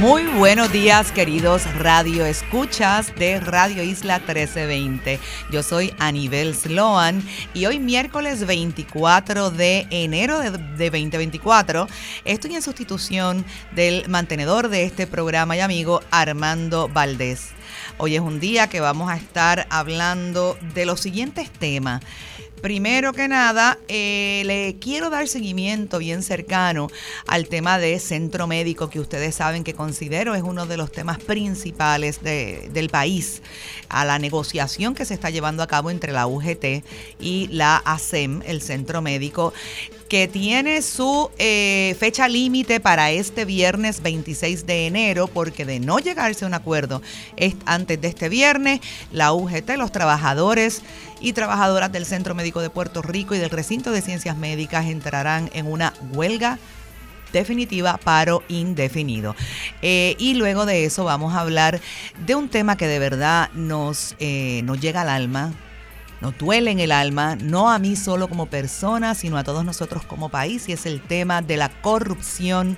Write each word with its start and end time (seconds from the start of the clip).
Muy 0.00 0.24
buenos 0.24 0.72
días, 0.72 1.12
queridos 1.12 1.62
radio 1.74 2.24
escuchas 2.24 3.14
de 3.16 3.38
Radio 3.38 3.82
Isla 3.82 4.16
1320. 4.18 5.20
Yo 5.52 5.62
soy 5.62 5.92
Anibel 5.98 6.54
Sloan 6.54 7.22
y 7.52 7.66
hoy 7.66 7.78
miércoles 7.78 8.46
24 8.46 9.50
de 9.50 9.86
enero 9.90 10.40
de, 10.40 10.50
2024 10.50 11.86
estoy 12.24 12.54
en 12.54 12.62
sustitución 12.62 13.44
del 13.72 14.08
mantenedor 14.08 14.70
de 14.70 14.84
este 14.84 15.06
programa 15.06 15.54
y 15.58 15.60
amigo 15.60 16.00
Armando 16.10 16.88
Valdés. 16.88 17.50
Hoy 17.98 18.14
es 18.14 18.22
un 18.22 18.40
día 18.40 18.68
que 18.68 18.80
vamos 18.80 19.10
a 19.10 19.16
estar 19.16 19.66
hablando 19.68 20.56
de 20.72 20.86
los 20.86 21.00
siguientes 21.00 21.50
temas. 21.50 22.00
Primero 22.60 23.14
que 23.14 23.26
nada, 23.26 23.78
eh, 23.88 24.42
le 24.44 24.76
quiero 24.78 25.08
dar 25.08 25.28
seguimiento 25.28 25.98
bien 25.98 26.22
cercano 26.22 26.88
al 27.26 27.48
tema 27.48 27.78
de 27.78 27.98
centro 27.98 28.46
médico, 28.46 28.90
que 28.90 29.00
ustedes 29.00 29.34
saben 29.34 29.64
que 29.64 29.72
considero 29.72 30.34
es 30.34 30.42
uno 30.42 30.66
de 30.66 30.76
los 30.76 30.92
temas 30.92 31.18
principales 31.18 32.22
del 32.22 32.90
país, 32.90 33.40
a 33.88 34.04
la 34.04 34.18
negociación 34.18 34.94
que 34.94 35.06
se 35.06 35.14
está 35.14 35.30
llevando 35.30 35.62
a 35.62 35.66
cabo 35.66 35.90
entre 35.90 36.12
la 36.12 36.26
UGT 36.26 36.84
y 37.18 37.48
la 37.50 37.78
ASEM, 37.78 38.42
el 38.44 38.60
centro 38.60 39.00
médico 39.00 39.54
que 40.10 40.26
tiene 40.26 40.82
su 40.82 41.30
eh, 41.38 41.96
fecha 42.00 42.26
límite 42.26 42.80
para 42.80 43.12
este 43.12 43.44
viernes 43.44 44.02
26 44.02 44.66
de 44.66 44.88
enero, 44.88 45.28
porque 45.28 45.64
de 45.64 45.78
no 45.78 46.00
llegarse 46.00 46.44
a 46.44 46.48
un 46.48 46.54
acuerdo 46.54 47.00
antes 47.64 48.00
de 48.00 48.08
este 48.08 48.28
viernes, 48.28 48.80
la 49.12 49.32
UGT, 49.32 49.70
los 49.78 49.92
trabajadores 49.92 50.82
y 51.20 51.32
trabajadoras 51.32 51.92
del 51.92 52.06
Centro 52.06 52.34
Médico 52.34 52.60
de 52.60 52.70
Puerto 52.70 53.02
Rico 53.02 53.36
y 53.36 53.38
del 53.38 53.50
Recinto 53.50 53.92
de 53.92 54.02
Ciencias 54.02 54.36
Médicas 54.36 54.86
entrarán 54.86 55.48
en 55.54 55.68
una 55.68 55.94
huelga 56.12 56.58
definitiva, 57.32 57.96
paro 58.02 58.42
indefinido. 58.48 59.36
Eh, 59.80 60.16
y 60.18 60.34
luego 60.34 60.66
de 60.66 60.86
eso 60.86 61.04
vamos 61.04 61.34
a 61.34 61.40
hablar 61.40 61.80
de 62.26 62.34
un 62.34 62.48
tema 62.48 62.76
que 62.76 62.88
de 62.88 62.98
verdad 62.98 63.48
nos, 63.54 64.16
eh, 64.18 64.62
nos 64.64 64.80
llega 64.80 65.02
al 65.02 65.08
alma, 65.08 65.52
nos 66.20 66.36
duele 66.36 66.70
en 66.70 66.80
el 66.80 66.92
alma, 66.92 67.36
no 67.36 67.70
a 67.70 67.78
mí 67.78 67.96
solo 67.96 68.28
como 68.28 68.46
persona, 68.46 69.14
sino 69.14 69.36
a 69.38 69.44
todos 69.44 69.64
nosotros 69.64 70.04
como 70.04 70.28
país, 70.28 70.68
y 70.68 70.72
es 70.72 70.86
el 70.86 71.00
tema 71.00 71.42
de 71.42 71.56
la 71.56 71.68
corrupción 71.80 72.76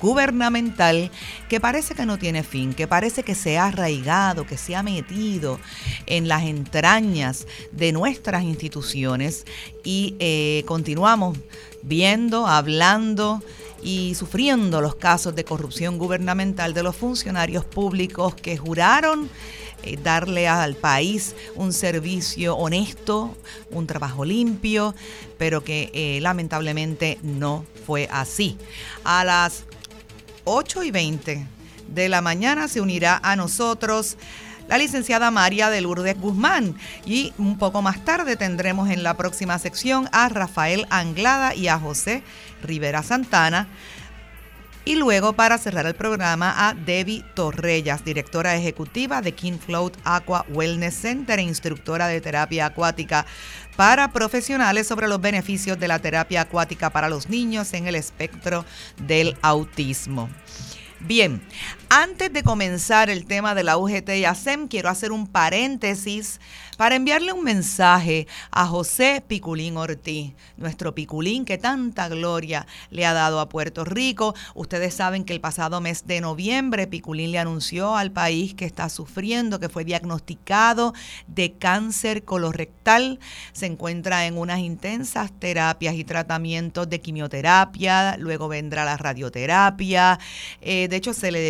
gubernamental 0.00 1.10
que 1.48 1.60
parece 1.60 1.94
que 1.94 2.06
no 2.06 2.18
tiene 2.18 2.42
fin, 2.42 2.72
que 2.72 2.88
parece 2.88 3.22
que 3.22 3.34
se 3.34 3.58
ha 3.58 3.66
arraigado, 3.66 4.46
que 4.46 4.56
se 4.56 4.74
ha 4.74 4.82
metido 4.82 5.60
en 6.06 6.26
las 6.26 6.44
entrañas 6.44 7.46
de 7.72 7.92
nuestras 7.92 8.42
instituciones. 8.42 9.44
Y 9.84 10.16
eh, 10.18 10.64
continuamos 10.66 11.38
viendo, 11.82 12.46
hablando 12.46 13.42
y 13.82 14.14
sufriendo 14.14 14.80
los 14.80 14.94
casos 14.94 15.34
de 15.34 15.44
corrupción 15.44 15.98
gubernamental 15.98 16.74
de 16.74 16.82
los 16.82 16.96
funcionarios 16.96 17.64
públicos 17.64 18.34
que 18.34 18.56
juraron 18.56 19.28
eh, 19.82 19.98
darle 20.02 20.48
al 20.48 20.76
país 20.76 21.34
un 21.54 21.72
servicio 21.72 22.56
honesto, 22.56 23.36
un 23.70 23.86
trabajo 23.86 24.24
limpio, 24.24 24.94
pero 25.38 25.64
que 25.64 25.90
eh, 25.94 26.20
lamentablemente 26.20 27.18
no 27.22 27.64
fue 27.86 28.08
así. 28.10 28.56
A 29.04 29.24
las 29.24 29.64
8 30.44 30.82
y 30.84 30.90
20 30.90 31.46
de 31.88 32.08
la 32.08 32.20
mañana 32.20 32.68
se 32.68 32.80
unirá 32.80 33.20
a 33.22 33.36
nosotros 33.36 34.16
la 34.68 34.78
licenciada 34.78 35.32
María 35.32 35.68
de 35.68 35.80
Lourdes 35.80 36.18
Guzmán. 36.18 36.76
Y 37.04 37.32
un 37.38 37.58
poco 37.58 37.82
más 37.82 38.04
tarde 38.04 38.36
tendremos 38.36 38.88
en 38.90 39.02
la 39.02 39.16
próxima 39.16 39.58
sección 39.58 40.08
a 40.12 40.28
Rafael 40.28 40.86
Anglada 40.90 41.54
y 41.54 41.66
a 41.66 41.78
José 41.78 42.22
Rivera 42.62 43.02
Santana 43.02 43.68
y 44.84 44.94
luego, 44.94 45.34
para 45.34 45.58
cerrar 45.58 45.86
el 45.86 45.94
programa, 45.94 46.68
a 46.68 46.74
Debbie 46.74 47.24
Torrellas, 47.34 48.04
directora 48.04 48.56
ejecutiva 48.56 49.20
de 49.20 49.32
King 49.32 49.58
Float 49.58 49.96
Aqua 50.04 50.46
Wellness 50.48 50.94
Center 50.94 51.38
e 51.38 51.42
instructora 51.42 52.06
de 52.08 52.20
terapia 52.20 52.66
acuática 52.66 53.26
para 53.76 54.12
profesionales 54.12 54.86
sobre 54.86 55.08
los 55.08 55.20
beneficios 55.20 55.78
de 55.78 55.88
la 55.88 55.98
terapia 55.98 56.42
acuática 56.42 56.90
para 56.90 57.08
los 57.08 57.28
niños 57.28 57.72
en 57.74 57.86
el 57.86 57.94
espectro 57.94 58.64
del 59.06 59.36
autismo. 59.42 60.28
Bien, 61.00 61.40
antes 61.92 62.32
de 62.32 62.44
comenzar 62.44 63.10
el 63.10 63.26
tema 63.26 63.56
de 63.56 63.64
la 63.64 63.76
UGT 63.76 64.10
y 64.10 64.24
ASEM, 64.24 64.68
quiero 64.68 64.88
hacer 64.88 65.10
un 65.10 65.26
paréntesis 65.26 66.38
para 66.80 66.94
enviarle 66.94 67.34
un 67.34 67.44
mensaje 67.44 68.26
a 68.50 68.64
José 68.64 69.22
Piculín 69.26 69.76
Ortiz, 69.76 70.32
nuestro 70.56 70.94
Piculín 70.94 71.44
que 71.44 71.58
tanta 71.58 72.08
gloria 72.08 72.66
le 72.90 73.04
ha 73.04 73.12
dado 73.12 73.38
a 73.38 73.50
Puerto 73.50 73.84
Rico. 73.84 74.34
Ustedes 74.54 74.94
saben 74.94 75.24
que 75.24 75.34
el 75.34 75.42
pasado 75.42 75.82
mes 75.82 76.06
de 76.06 76.22
noviembre 76.22 76.86
Piculín 76.86 77.32
le 77.32 77.38
anunció 77.38 77.96
al 77.96 78.12
país 78.12 78.54
que 78.54 78.64
está 78.64 78.88
sufriendo, 78.88 79.60
que 79.60 79.68
fue 79.68 79.84
diagnosticado 79.84 80.94
de 81.26 81.52
cáncer 81.52 82.24
colorectal. 82.24 83.18
Se 83.52 83.66
encuentra 83.66 84.26
en 84.26 84.38
unas 84.38 84.60
intensas 84.60 85.32
terapias 85.38 85.96
y 85.96 86.04
tratamientos 86.04 86.88
de 86.88 87.00
quimioterapia, 87.00 88.16
luego 88.16 88.48
vendrá 88.48 88.86
la 88.86 88.96
radioterapia. 88.96 90.18
Eh, 90.62 90.86
de 90.88 90.96
hecho, 90.96 91.12
se 91.12 91.30
le 91.30 91.40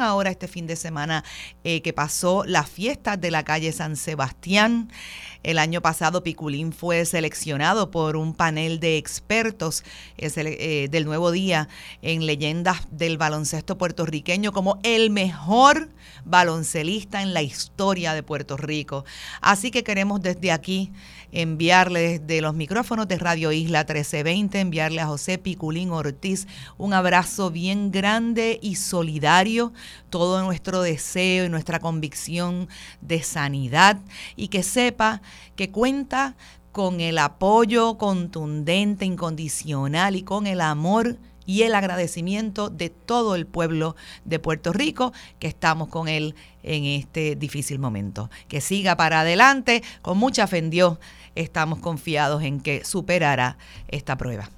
ahora 0.00 0.30
este 0.30 0.48
fin 0.48 0.66
de 0.66 0.76
semana 0.76 1.24
eh, 1.64 1.82
que 1.82 1.92
pasó 1.92 2.44
las 2.44 2.68
fiestas 2.68 3.20
de 3.20 3.30
la 3.30 3.44
calle 3.44 3.72
San 3.72 3.96
Sebastián 3.96 4.90
el 5.42 5.58
año 5.58 5.80
pasado 5.80 6.22
Piculín 6.22 6.72
fue 6.72 7.04
seleccionado 7.04 7.90
por 7.90 8.16
un 8.16 8.34
panel 8.34 8.80
de 8.80 8.96
expertos 8.96 9.84
eh, 10.16 10.88
del 10.90 11.04
Nuevo 11.04 11.30
Día 11.30 11.68
en 12.02 12.26
leyendas 12.26 12.88
del 12.90 13.18
baloncesto 13.18 13.78
puertorriqueño 13.78 14.52
como 14.52 14.78
el 14.82 15.10
mejor 15.10 15.88
baloncelista 16.24 17.22
en 17.22 17.34
la 17.34 17.42
historia 17.42 18.14
de 18.14 18.22
Puerto 18.22 18.56
Rico. 18.56 19.04
Así 19.40 19.70
que 19.70 19.84
queremos 19.84 20.22
desde 20.22 20.52
aquí 20.52 20.92
enviarle 21.32 22.18
desde 22.18 22.40
los 22.40 22.54
micrófonos 22.54 23.06
de 23.06 23.18
Radio 23.18 23.52
Isla 23.52 23.80
1320, 23.80 24.60
enviarle 24.60 25.00
a 25.00 25.06
José 25.06 25.38
Piculín 25.38 25.90
Ortiz 25.90 26.46
un 26.78 26.94
abrazo 26.94 27.50
bien 27.50 27.90
grande 27.90 28.58
y 28.62 28.76
solidario, 28.76 29.72
todo 30.10 30.42
nuestro 30.42 30.80
deseo 30.80 31.44
y 31.44 31.48
nuestra 31.48 31.80
convicción 31.80 32.68
de 33.00 33.22
sanidad 33.22 33.98
y 34.36 34.48
que 34.48 34.62
sepa 34.62 35.20
que 35.56 35.70
cuenta 35.70 36.36
con 36.72 37.00
el 37.00 37.18
apoyo 37.18 37.98
contundente, 37.98 39.04
incondicional 39.04 40.16
y 40.16 40.22
con 40.22 40.46
el 40.46 40.60
amor 40.60 41.18
y 41.48 41.62
el 41.62 41.74
agradecimiento 41.74 42.68
de 42.68 42.90
todo 42.90 43.34
el 43.34 43.46
pueblo 43.46 43.96
de 44.26 44.38
Puerto 44.38 44.72
Rico 44.72 45.14
que 45.38 45.46
estamos 45.46 45.88
con 45.88 46.06
él 46.06 46.34
en 46.62 46.84
este 46.84 47.36
difícil 47.36 47.78
momento. 47.78 48.30
Que 48.48 48.60
siga 48.60 48.96
para 48.96 49.20
adelante, 49.20 49.82
con 50.02 50.18
mucha 50.18 50.46
fe 50.46 50.58
en 50.58 50.68
Dios, 50.68 50.98
estamos 51.34 51.78
confiados 51.78 52.42
en 52.42 52.60
que 52.60 52.84
superará 52.84 53.56
esta 53.88 54.18
prueba. 54.18 54.50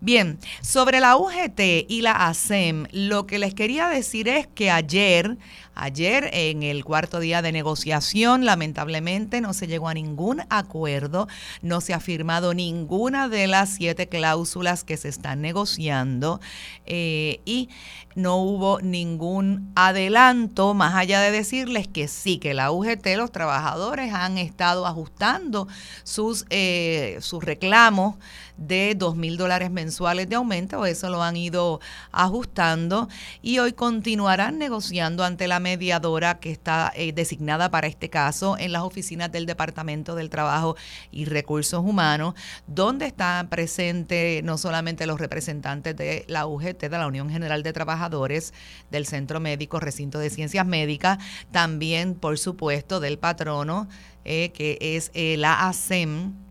Bien, 0.00 0.38
sobre 0.60 1.00
la 1.00 1.16
UGT 1.16 1.86
y 1.88 2.02
la 2.02 2.12
ASEM, 2.12 2.86
lo 2.92 3.26
que 3.26 3.38
les 3.38 3.54
quería 3.54 3.88
decir 3.88 4.28
es 4.28 4.46
que 4.46 4.70
ayer 4.70 5.38
Ayer, 5.78 6.30
en 6.32 6.62
el 6.62 6.86
cuarto 6.86 7.20
día 7.20 7.42
de 7.42 7.52
negociación, 7.52 8.46
lamentablemente 8.46 9.42
no 9.42 9.52
se 9.52 9.66
llegó 9.66 9.90
a 9.90 9.94
ningún 9.94 10.40
acuerdo, 10.48 11.28
no 11.60 11.82
se 11.82 11.92
ha 11.92 12.00
firmado 12.00 12.54
ninguna 12.54 13.28
de 13.28 13.46
las 13.46 13.74
siete 13.74 14.08
cláusulas 14.08 14.84
que 14.84 14.96
se 14.96 15.10
están 15.10 15.42
negociando 15.42 16.40
eh, 16.86 17.40
y 17.44 17.68
no 18.14 18.36
hubo 18.38 18.80
ningún 18.80 19.70
adelanto, 19.74 20.72
más 20.72 20.94
allá 20.94 21.20
de 21.20 21.30
decirles 21.30 21.86
que 21.86 22.08
sí, 22.08 22.38
que 22.38 22.54
la 22.54 22.70
UGT, 22.70 23.06
los 23.18 23.30
trabajadores 23.30 24.14
han 24.14 24.38
estado 24.38 24.86
ajustando 24.86 25.68
sus, 26.04 26.46
eh, 26.48 27.18
sus 27.20 27.44
reclamos 27.44 28.16
de 28.56 28.94
dos 28.96 29.16
mil 29.16 29.36
dólares 29.36 29.70
mensuales 29.70 29.85
de 29.86 30.34
aumento, 30.34 30.84
eso 30.84 31.08
lo 31.10 31.22
han 31.22 31.36
ido 31.36 31.80
ajustando 32.10 33.08
y 33.40 33.58
hoy 33.60 33.72
continuarán 33.72 34.58
negociando 34.58 35.24
ante 35.24 35.46
la 35.46 35.60
mediadora 35.60 36.38
que 36.40 36.50
está 36.50 36.92
eh, 36.94 37.12
designada 37.12 37.70
para 37.70 37.86
este 37.86 38.10
caso 38.10 38.56
en 38.58 38.72
las 38.72 38.82
oficinas 38.82 39.30
del 39.30 39.46
Departamento 39.46 40.14
del 40.14 40.28
Trabajo 40.28 40.76
y 41.10 41.24
Recursos 41.24 41.84
Humanos, 41.84 42.34
donde 42.66 43.06
están 43.06 43.48
presentes 43.48 44.42
no 44.42 44.58
solamente 44.58 45.06
los 45.06 45.20
representantes 45.20 45.96
de 45.96 46.24
la 46.26 46.46
UGT, 46.46 46.80
de 46.80 46.98
la 46.98 47.06
Unión 47.06 47.30
General 47.30 47.62
de 47.62 47.72
Trabajadores, 47.72 48.54
del 48.90 49.06
Centro 49.06 49.40
Médico, 49.40 49.78
Recinto 49.78 50.18
de 50.18 50.30
Ciencias 50.30 50.66
Médicas, 50.66 51.18
también, 51.52 52.14
por 52.14 52.38
supuesto, 52.38 52.98
del 53.00 53.18
patrono, 53.18 53.88
eh, 54.24 54.50
que 54.52 54.78
es 54.80 55.12
la 55.14 55.68
ASEM 55.68 56.45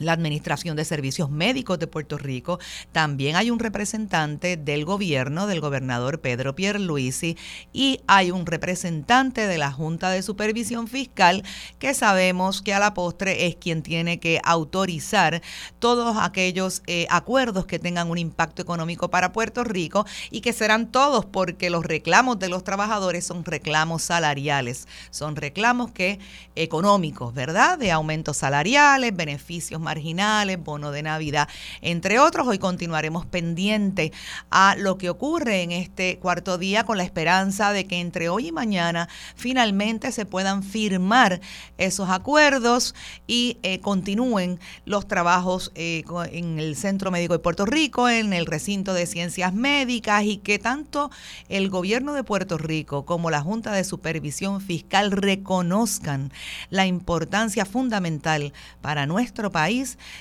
la 0.00 0.12
Administración 0.12 0.76
de 0.76 0.84
Servicios 0.84 1.30
Médicos 1.30 1.78
de 1.78 1.86
Puerto 1.86 2.18
Rico. 2.18 2.58
También 2.92 3.36
hay 3.36 3.50
un 3.50 3.58
representante 3.58 4.56
del 4.56 4.84
gobierno, 4.84 5.46
del 5.46 5.60
gobernador 5.60 6.20
Pedro 6.20 6.54
Pierluisi, 6.54 7.36
y 7.72 8.00
hay 8.06 8.30
un 8.30 8.46
representante 8.46 9.46
de 9.46 9.58
la 9.58 9.70
Junta 9.70 10.10
de 10.10 10.22
Supervisión 10.22 10.88
Fiscal 10.88 11.44
que 11.78 11.94
sabemos 11.94 12.62
que 12.62 12.74
a 12.74 12.78
la 12.78 12.94
postre 12.94 13.46
es 13.46 13.56
quien 13.56 13.82
tiene 13.82 14.18
que 14.18 14.40
autorizar 14.44 15.42
todos 15.78 16.16
aquellos 16.18 16.82
eh, 16.86 17.06
acuerdos 17.10 17.66
que 17.66 17.78
tengan 17.78 18.10
un 18.10 18.18
impacto 18.18 18.62
económico 18.62 19.10
para 19.10 19.32
Puerto 19.32 19.64
Rico 19.64 20.06
y 20.30 20.40
que 20.40 20.52
serán 20.52 20.90
todos 20.90 21.26
porque 21.26 21.70
los 21.70 21.84
reclamos 21.84 22.38
de 22.38 22.48
los 22.48 22.64
trabajadores 22.64 23.26
son 23.26 23.44
reclamos 23.44 24.02
salariales, 24.02 24.88
son 25.10 25.36
reclamos 25.36 25.90
que 25.90 26.18
económicos, 26.54 27.34
¿verdad? 27.34 27.78
De 27.78 27.90
aumentos 27.90 28.38
salariales, 28.38 29.14
beneficios 29.14 29.80
marginales, 29.90 30.62
bono 30.62 30.92
de 30.92 31.02
Navidad, 31.02 31.48
entre 31.80 32.20
otros. 32.20 32.46
Hoy 32.46 32.60
continuaremos 32.60 33.26
pendiente 33.26 34.12
a 34.48 34.76
lo 34.78 34.98
que 34.98 35.10
ocurre 35.10 35.62
en 35.62 35.72
este 35.72 36.16
cuarto 36.20 36.58
día 36.58 36.84
con 36.84 36.96
la 36.96 37.02
esperanza 37.02 37.72
de 37.72 37.88
que 37.88 37.98
entre 37.98 38.28
hoy 38.28 38.48
y 38.48 38.52
mañana 38.52 39.08
finalmente 39.34 40.12
se 40.12 40.26
puedan 40.26 40.62
firmar 40.62 41.40
esos 41.76 42.08
acuerdos 42.08 42.94
y 43.26 43.58
eh, 43.64 43.80
continúen 43.80 44.60
los 44.84 45.08
trabajos 45.08 45.72
eh, 45.74 46.04
en 46.30 46.60
el 46.60 46.76
Centro 46.76 47.10
Médico 47.10 47.32
de 47.32 47.40
Puerto 47.40 47.66
Rico, 47.66 48.08
en 48.08 48.32
el 48.32 48.46
recinto 48.46 48.94
de 48.94 49.06
ciencias 49.06 49.52
médicas 49.52 50.22
y 50.22 50.36
que 50.36 50.60
tanto 50.60 51.10
el 51.48 51.68
gobierno 51.68 52.12
de 52.12 52.22
Puerto 52.22 52.58
Rico 52.58 53.04
como 53.04 53.28
la 53.28 53.40
Junta 53.40 53.72
de 53.72 53.82
Supervisión 53.82 54.60
Fiscal 54.60 55.10
reconozcan 55.10 56.32
la 56.68 56.86
importancia 56.86 57.64
fundamental 57.64 58.52
para 58.80 59.06
nuestro 59.06 59.50
país 59.50 59.69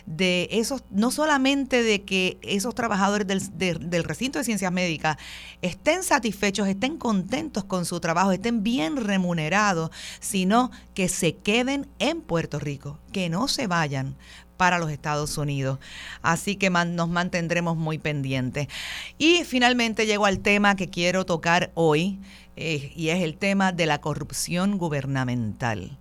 de 0.05 0.47
esos, 0.51 0.83
no 0.89 1.11
solamente 1.11 1.83
de 1.83 2.03
que 2.03 2.37
esos 2.41 2.75
trabajadores 2.75 3.27
del, 3.27 3.89
del 3.89 4.03
recinto 4.03 4.39
de 4.39 4.45
ciencias 4.45 4.71
médicas 4.71 5.17
estén 5.61 6.03
satisfechos, 6.03 6.67
estén 6.67 6.97
contentos 6.97 7.63
con 7.63 7.85
su 7.85 7.99
trabajo, 7.99 8.31
estén 8.31 8.63
bien 8.63 8.97
remunerados, 8.97 9.91
sino 10.19 10.71
que 10.93 11.09
se 11.09 11.35
queden 11.35 11.87
en 11.99 12.21
Puerto 12.21 12.59
Rico, 12.59 12.99
que 13.11 13.29
no 13.29 13.47
se 13.47 13.67
vayan 13.67 14.15
para 14.59 14.77
los 14.77 14.91
Estados 14.91 15.37
Unidos. 15.37 15.79
Así 16.21 16.57
que 16.57 16.69
nos 16.69 17.07
mantendremos 17.07 17.77
muy 17.77 17.97
pendientes. 17.97 18.67
Y 19.17 19.45
finalmente 19.45 20.05
llego 20.05 20.25
al 20.25 20.39
tema 20.39 20.75
que 20.75 20.89
quiero 20.89 21.25
tocar 21.25 21.71
hoy, 21.75 22.19
eh, 22.57 22.91
y 22.93 23.07
es 23.07 23.23
el 23.23 23.37
tema 23.37 23.71
de 23.71 23.85
la 23.85 24.01
corrupción 24.01 24.77
gubernamental 24.77 25.97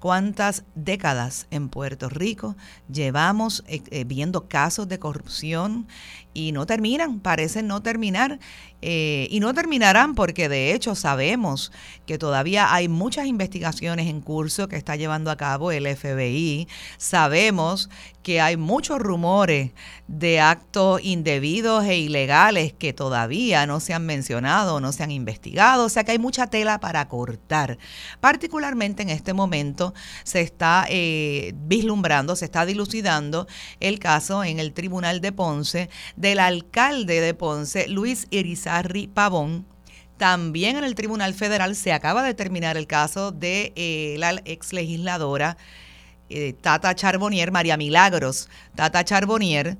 cuántas 0.00 0.64
décadas 0.74 1.46
en 1.50 1.68
Puerto 1.68 2.08
Rico 2.08 2.56
llevamos 2.92 3.62
eh, 3.68 3.82
eh, 3.90 4.04
viendo 4.04 4.48
casos 4.48 4.88
de 4.88 4.98
corrupción 4.98 5.86
y 6.34 6.52
no 6.52 6.66
terminan, 6.66 7.20
parecen 7.20 7.66
no 7.66 7.82
terminar. 7.82 8.38
Eh, 8.82 9.28
y 9.30 9.40
no 9.40 9.52
terminarán 9.52 10.14
porque 10.14 10.48
de 10.48 10.72
hecho 10.72 10.94
sabemos 10.94 11.70
que 12.06 12.16
todavía 12.16 12.72
hay 12.72 12.88
muchas 12.88 13.26
investigaciones 13.26 14.06
en 14.06 14.22
curso 14.22 14.68
que 14.68 14.76
está 14.76 14.96
llevando 14.96 15.30
a 15.30 15.36
cabo 15.36 15.70
el 15.70 15.86
FBI. 15.86 16.66
Sabemos 16.96 17.90
que 18.22 18.40
hay 18.40 18.56
muchos 18.56 18.98
rumores 18.98 19.72
de 20.08 20.40
actos 20.40 21.00
indebidos 21.02 21.84
e 21.84 21.98
ilegales 21.98 22.72
que 22.72 22.92
todavía 22.92 23.66
no 23.66 23.80
se 23.80 23.92
han 23.92 24.06
mencionado, 24.06 24.80
no 24.80 24.92
se 24.92 25.02
han 25.02 25.10
investigado. 25.10 25.84
O 25.84 25.88
sea 25.88 26.04
que 26.04 26.12
hay 26.12 26.18
mucha 26.18 26.46
tela 26.46 26.80
para 26.80 27.06
cortar. 27.08 27.78
Particularmente 28.20 29.02
en 29.02 29.10
este 29.10 29.34
momento 29.34 29.94
se 30.24 30.40
está 30.40 30.86
eh, 30.88 31.52
vislumbrando, 31.66 32.34
se 32.34 32.46
está 32.46 32.64
dilucidando 32.64 33.46
el 33.78 33.98
caso 33.98 34.42
en 34.42 34.58
el 34.58 34.72
Tribunal 34.72 35.20
de 35.20 35.32
Ponce 35.32 35.90
del 36.20 36.38
alcalde 36.38 37.22
de 37.22 37.32
Ponce, 37.32 37.88
Luis 37.88 38.26
Irizarri 38.30 39.06
Pavón. 39.06 39.64
También 40.18 40.76
en 40.76 40.84
el 40.84 40.94
Tribunal 40.94 41.32
Federal 41.32 41.74
se 41.74 41.94
acaba 41.94 42.22
de 42.22 42.34
terminar 42.34 42.76
el 42.76 42.86
caso 42.86 43.32
de 43.32 43.72
eh, 43.74 44.16
la 44.18 44.42
ex 44.44 44.74
legisladora 44.74 45.56
eh, 46.28 46.52
Tata 46.60 46.94
Charbonnier, 46.94 47.50
María 47.50 47.78
Milagros 47.78 48.50
Tata 48.74 49.02
Charbonnier, 49.02 49.78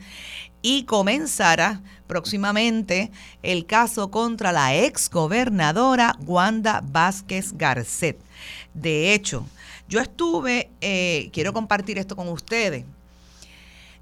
y 0.62 0.84
comenzará 0.84 1.82
próximamente 2.06 3.10
el 3.42 3.66
caso 3.66 4.10
contra 4.10 4.50
la 4.50 4.74
ex 4.74 5.10
gobernadora 5.10 6.16
Wanda 6.24 6.82
Vázquez 6.82 7.52
Garcet. 7.52 8.18
De 8.72 9.12
hecho, 9.12 9.44
yo 9.90 10.00
estuve, 10.00 10.70
eh, 10.80 11.28
quiero 11.34 11.52
compartir 11.52 11.98
esto 11.98 12.16
con 12.16 12.28
ustedes, 12.28 12.86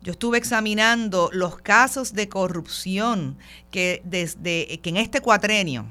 yo 0.03 0.13
estuve 0.13 0.39
examinando 0.39 1.31
los 1.33 1.59
casos 1.59 2.15
de 2.15 2.29
corrupción 2.29 3.37
que 3.71 4.01
desde 4.05 4.79
que 4.81 4.91
en 4.91 4.97
este 4.97 5.21
cuatrenio 5.21 5.87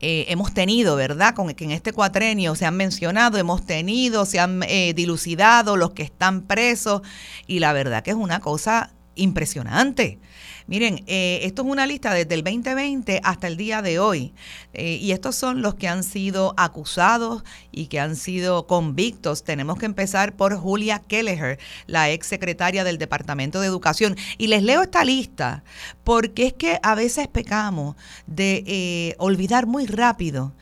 eh, 0.00 0.26
hemos 0.28 0.54
tenido, 0.54 0.94
¿verdad? 0.94 1.34
Con 1.34 1.52
que 1.54 1.64
en 1.64 1.72
este 1.72 1.92
cuatrenio 1.92 2.54
se 2.54 2.66
han 2.66 2.76
mencionado, 2.76 3.36
hemos 3.36 3.66
tenido, 3.66 4.26
se 4.26 4.38
han 4.38 4.62
eh, 4.62 4.92
dilucidado 4.94 5.76
los 5.76 5.90
que 5.90 6.04
están 6.04 6.42
presos 6.42 7.02
y 7.48 7.58
la 7.58 7.72
verdad 7.72 8.04
que 8.04 8.10
es 8.10 8.16
una 8.16 8.40
cosa 8.40 8.92
impresionante. 9.16 10.20
Miren, 10.68 11.02
eh, 11.06 11.40
esto 11.44 11.62
es 11.62 11.68
una 11.68 11.86
lista 11.86 12.12
desde 12.12 12.34
el 12.34 12.44
2020 12.44 13.22
hasta 13.24 13.46
el 13.46 13.56
día 13.56 13.80
de 13.80 13.98
hoy. 13.98 14.34
Eh, 14.74 14.98
y 15.00 15.12
estos 15.12 15.34
son 15.34 15.62
los 15.62 15.76
que 15.76 15.88
han 15.88 16.04
sido 16.04 16.52
acusados 16.58 17.42
y 17.72 17.86
que 17.86 17.98
han 17.98 18.16
sido 18.16 18.66
convictos. 18.66 19.44
Tenemos 19.44 19.78
que 19.78 19.86
empezar 19.86 20.36
por 20.36 20.54
Julia 20.58 20.98
Kelleher, 20.98 21.58
la 21.86 22.10
ex 22.10 22.26
secretaria 22.26 22.84
del 22.84 22.98
Departamento 22.98 23.62
de 23.62 23.66
Educación. 23.66 24.14
Y 24.36 24.48
les 24.48 24.62
leo 24.62 24.82
esta 24.82 25.06
lista 25.06 25.64
porque 26.04 26.48
es 26.48 26.52
que 26.52 26.78
a 26.82 26.94
veces 26.94 27.28
pecamos 27.28 27.96
de 28.26 28.62
eh, 28.66 29.14
olvidar 29.16 29.66
muy 29.66 29.86
rápido 29.86 30.52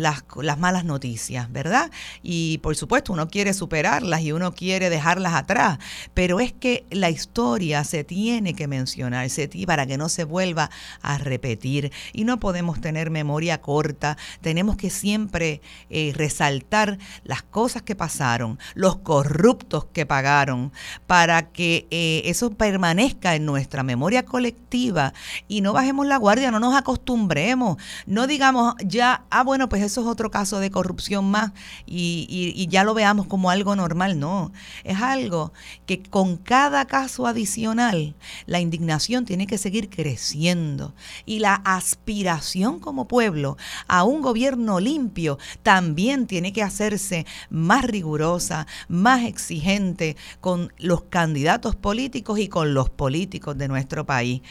las, 0.00 0.24
las 0.42 0.58
malas 0.58 0.84
noticias, 0.84 1.50
¿verdad? 1.52 1.90
Y 2.22 2.58
por 2.58 2.76
supuesto 2.76 3.12
uno 3.12 3.28
quiere 3.28 3.52
superarlas 3.52 4.22
y 4.22 4.32
uno 4.32 4.52
quiere 4.54 4.90
dejarlas 4.90 5.34
atrás, 5.34 5.78
pero 6.14 6.40
es 6.40 6.52
que 6.52 6.84
la 6.90 7.10
historia 7.10 7.84
se 7.84 8.04
tiene 8.04 8.54
que 8.54 8.66
mencionar 8.66 9.28
para 9.66 9.86
que 9.86 9.98
no 9.98 10.08
se 10.08 10.24
vuelva 10.24 10.70
a 11.02 11.18
repetir 11.18 11.92
y 12.12 12.24
no 12.24 12.40
podemos 12.40 12.80
tener 12.80 13.10
memoria 13.10 13.60
corta, 13.60 14.16
tenemos 14.40 14.76
que 14.76 14.90
siempre 14.90 15.60
eh, 15.90 16.12
resaltar 16.14 16.98
las 17.24 17.42
cosas 17.42 17.82
que 17.82 17.94
pasaron, 17.94 18.58
los 18.74 18.96
corruptos 18.96 19.86
que 19.92 20.06
pagaron, 20.06 20.72
para 21.06 21.50
que 21.50 21.86
eh, 21.90 22.22
eso 22.24 22.50
permanezca 22.50 23.34
en 23.34 23.44
nuestra 23.44 23.82
memoria 23.82 24.24
colectiva 24.24 25.12
y 25.48 25.60
no 25.60 25.72
bajemos 25.72 26.06
la 26.06 26.16
guardia, 26.16 26.50
no 26.50 26.60
nos 26.60 26.74
acostumbremos, 26.74 27.76
no 28.06 28.26
digamos 28.26 28.74
ya, 28.84 29.24
ah, 29.30 29.42
bueno, 29.42 29.68
pues 29.68 29.82
eso 29.90 30.02
es 30.02 30.06
otro 30.06 30.30
caso 30.30 30.60
de 30.60 30.70
corrupción 30.70 31.28
más 31.30 31.50
y, 31.84 32.66
ya 32.70 32.84
lo 32.84 32.94
veamos 32.94 33.26
como 33.26 33.50
algo 33.50 33.74
normal. 33.74 34.20
No, 34.20 34.52
es 34.84 35.00
algo 35.00 35.52
que 35.86 36.00
con 36.02 36.36
cada 36.36 36.84
caso 36.86 37.26
adicional 37.26 38.14
la 38.46 38.60
indignación 38.60 39.24
tiene 39.24 39.48
que 39.48 39.58
seguir 39.58 39.90
creciendo 39.90 40.94
y 41.26 41.40
la 41.40 41.54
aspiración 41.54 42.78
como 42.78 43.08
pueblo 43.08 43.56
a 43.88 44.04
un 44.04 44.22
gobierno 44.22 44.78
limpio 44.78 45.38
también 45.64 46.28
tiene 46.28 46.52
que 46.52 46.62
hacerse 46.62 47.26
más 47.50 47.84
rigurosa, 47.84 48.68
más 48.88 49.24
exigente 49.24 50.16
con 50.40 50.72
los 50.78 51.02
candidatos 51.02 51.74
políticos 51.74 52.38
y 52.38 52.48
con 52.48 52.74
los 52.74 52.90
políticos 52.90 53.58
de 53.58 53.66
nuestro 53.66 54.06
país. 54.06 54.42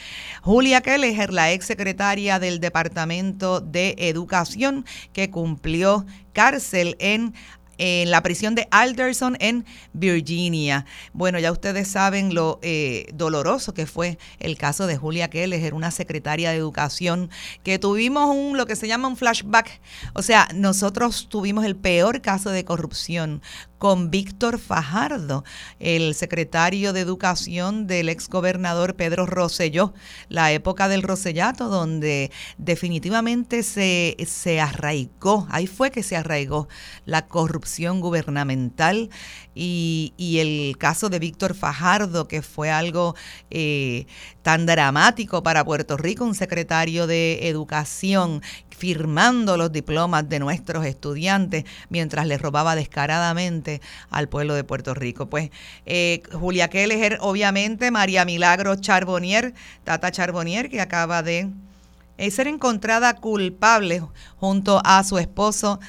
Julia 0.42 0.82
Kelleher, 0.82 1.32
la 1.32 1.54
ex 1.54 1.66
secretaria 1.66 2.40
del 2.40 2.60
Departamento 2.60 3.62
de 3.62 3.96
Educación, 3.98 4.86
cumplió 5.28 6.06
cárcel 6.34 6.96
en 7.00 7.34
en 7.80 8.12
la 8.12 8.22
prisión 8.22 8.54
de 8.54 8.68
Alderson 8.70 9.38
en 9.40 9.66
Virginia. 9.94 10.86
Bueno, 11.14 11.40
ya 11.40 11.52
ustedes 11.52 11.88
saben 11.88 12.36
lo 12.36 12.60
eh, 12.62 13.08
doloroso 13.14 13.74
que 13.74 13.88
fue 13.88 14.20
el 14.40 14.58
caso 14.58 14.86
de 14.86 14.98
Julia 14.98 15.30
Keller, 15.30 15.64
era 15.64 15.76
una 15.76 15.90
secretaria 15.90 16.52
de 16.52 16.58
educación 16.58 17.32
que 17.64 17.80
tuvimos 17.80 18.36
un 18.36 18.58
lo 18.58 18.66
que 18.68 18.76
se 18.76 18.88
llama 18.88 19.08
un 19.08 19.16
flashback. 19.16 19.82
O 20.14 20.22
sea, 20.22 20.50
nosotros 20.54 21.28
tuvimos 21.30 21.66
el 21.66 21.78
peor 21.78 22.22
caso 22.22 22.52
de 22.52 22.66
corrupción 22.66 23.42
con 23.78 24.12
Víctor 24.12 24.60
Fajardo, 24.60 25.46
el 25.80 26.14
secretario 26.14 26.92
de 26.92 27.00
Educación 27.00 27.88
del 27.88 28.10
exgobernador 28.10 28.96
Pedro 28.96 29.26
Rosselló, 29.26 29.94
la 30.28 30.52
época 30.52 30.90
del 30.90 31.02
Rosellato, 31.02 31.70
donde 31.70 32.30
definitivamente 32.58 33.64
se, 33.64 34.18
se 34.28 34.60
arraigó, 34.60 35.48
ahí 35.50 35.66
fue 35.66 35.92
que 35.92 36.04
se 36.04 36.18
arraigó 36.18 36.68
la 37.06 37.26
corrupción 37.26 37.69
gubernamental 37.78 39.10
y, 39.56 40.38
el 40.40 40.78
caso 40.78 41.10
de 41.10 41.20
Víctor 41.20 41.54
Fajardo, 41.54 42.28
que 42.28 42.42
fue 42.42 42.72
algo 42.72 43.16
eh, 43.50 44.06
tan 44.42 44.66
dramático 44.66 45.44
para 45.44 45.66
Puerto 45.66 45.98
Rico, 45.98 46.24
un 46.24 46.36
secretario 46.36 47.08
de 47.08 47.48
Educación 47.50 48.42
firmando 48.70 49.58
los 49.58 49.72
diplomas 49.72 50.30
de 50.30 50.40
nuestros 50.40 50.86
estudiantes 50.86 51.66
mientras 51.90 52.26
les 52.26 52.42
robaba 52.42 52.76
descaradamente 52.76 53.82
al 54.10 54.30
pueblo 54.30 54.54
de 54.56 54.64
Puerto 54.64 54.94
Rico. 54.94 55.30
Pues 55.30 55.52
eh, 55.86 56.24
Julia 56.32 56.70
Keller, 56.70 57.18
obviamente, 57.22 57.92
María 57.92 58.24
Milagro 58.24 58.76
Charbonnier, 58.76 59.54
Tata 59.84 60.12
Charbonnier, 60.12 60.70
que 60.70 60.80
acaba 60.80 61.22
de 61.22 61.50
eh, 62.20 62.32
ser 62.32 62.48
encontrada 62.48 63.16
culpable 63.16 64.04
junto 64.42 64.82
a 64.84 65.02
su 65.06 65.18
esposo 65.18 65.80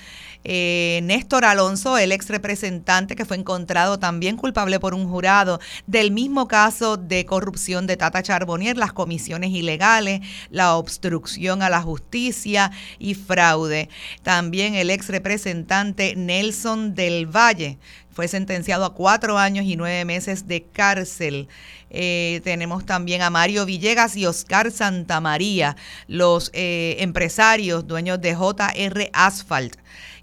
eh, 0.44 1.00
Néstor 1.02 1.44
Alonso, 1.44 1.99
el 1.99 2.12
ex 2.12 2.28
representante 2.28 3.16
que 3.16 3.25
fue 3.25 3.37
encontrado 3.37 3.99
también 3.99 4.37
culpable 4.37 4.80
por 4.80 4.94
un 4.94 5.09
jurado 5.09 5.61
del 5.87 6.11
mismo 6.11 6.49
caso 6.49 6.97
de 6.97 7.26
corrupción 7.26 7.87
de 7.87 7.97
Tata 7.97 8.23
Charbonnier, 8.23 8.76
las 8.76 8.92
comisiones 8.92 9.50
ilegales, 9.50 10.20
la 10.50 10.76
obstrucción 10.76 11.62
a 11.62 11.68
la 11.68 11.82
justicia 11.82 12.70
y 12.99 13.14
fraude. 13.14 13.88
También 14.23 14.75
el 14.75 14.90
ex 14.90 15.09
representante 15.09 16.14
Nelson 16.16 16.94
del 16.94 17.26
Valle 17.26 17.78
fue 18.12 18.28
sentenciado 18.28 18.85
a 18.85 18.94
cuatro 18.94 19.38
años 19.38 19.64
y 19.66 19.76
nueve 19.76 20.04
meses 20.04 20.47
de 20.47 20.62
cárcel. 20.62 21.49
Eh, 21.90 22.40
tenemos 22.44 22.87
también 22.87 23.23
a 23.23 23.30
Mario 23.30 23.66
Villegas 23.66 24.16
y 24.16 24.26
Oscar 24.26 24.70
Santamaría, 24.70 25.76
los 26.06 26.50
eh, 26.52 26.97
empresarios 27.00 27.87
dueños 27.87 28.20
de 28.20 28.35
JR 28.35 29.11
Asphalt 29.12 29.76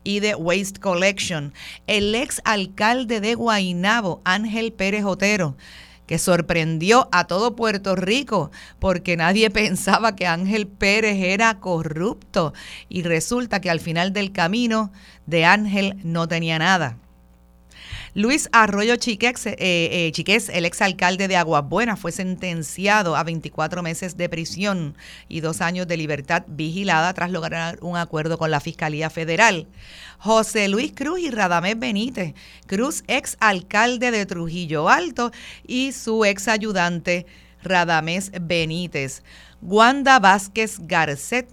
y 0.07 0.21
de 0.21 0.35
Waste 0.35 0.79
Collection. 0.79 1.53
El 1.85 2.15
ex 2.15 2.41
alcalde 2.45 3.19
de 3.19 3.35
Guainabo, 3.35 4.21
Ángel 4.23 4.71
Pérez 4.71 5.03
Otero, 5.03 5.57
que 6.05 6.17
sorprendió 6.17 7.09
a 7.11 7.25
todo 7.25 7.57
Puerto 7.57 7.93
Rico 7.97 8.49
porque 8.79 9.17
nadie 9.17 9.49
pensaba 9.51 10.15
que 10.15 10.25
Ángel 10.25 10.65
Pérez 10.65 11.17
era 11.17 11.59
corrupto 11.59 12.53
y 12.87 13.03
resulta 13.03 13.59
que 13.59 13.69
al 13.69 13.81
final 13.81 14.13
del 14.13 14.31
camino 14.31 14.93
de 15.25 15.43
Ángel 15.43 15.97
no 16.05 16.25
tenía 16.29 16.57
nada. 16.57 16.97
Luis 18.17 18.49
Arroyo 18.51 18.95
Chiquex, 18.95 19.45
eh, 19.45 19.55
eh, 19.59 20.11
Chiqués, 20.11 20.49
el 20.49 20.65
exalcalde 20.65 21.27
de 21.27 21.35
Aguas 21.35 21.69
Buenas, 21.69 21.99
fue 21.99 22.11
sentenciado 22.11 23.15
a 23.15 23.23
24 23.23 23.83
meses 23.83 24.17
de 24.17 24.27
prisión 24.27 24.95
y 25.29 25.41
dos 25.41 25.61
años 25.61 25.87
de 25.87 25.97
libertad 25.97 26.41
vigilada 26.47 27.13
tras 27.13 27.29
lograr 27.29 27.77
un 27.83 27.95
acuerdo 27.95 28.39
con 28.39 28.49
la 28.49 28.59
Fiscalía 28.59 29.11
Federal. 29.11 29.67
José 30.17 30.67
Luis 30.67 30.93
Cruz 30.95 31.19
y 31.19 31.29
Radamés 31.29 31.77
Benítez, 31.77 32.33
Cruz 32.65 33.03
ex 33.05 33.37
alcalde 33.39 34.09
de 34.09 34.25
Trujillo 34.25 34.89
Alto 34.89 35.31
y 35.67 35.91
su 35.91 36.25
ex 36.25 36.47
ayudante 36.47 37.27
Radamés 37.61 38.31
Benítez. 38.41 39.21
Wanda 39.61 40.17
Vázquez 40.17 40.79
Garcet, 40.79 41.49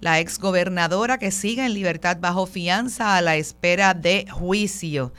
la 0.00 0.20
ex 0.20 0.38
gobernadora 0.38 1.16
que 1.16 1.30
sigue 1.30 1.64
en 1.64 1.72
libertad 1.72 2.18
bajo 2.20 2.44
fianza 2.44 3.16
a 3.16 3.22
la 3.22 3.36
espera 3.36 3.94
de 3.94 4.26
juicio. 4.30 5.14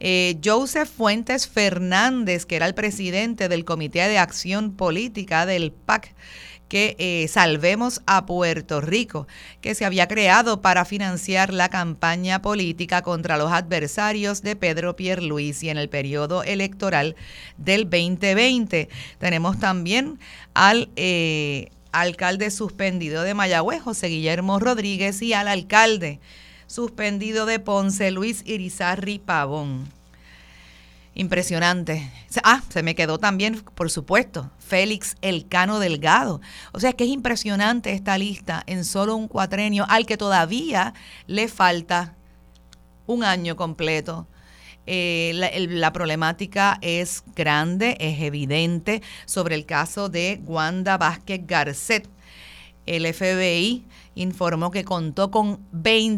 Eh, 0.00 0.38
Joseph 0.44 0.88
Fuentes 0.88 1.48
Fernández, 1.48 2.44
que 2.44 2.56
era 2.56 2.66
el 2.66 2.74
presidente 2.74 3.48
del 3.48 3.64
Comité 3.64 4.06
de 4.08 4.18
Acción 4.18 4.72
Política 4.72 5.46
del 5.46 5.72
PAC, 5.72 6.14
que 6.68 6.96
eh, 6.98 7.28
Salvemos 7.28 8.02
a 8.06 8.26
Puerto 8.26 8.80
Rico, 8.80 9.26
que 9.60 9.74
se 9.74 9.84
había 9.84 10.08
creado 10.08 10.62
para 10.62 10.84
financiar 10.84 11.52
la 11.52 11.68
campaña 11.68 12.42
política 12.42 13.02
contra 13.02 13.38
los 13.38 13.52
adversarios 13.52 14.42
de 14.42 14.56
Pedro 14.56 14.96
Pierluisi 14.96 15.68
en 15.68 15.78
el 15.78 15.88
periodo 15.88 16.42
electoral 16.42 17.14
del 17.56 17.84
2020. 17.84 18.88
Tenemos 19.18 19.60
también 19.60 20.18
al 20.54 20.90
eh, 20.96 21.70
alcalde 21.92 22.50
suspendido 22.50 23.22
de 23.22 23.34
Mayagüez, 23.34 23.80
José 23.82 24.08
Guillermo 24.08 24.58
Rodríguez, 24.58 25.22
y 25.22 25.32
al 25.32 25.48
alcalde 25.48 26.20
suspendido 26.66 27.46
de 27.46 27.58
Ponce, 27.58 28.10
Luis 28.10 28.42
Irizarri 28.44 29.18
Pavón. 29.18 29.88
Impresionante. 31.14 32.12
Ah, 32.44 32.62
se 32.68 32.82
me 32.82 32.94
quedó 32.94 33.18
también, 33.18 33.62
por 33.74 33.90
supuesto, 33.90 34.50
Félix 34.58 35.16
Elcano 35.22 35.78
Delgado. 35.78 36.42
O 36.72 36.80
sea, 36.80 36.92
que 36.92 37.04
es 37.04 37.10
impresionante 37.10 37.92
esta 37.92 38.18
lista 38.18 38.62
en 38.66 38.84
solo 38.84 39.16
un 39.16 39.26
cuatrenio 39.26 39.86
al 39.88 40.04
que 40.04 40.18
todavía 40.18 40.92
le 41.26 41.48
falta 41.48 42.14
un 43.06 43.24
año 43.24 43.56
completo. 43.56 44.26
Eh, 44.86 45.32
la, 45.34 45.50
la, 45.54 45.92
problemática 45.92 46.78
es 46.82 47.24
grande, 47.34 47.96
es 47.98 48.20
evidente 48.20 49.02
sobre 49.24 49.54
el 49.54 49.64
caso 49.64 50.10
de 50.10 50.40
Wanda 50.44 50.98
Vázquez 50.98 51.40
Garcet. 51.46 52.08
El 52.84 53.12
FBI 53.12 53.84
informó 54.16 54.70
que 54.70 54.84
contó 54.84 55.30
con 55.30 55.60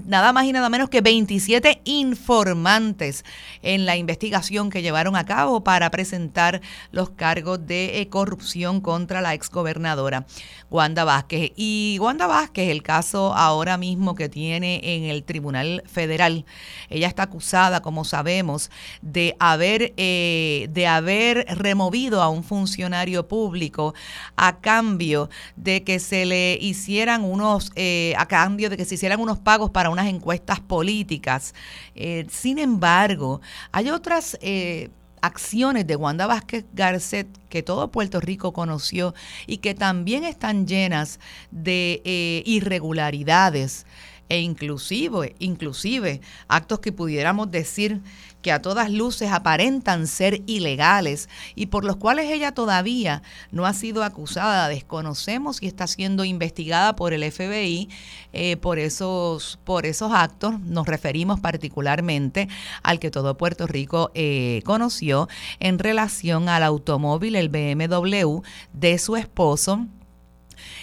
nada 0.07 0.33
más 0.33 0.45
y 0.45 0.53
nada 0.53 0.71
menos 0.71 0.89
que 0.89 1.03
27 1.03 1.83
informantes 1.85 3.25
en 3.61 3.85
la 3.85 3.97
investigación 3.97 4.71
que 4.71 4.83
llevaron 4.83 5.17
a 5.17 5.27
cabo 5.27 5.63
para 5.63 5.91
presentar 5.91 6.63
los 6.93 7.11
cargos 7.11 7.67
de 7.67 8.01
eh, 8.01 8.09
corrupción 8.09 8.81
contra 8.81 9.21
la 9.21 9.35
exgobernadora 9.35 10.27
Wanda 10.71 11.05
Vázquez. 11.05 11.53
Y 11.57 11.99
Wanda 12.01 12.27
Vázquez, 12.27 12.71
el 12.71 12.83
caso 12.83 13.35
ahora 13.35 13.77
mismo 13.77 14.15
que 14.15 14.29
tiene 14.29 14.81
en 14.85 15.05
el 15.05 15.25
Tribunal 15.25 15.83
Federal, 15.87 16.47
ella 16.89 17.09
está 17.09 17.25
acusada, 17.25 17.83
como 17.83 18.05
sabemos, 18.05 18.71
de 19.03 19.35
haber, 19.41 19.93
eh, 19.97 20.69
de 20.71 20.87
haber 20.87 21.47
removido 21.59 22.23
a 22.23 22.29
un 22.29 22.45
funcionario 22.45 23.27
público 23.27 23.95
a 24.37 24.61
cambio 24.61 25.31
de 25.57 25.83
que 25.83 25.99
se 25.99 26.25
le 26.27 26.59
hicieran 26.61 27.25
unos... 27.25 27.73
Eh, 27.75 27.88
eh, 27.91 28.15
a 28.19 28.27
cambio 28.27 28.69
de 28.69 28.77
que 28.77 28.85
se 28.85 28.97
hicieran 28.97 29.19
unos 29.19 29.39
pagos 29.39 29.71
para 29.71 29.89
unas 29.89 30.09
encuestas 30.09 30.61
políticas. 30.61 31.55
Eh, 31.95 32.27
sin 32.29 32.59
embargo, 32.59 33.41
hay 33.73 33.89
otras 33.89 34.37
eh, 34.43 34.91
acciones 35.23 35.87
de 35.87 35.97
Wanda 35.97 36.27
Vázquez 36.27 36.67
Garcet 36.75 37.27
que 37.49 37.63
todo 37.63 37.91
Puerto 37.91 38.21
Rico 38.21 38.53
conoció 38.53 39.15
y 39.47 39.57
que 39.57 39.75
también 39.75 40.25
están 40.25 40.67
llenas 40.67 41.19
de 41.51 42.03
irregularidades 42.45 43.87
e 44.29 44.41
inclusive, 44.41 45.35
inclusive 45.39 46.21
actos 46.47 46.81
que 46.81 46.93
pudiéramos 46.93 47.51
decir 47.51 48.03
que 48.43 48.53
a 48.53 48.63
todas 48.63 48.91
luces 48.91 49.33
aparentan 49.33 50.07
ser 50.07 50.43
ilegales 50.47 51.29
y 51.55 51.67
por 51.67 51.85
los 51.85 51.97
cuales 51.97 52.31
ella 52.31 52.53
todavía 52.53 53.23
no 53.51 53.67
ha 53.67 53.75
sido 53.75 54.05
acusada. 54.05 54.69
Desconocemos 54.69 55.63
y 55.63 55.67
está 55.67 55.87
siendo 55.87 56.25
investigada 56.25 56.95
por 56.95 57.13
el 57.13 57.31
FBI 57.31 57.89
eh, 58.33 58.57
por, 58.57 58.79
esos, 58.79 59.59
por 59.65 59.87
esos 59.87 60.13
actos. 60.13 60.61
Nos 60.61 60.87
referimos 60.87 61.41
particularmente 61.41 62.49
al 62.83 62.99
que 62.99 63.11
todo 63.11 63.37
Puerto 63.37 63.67
Rico 63.67 64.11
eh, 64.15 64.63
conoció 64.65 65.29
en 65.61 65.79
relación 65.79 66.49
al 66.49 66.63
automóvil, 66.63 67.37
el 67.37 67.49
BMW 67.49 68.43
de 68.73 68.99
su 68.99 69.17
esposo, 69.17 69.87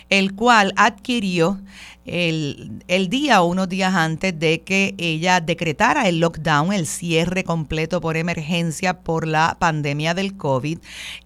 el 0.10 0.36
cual 0.36 0.74
adquirió 0.76 1.60
el, 2.06 2.84
el, 2.88 3.10
día 3.10 3.42
unos 3.42 3.68
días 3.68 3.94
antes 3.94 4.38
de 4.40 4.62
que 4.62 4.94
ella 4.98 5.42
decretara 5.42 6.08
el 6.08 6.20
lockdown, 6.20 6.72
el 6.72 6.86
cierre 6.86 7.44
completo 7.44 8.00
por 8.00 8.16
emergencia 8.16 9.00
por 9.02 9.28
la 9.28 9.58
pandemia 9.60 10.14
del 10.14 10.38
COVID. 10.38 10.80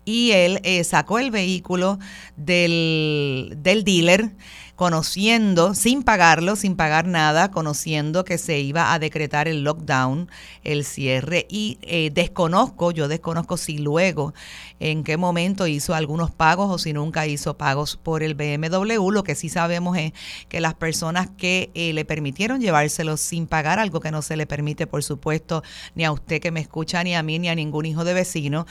Y 0.06 0.32
él 0.32 0.60
eh, 0.64 0.84
sacó 0.84 1.20
el 1.20 1.32
vehículo 1.32 2.00
del, 2.38 3.58
del 3.58 3.84
dealer 3.84 4.32
conociendo, 4.80 5.76
sin 5.76 6.04
pagarlo, 6.04 6.56
sin 6.56 6.78
pagar 6.78 7.06
nada, 7.06 7.52
conociendo 7.52 8.24
que 8.24 8.38
se 8.38 8.60
iba 8.60 8.94
a 8.94 8.98
decretar 8.98 9.50
el 9.50 9.66
lockdown, 9.66 10.30
el 10.64 10.86
cierre, 10.86 11.46
y 11.50 11.80
eh, 11.82 12.12
desconozco, 12.14 12.92
yo 12.92 13.10
desconozco 13.10 13.58
si 13.58 13.78
luego, 13.78 14.34
en 14.80 15.04
qué 15.04 15.18
momento 15.18 15.68
hizo 15.68 15.94
algunos 15.96 16.32
pagos 16.32 16.72
o 16.72 16.78
si 16.78 16.94
nunca 16.94 17.28
hizo 17.28 17.58
pagos 17.58 17.98
por 17.98 18.24
el 18.24 18.36
BMW. 18.36 19.12
Lo 19.12 19.26
que 19.26 19.36
sí 19.36 19.50
sabemos 19.50 19.98
es 19.98 20.14
que 20.48 20.62
las 20.62 20.76
personas 20.76 21.28
que 21.38 21.72
eh, 21.74 21.92
le 21.92 22.06
permitieron 22.06 22.62
llevárselo 22.62 23.18
sin 23.18 23.48
pagar, 23.48 23.80
algo 23.80 24.00
que 24.00 24.12
no 24.12 24.22
se 24.22 24.38
le 24.38 24.48
permite, 24.48 24.88
por 24.88 25.04
supuesto, 25.04 25.62
ni 25.94 26.06
a 26.06 26.14
usted 26.14 26.40
que 26.40 26.52
me 26.52 26.62
escucha, 26.62 27.04
ni 27.04 27.16
a 27.16 27.22
mí, 27.22 27.38
ni 27.38 27.50
a 27.50 27.56
ningún 27.56 27.86
hijo 27.86 28.06
de 28.06 28.14
vecino, 28.14 28.66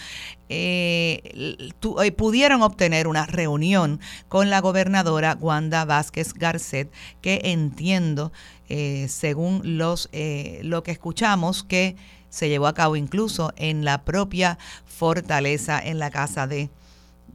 eh, 0.48 1.70
pudieron 2.16 2.62
obtener 2.62 3.06
una 3.06 3.26
reunión 3.26 4.00
con 4.28 4.50
la 4.50 4.60
gobernadora 4.60 5.36
Wanda 5.38 5.84
Vázquez 5.84 6.34
Garcet, 6.34 6.90
que 7.20 7.40
entiendo, 7.44 8.32
eh, 8.68 9.06
según 9.08 9.78
los, 9.78 10.08
eh, 10.12 10.60
lo 10.62 10.82
que 10.82 10.90
escuchamos, 10.90 11.64
que 11.64 11.96
se 12.30 12.48
llevó 12.48 12.66
a 12.66 12.74
cabo 12.74 12.96
incluso 12.96 13.52
en 13.56 13.84
la 13.84 14.04
propia 14.04 14.58
fortaleza, 14.84 15.80
en 15.80 15.98
la 15.98 16.10
casa 16.10 16.46
de 16.46 16.70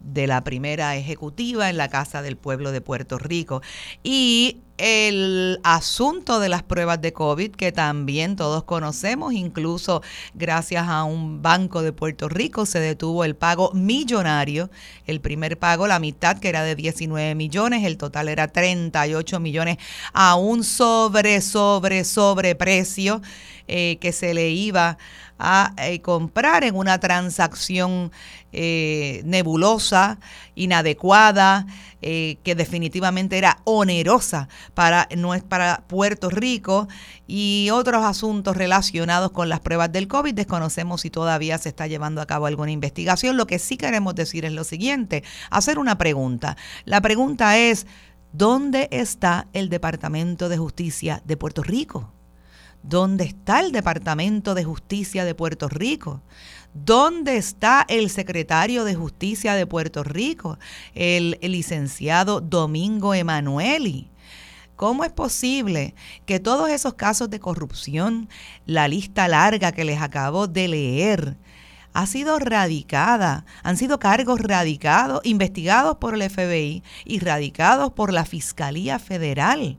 de 0.04 0.28
la 0.28 0.44
primera 0.44 0.96
ejecutiva 0.96 1.70
en 1.70 1.78
la 1.78 1.88
Casa 1.88 2.22
del 2.22 2.36
Pueblo 2.36 2.72
de 2.72 2.82
Puerto 2.82 3.18
Rico. 3.18 3.62
Y 4.04 4.58
el 4.78 5.60
asunto 5.64 6.40
de 6.40 6.50
las 6.50 6.64
pruebas 6.64 7.02
de 7.02 7.14
COVID, 7.14 7.52
que 7.52 7.72
también 7.72 8.36
todos 8.36 8.64
conocemos, 8.64 9.34
incluso 9.34 10.02
gracias 10.34 10.88
a 10.88 11.04
un 11.04 11.42
banco 11.42 11.82
de 11.82 11.94
Puerto 11.94 12.28
Rico 12.28 12.66
se 12.66 12.80
detuvo 12.80 13.24
el 13.24 13.36
pago 13.36 13.72
millonario, 13.74 14.70
el 15.06 15.22
primer 15.22 15.60
pago, 15.60 15.88
la 15.88 16.00
mitad 16.00 16.40
que 16.40 16.50
era 16.50 16.64
de 16.64 16.76
19 16.76 17.36
millones, 17.36 17.84
el 17.84 17.98
total 17.98 18.30
era 18.30 18.48
38 18.48 19.40
millones, 19.40 19.78
a 20.12 20.36
un 20.36 20.64
sobre, 20.64 21.42
sobre, 21.42 22.04
sobre 22.04 22.56
precio 22.56 23.22
eh, 23.68 23.98
que 24.02 24.12
se 24.12 24.34
le 24.34 24.50
iba 24.50 24.98
a 25.40 25.74
eh, 25.78 26.02
comprar 26.02 26.64
en 26.64 26.76
una 26.76 27.00
transacción 27.00 28.12
eh, 28.52 29.22
nebulosa, 29.26 30.20
inadecuada, 30.56 31.66
eh, 32.02 32.38
que 32.44 32.56
definitivamente 32.56 33.38
era 33.38 33.60
onerosa 33.64 34.50
para, 34.74 35.08
no 35.16 35.34
es 35.34 35.44
para 35.44 35.84
Puerto 35.88 36.30
Rico 36.30 36.88
y 37.28 37.70
otros 37.72 38.04
asuntos 38.04 38.58
relacionados 38.58 39.32
con 39.32 39.50
las 39.50 39.60
pruebas 39.60 39.92
del 39.92 40.08
COVID. 40.08 40.34
Desconocemos 40.34 41.02
si 41.02 41.10
todavía 41.10 41.58
se 41.58 41.70
está 41.70 41.88
llevando 41.88 42.22
a 42.22 42.26
cabo 42.26 42.46
alguna 42.46 42.72
investigación. 42.72 43.38
Lo 43.38 43.48
que 43.48 43.60
sí 43.60 43.78
queremos 43.78 44.16
decir 44.16 44.46
es 44.46 44.52
lo 44.52 44.64
siguiente, 44.64 45.24
hacer 45.50 45.80
una 45.80 45.98
pregunta. 45.98 46.58
La 46.86 47.02
pregunta 47.02 47.58
es, 47.58 47.88
¿dónde 48.32 48.90
está 48.92 49.48
el 49.54 49.70
Departamento 49.70 50.50
de 50.50 50.58
Justicia 50.58 51.22
de 51.26 51.38
Puerto 51.38 51.64
Rico? 51.64 52.12
¿Dónde 52.84 53.24
está 53.24 53.62
el 53.62 53.72
Departamento 53.72 54.56
de 54.56 54.66
Justicia 54.66 55.24
de 55.24 55.34
Puerto 55.34 55.70
Rico? 55.70 56.22
¿Dónde 56.74 57.38
está 57.38 57.86
el 57.88 58.10
secretario 58.10 58.84
de 58.84 58.96
Justicia 58.96 59.54
de 59.54 59.68
Puerto 59.68 60.04
Rico, 60.04 60.58
el, 60.96 61.38
licenciado 61.42 62.42
Domingo 62.42 63.14
Emanueli? 63.14 64.10
¿Cómo 64.76 65.04
es 65.04 65.12
posible 65.12 65.94
que 66.26 66.40
todos 66.40 66.72
esos 66.72 66.96
casos 66.96 67.30
de 67.30 67.40
corrupción, 67.40 68.28
la 68.66 68.88
lista 68.88 69.28
larga 69.28 69.72
que 69.72 69.86
les 69.86 70.02
acabo 70.02 70.48
de 70.48 70.68
leer, 70.68 71.38
ha 71.94 72.08
sido 72.08 72.40
radicada, 72.40 73.46
han 73.62 73.78
sido 73.78 74.00
cargos 74.00 74.42
radicados, 74.42 75.22
investigados 75.26 75.98
por 75.98 76.16
el 76.16 76.28
FBI 76.28 76.82
y 77.06 77.20
radicados 77.20 77.94
por 77.94 78.12
la 78.12 78.26
Fiscalía 78.26 78.98
Federal? 78.98 79.78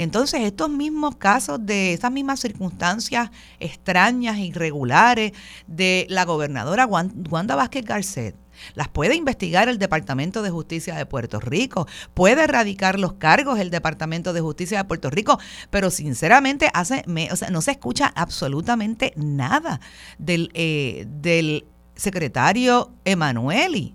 Entonces, 0.00 0.40
estos 0.40 0.70
mismos 0.70 1.16
casos 1.16 1.58
de 1.60 1.92
esas 1.92 2.10
mismas 2.10 2.40
circunstancias 2.40 3.28
extrañas, 3.58 4.38
irregulares 4.38 5.32
de 5.66 6.06
la 6.08 6.24
gobernadora 6.24 6.86
Wanda 6.86 7.54
Vázquez 7.54 7.84
Garcet, 7.84 8.34
las 8.74 8.88
puede 8.88 9.14
investigar 9.14 9.68
el 9.68 9.78
Departamento 9.78 10.40
de 10.40 10.48
Justicia 10.48 10.94
de 10.94 11.04
Puerto 11.04 11.38
Rico, 11.38 11.86
puede 12.14 12.44
erradicar 12.44 12.98
los 12.98 13.12
cargos 13.12 13.58
el 13.58 13.68
Departamento 13.68 14.32
de 14.32 14.40
Justicia 14.40 14.78
de 14.78 14.84
Puerto 14.84 15.10
Rico, 15.10 15.38
pero 15.68 15.90
sinceramente 15.90 16.70
hace, 16.72 17.04
no 17.06 17.60
se 17.60 17.70
escucha 17.70 18.10
absolutamente 18.16 19.12
nada 19.16 19.82
del, 20.16 20.50
eh, 20.54 21.04
del 21.08 21.66
secretario 21.94 22.94
Emanueli. 23.04 23.94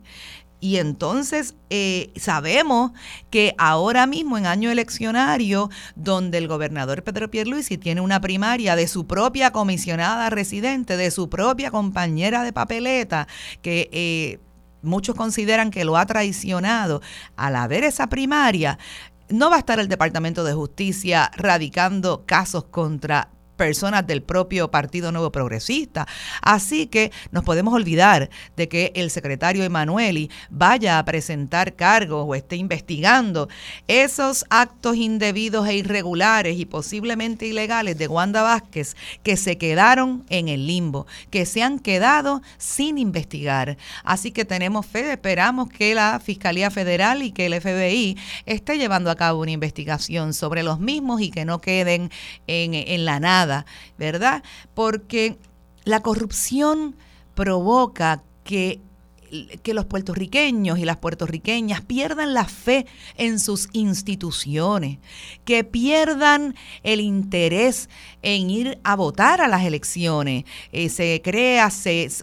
Y 0.66 0.78
entonces 0.78 1.54
eh, 1.70 2.12
sabemos 2.16 2.92
que 3.30 3.54
ahora 3.60 4.08
mismo 4.08 4.36
en 4.36 4.48
año 4.48 4.72
eleccionario, 4.72 5.70
donde 5.96 6.40
el 6.40 6.48
gobernador 6.48 7.04
Pedro 7.04 7.30
Pierluisi 7.30 7.78
tiene 7.78 8.02
una 8.02 8.20
primaria 8.20 8.76
de 8.76 8.88
su 8.88 9.06
propia 9.06 9.52
comisionada 9.52 10.28
residente, 10.32 10.98
de 10.98 11.12
su 11.12 11.30
propia 11.30 11.70
compañera 11.70 12.42
de 12.42 12.52
papeleta, 12.52 13.28
que 13.62 13.92
eh, 13.92 14.40
muchos 14.82 15.14
consideran 15.14 15.70
que 15.70 15.86
lo 15.86 15.98
ha 15.98 16.08
traicionado, 16.08 17.00
al 17.36 17.58
haber 17.58 17.84
esa 17.84 18.08
primaria, 18.08 18.80
no 19.30 19.52
va 19.52 19.58
a 19.58 19.60
estar 19.60 19.80
el 19.80 19.88
Departamento 19.88 20.44
de 20.44 20.54
Justicia 20.54 21.30
radicando 21.36 22.26
casos 22.26 22.64
contra 22.64 23.30
personas 23.56 24.06
del 24.06 24.22
propio 24.22 24.70
Partido 24.70 25.12
Nuevo 25.12 25.32
Progresista. 25.32 26.08
Así 26.42 26.88
que 26.88 27.12
nos 27.32 27.44
podemos 27.44 27.74
olvidar 27.74 28.30
de 28.56 28.68
que 28.68 28.92
el 28.96 29.10
secretario 29.10 29.64
Emanueli 29.64 30.30
vaya 30.50 31.00
a 31.00 31.06
presentar 31.06 31.76
cargos 31.76 32.26
o 32.28 32.36
esté 32.36 32.58
investigando 32.58 33.50
esos 33.88 34.46
actos 34.50 34.96
indebidos 34.96 35.68
e 35.68 35.76
irregulares 35.76 36.58
y 36.58 36.66
posiblemente 36.66 37.48
ilegales 37.48 37.98
de 37.98 38.08
Wanda 38.08 38.44
Vázquez 38.44 38.96
que 39.24 39.38
se 39.38 39.58
quedaron 39.58 40.26
en 40.30 40.50
el 40.50 40.68
limbo, 40.68 41.08
que 41.30 41.46
se 41.46 41.64
han 41.64 41.80
quedado 41.80 42.42
sin 42.58 42.98
investigar. 42.98 43.78
Así 44.04 44.32
que 44.32 44.46
tenemos 44.46 44.86
fe, 44.86 45.14
esperamos 45.14 45.70
que 45.70 45.96
la 45.96 46.20
Fiscalía 46.20 46.70
Federal 46.72 47.24
y 47.24 47.32
que 47.32 47.46
el 47.46 47.60
FBI 47.62 48.18
esté 48.46 48.78
llevando 48.78 49.10
a 49.10 49.16
cabo 49.16 49.42
una 49.42 49.52
investigación 49.52 50.34
sobre 50.34 50.64
los 50.64 50.80
mismos 50.80 51.22
y 51.22 51.32
que 51.32 51.46
no 51.46 51.62
queden 51.62 52.12
en, 52.48 52.74
en 52.74 53.06
la 53.06 53.20
nada 53.20 53.45
¿verdad? 53.98 54.44
Porque 54.74 55.38
la 55.84 56.02
corrupción 56.02 56.96
provoca 57.36 58.24
que 58.44 58.82
que 59.64 59.74
los 59.74 59.86
puertorriqueños 59.86 60.80
y 60.80 60.86
las 60.86 60.98
puertorriqueñas 60.98 61.82
pierdan 61.82 62.34
la 62.34 62.46
fe 62.46 62.86
en 63.18 63.40
sus 63.40 63.70
instituciones, 63.74 65.00
que 65.44 65.64
pierdan 65.64 66.56
el 66.84 67.02
interés 67.02 67.90
en 68.22 68.50
ir 68.50 68.80
a 68.84 68.96
votar 68.96 69.42
a 69.42 69.48
las 69.48 69.64
elecciones. 69.64 70.46
Eh, 70.72 70.90
se 70.90 71.22
crea 71.24 71.70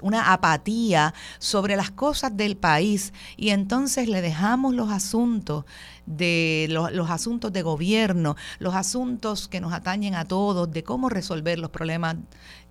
una 0.02 0.32
apatía 0.32 1.14
sobre 1.38 1.76
las 1.76 1.90
cosas 1.90 2.36
del 2.36 2.56
país 2.56 3.12
y 3.36 3.50
entonces 3.50 4.08
le 4.08 4.20
dejamos 4.20 4.74
los 4.74 4.90
asuntos 4.90 5.64
de 6.06 6.66
los, 6.70 7.10
asuntos 7.10 7.52
de 7.52 7.62
gobierno, 7.62 8.36
los 8.58 8.74
asuntos 8.74 9.48
que 9.48 9.60
nos 9.60 9.72
atañen 9.72 10.14
a 10.14 10.24
todos, 10.24 10.70
de 10.70 10.82
cómo 10.82 11.08
resolver 11.08 11.58
los 11.58 11.70
problemas 11.70 12.16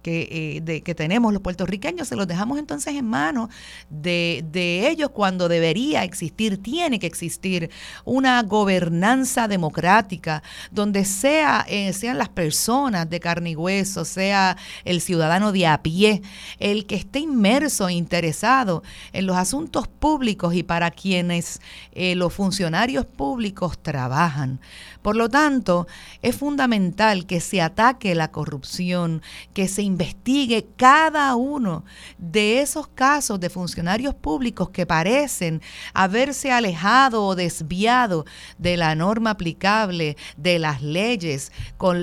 que, 0.01 0.61
eh, 0.65 0.81
que 0.81 0.95
tenemos 0.95 1.33
los 1.33 1.41
puertorriqueños, 1.41 2.07
se 2.07 2.15
los 2.15 2.27
dejamos 2.27 2.59
entonces 2.59 2.95
en 2.95 3.05
manos 3.05 3.49
de, 3.89 4.43
de, 4.51 4.89
ellos 4.89 5.11
cuando 5.11 5.47
debería 5.47 6.03
existir, 6.03 6.61
tiene 6.61 6.99
que 6.99 7.07
existir 7.07 7.69
una 8.05 8.41
gobernanza 8.43 9.47
democrática 9.47 10.43
donde 10.71 11.05
sea, 11.05 11.65
eh, 11.67 11.93
sean 11.93 12.17
las 12.17 12.29
personas 12.29 13.09
de 13.09 13.19
carne 13.19 13.51
y 13.51 13.55
hueso, 13.55 14.05
sea 14.05 14.57
el 14.85 15.01
ciudadano 15.01 15.51
de 15.51 15.67
a 15.67 15.81
pie, 15.81 16.21
el 16.59 16.85
que 16.85 16.95
esté 16.95 17.19
inmerso 17.19 17.87
e 17.87 17.93
interesado 17.93 18.83
en 19.13 19.25
los 19.25 19.37
asuntos 19.37 19.87
públicos 19.87 20.53
y 20.55 20.63
para 20.63 20.91
quienes 20.91 21.61
eh, 21.93 22.15
los 22.15 22.33
funcionarios 22.33 23.05
públicos 23.05 23.77
trabajan. 23.81 24.59
Por 25.01 25.15
lo 25.15 25.29
tanto, 25.29 25.87
es 26.21 26.35
fundamental 26.35 27.25
que 27.25 27.39
se 27.39 27.61
ataque 27.61 28.13
la 28.15 28.31
corrupción, 28.31 29.21
que 29.53 29.67
se 29.67 29.81
investigue 29.91 30.67
cada 30.77 31.35
uno 31.35 31.83
de 32.17 32.61
esos 32.61 32.87
casos 32.87 33.39
de 33.39 33.49
funcionarios 33.49 34.15
públicos 34.15 34.69
que 34.69 34.85
parecen 34.85 35.61
haberse 35.93 36.51
alejado 36.51 37.25
o 37.25 37.35
desviado 37.35 38.25
de 38.57 38.77
la 38.77 38.95
norma 38.95 39.31
aplicable, 39.31 40.17
de 40.37 40.59
las 40.59 40.81
leyes 40.81 41.51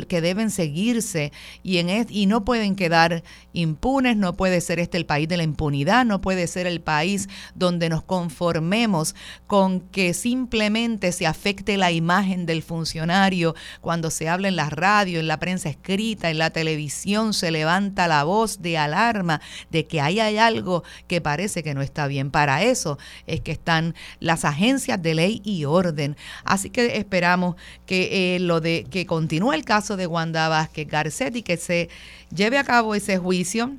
que 0.09 0.21
deben 0.21 0.51
seguirse 0.51 1.33
y, 1.63 1.79
en, 1.79 2.07
y 2.11 2.27
no 2.27 2.45
pueden 2.45 2.77
quedar 2.77 3.23
impunes, 3.59 4.17
no 4.17 4.35
puede 4.35 4.61
ser 4.61 4.79
este 4.79 4.99
el 4.99 5.07
país 5.07 5.29
de 5.29 5.37
la 5.37 5.43
impunidad, 5.43 6.05
no 6.05 6.21
puede 6.21 6.47
ser 6.47 6.67
el 6.67 6.81
país 6.81 7.29
donde 7.55 7.89
nos 7.89 8.03
conformemos 8.03 9.15
con 9.47 9.81
que 9.81 10.15
simplemente 10.15 11.13
se 11.13 11.27
afecte 11.27 11.77
la 11.77 11.91
imagen 11.91 12.47
del 12.47 12.63
funcionario 12.63 13.55
cuando 13.81 14.11
se 14.11 14.29
habla 14.29 14.49
en 14.49 14.57
la 14.57 14.71
radio, 14.71 15.21
en 15.21 15.29
la 15.29 15.39
prensa 15.39 15.69
escrita, 15.69 16.31
en 16.31 16.39
la 16.39 16.51
televisión, 16.51 17.33
se 17.33 17.51
levanta 17.51 18.09
la 18.09 18.25
voz 18.25 18.61
de 18.61 18.79
alarma 18.79 19.41
de 19.71 19.87
que 19.87 20.01
ahí 20.01 20.21
hay 20.21 20.39
algo 20.39 20.85
que 21.07 21.21
parece 21.21 21.63
que 21.63 21.75
no 21.75 21.83
está 21.83 22.07
bien. 22.07 22.31
Para 22.31 22.63
eso 22.63 22.99
es 23.27 23.41
que 23.41 23.53
están 23.53 23.95
las 24.21 24.45
agencias 24.45 25.01
de 25.03 25.15
ley 25.15 25.41
y 25.45 25.65
orden. 25.65 26.17
Así 26.45 26.71
que 26.71 26.97
esperamos 26.97 27.57
que 27.87 28.37
eh, 28.37 28.39
lo 28.41 28.61
de 28.61 28.85
que 28.91 29.07
continúe 29.07 29.53
el 29.53 29.65
caso 29.65 29.97
de 29.97 30.07
Wanda 30.07 30.49
Vázquez 30.49 30.89
Garcetti, 30.89 31.43
que 31.43 31.57
se 31.57 31.89
lleve 32.31 32.59
a 32.59 32.65
cabo 32.65 32.95
ese 32.95 33.19
juicio 33.19 33.77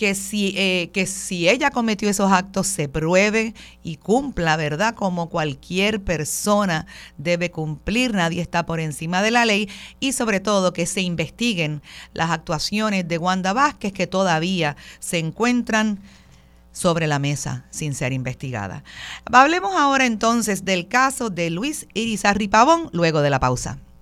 que 0.00 0.14
si, 0.14 0.54
eh, 0.56 0.88
que 0.94 1.04
si 1.04 1.46
ella 1.46 1.70
cometió 1.70 2.08
esos 2.08 2.32
actos 2.32 2.66
se 2.66 2.88
pruebe 2.88 3.52
y 3.82 3.96
cumpla, 3.96 4.56
¿verdad? 4.56 4.94
Como 4.94 5.28
cualquier 5.28 6.02
persona 6.02 6.86
debe 7.18 7.50
cumplir, 7.50 8.14
nadie 8.14 8.40
está 8.40 8.64
por 8.64 8.80
encima 8.80 9.20
de 9.20 9.30
la 9.30 9.44
ley 9.44 9.68
y 10.00 10.12
sobre 10.12 10.40
todo 10.40 10.72
que 10.72 10.86
se 10.86 11.02
investiguen 11.02 11.82
las 12.14 12.30
actuaciones 12.30 13.06
de 13.08 13.18
Wanda 13.18 13.52
Vázquez 13.52 13.92
que 13.92 14.06
todavía 14.06 14.74
se 15.00 15.18
encuentran 15.18 16.00
sobre 16.72 17.06
la 17.06 17.18
mesa 17.18 17.66
sin 17.68 17.94
ser 17.94 18.14
investigada. 18.14 18.84
Hablemos 19.30 19.74
ahora 19.74 20.06
entonces 20.06 20.64
del 20.64 20.88
caso 20.88 21.28
de 21.28 21.50
Luis 21.50 21.86
Irizarri 21.92 22.48
Pavón 22.48 22.88
luego 22.92 23.20
de 23.20 23.28
la 23.28 23.38
pausa. 23.38 23.78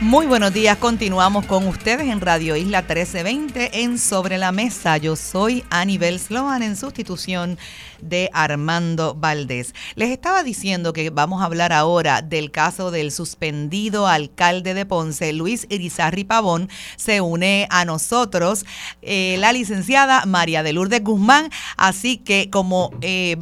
Muy 0.00 0.26
buenos 0.26 0.52
días, 0.52 0.78
continuamos 0.78 1.44
con 1.46 1.66
ustedes 1.66 2.06
en 2.06 2.20
Radio 2.20 2.54
Isla 2.54 2.82
1320 2.82 3.82
en 3.82 3.98
Sobre 3.98 4.38
la 4.38 4.52
Mesa. 4.52 4.96
Yo 4.96 5.16
soy 5.16 5.64
Anibel 5.70 6.20
Sloan 6.20 6.62
en 6.62 6.76
sustitución 6.76 7.58
de 8.00 8.30
Armando 8.32 9.16
Valdés. 9.16 9.74
Les 9.96 10.10
estaba 10.10 10.44
diciendo 10.44 10.92
que 10.92 11.10
vamos 11.10 11.42
a 11.42 11.46
hablar 11.46 11.72
ahora 11.72 12.22
del 12.22 12.52
caso 12.52 12.92
del 12.92 13.10
suspendido 13.10 14.06
alcalde 14.06 14.72
de 14.72 14.86
Ponce, 14.86 15.32
Luis 15.32 15.66
Irizarri 15.68 16.22
Pavón. 16.22 16.68
Se 16.96 17.20
une 17.20 17.66
a 17.68 17.84
nosotros 17.84 18.66
eh, 19.02 19.34
la 19.40 19.52
licenciada 19.52 20.26
María 20.26 20.62
de 20.62 20.74
Lourdes 20.74 21.02
Guzmán. 21.02 21.50
Así 21.76 22.18
que 22.18 22.50
como... 22.50 22.92
Eh, 23.00 23.36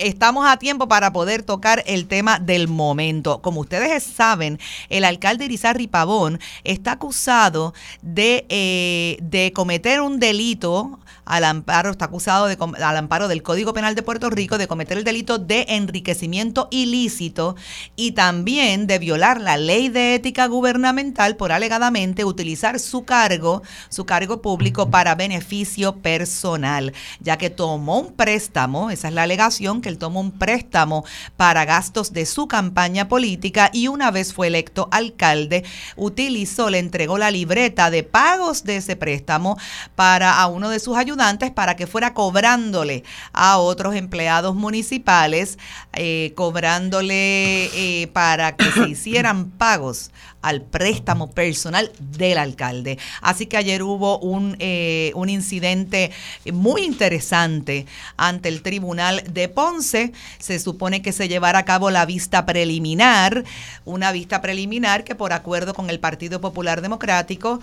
estamos 0.00 0.46
a 0.48 0.56
tiempo 0.56 0.88
para 0.88 1.12
poder 1.12 1.42
tocar 1.42 1.84
el 1.86 2.06
tema 2.06 2.38
del 2.38 2.68
momento. 2.68 3.40
Como 3.42 3.60
ustedes 3.60 4.02
saben, 4.02 4.58
el 4.88 5.04
alcalde 5.04 5.44
Irizarri 5.44 5.86
Pavón 5.86 6.40
está 6.64 6.92
acusado 6.92 7.74
de, 8.02 8.46
eh, 8.48 9.18
de 9.22 9.52
cometer 9.52 10.00
un 10.00 10.18
delito 10.18 10.98
al 11.24 11.44
amparo, 11.44 11.90
está 11.90 12.06
acusado 12.06 12.46
de, 12.46 12.56
al 12.60 12.96
amparo 12.96 13.28
del 13.28 13.42
Código 13.42 13.72
Penal 13.72 13.94
de 13.94 14.02
Puerto 14.02 14.30
Rico 14.30 14.58
de 14.58 14.66
cometer 14.66 14.98
el 14.98 15.04
delito 15.04 15.38
de 15.38 15.64
enriquecimiento 15.68 16.66
ilícito 16.72 17.54
y 17.94 18.12
también 18.12 18.86
de 18.86 18.98
violar 18.98 19.40
la 19.40 19.56
ley 19.56 19.88
de 19.90 20.16
ética 20.16 20.46
gubernamental 20.46 21.36
por 21.36 21.52
alegadamente 21.52 22.24
utilizar 22.24 22.80
su 22.80 23.04
cargo, 23.04 23.62
su 23.90 24.06
cargo 24.06 24.42
público 24.42 24.90
para 24.90 25.14
beneficio 25.14 25.96
personal, 25.96 26.92
ya 27.20 27.38
que 27.38 27.50
tomó 27.50 28.00
un 28.00 28.12
préstamo, 28.14 28.90
esa 28.90 29.08
es 29.08 29.14
la 29.14 29.22
alegación, 29.22 29.82
que 29.82 29.89
él 29.90 29.98
tomó 29.98 30.20
un 30.20 30.32
préstamo 30.32 31.04
para 31.36 31.64
gastos 31.64 32.12
de 32.12 32.24
su 32.26 32.48
campaña 32.48 33.08
política 33.08 33.70
y 33.72 33.88
una 33.88 34.10
vez 34.10 34.32
fue 34.32 34.46
electo 34.46 34.88
alcalde, 34.90 35.64
utilizó, 35.96 36.70
le 36.70 36.78
entregó 36.78 37.18
la 37.18 37.30
libreta 37.30 37.90
de 37.90 38.02
pagos 38.02 38.64
de 38.64 38.76
ese 38.76 38.96
préstamo 38.96 39.58
para 39.94 40.40
a 40.40 40.46
uno 40.46 40.70
de 40.70 40.80
sus 40.80 40.96
ayudantes 40.96 41.50
para 41.50 41.76
que 41.76 41.86
fuera 41.86 42.14
cobrándole 42.14 43.04
a 43.32 43.58
otros 43.58 43.94
empleados 43.94 44.54
municipales, 44.54 45.58
eh, 45.92 46.32
cobrándole 46.34 47.66
eh, 47.74 48.06
para 48.08 48.56
que 48.56 48.70
se 48.72 48.88
hicieran 48.88 49.50
pagos 49.50 50.10
al 50.42 50.62
préstamo 50.62 51.30
personal 51.30 51.92
del 51.98 52.38
alcalde. 52.38 52.98
Así 53.20 53.46
que 53.46 53.56
ayer 53.56 53.82
hubo 53.82 54.18
un, 54.18 54.56
eh, 54.58 55.12
un 55.14 55.28
incidente 55.28 56.10
muy 56.52 56.82
interesante 56.82 57.86
ante 58.16 58.48
el 58.48 58.62
Tribunal 58.62 59.22
de 59.30 59.48
Ponce. 59.48 59.79
Se 59.82 60.58
supone 60.58 61.02
que 61.02 61.12
se 61.12 61.28
llevará 61.28 61.60
a 61.60 61.64
cabo 61.64 61.90
la 61.90 62.06
vista 62.06 62.46
preliminar, 62.46 63.44
una 63.84 64.12
vista 64.12 64.40
preliminar 64.40 65.04
que 65.04 65.14
por 65.14 65.32
acuerdo 65.32 65.74
con 65.74 65.90
el 65.90 66.00
Partido 66.00 66.40
Popular 66.40 66.82
Democrático 66.82 67.60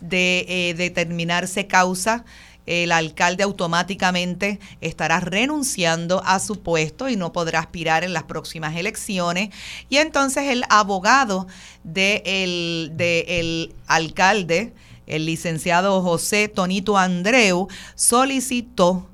de 0.00 0.74
determinarse 0.76 1.66
causa 1.66 2.24
el 2.66 2.92
alcalde 2.92 3.42
automáticamente 3.42 4.60
estará 4.80 5.18
renunciando 5.18 6.22
a 6.24 6.38
su 6.38 6.62
puesto 6.62 7.08
y 7.08 7.16
no 7.16 7.32
podrá 7.32 7.58
aspirar 7.58 8.04
en 8.04 8.12
las 8.12 8.24
próximas 8.24 8.76
elecciones. 8.76 9.50
Y 9.88 9.96
entonces 9.96 10.44
el 10.44 10.62
abogado 10.68 11.48
del 11.82 12.92
de 12.94 13.24
el 13.40 13.74
alcalde, 13.88 14.72
el 15.08 15.26
licenciado 15.26 16.00
José 16.02 16.46
Tonito 16.46 16.96
Andreu, 16.96 17.66
solicitó 17.96 19.09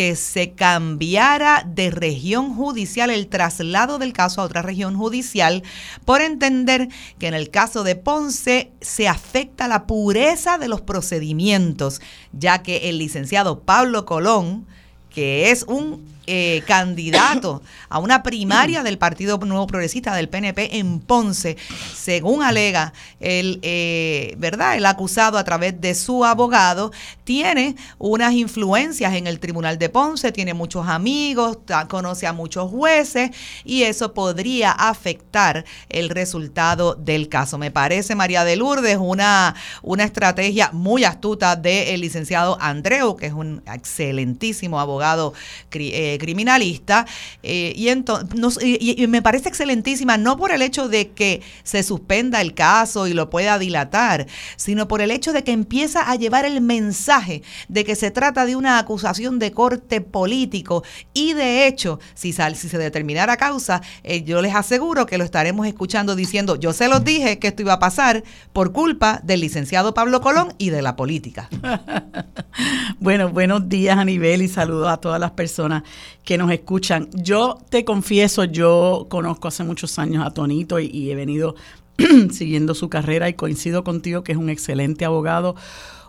que 0.00 0.16
se 0.16 0.52
cambiara 0.52 1.62
de 1.66 1.90
región 1.90 2.54
judicial 2.54 3.10
el 3.10 3.26
traslado 3.26 3.98
del 3.98 4.14
caso 4.14 4.40
a 4.40 4.44
otra 4.44 4.62
región 4.62 4.96
judicial 4.96 5.62
por 6.06 6.22
entender 6.22 6.88
que 7.18 7.26
en 7.26 7.34
el 7.34 7.50
caso 7.50 7.84
de 7.84 7.96
Ponce 7.96 8.72
se 8.80 9.08
afecta 9.08 9.68
la 9.68 9.86
pureza 9.86 10.56
de 10.56 10.68
los 10.68 10.80
procedimientos, 10.80 12.00
ya 12.32 12.62
que 12.62 12.88
el 12.88 12.96
licenciado 12.96 13.60
Pablo 13.60 14.06
Colón, 14.06 14.64
que 15.10 15.50
es 15.50 15.64
un 15.64 16.02
eh, 16.26 16.62
candidato 16.66 17.62
a 17.88 17.98
una 17.98 18.22
primaria 18.22 18.82
del 18.82 18.98
Partido 18.98 19.38
Nuevo 19.38 19.66
Progresista 19.66 20.14
del 20.14 20.28
PNP 20.28 20.78
en 20.78 21.00
Ponce, 21.00 21.56
según 21.94 22.42
alega 22.42 22.92
el, 23.20 23.58
eh, 23.62 24.34
¿verdad? 24.38 24.76
el 24.76 24.86
acusado 24.86 25.38
a 25.38 25.44
través 25.44 25.80
de 25.80 25.94
su 25.94 26.24
abogado, 26.24 26.92
tiene 27.24 27.76
unas 27.98 28.34
influencias 28.34 29.14
en 29.14 29.26
el 29.26 29.40
Tribunal 29.40 29.78
de 29.78 29.88
Ponce, 29.88 30.32
tiene 30.32 30.54
muchos 30.54 30.88
amigos, 30.88 31.58
conoce 31.88 32.26
a 32.26 32.32
muchos 32.32 32.70
jueces 32.70 33.30
y 33.64 33.82
eso 33.84 34.14
podría 34.14 34.72
afectar 34.72 35.64
el 35.88 36.10
resultado 36.10 36.94
del 36.94 37.28
caso. 37.28 37.58
Me 37.58 37.70
parece, 37.70 38.14
María 38.14 38.44
de 38.44 38.56
Lourdes, 38.56 38.98
una, 39.00 39.54
una 39.82 40.04
estrategia 40.04 40.70
muy 40.72 41.04
astuta 41.04 41.56
del 41.56 42.00
licenciado 42.00 42.58
Andreu, 42.60 43.16
que 43.16 43.26
es 43.26 43.32
un 43.32 43.62
excelentísimo 43.66 44.80
abogado 44.80 45.32
eh, 45.72 46.09
criminalista, 46.18 47.06
eh, 47.42 47.72
y, 47.76 49.02
y, 49.02 49.06
me 49.06 49.22
parece 49.22 49.48
excelentísima, 49.48 50.16
no 50.16 50.36
por 50.36 50.52
el 50.52 50.62
hecho 50.62 50.88
de 50.88 51.10
que 51.10 51.42
se 51.62 51.82
suspenda 51.82 52.40
el 52.40 52.54
caso 52.54 53.06
y 53.06 53.14
lo 53.14 53.30
pueda 53.30 53.58
dilatar, 53.58 54.26
sino 54.56 54.88
por 54.88 55.00
el 55.00 55.10
hecho 55.10 55.32
de 55.32 55.44
que 55.44 55.52
empieza 55.52 56.10
a 56.10 56.16
llevar 56.16 56.44
el 56.44 56.60
mensaje 56.60 57.42
de 57.68 57.84
que 57.84 57.94
se 57.94 58.10
trata 58.10 58.46
de 58.46 58.56
una 58.56 58.78
acusación 58.78 59.38
de 59.38 59.52
corte 59.52 60.00
político 60.00 60.82
y 61.12 61.34
de 61.34 61.66
hecho, 61.66 62.00
si, 62.14 62.32
sal, 62.32 62.56
si 62.56 62.68
se 62.68 62.78
determinara 62.78 63.36
causa, 63.36 63.82
eh, 64.02 64.22
yo 64.22 64.42
les 64.42 64.54
aseguro 64.54 65.06
que 65.06 65.18
lo 65.18 65.24
estaremos 65.24 65.66
escuchando 65.66 66.16
diciendo, 66.16 66.56
yo 66.56 66.72
se 66.72 66.88
los 66.88 67.04
dije 67.04 67.38
que 67.38 67.48
esto 67.48 67.62
iba 67.62 67.74
a 67.74 67.78
pasar 67.78 68.22
por 68.52 68.72
culpa 68.72 69.20
del 69.22 69.40
licenciado 69.40 69.94
Pablo 69.94 70.20
Colón 70.20 70.54
y 70.58 70.70
de 70.70 70.82
la 70.82 70.96
política. 70.96 71.48
bueno, 73.00 73.30
buenos 73.30 73.68
días 73.68 73.98
a 73.98 74.04
nivel 74.04 74.42
y 74.42 74.48
saludos 74.48 74.88
a 74.88 74.98
todas 74.98 75.20
las 75.20 75.32
personas 75.32 75.82
que 76.24 76.38
nos 76.38 76.50
escuchan. 76.50 77.08
Yo 77.12 77.58
te 77.70 77.84
confieso, 77.84 78.44
yo 78.44 79.06
conozco 79.08 79.48
hace 79.48 79.64
muchos 79.64 79.98
años 79.98 80.24
a 80.26 80.30
Tonito 80.30 80.78
y, 80.78 81.10
he 81.10 81.14
venido 81.14 81.54
siguiendo 82.30 82.74
su 82.74 82.88
carrera 82.88 83.28
y 83.28 83.34
coincido 83.34 83.84
contigo 83.84 84.22
que 84.22 84.32
es 84.32 84.38
un 84.38 84.50
excelente 84.50 85.04
abogado, 85.04 85.56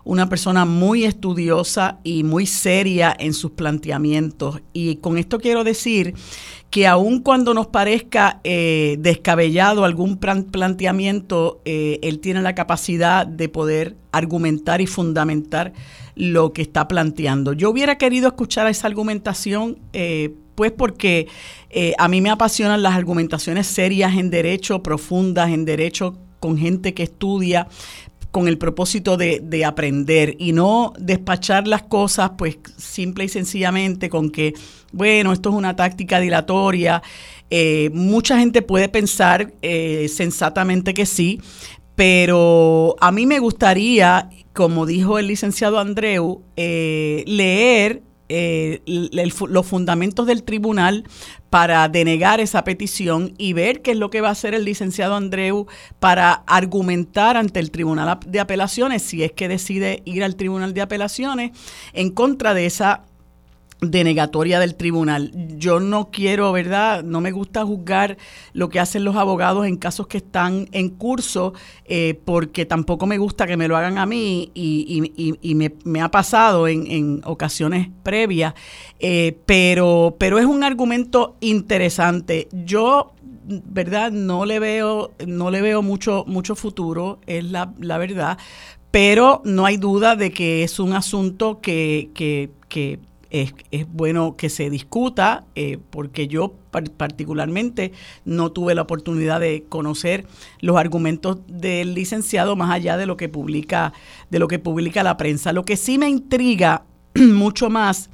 una 0.04 0.30
persona 0.30 0.65
muy 0.65 1.04
estudiosa 1.04 1.99
y 2.04 2.23
muy 2.23 2.45
seria 2.45 3.15
en 3.17 3.34
sus 3.34 3.51
planteamientos. 3.51 4.62
Y 4.73 4.95
con 4.97 5.17
esto 5.17 5.39
quiero 5.39 5.63
decir 5.63 6.15
que 6.71 6.88
aun 6.88 7.19
cuando 7.19 7.53
nos 7.53 7.67
parezca 7.67 8.39
eh, 8.45 8.95
descabellado 8.99 9.84
algún 9.84 10.17
planteamiento, 10.17 11.62
eh, 11.65 11.99
él 12.01 12.19
tiene 12.19 12.41
la 12.41 12.55
capacidad 12.55 13.27
de 13.27 13.49
poder 13.49 13.97
argumentar 14.13 14.79
y 14.79 14.88
fundamentar 14.88 15.73
lo 16.15 16.53
que 16.53 16.62
está 16.62 16.88
planteando. 16.88 17.51
Yo 17.51 17.69
hubiera 17.69 17.97
querido 17.97 18.29
escuchar 18.29 18.67
esa 18.67 18.88
argumentación, 18.88 19.79
eh, 19.91 20.34
pues 20.55 20.71
porque 20.71 21.27
a 21.97 22.07
mí 22.07 22.21
me 22.21 22.29
apasionan 22.29 22.84
las 22.84 22.95
argumentaciones 22.95 23.67
serias 23.67 24.15
en 24.15 24.29
derecho, 24.29 24.84
profundas 24.84 25.49
en 25.49 25.65
derecho, 25.65 26.17
con 26.39 26.57
gente 26.57 26.93
que 26.93 27.03
estudia, 27.03 27.67
con 28.32 28.48
el 28.48 28.58
propósito 28.58 29.17
de, 29.17 29.41
de, 29.44 29.65
aprender 29.65 30.36
y 30.39 30.54
no 30.54 30.94
despachar 30.98 31.67
las 31.67 31.84
cosas 31.84 32.32
pues 32.38 32.58
simple 32.78 33.26
y 33.26 33.30
sencillamente 33.30 34.10
con 34.10 34.32
que, 34.32 34.54
bueno, 34.94 35.34
esto 35.34 35.50
es 35.50 35.56
una 35.56 35.76
táctica 35.76 36.20
dilatoria. 36.20 37.04
Eh, 37.50 37.89
mucha 37.94 38.39
gente 38.39 38.62
puede 38.62 38.88
pensar 38.88 39.54
eh, 39.62 40.08
sensatamente 40.08 40.94
que 40.94 41.06
sí, 41.06 41.41
pero 41.96 42.96
a 43.02 43.12
mí 43.12 43.26
me 43.26 43.39
gustaría, 43.39 44.30
como 44.54 44.86
dijo 44.86 45.20
el 45.20 45.28
licenciado 45.28 45.78
Andreu, 45.78 46.44
eh, 46.56 47.26
leer 47.28 48.04
los 48.86 49.65
fundamentos 49.65 50.26
del 50.28 50.44
tribunal 50.44 51.06
para 51.50 51.89
denegar 51.89 52.39
esa 52.39 52.63
petición 52.63 53.34
y 53.38 53.54
ver 53.54 53.82
qué 53.82 53.91
es 53.91 53.98
lo 53.98 54.10
que 54.10 54.22
va 54.22 54.30
a 54.30 54.32
hacer 54.32 54.54
el 54.54 54.63
licenciado 54.63 55.15
Andreu 55.15 55.67
para 56.00 56.44
argumentar 56.48 57.36
ante 57.36 57.60
el 57.60 57.72
Tribunal 57.72 58.20
de 58.26 58.39
Apelaciones, 58.39 59.02
si 59.02 59.24
es 59.24 59.34
que 59.34 59.50
decide 59.50 60.02
ir 60.06 60.24
al 60.24 60.38
Tribunal 60.38 60.74
de 60.74 60.82
Apelaciones, 60.82 61.52
en 61.94 62.10
contra 62.12 62.54
de 62.54 62.65
esa 62.65 63.04
denegatoria 63.82 64.60
del 64.60 64.76
tribunal. 64.76 65.32
Yo 65.58 65.80
no 65.80 66.12
quiero, 66.12 66.52
¿verdad? 66.52 67.04
No 67.04 67.20
me 67.20 67.32
gusta 67.32 67.65
juzgar 67.65 68.17
lo 68.54 68.70
que 68.70 68.80
hacen 68.80 69.04
los 69.04 69.15
abogados 69.15 69.65
en 69.65 69.76
casos 69.76 70.06
que 70.06 70.17
están 70.17 70.70
en 70.72 70.89
curso, 70.89 71.54
eh, 71.86 72.20
porque 72.24 72.67
tampoco 72.67 73.08
me 73.08 73.17
gusta 73.17 73.48
que 73.48 73.58
me 73.58 73.67
lo 73.67 73.76
hagan 73.76 73.98
a 73.98 74.06
mí 74.06 74.52
y, 74.54 75.56
me, 75.84 76.02
ha 76.02 76.12
pasado 76.12 76.67
en, 76.67 77.22
ocasiones 77.26 77.89
previas, 78.04 78.54
eh, 79.00 79.38
pero, 79.48 80.15
pero 80.20 80.38
es 80.38 80.46
un 80.46 80.63
argumento 80.63 81.36
interesante. 81.39 82.48
Yo 82.52 83.13
verdad 83.44 84.12
no 84.12 84.46
le 84.46 84.60
veo 84.60 85.12
no 85.26 85.50
le 85.50 85.62
veo 85.62 85.82
mucho 85.82 86.24
mucho 86.28 86.56
futuro 86.56 87.20
es 87.26 87.44
la, 87.44 87.65
verdad 87.98 88.38
pero 88.91 89.41
no 89.44 89.65
hay 89.65 89.78
duda 89.78 90.15
de 90.15 90.32
que 90.32 90.63
es 90.63 90.80
un 90.80 90.94
asunto 90.94 91.60
que 91.60 92.12
es, 93.32 93.54
bueno 93.91 94.36
que 94.36 94.50
se 94.50 94.70
discuta, 94.70 95.46
eh, 95.56 95.80
porque 95.89 96.28
yo 96.28 96.54
particularmente 96.98 97.94
no 98.26 98.52
tuve 98.52 98.76
la 98.76 98.84
oportunidad 98.84 99.39
de 99.39 99.65
conocer 99.67 100.26
los 100.60 100.78
argumentos 100.78 101.39
del 101.48 101.94
licenciado 101.94 102.56
más 102.56 102.70
allá 102.72 102.98
de 102.98 103.06
lo 103.06 103.17
que 103.17 103.30
publica, 103.30 103.94
de 104.30 104.39
lo 104.39 104.48
que 104.48 104.60
publica 104.60 105.04
la 105.04 105.17
prensa. 105.17 105.54
Lo 105.54 105.63
que 105.63 105.78
sí 105.78 105.98
me 105.98 106.10
intriga 106.10 106.84
mucho 107.15 107.70
más 107.70 108.10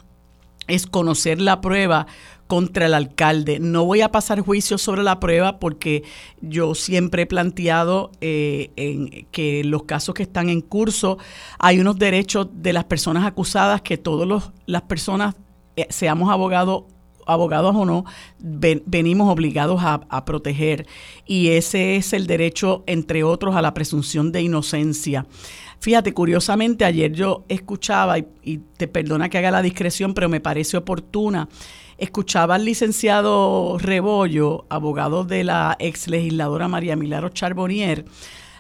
es 0.68 0.86
conocer 0.86 1.42
la 1.42 1.62
prueba 1.62 2.08
contra 2.48 2.88
el 2.88 2.94
alcalde. 2.94 3.60
No 3.60 3.86
voy 3.86 4.02
a 4.02 4.12
pasar 4.12 4.40
juicio 4.40 4.78
sobre 4.78 5.04
la 5.04 5.20
prueba 5.20 5.60
porque 5.60 6.04
yo 6.42 6.74
siempre 6.76 7.24
he 7.24 7.26
planteado 7.26 8.12
eh, 8.22 8.72
en 8.76 9.28
que 9.32 9.64
los 9.64 9.84
casos 9.84 10.16
que 10.16 10.24
están 10.24 10.50
en 10.50 10.62
curso 10.62 11.18
hay 11.60 11.80
unos 11.80 12.00
derechos 12.00 12.48
de 12.54 12.74
las 12.74 12.86
personas 12.86 13.26
acusadas 13.26 13.82
que 13.82 13.98
todas 13.98 14.52
las 14.66 14.82
personas, 14.84 15.36
eh, 15.76 15.88
seamos 15.90 16.32
abogados 16.32 16.86
abogados 17.28 17.76
o 17.76 17.86
no, 17.86 18.06
venimos 18.40 19.30
obligados 19.30 19.82
a, 19.84 20.26
proteger. 20.26 20.88
Y 21.26 21.50
ese 21.50 21.98
es 21.98 22.14
el 22.14 22.26
derecho, 22.26 22.84
entre 22.88 23.24
otros, 23.24 23.56
a 23.56 23.62
la 23.62 23.74
presunción 23.74 24.32
de 24.32 24.42
inocencia. 24.42 25.26
Fíjate, 25.80 26.14
curiosamente, 26.14 26.86
ayer 26.86 27.12
yo 27.12 27.44
escuchaba, 27.50 28.18
y, 28.18 28.28
y 28.42 28.58
te 28.78 28.88
perdona 28.88 29.30
que 29.30 29.38
haga 29.38 29.52
la 29.52 29.62
discreción, 29.62 30.14
pero 30.14 30.30
me 30.30 30.40
parece 30.40 30.78
oportuna, 30.78 31.50
escuchaba 31.98 32.56
al 32.56 32.66
licenciado 32.66 33.78
Rebollo, 33.80 34.66
abogado 34.70 35.24
de 35.24 35.44
la 35.44 35.76
ex 35.80 36.08
legisladora 36.08 36.68
María 36.68 36.96
Milaro 36.96 37.30
Charbonnier, 37.30 38.06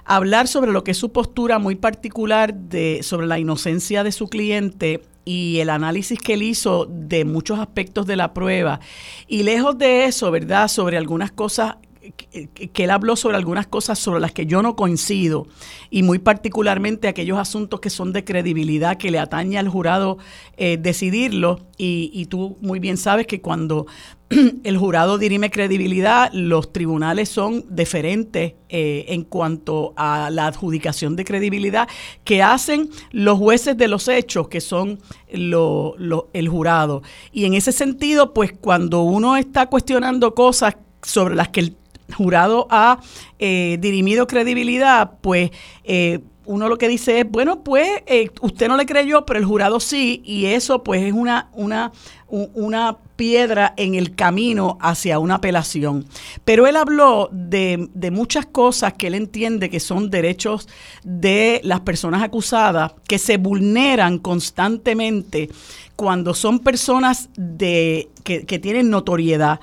hablar 0.05 0.47
sobre 0.47 0.71
lo 0.71 0.83
que 0.83 0.91
es 0.91 0.97
su 0.97 1.11
postura 1.11 1.59
muy 1.59 1.75
particular 1.75 2.53
de, 2.53 3.01
sobre 3.03 3.27
la 3.27 3.39
inocencia 3.39 4.03
de 4.03 4.11
su 4.11 4.27
cliente 4.27 5.01
y 5.25 5.59
el 5.59 5.69
análisis 5.69 6.19
que 6.19 6.35
él 6.35 6.43
hizo 6.43 6.85
de 6.89 7.25
muchos 7.25 7.59
aspectos 7.59 8.07
de 8.07 8.15
la 8.15 8.33
prueba. 8.33 8.79
Y 9.27 9.43
lejos 9.43 9.77
de 9.77 10.05
eso, 10.05 10.31
¿verdad? 10.31 10.69
Sobre 10.69 10.97
algunas 10.97 11.31
cosas 11.31 11.75
que, 12.15 12.83
él 12.83 12.91
habló 12.91 13.15
sobre 13.15 13.37
algunas 13.37 13.67
cosas 13.67 13.99
sobre 13.99 14.19
las 14.19 14.31
que 14.31 14.45
yo 14.45 14.61
no 14.61 14.75
coincido 14.75 15.47
y 15.89 16.03
muy 16.03 16.19
particularmente 16.19 17.07
aquellos 17.07 17.37
asuntos 17.37 17.79
que 17.79 17.89
son 17.89 18.13
de 18.13 18.23
credibilidad 18.23 18.97
que 18.97 19.11
le 19.11 19.19
atañe 19.19 19.57
al 19.57 19.69
jurado 19.69 20.17
eh, 20.57 20.77
decidirlo. 20.77 21.59
Y, 21.79 22.25
tú 22.25 22.57
muy 22.61 22.79
bien 22.79 22.97
sabes 22.97 23.27
que 23.27 23.39
cuando 23.39 23.85
el 24.63 24.77
jurado 24.77 25.17
dirime 25.17 25.51
credibilidad 25.51 26.31
los 26.33 26.73
tribunales 26.73 27.29
son 27.29 27.63
deferentes 27.69 28.55
eh, 28.69 29.05
en 29.09 29.23
cuanto 29.23 29.93
a 29.95 30.29
la 30.31 30.47
adjudicación 30.47 31.15
de 31.15 31.23
credibilidad 31.23 31.87
que 32.23 32.41
hacen 32.41 32.89
los 33.11 33.37
jueces 33.37 33.77
de 33.77 33.87
los 33.87 34.07
hechos 34.07 34.47
que 34.47 34.59
son 34.59 34.99
el 35.27 36.49
jurado. 36.49 37.03
Y 37.31 37.45
en 37.45 37.53
ese 37.53 37.71
sentido 37.71 38.33
pues 38.33 38.53
cuando 38.53 39.03
uno 39.03 39.37
está 39.37 39.67
cuestionando 39.67 40.33
cosas 40.33 40.77
sobre 41.03 41.35
las 41.35 41.49
que 41.49 41.59
el 41.61 41.75
jurado 42.15 42.67
ha 42.69 42.99
eh, 43.39 43.77
dirimido 43.79 44.27
credibilidad, 44.27 45.11
pues 45.21 45.51
eh, 45.83 46.19
uno 46.47 46.69
lo 46.69 46.77
que 46.77 46.87
dice 46.87 47.19
es, 47.19 47.29
bueno, 47.29 47.61
pues 47.61 47.87
eh, 48.05 48.29
usted 48.41 48.69
no 48.69 48.77
le 48.77 48.85
creyó, 48.85 49.25
pero 49.25 49.37
el 49.37 49.45
jurado 49.45 49.79
sí, 49.79 50.21
y 50.25 50.45
eso 50.45 50.81
pues 50.81 51.03
es 51.03 51.13
una, 51.13 51.49
una, 51.53 51.91
una 52.29 52.97
piedra 53.17 53.73
en 53.75 53.95
el 53.95 54.15
camino 54.15 54.77
hacia 54.79 55.19
una 55.19 55.35
apelación. 55.35 56.05
Pero 56.45 56.65
él 56.65 56.77
habló 56.77 57.29
de, 57.33 57.89
de, 57.93 58.11
muchas 58.11 58.45
cosas 58.45 58.93
que 58.93 59.07
él 59.07 59.15
entiende 59.15 59.69
que 59.69 59.81
son 59.81 60.09
derechos 60.09 60.69
de 61.03 61.59
las 61.63 61.81
personas 61.81 62.23
acusadas 62.23 62.93
que 63.07 63.19
se 63.19 63.35
vulneran 63.35 64.17
constantemente 64.17 65.49
cuando 65.97 66.33
son 66.33 66.59
personas 66.59 67.29
de, 67.35 68.09
que, 68.23 68.45
que 68.45 68.57
tienen 68.57 68.89
notoriedad. 68.89 69.59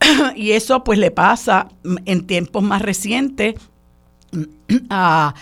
y 0.36 0.52
eso 0.52 0.84
pues 0.84 0.98
le 0.98 1.10
pasa 1.10 1.68
en 2.04 2.26
tiempos 2.26 2.62
más 2.62 2.82
recientes 2.82 3.54
a, 4.90 5.34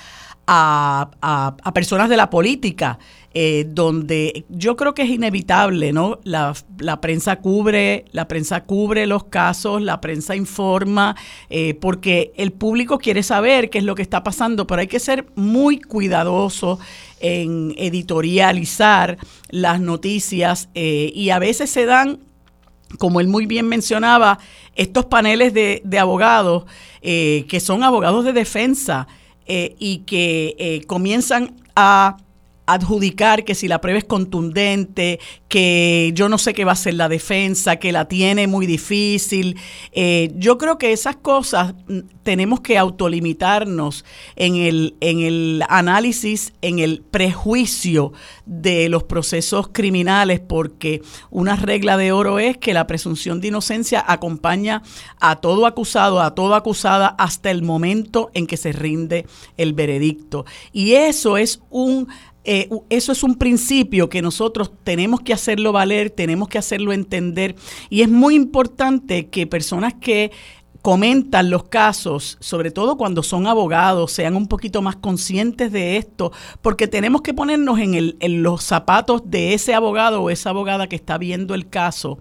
personas 1.75 2.09
de 2.09 2.17
la 2.17 2.31
política, 2.31 2.99
eh, 3.35 3.67
donde 3.69 4.47
yo 4.49 4.77
creo 4.77 4.95
que 4.95 5.03
es 5.03 5.11
inevitable, 5.11 5.93
¿no? 5.93 6.21
La, 6.25 6.55
prensa 7.03 7.37
cubre, 7.37 8.07
la 8.13 8.29
prensa 8.29 8.65
cubre 8.65 9.07
los 9.07 9.25
casos, 9.25 9.83
la 9.83 10.01
prensa 10.01 10.35
informa, 10.35 11.17
eh, 11.51 11.75
porque 11.75 12.33
el 12.37 12.53
público 12.53 12.99
quiere 12.99 13.23
saber 13.23 13.69
qué 13.69 13.79
es 13.79 13.85
lo 13.85 13.95
que 13.95 14.03
está 14.03 14.23
pasando, 14.23 14.67
pero 14.67 14.81
hay 14.81 14.87
que 14.87 15.01
ser 15.01 15.27
muy 15.35 15.81
cuidadoso 15.81 16.79
en 17.21 17.75
editorializar 17.77 19.19
las 19.51 19.81
noticias 19.81 20.71
eh, 20.75 21.13
y 21.15 21.31
a 21.31 21.39
veces 21.39 21.71
se 21.71 21.85
dan 21.85 22.21
como 22.99 23.21
él 23.21 23.29
muy 23.29 23.47
bien 23.47 23.69
mencionaba, 23.69 24.39
estos 24.75 25.07
paneles 25.07 25.55
de, 25.55 25.99
abogados 25.99 26.65
eh, 27.03 27.47
que 27.49 27.61
son 27.61 27.83
abogados 27.83 28.25
de 28.25 28.33
defensa 28.33 29.07
eh, 29.47 29.77
y 29.79 29.99
que 29.99 30.57
eh, 30.59 30.85
comienzan 30.87 31.55
a 31.75 32.17
adjudicar 32.67 33.45
que 33.45 33.55
si 33.55 33.69
la 33.69 33.81
prueba 33.81 33.99
es 33.99 34.05
contundente, 34.05 35.21
que 35.49 36.11
yo 36.15 36.29
no 36.29 36.39
sé 36.39 36.53
qué 36.53 36.65
va 36.65 36.73
a 36.73 36.77
ser 36.77 36.95
la 36.95 37.09
defensa, 37.09 37.77
que 37.77 37.93
la 37.93 38.09
tiene 38.09 38.47
muy 38.47 38.67
difícil. 38.67 39.59
Eh, 39.93 40.33
yo 40.35 40.59
creo 40.59 40.77
que 40.77 40.93
esas 40.93 41.17
cosas 41.17 41.75
mm, 41.87 42.01
tenemos 42.25 42.61
que 42.61 42.77
autolimitarnos 42.77 44.05
en 44.35 44.57
el, 44.57 44.97
en 45.01 45.21
el 45.21 45.65
análisis, 45.69 46.53
en 46.61 46.81
el 46.81 47.03
prejuicio 47.03 48.13
de 48.47 48.89
los 48.89 49.05
procesos 49.05 49.69
criminales, 49.69 50.41
porque 50.41 51.03
una 51.31 51.55
regla 51.55 51.97
de 51.97 52.11
oro 52.11 52.41
es 52.41 52.59
que 52.59 52.75
la 52.75 52.87
presunción 52.87 53.41
de 53.41 53.49
inocencia 53.49 54.05
acompaña 54.07 54.83
a 55.21 55.37
todo 55.37 55.67
acusado, 55.67 56.21
a 56.21 56.35
toda 56.35 56.59
acusada, 56.59 57.15
hasta 57.19 57.51
el 57.51 57.63
momento 57.63 58.31
en 58.35 58.47
que 58.49 58.57
se 58.57 58.73
rinde 58.73 59.27
el 59.57 59.73
veredicto. 59.73 60.45
Y 60.73 60.95
eso 60.95 61.37
es 61.37 61.61
un 61.71 62.09
eh, 62.47 62.69
eso 62.91 63.11
es 63.11 63.23
un 63.25 63.35
principio 63.35 64.09
que 64.09 64.23
nosotros 64.23 64.71
tenemos 64.85 65.21
que 65.21 65.33
hacerlo 65.33 65.73
valer, 65.73 66.11
tenemos 66.11 66.49
que 66.49 66.59
hacerlo 66.59 66.93
entender. 66.93 67.57
Y 67.91 68.03
es 68.03 68.09
muy 68.09 68.37
importante 68.37 69.29
que 69.29 69.47
personas 69.49 69.95
que 69.95 70.31
comentan 70.87 71.51
los 71.51 71.65
casos, 71.65 72.39
sobre 72.39 72.71
todo 72.71 72.97
cuando 72.97 73.25
son 73.25 73.49
abogados, 73.49 74.13
sean 74.13 74.37
un 74.37 74.47
poquito 74.47 74.83
más 74.83 74.95
conscientes 74.95 75.73
de 75.73 75.97
esto, 75.97 76.31
porque 76.63 76.87
tenemos 76.87 77.23
que 77.23 77.35
ponernos 77.35 77.81
en, 77.81 78.43
los 78.43 78.63
zapatos 78.63 79.23
de 79.29 79.55
ese 79.55 79.75
abogado 79.75 80.23
o 80.23 80.31
esa 80.31 80.51
abogada 80.51 80.87
que 80.87 80.95
está 80.95 81.19
viendo 81.19 81.57
el 81.57 81.69
caso 81.69 82.21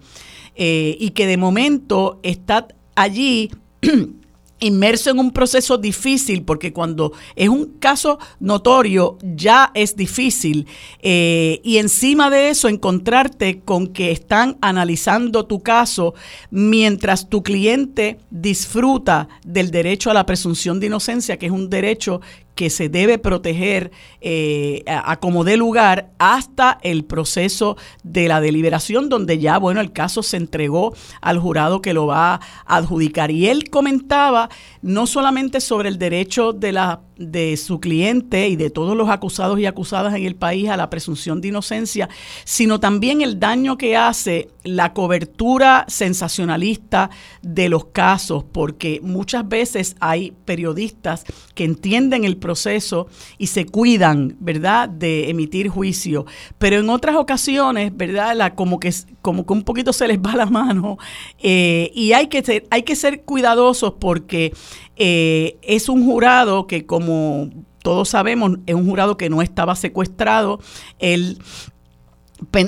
eh, 0.56 0.96
y 0.98 1.10
que 1.10 1.28
de 1.28 1.36
momento 1.36 2.18
está 2.24 2.66
allí 2.96 3.52
inmerso 4.60 5.10
en 5.10 5.18
un 5.18 5.30
proceso 5.32 5.78
difícil, 5.78 6.42
porque 6.42 6.72
cuando 6.72 7.12
es 7.34 7.48
un 7.48 7.78
caso 7.78 8.18
notorio 8.40 9.18
ya 9.22 9.70
es 9.74 9.96
difícil, 9.96 10.66
eh, 11.02 11.60
y 11.62 11.78
encima 11.78 12.30
de 12.30 12.50
eso 12.50 12.68
encontrarte 12.68 13.60
con 13.60 13.88
que 13.88 14.10
están 14.10 14.56
analizando 14.60 15.46
tu 15.46 15.60
caso 15.60 16.14
mientras 16.50 17.28
tu 17.28 17.42
cliente 17.42 18.18
disfruta 18.30 19.28
del 19.44 19.70
derecho 19.70 20.10
a 20.10 20.14
la 20.14 20.26
presunción 20.26 20.80
de 20.80 20.86
inocencia, 20.86 21.38
que 21.38 21.46
es 21.46 21.52
un 21.52 21.68
derecho 21.68 22.20
que 22.56 22.70
se 22.70 22.88
debe 22.88 23.18
proteger 23.18 23.92
eh, 24.20 24.82
a, 24.88 25.20
como 25.20 25.44
dé 25.44 25.56
lugar 25.56 26.10
hasta 26.18 26.78
el 26.82 27.04
proceso 27.04 27.76
de 28.02 28.26
la 28.28 28.40
deliberación, 28.40 29.08
donde 29.08 29.38
ya, 29.38 29.58
bueno, 29.58 29.80
el 29.80 29.92
caso 29.92 30.22
se 30.22 30.38
entregó 30.38 30.94
al 31.20 31.38
jurado 31.38 31.82
que 31.82 31.92
lo 31.92 32.06
va 32.06 32.34
a 32.34 32.40
adjudicar. 32.64 33.30
Y 33.30 33.48
él 33.48 33.68
comentaba 33.70 34.48
no 34.80 35.06
solamente 35.06 35.60
sobre 35.60 35.90
el 35.90 35.98
derecho 35.98 36.54
de 36.54 36.72
la 36.72 37.02
de 37.18 37.56
su 37.56 37.80
cliente 37.80 38.48
y 38.48 38.56
de 38.56 38.70
todos 38.70 38.96
los 38.96 39.08
acusados 39.08 39.58
y 39.58 39.66
acusadas 39.66 40.14
en 40.14 40.24
el 40.24 40.36
país 40.36 40.68
a 40.68 40.76
la 40.76 40.90
presunción 40.90 41.40
de 41.40 41.48
inocencia, 41.48 42.08
sino 42.44 42.78
también 42.78 43.22
el 43.22 43.40
daño 43.40 43.78
que 43.78 43.96
hace 43.96 44.50
la 44.66 44.92
cobertura 44.92 45.84
sensacionalista 45.88 47.10
de 47.42 47.68
los 47.68 47.86
casos, 47.86 48.44
porque 48.52 49.00
muchas 49.02 49.48
veces 49.48 49.96
hay 50.00 50.32
periodistas 50.44 51.24
que 51.54 51.64
entienden 51.64 52.24
el 52.24 52.36
proceso 52.36 53.06
y 53.38 53.48
se 53.48 53.66
cuidan, 53.66 54.36
¿verdad?, 54.40 54.88
de 54.88 55.30
emitir 55.30 55.68
juicio, 55.68 56.26
pero 56.58 56.78
en 56.78 56.90
otras 56.90 57.16
ocasiones, 57.16 57.96
¿verdad?, 57.96 58.36
la, 58.36 58.54
como, 58.54 58.80
que, 58.80 58.92
como 59.22 59.46
que 59.46 59.52
un 59.52 59.62
poquito 59.62 59.92
se 59.92 60.08
les 60.08 60.18
va 60.18 60.34
la 60.34 60.46
mano 60.46 60.98
eh, 61.38 61.90
y 61.94 62.12
hay 62.12 62.26
que, 62.26 62.42
ser, 62.42 62.66
hay 62.70 62.82
que 62.82 62.96
ser 62.96 63.22
cuidadosos 63.22 63.94
porque 63.98 64.52
eh, 64.96 65.58
es 65.62 65.88
un 65.88 66.04
jurado 66.04 66.66
que, 66.66 66.86
como 66.86 67.50
todos 67.82 68.08
sabemos, 68.08 68.58
es 68.66 68.74
un 68.74 68.84
jurado 68.84 69.16
que 69.16 69.30
no 69.30 69.42
estaba 69.42 69.76
secuestrado. 69.76 70.58
Él 70.98 71.38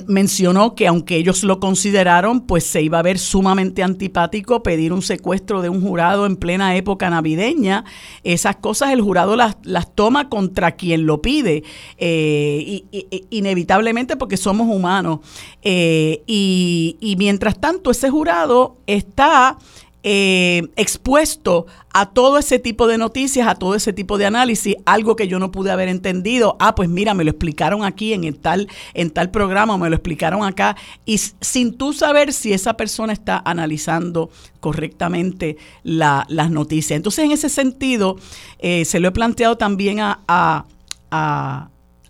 mencionó 0.06 0.74
que 0.74 0.86
aunque 0.86 1.16
ellos 1.16 1.44
lo 1.44 1.60
consideraron, 1.60 2.46
pues 2.46 2.64
se 2.64 2.80
iba 2.82 2.98
a 2.98 3.02
ver 3.02 3.18
sumamente 3.18 3.82
antipático 3.82 4.62
pedir 4.62 4.92
un 4.92 5.02
secuestro 5.02 5.60
de 5.60 5.68
un 5.68 5.82
jurado 5.82 6.24
en 6.24 6.36
plena 6.36 6.74
época 6.76 7.10
navideña. 7.10 7.84
Esas 8.24 8.56
cosas 8.56 8.92
el 8.92 9.02
jurado 9.02 9.36
las, 9.36 9.56
las 9.64 9.94
toma 9.94 10.28
contra 10.30 10.72
quien 10.72 11.06
lo 11.06 11.20
pide, 11.20 11.64
eh, 11.98 12.82
inevitablemente 13.30 14.16
porque 14.16 14.38
somos 14.38 14.74
humanos. 14.74 15.20
Eh, 15.62 16.22
y, 16.26 16.96
y 17.00 17.16
mientras 17.16 17.60
tanto, 17.60 17.90
ese 17.90 18.08
jurado 18.08 18.78
está 18.86 19.58
eh, 20.10 20.62
expuesto 20.76 21.66
a 21.92 22.06
todo 22.14 22.38
ese 22.38 22.58
tipo 22.58 22.86
de 22.86 22.96
noticias, 22.96 23.46
a 23.46 23.56
todo 23.56 23.74
ese 23.74 23.92
tipo 23.92 24.16
de 24.16 24.24
análisis, 24.24 24.74
algo 24.86 25.16
que 25.16 25.28
yo 25.28 25.38
no 25.38 25.52
pude 25.52 25.70
haber 25.70 25.90
entendido. 25.90 26.56
Ah, 26.60 26.74
pues 26.74 26.88
mira, 26.88 27.12
me 27.12 27.24
lo 27.24 27.30
explicaron 27.30 27.84
aquí 27.84 28.14
en 28.14 28.24
el 28.24 28.38
tal, 28.38 28.68
en 28.94 29.10
tal 29.10 29.30
programa, 29.30 29.76
me 29.76 29.90
lo 29.90 29.96
explicaron 29.96 30.44
acá, 30.44 30.78
y 31.04 31.18
sin 31.18 31.76
tú 31.76 31.92
saber 31.92 32.32
si 32.32 32.54
esa 32.54 32.74
persona 32.74 33.12
está 33.12 33.42
analizando 33.44 34.30
correctamente 34.60 35.58
las 35.82 36.50
noticias. 36.50 36.96
Entonces, 36.96 37.26
en 37.26 37.32
ese 37.32 37.50
sentido, 37.50 38.16
eh, 38.60 38.86
se 38.86 39.00
lo 39.00 39.08
he 39.08 39.12
planteado 39.12 39.58
también 39.58 39.98
a, 40.00 40.64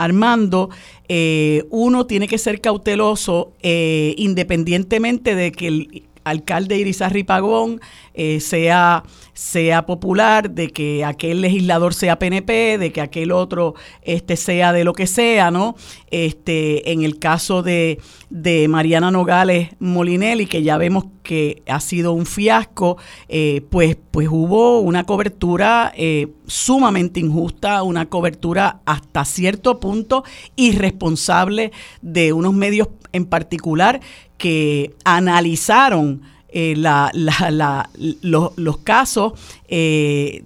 Armando, 0.01 0.71
eh, 1.09 1.65
uno 1.71 2.07
tiene 2.07 2.29
que 2.29 2.39
ser 2.39 2.61
cauteloso 2.61 3.55
independientemente 3.61 5.35
de 5.35 5.51
que 5.51 5.67
el, 5.67 6.08
alcalde 6.31 6.77
Irizarri 6.77 7.25
Pagón 7.25 7.81
eh, 8.21 8.41
sea, 8.41 9.05
sea 9.33 9.87
popular, 9.87 10.51
de 10.51 10.71
que 10.71 11.05
aquel 11.05 11.41
legislador 11.41 11.95
sea 11.95 12.19
PNP, 12.19 12.77
de 12.77 12.91
que 12.91 13.01
aquel 13.01 13.31
otro 13.31 13.75
este, 14.03 14.37
sea 14.37 14.73
de 14.73 14.83
lo 14.83 14.93
que 14.93 15.07
sea, 15.07 15.53
¿no? 15.53 15.77
Este, 16.11 16.91
en 16.91 17.05
el 17.05 17.21
caso 17.21 17.63
de, 17.63 18.01
Mariana 18.69 19.13
Nogales 19.13 19.71
Molinelli, 19.79 20.47
que 20.47 20.65
ya 20.65 20.77
vemos 20.79 21.05
que 21.23 21.63
ha 21.69 21.79
sido 21.79 22.13
un 22.13 22.27
fiasco, 22.27 22.97
eh, 23.29 23.63
pues, 23.71 23.97
pues 24.11 24.29
hubo 24.29 24.81
una 24.81 25.05
cobertura 25.05 25.93
eh, 25.97 26.29
sumamente 26.49 27.21
injusta, 27.21 27.85
una 27.85 28.07
cobertura 28.07 28.81
hasta 28.85 29.25
cierto 29.25 29.79
punto 29.79 30.25
irresponsable 30.57 31.71
de 32.03 32.33
unos 32.33 32.53
medios 32.55 32.89
en 33.13 33.27
particular 33.27 34.01
que 34.39 34.95
analizaron 35.05 36.23
eh, 36.49 36.75
la, 36.77 37.11
la, 37.13 37.91
los, 38.23 38.79
casos 38.79 39.33
eh, 39.69 40.45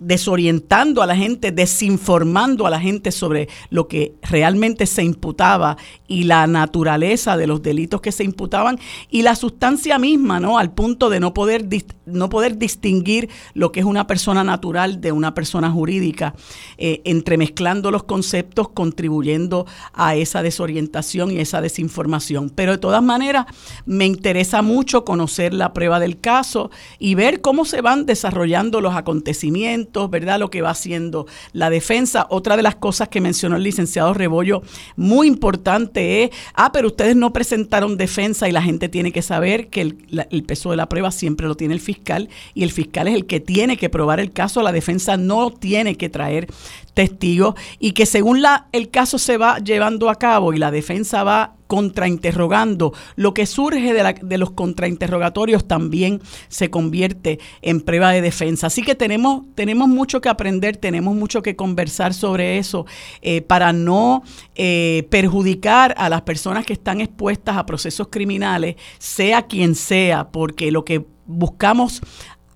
desorientando 0.00 1.02
a 1.02 1.06
la 1.06 1.16
gente, 1.16 1.52
desinformando 1.52 2.66
a 2.66 2.70
la 2.70 2.80
gente 2.80 3.12
sobre 3.12 3.48
lo 3.70 3.86
que 3.86 4.14
realmente 4.22 4.86
se 4.86 5.04
imputaba 5.04 5.76
y 6.08 6.24
la 6.24 6.46
naturaleza 6.46 7.36
de 7.36 7.46
los 7.46 7.62
delitos 7.62 8.00
que 8.00 8.12
se 8.12 8.24
imputaban 8.24 8.78
y 9.08 9.22
la 9.22 9.36
sustancia 9.36 9.98
misma, 9.98 10.40
¿no? 10.40 10.58
Al 10.58 10.72
punto 10.72 11.10
de 11.10 11.20
no 11.20 11.32
poder, 11.32 11.66
no 12.06 12.28
poder 12.28 12.58
distinguir 12.58 13.30
lo 13.54 13.72
que 13.72 13.80
es 13.80 13.86
una 13.86 14.06
persona 14.06 14.42
natural 14.42 15.00
de 15.00 15.12
una 15.12 15.32
persona 15.32 15.70
jurídica, 15.70 16.34
eh, 16.76 17.00
entremezclando 17.04 17.90
los 17.90 18.02
conceptos, 18.02 18.68
contribuyendo 18.70 19.66
a 19.92 20.16
esa 20.16 20.42
desorientación 20.42 21.30
y 21.30 21.38
esa 21.38 21.60
desinformación. 21.60 22.50
Pero 22.50 22.72
de 22.72 22.78
todas 22.78 23.02
maneras, 23.02 23.46
me 23.86 24.06
interesa 24.06 24.60
mucho 24.60 25.04
conocer 25.04 25.54
la 25.54 25.72
prueba 25.72 26.00
del 26.00 26.20
caso 26.20 26.70
y 26.98 27.14
ver 27.14 27.40
cómo 27.40 27.64
se 27.64 27.80
van 27.80 28.06
desarrollando 28.06 28.80
los 28.80 28.94
acontecimientos 28.94 29.93
¿verdad? 30.10 30.38
Lo 30.38 30.50
que 30.50 30.62
va 30.62 30.70
haciendo 30.70 31.26
la 31.52 31.70
defensa. 31.70 32.26
Otra 32.30 32.56
de 32.56 32.62
las 32.62 32.76
cosas 32.76 33.08
que 33.08 33.20
mencionó 33.20 33.56
el 33.56 33.62
licenciado 33.62 34.14
Rebollo, 34.14 34.62
muy 34.96 35.28
importante 35.28 36.24
es, 36.24 36.30
ah, 36.54 36.72
pero 36.72 36.88
ustedes 36.88 37.16
no 37.16 37.32
presentaron 37.32 37.96
defensa 37.96 38.48
y 38.48 38.52
la 38.52 38.62
gente 38.62 38.88
tiene 38.88 39.12
que 39.12 39.22
saber 39.22 39.68
que 39.68 39.80
el, 39.80 40.26
el 40.30 40.42
peso 40.44 40.70
de 40.70 40.76
la 40.76 40.88
prueba 40.88 41.10
siempre 41.10 41.46
lo 41.46 41.54
tiene 41.54 41.74
el 41.74 41.80
fiscal 41.80 42.28
y 42.54 42.64
el 42.64 42.72
fiscal 42.72 43.08
es 43.08 43.14
el 43.14 43.26
que 43.26 43.40
tiene 43.40 43.76
que 43.76 43.88
probar 43.88 44.20
el 44.20 44.32
caso, 44.32 44.62
la 44.62 44.72
defensa 44.72 45.16
no 45.16 45.50
tiene 45.50 45.96
que 45.96 46.08
traer 46.08 46.48
testigos 46.94 47.54
y 47.78 47.92
que 47.92 48.06
según 48.06 48.42
la, 48.42 48.68
el 48.72 48.90
caso 48.90 49.18
se 49.18 49.36
va 49.36 49.58
llevando 49.58 50.08
a 50.10 50.16
cabo 50.16 50.52
y 50.52 50.58
la 50.58 50.70
defensa 50.70 51.24
va 51.24 51.54
contrainterrogando, 51.66 52.92
lo 53.16 53.34
que 53.34 53.46
surge 53.46 53.92
de, 53.92 54.02
la, 54.02 54.12
de, 54.12 54.38
los 54.38 54.50
contrainterrogatorios 54.50 55.66
también 55.66 56.20
se 56.48 56.70
convierte 56.70 57.38
en 57.62 57.80
prueba 57.80 58.12
de 58.12 58.20
defensa. 58.20 58.66
Así 58.66 58.82
que 58.82 58.94
tenemos, 58.94 59.44
tenemos 59.54 59.88
mucho 59.88 60.20
que 60.20 60.28
aprender, 60.28 60.76
tenemos 60.76 61.14
mucho 61.14 61.42
que 61.42 61.56
conversar 61.56 62.14
sobre 62.14 62.58
eso 62.58 62.86
eh, 63.22 63.40
para 63.40 63.72
no 63.72 64.22
eh, 64.54 65.06
perjudicar 65.10 65.94
a 65.96 66.08
las 66.08 66.22
personas 66.22 66.66
que 66.66 66.74
están 66.74 67.00
expuestas 67.00 67.56
a 67.56 67.66
procesos 67.66 68.08
criminales, 68.08 68.76
sea 68.98 69.42
quien 69.42 69.74
sea, 69.74 70.28
porque 70.30 70.70
lo 70.70 70.84
que 70.84 71.04
buscamos 71.26 72.02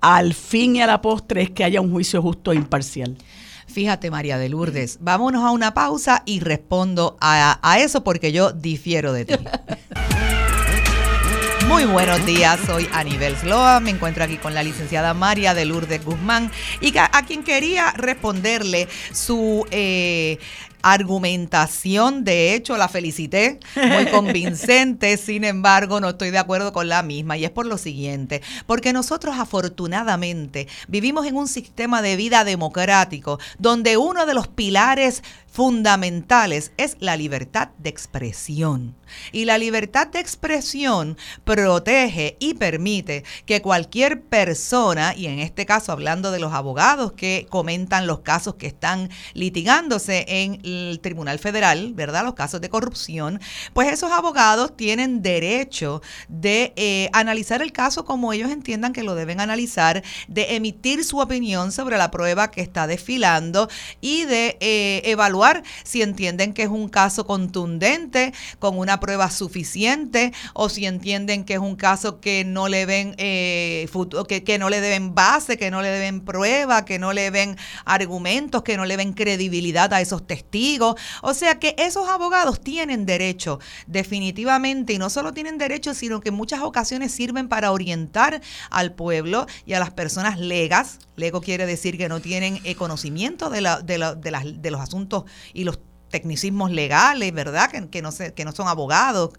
al 0.01 0.33
fin 0.33 0.77
y 0.77 0.81
a 0.81 0.87
la 0.87 1.01
postre 1.01 1.41
es 1.41 1.49
que 1.49 1.63
haya 1.63 1.81
un 1.81 1.91
juicio 1.91 2.21
justo 2.21 2.51
e 2.51 2.55
imparcial. 2.55 3.17
Fíjate, 3.69 4.09
María 4.09 4.37
de 4.39 4.49
Lourdes, 4.49 4.97
vámonos 4.99 5.43
a 5.45 5.51
una 5.51 5.73
pausa 5.75 6.23
y 6.25 6.39
respondo 6.39 7.17
a, 7.21 7.77
eso 7.79 8.03
porque 8.03 8.31
yo 8.31 8.51
difiero 8.51 9.13
de 9.13 9.25
ti. 9.25 9.35
Muy 11.67 11.85
buenos 11.85 12.25
días, 12.25 12.59
soy 12.65 12.89
Anibel 12.93 13.37
Sloa, 13.37 13.79
me 13.79 13.91
encuentro 13.91 14.23
aquí 14.23 14.37
con 14.37 14.55
la 14.55 14.63
licenciada 14.63 15.13
María 15.13 15.53
de 15.53 15.65
Lourdes 15.65 16.03
Guzmán 16.03 16.51
y 16.81 16.97
a, 16.97 17.09
quien 17.27 17.43
quería 17.43 17.91
responderle 17.91 18.87
su 19.13 19.67
eh, 19.69 20.39
argumentación, 20.81 22.23
de 22.23 22.53
hecho 22.53 22.77
la 22.77 22.87
felicité, 22.87 23.59
muy 23.75 24.05
convincente, 24.11 25.17
sin 25.17 25.43
embargo 25.43 25.99
no 25.99 26.09
estoy 26.09 26.31
de 26.31 26.37
acuerdo 26.37 26.73
con 26.73 26.89
la 26.89 27.03
misma. 27.03 27.37
Y 27.37 27.45
es 27.45 27.51
por 27.51 27.65
lo 27.65 27.77
siguiente, 27.77 28.41
porque 28.65 28.93
nosotros 28.93 29.35
afortunadamente 29.37 30.67
vivimos 30.87 31.25
en 31.25 31.35
un 31.35 31.47
sistema 31.47 32.01
de 32.01 32.15
vida 32.15 32.43
democrático 32.43 33.39
donde 33.57 33.97
uno 33.97 34.25
de 34.25 34.33
los 34.33 34.47
pilares 34.47 35.23
fundamentales 35.51 36.71
es 36.77 36.95
la 36.99 37.17
libertad 37.17 37.69
de 37.77 37.89
expresión. 37.89 38.95
Y 39.31 39.45
la 39.45 39.57
libertad 39.57 40.07
de 40.07 40.19
expresión 40.19 41.17
protege 41.43 42.37
y 42.39 42.53
permite 42.53 43.23
que 43.45 43.61
cualquier 43.61 44.21
persona, 44.21 45.15
y 45.15 45.25
en 45.25 45.39
este 45.39 45.65
caso 45.65 45.91
hablando 45.91 46.31
de 46.31 46.39
los 46.39 46.53
abogados 46.53 47.13
que 47.13 47.47
comentan 47.49 48.05
los 48.05 48.19
casos 48.19 48.55
que 48.55 48.67
están 48.67 49.09
litigándose 49.33 50.25
en 50.27 50.61
el 50.63 50.99
Tribunal 51.01 51.39
Federal, 51.39 51.93
¿verdad? 51.93 52.23
Los 52.23 52.35
casos 52.35 52.61
de 52.61 52.69
corrupción, 52.69 53.41
pues 53.73 53.91
esos 53.91 54.11
abogados 54.11 54.77
tienen 54.77 55.21
derecho 55.21 56.01
de 56.27 56.73
eh, 56.75 57.09
analizar 57.13 57.61
el 57.61 57.71
caso 57.71 58.05
como 58.05 58.33
ellos 58.33 58.51
entiendan 58.51 58.93
que 58.93 59.03
lo 59.03 59.15
deben 59.15 59.41
analizar, 59.41 60.03
de 60.27 60.55
emitir 60.55 61.03
su 61.03 61.17
opinión 61.17 61.71
sobre 61.71 61.97
la 61.97 62.11
prueba 62.11 62.51
que 62.51 62.61
está 62.61 62.85
desfilando 62.85 63.69
y 64.01 64.25
de 64.25 64.57
eh, 64.59 65.01
evaluar 65.05 65.38
si 65.83 66.01
entienden 66.01 66.53
que 66.53 66.63
es 66.63 66.69
un 66.69 66.89
caso 66.89 67.25
contundente, 67.25 68.33
con 68.59 68.77
una 68.77 68.99
prueba 68.99 69.29
suficiente, 69.31 70.33
o 70.53 70.69
si 70.69 70.85
entienden 70.85 71.43
que 71.43 71.53
es 71.53 71.59
un 71.59 71.75
caso 71.75 72.19
que 72.19 72.43
no 72.45 72.67
le 72.67 72.85
ven 72.85 73.15
eh, 73.17 73.87
que, 74.27 74.43
que 74.43 74.57
no 74.57 74.69
le 74.69 74.81
deben 74.81 75.15
base, 75.15 75.57
que 75.57 75.71
no 75.71 75.81
le 75.81 75.89
deben 75.89 76.21
prueba, 76.21 76.85
que 76.85 76.99
no 76.99 77.13
le 77.13 77.29
ven 77.31 77.57
argumentos, 77.85 78.63
que 78.63 78.77
no 78.77 78.85
le 78.85 78.97
ven 78.97 79.13
credibilidad 79.13 79.93
a 79.93 80.01
esos 80.01 80.25
testigos. 80.25 80.95
O 81.21 81.33
sea 81.33 81.59
que 81.59 81.75
esos 81.77 82.07
abogados 82.07 82.61
tienen 82.61 83.05
derecho, 83.05 83.59
definitivamente, 83.87 84.93
y 84.93 84.97
no 84.97 85.09
solo 85.09 85.33
tienen 85.33 85.57
derecho, 85.57 85.93
sino 85.93 86.19
que 86.19 86.29
en 86.29 86.35
muchas 86.35 86.61
ocasiones 86.61 87.11
sirven 87.11 87.47
para 87.47 87.71
orientar 87.71 88.41
al 88.69 88.93
pueblo 88.93 89.47
y 89.65 89.73
a 89.73 89.79
las 89.79 89.91
personas 89.91 90.39
legas. 90.39 90.99
Lego 91.15 91.41
quiere 91.41 91.65
decir 91.65 91.97
que 91.97 92.09
no 92.09 92.21
tienen 92.21 92.59
eh, 92.63 92.75
conocimiento 92.75 93.49
de, 93.49 93.61
la, 93.61 93.81
de, 93.81 93.97
la, 93.97 94.15
de, 94.15 94.31
las, 94.31 94.61
de 94.61 94.71
los 94.71 94.81
asuntos 94.81 95.25
y 95.53 95.63
los 95.63 95.79
tecnicismos 96.09 96.71
legales, 96.71 97.33
¿verdad? 97.33 97.69
Que, 97.69 98.01
no, 98.01 98.09
que 98.35 98.45
no 98.45 98.51
son 98.51 98.67
abogados, 98.67 99.31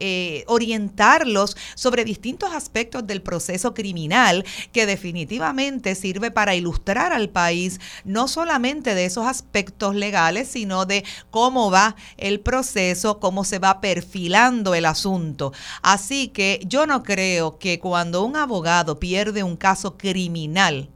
eh, 0.00 0.44
orientarlos 0.46 1.56
sobre 1.74 2.04
distintos 2.04 2.52
aspectos 2.52 3.06
del 3.06 3.22
proceso 3.22 3.74
criminal 3.74 4.44
que 4.72 4.86
definitivamente 4.86 5.94
sirve 5.94 6.30
para 6.30 6.54
ilustrar 6.54 7.12
al 7.12 7.30
país 7.30 7.80
no 8.04 8.28
solamente 8.28 8.94
de 8.94 9.06
esos 9.06 9.26
aspectos 9.26 9.94
legales, 9.94 10.48
sino 10.48 10.84
de 10.84 11.04
cómo 11.30 11.70
va 11.70 11.96
el 12.16 12.40
proceso, 12.40 13.20
cómo 13.20 13.44
se 13.44 13.58
va 13.58 13.80
perfilando 13.80 14.74
el 14.74 14.84
asunto. 14.84 15.52
Así 15.82 16.28
que 16.28 16.60
yo 16.66 16.86
no 16.86 17.02
creo 17.02 17.58
que 17.58 17.78
cuando 17.78 18.24
un 18.24 18.36
abogado 18.36 18.98
pierde 18.98 19.42
un 19.42 19.56
caso 19.56 19.96
criminal, 19.96 20.90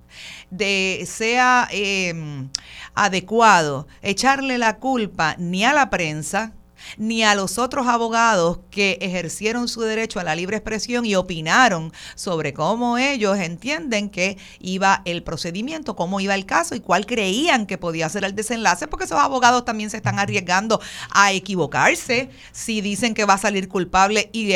de 0.51 1.05
sea 1.07 1.69
em, 1.71 2.49
adecuado 2.95 3.87
echarle 4.03 4.59
la 4.59 4.79
culpa 4.79 5.37
ni 5.39 5.65
a 5.65 5.73
la 5.73 5.91
prensa, 5.91 6.53
ni 6.97 7.23
a 7.23 7.35
los 7.35 7.59
otros 7.59 7.87
abogados 7.87 8.61
que 8.70 8.99
ejercieron 9.01 9.68
su 9.68 9.83
derecho 9.83 10.20
a 10.20 10.24
la 10.24 10.35
libre 10.35 10.57
expresión 10.57 11.05
y 11.05 11.14
opinaron 11.14 11.93
sobre 12.14 12.53
cómo 12.53 12.99
ellos 12.99 13.39
entienden 13.39 14.11
que 14.11 14.39
iba 14.61 15.03
el 15.05 15.22
procedimiento, 15.22 15.97
cómo 15.97 16.20
iba 16.20 16.35
el 16.35 16.47
caso 16.47 16.74
y 16.74 16.81
cuál 16.81 17.07
creían 17.07 17.66
que 17.66 17.78
podía 17.78 18.09
ser 18.09 18.24
el 18.24 18.35
desenlace, 18.35 18.87
porque 18.87 19.05
esos 19.05 19.18
abogados 19.18 19.64
también 19.64 19.91
se 19.91 19.97
están 19.97 20.18
arriesgando 20.18 20.81
a 21.11 21.33
equivocarse 21.33 22.31
si 22.53 22.81
dicen 22.81 23.14
que 23.14 23.24
va 23.24 23.35
a 23.35 23.39
salir 23.39 23.68
culpable 23.68 24.31
y, 24.33 24.51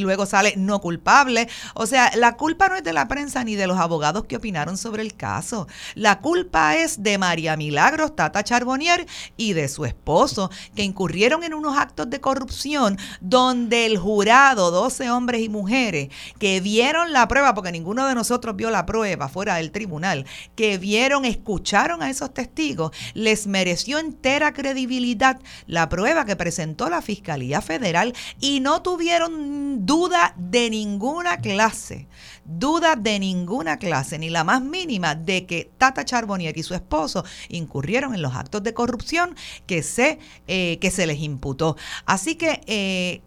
luego 0.00 0.26
sale 0.26 0.54
no 0.56 0.80
culpable. 0.80 1.48
O 1.74 1.86
sea, 1.86 2.10
la 2.14 2.36
culpa 2.36 2.68
no 2.68 2.76
es 2.76 2.84
de 2.84 2.92
la 2.92 3.08
prensa 3.08 3.44
ni 3.44 3.56
de 3.56 3.66
los 3.66 3.78
abogados 3.78 4.24
que 4.24 4.36
opinaron 4.36 4.76
sobre 4.76 5.02
el 5.02 5.14
caso. 5.14 5.66
La 5.94 6.20
culpa 6.20 6.76
es 6.76 7.02
de 7.02 7.18
María 7.18 7.56
Milagros 7.56 8.14
Tata 8.16 8.44
Charbonnier 8.44 9.06
y 9.36 9.52
de 9.52 9.68
su 9.68 9.84
esposo, 9.84 10.50
que 10.74 10.82
incurrieron 10.82 11.44
en 11.44 11.54
actos 11.76 12.08
de 12.10 12.20
corrupción 12.20 12.98
donde 13.20 13.86
el 13.86 13.98
jurado, 13.98 14.70
12 14.70 15.10
hombres 15.10 15.42
y 15.42 15.48
mujeres, 15.48 16.08
que 16.38 16.60
vieron 16.60 17.12
la 17.12 17.28
prueba, 17.28 17.54
porque 17.54 17.72
ninguno 17.72 18.06
de 18.06 18.14
nosotros 18.14 18.56
vio 18.56 18.70
la 18.70 18.86
prueba 18.86 19.28
fuera 19.28 19.56
del 19.56 19.70
tribunal, 19.70 20.26
que 20.54 20.78
vieron, 20.78 21.24
escucharon 21.24 22.02
a 22.02 22.10
esos 22.10 22.32
testigos, 22.32 22.92
les 23.14 23.46
mereció 23.46 23.98
entera 23.98 24.52
credibilidad 24.52 25.40
la 25.66 25.88
prueba 25.88 26.24
que 26.24 26.36
presentó 26.36 26.88
la 26.88 27.02
Fiscalía 27.02 27.60
Federal 27.60 28.14
y 28.40 28.60
no 28.60 28.82
tuvieron 28.82 29.86
duda 29.86 30.34
de 30.36 30.70
ninguna 30.70 31.38
clase 31.38 32.08
duda 32.48 32.96
de 32.96 33.18
ninguna 33.18 33.76
clase, 33.76 34.18
ni 34.18 34.30
la 34.30 34.42
más 34.42 34.62
mínima, 34.62 35.14
de 35.14 35.44
que 35.44 35.70
Tata 35.76 36.04
Charbonnier 36.04 36.56
y 36.56 36.62
su 36.62 36.74
esposo 36.74 37.24
incurrieron 37.50 38.14
en 38.14 38.22
los 38.22 38.34
actos 38.34 38.62
de 38.62 38.72
corrupción 38.72 39.36
que 39.66 39.82
se, 39.82 40.18
eh, 40.46 40.78
que 40.80 40.90
se 40.90 41.06
les 41.06 41.20
imputó. 41.20 41.57
Así 42.06 42.36
que 42.36 42.60
eh, 42.66 43.22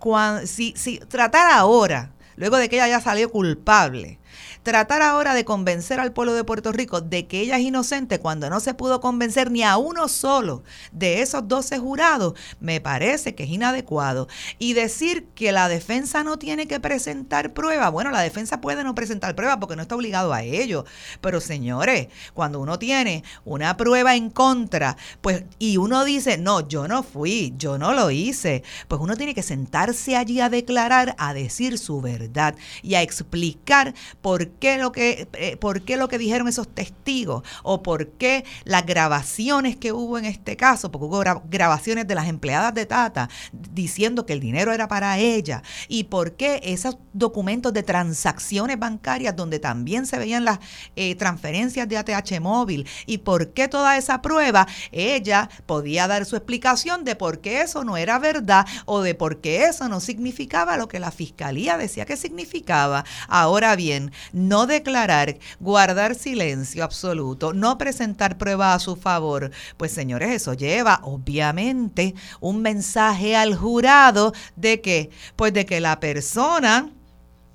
si, 0.46 0.74
si 0.76 1.00
tratar 1.00 1.52
ahora, 1.52 2.12
luego 2.36 2.58
de 2.58 2.70
que 2.70 2.78
ella 2.78 2.86
haya 2.86 3.02
salido 3.02 3.30
culpable, 3.30 4.20
Tratar 4.64 5.02
ahora 5.02 5.34
de 5.34 5.44
convencer 5.44 6.00
al 6.00 6.14
pueblo 6.14 6.36
de 6.36 6.44
Puerto 6.44 6.72
Rico 6.72 7.02
de 7.02 7.26
que 7.26 7.40
ella 7.40 7.58
es 7.58 7.64
inocente 7.64 8.20
cuando 8.20 8.48
no 8.48 8.60
se 8.60 8.76
pudo 8.76 9.02
convencer 9.02 9.50
ni 9.50 9.64
a 9.64 9.78
uno 9.78 10.08
solo 10.08 10.62
de 10.92 11.24
esos 11.24 11.48
12 11.48 11.80
jurados, 11.80 12.36
me 12.60 12.80
parece 12.80 13.34
que 13.34 13.46
es 13.46 13.50
inadecuado. 13.50 14.28
Y 14.60 14.74
decir 14.74 15.26
que 15.34 15.52
la 15.52 15.68
defensa 15.68 16.24
no 16.24 16.38
tiene 16.38 16.68
que 16.68 16.80
presentar 16.80 17.54
prueba, 17.54 17.90
bueno, 17.90 18.12
la 18.12 18.22
defensa 18.22 18.62
puede 18.62 18.84
no 18.84 18.94
presentar 18.94 19.36
prueba 19.36 19.60
porque 19.60 19.76
no 19.76 19.82
está 19.82 19.96
obligado 19.96 20.32
a 20.32 20.44
ello. 20.44 20.86
Pero 21.22 21.42
señores, 21.42 22.10
cuando 22.36 22.60
uno 22.60 22.78
tiene 22.78 23.24
una 23.46 23.78
prueba 23.78 24.16
en 24.16 24.30
contra, 24.30 24.96
pues, 25.22 25.44
y 25.58 25.78
uno 25.78 26.06
dice, 26.06 26.38
no, 26.38 26.68
yo 26.68 26.88
no 26.88 27.02
fui, 27.02 27.56
yo 27.58 27.80
no 27.80 27.94
lo 27.94 28.12
hice, 28.12 28.64
pues 28.88 29.02
uno 29.02 29.16
tiene 29.16 29.34
que 29.34 29.42
sentarse 29.42 30.16
allí 30.16 30.40
a 30.40 30.50
declarar, 30.50 31.16
a 31.18 31.34
decir 31.34 31.80
su 31.80 32.00
verdad 32.00 32.56
y 32.84 32.94
a 32.94 33.02
explicar 33.02 33.96
por 34.22 34.51
qué 34.60 34.78
lo 34.78 34.92
que, 34.92 35.28
eh, 35.34 35.58
por 35.58 35.82
qué 35.82 35.98
lo 35.98 36.08
que 36.08 36.18
dijeron 36.18 36.48
esos 36.48 36.68
testigos 36.68 37.44
o 37.64 37.84
por 37.84 38.10
qué 38.10 38.46
las 38.64 38.86
grabaciones 38.86 39.76
que 39.76 39.92
hubo 39.92 40.18
en 40.18 40.26
este 40.26 40.58
caso, 40.58 40.92
porque 40.92 41.06
hubo 41.06 41.42
grabaciones 41.50 42.08
de 42.08 42.16
las 42.16 42.28
empleadas 42.28 42.74
de 42.74 42.86
Tata 42.86 43.30
diciendo 43.52 44.26
que 44.26 44.34
el 44.34 44.40
dinero 44.40 44.74
era 44.74 44.88
para 44.88 45.18
ella 45.18 45.64
y 45.88 46.06
por 46.06 46.34
qué 46.34 46.62
esos 46.64 46.98
documentos 47.14 47.74
de 47.74 47.84
transacciones 47.84 48.78
bancarias 48.80 49.36
donde 49.36 49.60
también 49.60 50.06
se 50.06 50.18
veían 50.18 50.46
las 50.46 50.60
eh, 50.96 51.16
transferencias 51.16 51.88
de 51.88 51.98
ATH 51.98 52.40
móvil 52.40 52.88
y 53.06 53.20
por 53.20 53.54
qué 53.54 53.68
toda 53.68 53.98
esa 53.98 54.22
prueba 54.22 54.68
ella 54.92 55.50
podía 55.66 56.08
dar 56.08 56.26
su 56.26 56.36
explicación 56.36 57.04
de 57.04 57.16
por 57.16 57.40
qué 57.40 57.62
eso 57.62 57.84
no 57.84 57.98
era 57.98 58.20
verdad 58.20 58.66
o 58.86 59.02
de 59.02 59.16
por 59.16 59.42
qué 59.42 59.66
eso 59.66 59.88
no 59.90 60.00
significaba 60.00 60.78
lo 60.78 60.88
que 60.88 61.00
la 61.00 61.12
fiscalía 61.12 61.78
decía 61.78 62.06
que 62.06 62.18
significaba. 62.18 63.06
Ahora 63.28 63.76
bien, 63.76 64.12
no 64.48 64.68
declarar, 64.68 65.38
guardar 65.60 66.16
silencio 66.16 66.84
absoluto, 66.84 67.54
no 67.54 67.78
presentar 67.78 68.38
prueba 68.38 68.74
a 68.74 68.80
su 68.80 68.96
favor, 68.96 69.52
pues 69.78 69.92
señores, 69.92 70.32
eso 70.32 70.54
lleva 70.54 71.00
obviamente 71.04 72.16
un 72.40 72.62
mensaje 72.62 73.36
al 73.36 73.56
jurado 73.56 74.34
de 74.56 74.82
que, 74.82 75.10
pues 75.36 75.54
de 75.54 75.66
que 75.66 75.80
la 75.80 76.00
persona 76.00 76.92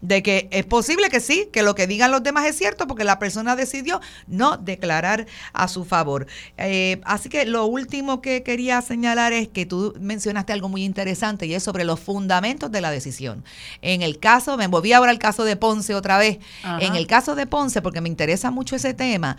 de 0.06 0.22
que 0.22 0.48
es 0.52 0.64
posible 0.64 1.08
que 1.08 1.18
sí, 1.18 1.48
que 1.52 1.62
lo 1.62 1.74
que 1.74 1.88
digan 1.88 2.12
los 2.12 2.22
demás 2.22 2.46
es 2.46 2.56
cierto 2.56 2.86
porque 2.86 3.02
la 3.02 3.18
persona 3.18 3.56
decidió 3.56 4.00
no 4.28 4.56
declarar 4.56 5.26
a 5.52 5.66
su 5.66 5.84
favor. 5.84 6.26
Eh, 6.58 7.00
así 7.04 7.28
que 7.28 7.44
lo 7.44 7.66
último 7.66 8.20
que 8.20 8.44
quería 8.44 8.80
señalar 8.82 9.32
es 9.32 9.48
que 9.48 9.66
tú 9.66 9.94
mencionaste 9.98 10.52
algo 10.52 10.68
muy 10.68 10.84
interesante 10.84 11.46
y 11.46 11.54
es 11.54 11.64
sobre 11.64 11.84
los 11.84 11.98
fundamentos 11.98 12.70
de 12.70 12.80
la 12.80 12.92
decisión. 12.92 13.44
En 13.82 14.02
el 14.02 14.20
caso, 14.20 14.56
me 14.56 14.68
volví 14.68 14.92
ahora 14.92 15.10
al 15.10 15.18
caso 15.18 15.44
de 15.44 15.56
Ponce 15.56 15.94
otra 15.94 16.18
vez, 16.18 16.38
en 16.80 16.94
el 16.94 17.08
caso 17.08 17.34
de 17.34 17.46
Ponce, 17.46 17.82
porque 17.82 18.00
me 18.00 18.08
interesa 18.08 18.52
mucho 18.52 18.76
ese 18.76 18.94
tema, 18.94 19.36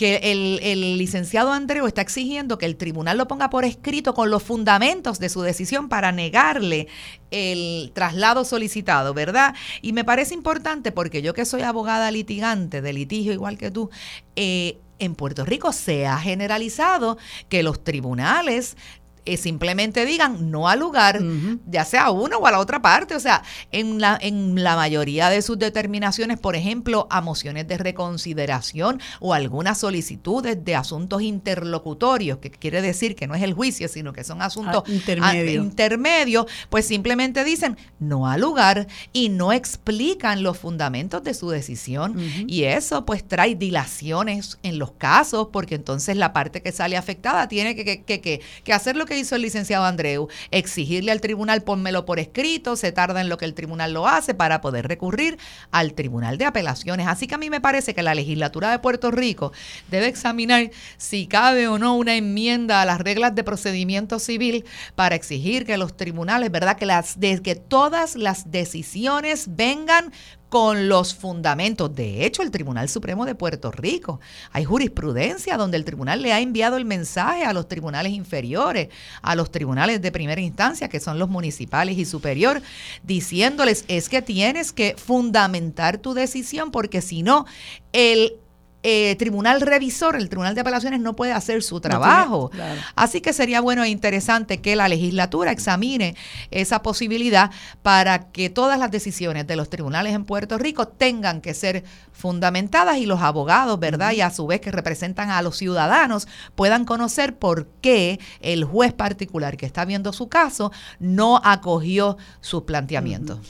que 0.00 0.32
el, 0.32 0.96
licenciado 0.96 1.52
Andreu 1.52 1.86
está 1.86 2.00
exigiendo 2.00 2.56
que 2.56 2.64
el 2.64 2.76
tribunal 2.78 3.18
lo 3.18 3.28
ponga 3.28 3.50
por 3.50 3.66
escrito 3.66 4.14
con 4.14 4.30
los 4.30 4.42
fundamentos 4.42 5.18
de 5.18 5.28
su 5.28 5.42
decisión 5.42 5.90
para 5.90 6.10
negarle 6.10 6.88
el 7.30 7.92
traslado 7.92 8.46
solicitado, 8.46 9.12
¿verdad? 9.12 9.54
Y 9.82 9.92
me 9.92 10.02
parece 10.02 10.32
importante 10.32 10.90
porque 10.90 11.20
yo 11.20 11.34
que 11.34 11.44
soy 11.44 11.60
abogada 11.60 12.10
litigante 12.10 12.80
de 12.80 12.94
litigio 12.94 13.34
igual 13.34 13.58
que 13.58 13.70
tú, 13.70 13.90
eh, 14.36 14.78
en 15.00 15.14
Puerto 15.14 15.44
Rico 15.44 15.70
se 15.70 16.06
ha 16.06 16.16
generalizado 16.18 17.18
que 17.50 17.62
los 17.62 17.84
tribunales 17.84 18.78
eh, 19.26 19.36
simplemente 19.36 20.06
digan 20.06 20.50
no 20.50 20.68
al 20.68 20.80
lugar, 20.80 21.20
ya 21.66 21.84
sea 21.84 22.04
a 22.04 22.10
uno 22.10 22.38
o 22.38 22.46
a 22.46 22.50
la 22.50 22.58
otra 22.58 22.80
parte. 22.80 23.14
O 23.14 23.20
sea, 23.20 23.42
en 23.72 24.00
la, 24.00 24.18
en 24.20 24.62
la 24.62 24.76
mayoría 24.76 25.28
de 25.28 25.42
sus 25.42 25.58
determinaciones, 25.58 26.38
por 26.38 26.56
ejemplo, 26.56 27.06
a 27.10 27.20
mociones 27.20 27.68
de 27.68 27.78
reconsideración 27.78 29.00
o 29.20 29.34
algunas 29.34 29.78
solicitudes 29.78 30.64
de 30.64 30.74
asuntos 30.74 31.22
interlocutorios, 31.22 32.38
que 32.38 32.50
quiere 32.50 32.82
decir 32.82 33.14
que 33.14 33.26
no 33.26 33.34
es 33.34 33.42
el 33.42 33.52
juicio, 33.52 33.88
sino 33.88 34.12
que 34.12 34.24
son 34.24 34.42
asuntos 34.42 34.84
ah, 35.22 35.36
intermedios, 35.36 36.46
pues 36.68 36.86
simplemente 36.86 37.44
dicen 37.44 37.76
no 37.98 38.26
al 38.26 38.40
lugar 38.40 38.86
y 39.12 39.28
no 39.28 39.52
explican 39.52 40.42
los 40.42 40.58
fundamentos 40.58 41.22
de 41.22 41.34
su 41.34 41.50
decisión. 41.50 42.16
Y 42.46 42.64
eso 42.64 43.04
pues 43.04 43.26
trae 43.26 43.54
dilaciones 43.54 44.58
en 44.62 44.78
los 44.78 44.92
casos, 44.92 45.48
porque 45.52 45.74
entonces 45.74 46.16
la 46.16 46.32
parte 46.32 46.62
que 46.62 46.72
sale 46.72 46.96
afectada 46.96 47.48
tiene 47.48 47.74
que, 47.76 48.02
que, 48.02 48.20
que, 48.20 48.40
que 48.64 48.72
hacer 48.72 48.96
lo 48.96 49.06
que 49.06 49.09
hizo 49.18 49.36
el 49.36 49.42
licenciado 49.42 49.84
Andreu, 49.84 50.28
exigirle 50.50 51.12
al 51.12 51.20
tribunal 51.20 51.62
pónmelo 51.62 52.04
por 52.04 52.18
escrito, 52.18 52.76
se 52.76 52.92
tarda 52.92 53.20
en 53.20 53.28
lo 53.28 53.38
que 53.38 53.44
el 53.44 53.54
tribunal 53.54 53.92
lo 53.92 54.06
hace 54.06 54.34
para 54.34 54.60
poder 54.60 54.88
recurrir 54.88 55.38
al 55.70 55.94
tribunal 55.94 56.38
de 56.38 56.44
apelaciones. 56.44 57.06
Así 57.06 57.26
que 57.26 57.34
a 57.34 57.38
mí 57.38 57.50
me 57.50 57.60
parece 57.60 57.94
que 57.94 58.02
la 58.02 58.14
legislatura 58.14 58.70
de 58.70 58.78
Puerto 58.78 59.10
Rico 59.10 59.52
debe 59.90 60.06
examinar 60.06 60.70
si 60.96 61.26
cabe 61.26 61.68
o 61.68 61.78
no 61.78 61.96
una 61.96 62.16
enmienda 62.16 62.82
a 62.82 62.84
las 62.84 63.00
reglas 63.00 63.34
de 63.34 63.44
procedimiento 63.44 64.18
civil 64.18 64.64
para 64.94 65.14
exigir 65.14 65.64
que 65.64 65.76
los 65.76 65.96
tribunales, 65.96 66.50
¿verdad? 66.50 66.76
Que 66.76 66.86
las 66.86 67.16
que 67.16 67.54
todas 67.54 68.16
las 68.16 68.50
decisiones 68.50 69.56
vengan 69.56 70.12
con 70.50 70.88
los 70.88 71.14
fundamentos. 71.14 71.94
De 71.94 72.26
hecho, 72.26 72.42
el 72.42 72.50
Tribunal 72.50 72.88
Supremo 72.88 73.24
de 73.24 73.34
Puerto 73.34 73.70
Rico, 73.70 74.20
hay 74.50 74.64
jurisprudencia 74.64 75.56
donde 75.56 75.78
el 75.78 75.84
tribunal 75.84 76.20
le 76.20 76.32
ha 76.32 76.40
enviado 76.40 76.76
el 76.76 76.84
mensaje 76.84 77.44
a 77.44 77.54
los 77.54 77.68
tribunales 77.68 78.12
inferiores, 78.12 78.88
a 79.22 79.34
los 79.36 79.50
tribunales 79.50 80.02
de 80.02 80.12
primera 80.12 80.40
instancia, 80.40 80.88
que 80.88 81.00
son 81.00 81.18
los 81.18 81.28
municipales 81.30 81.96
y 81.96 82.04
superior, 82.04 82.60
diciéndoles 83.04 83.84
es 83.88 84.08
que 84.08 84.20
tienes 84.20 84.72
que 84.72 84.96
fundamentar 84.98 85.98
tu 85.98 86.12
decisión 86.14 86.72
porque 86.72 87.00
si 87.00 87.22
no, 87.22 87.46
el 87.92 88.34
eh, 88.82 89.14
tribunal 89.16 89.60
revisor, 89.60 90.16
el 90.16 90.28
Tribunal 90.28 90.54
de 90.54 90.62
Apelaciones 90.62 91.00
no 91.00 91.14
puede 91.14 91.32
hacer 91.32 91.62
su 91.62 91.80
trabajo. 91.80 92.50
Así 92.94 93.20
que 93.20 93.32
sería 93.32 93.60
bueno 93.60 93.84
e 93.84 93.90
interesante 93.90 94.60
que 94.60 94.76
la 94.76 94.88
legislatura 94.88 95.52
examine 95.52 96.16
esa 96.50 96.82
posibilidad 96.82 97.50
para 97.82 98.30
que 98.30 98.48
todas 98.48 98.78
las 98.78 98.90
decisiones 98.90 99.46
de 99.46 99.56
los 99.56 99.68
tribunales 99.68 100.14
en 100.14 100.24
Puerto 100.24 100.56
Rico 100.56 100.88
tengan 100.88 101.40
que 101.40 101.52
ser 101.52 101.84
fundamentadas 102.12 102.98
y 102.98 103.06
los 103.06 103.20
abogados, 103.20 103.78
¿verdad? 103.78 104.12
Y 104.12 104.22
a 104.22 104.30
su 104.30 104.46
vez 104.46 104.60
que 104.60 104.70
representan 104.70 105.30
a 105.30 105.42
los 105.42 105.56
ciudadanos 105.56 106.26
puedan 106.54 106.84
conocer 106.84 107.36
por 107.36 107.66
qué 107.82 108.18
el 108.40 108.64
juez 108.64 108.92
particular 108.92 109.56
que 109.56 109.66
está 109.66 109.84
viendo 109.84 110.12
su 110.12 110.28
caso 110.28 110.72
no 110.98 111.40
acogió 111.44 112.16
sus 112.40 112.62
planteamientos. 112.62 113.40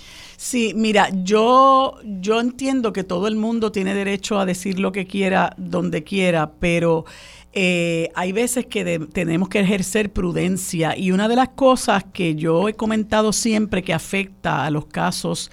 Sí, 0.43 0.72
mira, 0.74 1.11
yo, 1.22 1.99
yo 2.03 2.41
entiendo 2.41 2.95
que 2.95 3.05
todo 3.05 3.28
el 3.28 3.36
mundo 3.36 3.72
tiene 3.72 3.95
derecho 3.95 4.38
a 4.38 4.47
decir 4.47 4.80
lo 4.80 4.91
que 4.91 5.07
quiera, 5.07 5.53
donde 5.59 6.03
quiera, 6.03 6.53
pero 6.59 7.05
eh, 7.53 8.09
hay 8.14 8.32
veces 8.32 8.64
que 8.64 9.01
tenemos 9.12 9.51
que 9.51 9.61
ejercer 9.61 10.11
prudencia 10.11 10.97
y 10.97 11.12
una 11.12 11.28
de 11.28 11.36
las 11.36 11.51
cosas 11.51 12.05
que 12.11 12.36
yo 12.36 12.70
he 12.70 12.74
comentado 12.74 13.34
siempre 13.34 13.82
que 13.82 13.93
afecta 13.93 14.64
a 14.64 14.70
los 14.70 14.86
casos, 14.86 15.51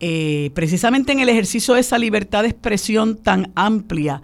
eh, 0.00 0.50
precisamente 0.52 1.12
en 1.12 1.20
el 1.20 1.28
ejercicio 1.28 1.74
de 1.74 1.80
esa 1.80 1.96
libertad 1.96 2.42
de 2.42 2.48
expresión 2.48 3.16
tan 3.16 3.52
amplia, 3.54 4.20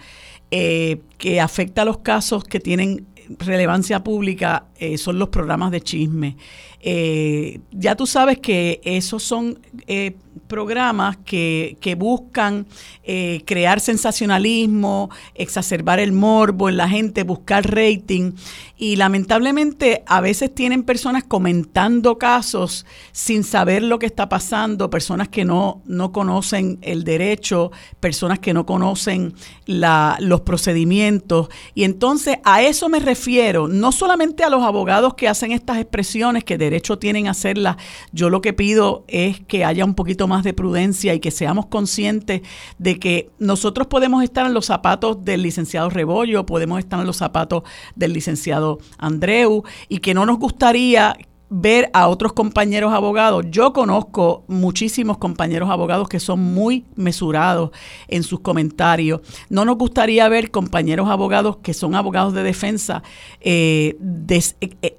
eh, 0.51 1.03
que 1.19 1.41
afecta 1.41 1.83
a 1.83 1.85
los 1.85 1.99
casos 1.99 2.43
que 2.43 2.59
tienen 2.59 3.07
relevancia 3.39 4.03
pública, 4.03 4.67
son 4.97 5.21
los 5.21 5.29
programas 5.29 5.71
de 5.71 5.81
chisme. 5.83 6.37
Eh, 6.83 7.61
ya 7.73 7.95
tú 7.95 8.07
sabes 8.07 8.39
que 8.39 8.81
esos 8.85 9.23
son 9.23 9.59
eh, 9.87 10.17
programas 10.47 11.19
que, 11.19 11.77
que 11.81 11.95
buscan 11.95 12.67
eh, 13.05 13.43
crear 13.47 13.81
sensacionalismo, 13.81 15.11
exacerbar 15.35 16.01
el 16.01 16.13
morbo 16.13 16.69
en 16.69 16.77
la 16.77 16.89
gente, 16.89 17.23
buscar 17.23 17.71
rating. 17.71 18.33
Y 18.77 18.97
lamentablemente 18.97 20.03
a 20.07 20.21
veces 20.21 20.55
tienen 20.55 20.85
personas 20.85 21.25
comentando 21.25 22.19
casos 22.19 22.87
sin 23.13 23.45
saber 23.45 23.83
lo 23.83 23.99
que 23.99 24.07
está 24.07 24.29
pasando, 24.29 24.91
personas 24.91 25.29
que 25.29 25.45
no, 25.45 25.83
no 25.85 26.13
conocen 26.13 26.79
el 26.83 27.05
derecho, 27.05 27.71
personas 28.01 28.39
que 28.39 28.55
no 28.55 28.65
conocen 28.65 29.35
la, 29.67 30.17
los 30.21 30.41
procedimientos. 30.41 31.49
Y 31.75 31.85
entonces 31.85 32.39
a 32.45 32.63
eso 32.63 32.89
me 32.89 33.01
refiero, 33.01 33.69
no 33.69 33.93
solamente 33.93 34.45
a 34.45 34.51
los 34.51 34.63
abogados 34.63 35.15
que 35.15 35.29
hacen 35.29 35.53
estas 35.53 35.79
expresiones, 35.79 36.45
que 36.45 36.59
de 36.59 36.70
derecho 36.71 36.99
tienen 36.99 37.27
a 37.27 37.33
hacerlas. 37.33 37.77
Yo 38.13 38.31
lo 38.31 38.41
que 38.41 38.53
pido 38.53 39.05
es 39.09 39.41
que 39.41 39.65
haya 39.65 39.85
un 39.85 39.95
poquito 39.95 40.29
más 40.29 40.45
de 40.45 40.55
prudencia 40.55 41.15
y 41.15 41.21
que 41.21 41.31
seamos 41.31 41.67
conscientes 41.67 42.43
de 42.79 42.99
que 42.99 43.31
nosotros 43.39 43.89
podemos 43.89 44.23
estar 44.23 44.47
en 44.47 44.55
los 44.55 44.67
zapatos 44.67 45.25
del 45.25 45.43
licenciado 45.43 45.91
Rebollo, 45.91 46.47
podemos 46.47 46.79
estar 46.79 47.01
en 47.01 47.07
los 47.07 47.17
zapatos 47.17 47.65
del 47.97 48.13
licenciado 48.13 48.79
Andreu 48.99 49.65
y 49.89 49.99
que 49.99 50.15
no 50.15 50.25
nos 50.27 50.39
gustaría 50.39 51.17
ver 51.51 51.91
a 51.93 52.09
otros 52.09 52.33
compañeros 52.33 52.93
abogados. 52.93 53.45
Yo 53.51 53.73
conozco 53.73 54.45
muchísimos 54.47 55.19
compañeros 55.19 55.69
abogados 55.69 56.09
que 56.09 56.21
son 56.21 56.41
muy 56.41 56.87
mesurados 56.95 57.71
en 58.09 58.23
sus 58.23 58.41
comentarios. 58.41 59.21
No 59.49 59.65
nos 59.65 59.77
gustaría 59.77 60.29
ver 60.29 60.53
compañeros 60.53 61.11
abogados 61.11 61.59
que 61.59 61.75
son 61.75 61.97
abogados 61.97 62.33
de 62.33 62.45
defensa 62.45 63.03
eh, 63.41 63.99
eh, 64.29 64.77
eh, 64.81 64.99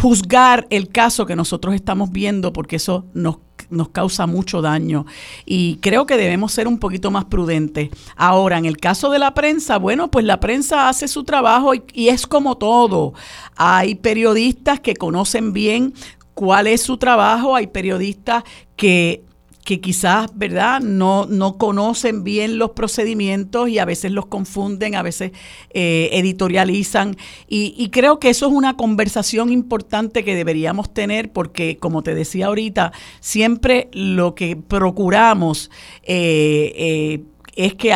juzgar 0.00 0.68
el 0.70 0.88
caso 0.88 1.26
que 1.26 1.34
nosotros 1.34 1.74
estamos 1.74 2.12
viendo 2.12 2.52
porque 2.52 2.76
eso 2.76 3.04
nos 3.12 3.38
nos 3.70 3.90
causa 3.90 4.26
mucho 4.26 4.62
daño 4.62 5.06
y 5.44 5.76
creo 5.76 6.06
que 6.06 6.16
debemos 6.16 6.52
ser 6.52 6.68
un 6.68 6.78
poquito 6.78 7.10
más 7.10 7.26
prudentes. 7.26 7.90
Ahora, 8.16 8.58
en 8.58 8.64
el 8.64 8.78
caso 8.78 9.10
de 9.10 9.18
la 9.18 9.34
prensa, 9.34 9.78
bueno, 9.78 10.10
pues 10.10 10.24
la 10.24 10.40
prensa 10.40 10.88
hace 10.88 11.08
su 11.08 11.24
trabajo 11.24 11.74
y, 11.74 11.82
y 11.92 12.08
es 12.08 12.26
como 12.26 12.56
todo. 12.56 13.14
Hay 13.56 13.94
periodistas 13.94 14.80
que 14.80 14.94
conocen 14.94 15.52
bien 15.52 15.94
cuál 16.34 16.66
es 16.66 16.82
su 16.82 16.98
trabajo, 16.98 17.56
hay 17.56 17.66
periodistas 17.66 18.44
que 18.76 19.24
que 19.68 19.82
quizás, 19.82 20.30
¿verdad?, 20.34 20.80
no, 20.80 21.26
no 21.26 21.58
conocen 21.58 22.24
bien 22.24 22.56
los 22.56 22.70
procedimientos 22.70 23.68
y 23.68 23.78
a 23.78 23.84
veces 23.84 24.12
los 24.12 24.24
confunden, 24.24 24.94
a 24.94 25.02
veces 25.02 25.32
eh, 25.74 26.08
editorializan. 26.12 27.18
Y, 27.48 27.90
creo 27.90 28.18
que 28.18 28.30
eso 28.30 28.46
es 28.46 28.52
una 28.52 28.78
conversación 28.78 29.52
importante 29.52 30.24
que 30.24 30.34
deberíamos 30.34 30.94
tener 30.94 31.32
porque, 31.34 31.76
como 31.76 32.02
te 32.02 32.14
decía 32.14 32.46
ahorita, 32.46 32.92
siempre 33.20 33.90
lo 33.92 34.34
que 34.34 34.56
procuramos 34.56 35.70
eh, 36.02 36.72
eh, 36.74 37.22
es 37.54 37.74
que 37.74 37.92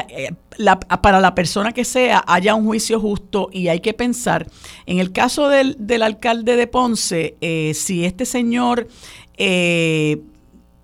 para 1.00 1.20
la 1.20 1.34
persona 1.34 1.72
que 1.72 1.86
sea 1.86 2.22
haya 2.26 2.54
un 2.54 2.66
juicio 2.66 3.00
justo 3.00 3.48
y 3.50 3.68
hay 3.68 3.80
que 3.80 3.94
pensar, 3.94 4.46
en 4.84 4.98
el 4.98 5.10
caso 5.12 5.48
del, 5.48 5.74
del 5.78 6.02
alcalde 6.02 6.54
de 6.56 6.66
Ponce, 6.66 7.36
si 7.72 8.04
este 8.04 8.26
señor 8.26 8.88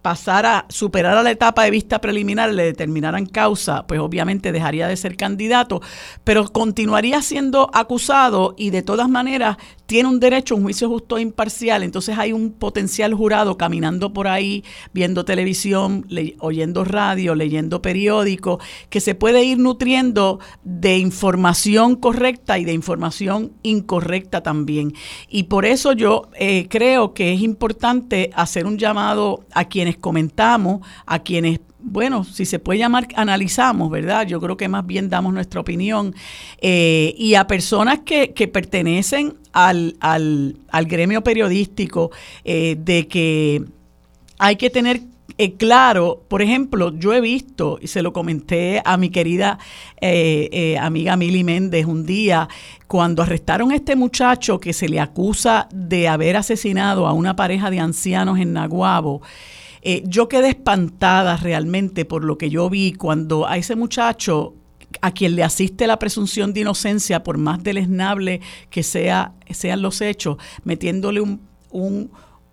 pasara, 0.03 0.67
superara 0.69 1.23
la 1.23 1.31
etapa 1.31 1.65
de 1.65 1.71
vista 1.71 2.01
preliminar, 2.01 2.53
le 2.53 2.65
determinaran 2.65 3.27
causa, 3.27 3.87
pues 3.87 4.01
obviamente 4.01 4.53
dejaría 4.53 4.89
de 4.89 4.97
ser 4.97 5.17
candidato, 5.17 5.81
pero 6.25 6.49
continuaría 6.49 7.23
siendo 7.23 7.71
acusado 7.75 8.55
y 8.57 8.71
de 8.71 8.83
todas 8.83 9.09
maneras 9.09 9.57
tiene 9.89 10.11
un 10.11 10.21
derecho 10.21 10.53
a 10.53 10.59
un 10.59 10.65
juicio 10.65 10.87
justo 10.87 11.17
e 11.17 11.23
imparcial. 11.23 11.83
Entonces 11.83 12.19
hay 12.19 12.35
un 12.35 12.53
potencial 12.53 13.15
jurado 13.15 13.57
caminando 13.57 14.13
por 14.13 14.29
ahí, 14.29 14.63
viendo 14.93 15.25
televisión, 15.25 16.07
oyendo 16.41 16.85
radio, 16.85 17.35
leyendo 17.35 17.81
periódicos, 17.81 18.63
que 18.91 19.01
se 19.01 19.15
puede 19.15 19.45
ir 19.45 19.57
nutriendo 19.57 20.41
de 20.63 20.99
información 20.99 21.97
correcta 21.97 22.59
y 22.59 22.67
de 22.67 22.75
información 22.75 23.53
incorrecta 23.63 24.43
también. 24.43 24.93
Y 25.27 25.45
por 25.45 25.65
eso 25.65 25.95
yo 25.95 26.29
eh, 26.39 26.67
creo 26.69 27.15
que 27.15 27.33
es 27.33 27.41
importante 27.41 28.31
hacer 28.35 28.67
un 28.67 28.77
llamado 28.77 29.47
a 29.55 29.65
quienes 29.65 29.97
comentamos, 29.97 30.87
a 31.07 31.21
quienes 31.21 31.61
bueno, 31.81 32.25
si 32.25 32.45
se 32.45 32.59
puede 32.59 32.81
llamar, 32.81 33.07
analizamos, 33.15 33.89
¿verdad? 33.91 34.27
Yo 34.27 34.41
creo 34.41 34.57
que 34.57 34.69
más 34.69 34.85
bien 34.85 35.09
damos 35.09 35.33
nuestra 35.33 35.61
opinión. 35.61 36.15
Eh, 36.61 37.15
y 37.17 37.35
a 37.35 37.47
personas 37.47 38.01
que, 38.01 38.33
que 38.35 38.49
pertenecen 38.49 39.37
al, 39.67 39.97
al, 40.01 40.57
al, 40.69 40.87
gremio 40.87 41.23
periodístico, 41.23 42.11
eh, 42.45 42.77
de 42.79 43.09
que 43.09 43.65
hay 44.39 44.57
que 44.57 44.71
tener 44.71 45.01
eh, 45.37 45.55
claro, 45.55 46.25
por 46.29 46.43
ejemplo, 46.43 46.97
yo 46.99 47.13
he 47.13 47.21
visto, 47.21 47.79
y 47.81 47.87
se 47.87 48.03
lo 48.03 48.13
comenté 48.13 48.83
a 48.85 48.97
mi 48.97 49.11
querida 49.11 49.59
amiga 50.81 51.17
Mili 51.17 51.45
Méndez 51.45 51.87
un 51.87 52.05
día, 52.05 52.49
cuando 52.89 53.23
arrestaron 53.23 53.71
a 53.71 53.77
este 53.77 53.95
muchacho 53.95 54.59
que 54.59 54.73
se 54.73 54.89
le 54.89 54.99
acusa 54.99 55.69
de 55.73 56.09
haber 56.09 56.37
asesinado 56.37 57.07
a 57.07 57.13
una 57.13 57.37
pareja 57.37 57.71
de 57.71 57.79
ancianos 57.79 58.39
en 58.39 58.53
Naguabo, 58.53 59.23
eh, 59.83 60.03
yo 60.07 60.29
quedé 60.29 60.49
espantada 60.49 61.37
realmente 61.37 62.05
por 62.05 62.25
lo 62.25 62.37
que 62.37 62.51
yo 62.51 62.69
vi 62.69 62.93
cuando 62.93 63.47
a 63.47 63.57
ese 63.57 63.77
muchacho 63.77 64.55
a 65.01 65.13
quien 65.13 65.37
le 65.37 65.45
asiste 65.45 65.87
la 65.87 65.99
presunción 65.99 66.53
de 66.53 66.61
inocencia, 66.61 67.23
por 67.23 67.39
más 67.39 67.63
deleznable 67.63 68.41
que 68.71 68.83
sea, 68.83 69.35
sean 69.51 69.83
los 69.83 70.01
hechos, 70.01 70.39
metiéndole 70.65 71.21
un, 71.21 71.41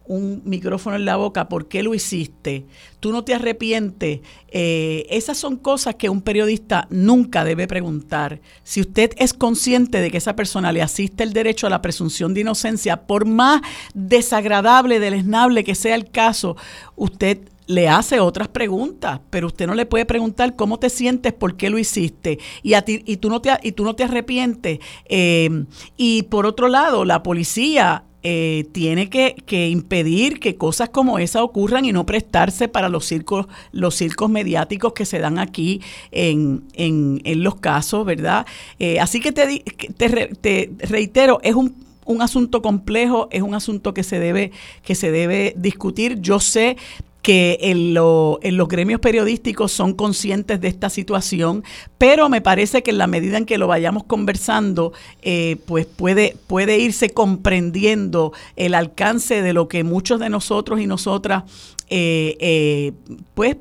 un 0.08 0.42
micrófono 0.46 0.96
en 0.96 1.06
la 1.06 1.16
boca, 1.16 1.50
¿por 1.50 1.68
qué 1.68 1.82
lo 1.82 1.96
hiciste? 1.96 2.66
Tú 3.00 3.12
no 3.12 3.24
te 3.24 3.34
arrepientes. 3.34 4.22
Eh, 4.50 5.08
esas 5.10 5.38
son 5.38 5.58
cosas 5.58 5.96
que 5.96 6.10
un 6.10 6.22
periodista 6.22 6.88
nunca 6.90 7.44
debe 7.44 7.68
preguntar. 7.68 8.40
Si 8.64 8.82
usted 8.82 9.12
es 9.18 9.34
consciente 9.34 10.02
de 10.02 10.12
que 10.12 10.18
esa 10.18 10.36
persona 10.36 10.72
le 10.72 10.82
asiste 10.82 11.24
el 11.24 11.34
derecho 11.34 11.68
a 11.68 11.72
la 11.72 11.82
presunción 11.82 12.34
de 12.34 12.42
inocencia, 12.42 13.08
por 13.08 13.26
más 13.26 13.62
desagradable, 13.94 15.00
deleznable 15.00 15.64
que 15.64 15.76
sea 15.76 15.96
el 15.96 16.12
caso, 16.12 16.56
usted 16.96 17.50
le 17.68 17.90
hace 17.90 18.20
otras 18.20 18.48
preguntas, 18.48 19.22
pero 19.30 19.48
usted 19.48 19.68
no 19.68 19.76
le 19.76 19.86
puede 19.86 20.06
preguntar 20.06 20.56
cómo 20.56 20.80
te 20.80 20.90
sientes, 20.90 21.34
por 21.34 21.58
qué 21.58 21.70
lo 21.70 21.80
hiciste, 21.80 22.40
y 22.64 22.74
a 22.74 22.84
ti, 22.84 23.02
y 23.06 23.18
tú 23.18 23.30
no 23.30 23.42
te 23.42 23.52
y 23.64 23.72
tú 23.72 23.84
no 23.84 23.96
te 23.96 24.04
arrepientes. 24.04 24.80
Eh, 25.06 25.66
y 25.98 26.24
por 26.24 26.46
otro 26.46 26.68
lado, 26.68 27.06
la 27.06 27.24
policía 27.24 28.04
eh, 28.28 28.66
tiene 28.72 29.08
que, 29.08 29.68
impedir 29.70 30.40
que 30.40 30.56
cosas 30.56 30.90
como 30.90 31.20
esa 31.20 31.44
ocurran 31.44 31.86
y 31.86 31.92
no 31.92 32.08
prestarse 32.08 32.68
para 32.68 32.90
los 32.90 33.06
circos, 33.06 33.46
los 33.72 33.94
circos 33.94 34.32
mediáticos 34.32 34.94
que 34.94 35.06
se 35.06 35.20
dan 35.20 35.38
aquí 35.38 35.80
en, 36.10 36.64
en, 36.74 37.22
en 37.24 37.44
los 37.44 37.58
casos, 37.58 38.04
¿verdad? 38.04 38.48
Eh, 38.80 39.00
así 39.00 39.20
que 39.20 39.32
te, 39.32 39.64
te, 39.96 40.72
reitero, 40.80 41.40
es 41.44 41.54
un, 41.54 41.76
un 42.06 42.24
asunto 42.24 42.64
complejo, 42.64 43.28
es 43.30 43.44
un 43.44 43.54
asunto 43.54 43.94
que 43.94 44.02
se 44.02 44.18
debe, 44.18 44.52
que 44.82 44.96
se 44.96 45.12
debe 45.12 45.54
discutir. 45.56 46.20
Yo 46.20 46.40
sé 46.40 46.78
que 47.26 47.58
en, 47.60 47.96
los 47.96 48.68
gremios 48.68 49.00
periodísticos 49.00 49.72
son 49.72 49.96
conscientes 49.96 50.62
de 50.62 50.68
esta 50.68 50.92
situación, 50.92 51.64
pero 51.98 52.30
me 52.30 52.40
parece 52.40 52.84
que 52.84 52.92
en 52.92 53.00
la 53.00 53.08
medida 53.08 53.40
en 53.40 53.48
que 53.48 53.58
lo 53.58 53.66
vayamos 53.66 54.04
conversando, 54.04 54.94
eh, 55.24 55.58
pues 55.66 55.88
puede, 55.88 56.38
puede 56.46 56.78
irse 56.78 57.10
comprendiendo 57.10 58.32
el 58.58 58.76
alcance 58.76 59.42
de 59.42 59.54
lo 59.54 59.68
que 59.68 59.84
muchos 59.84 60.20
de 60.20 60.30
nosotros 60.30 60.80
y 60.80 60.86
nosotras, 60.86 61.46
eh, 61.90 62.38
eh, 62.40 62.92
pues 63.34 63.58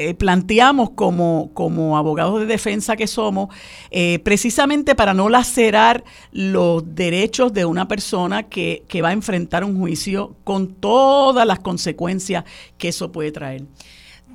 eh, 0.00 0.14
planteamos 0.14 0.90
como, 0.90 1.50
como 1.54 1.98
abogados 1.98 2.38
de 2.38 2.46
defensa 2.46 2.94
que 2.94 3.08
somos, 3.08 3.52
eh, 3.90 4.20
precisamente 4.20 4.94
para 4.94 5.12
no 5.12 5.28
lacerar 5.28 6.04
los 6.30 6.94
derechos 6.94 7.52
de 7.52 7.64
una 7.64 7.88
persona 7.88 8.44
que, 8.44 8.84
que 8.86 9.02
va 9.02 9.08
a 9.08 9.12
enfrentar 9.12 9.64
un 9.64 9.76
juicio 9.76 10.36
con 10.44 10.68
todas 10.74 11.44
las 11.44 11.58
consecuencias 11.58 12.44
que 12.78 12.90
eso 12.90 13.10
puede 13.10 13.32
traer. 13.32 13.64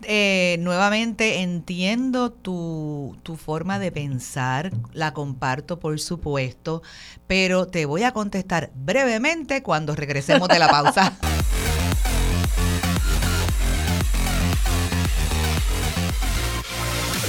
Eh, 0.05 0.57
nuevamente 0.59 1.39
entiendo 1.43 2.29
tu, 2.33 3.15
tu, 3.23 3.37
forma 3.37 3.79
de 3.79 3.89
pensar, 3.89 4.71
la 4.91 5.13
comparto 5.13 5.79
por 5.79 5.97
supuesto, 5.97 6.81
pero 7.25 7.67
te 7.67 7.85
voy 7.85 8.03
a 8.03 8.11
contestar 8.11 8.71
brevemente 8.75 9.63
cuando 9.63 9.95
regresemos 9.95 10.49
de 10.49 10.59
la 10.59 10.67
pausa. 10.67 11.13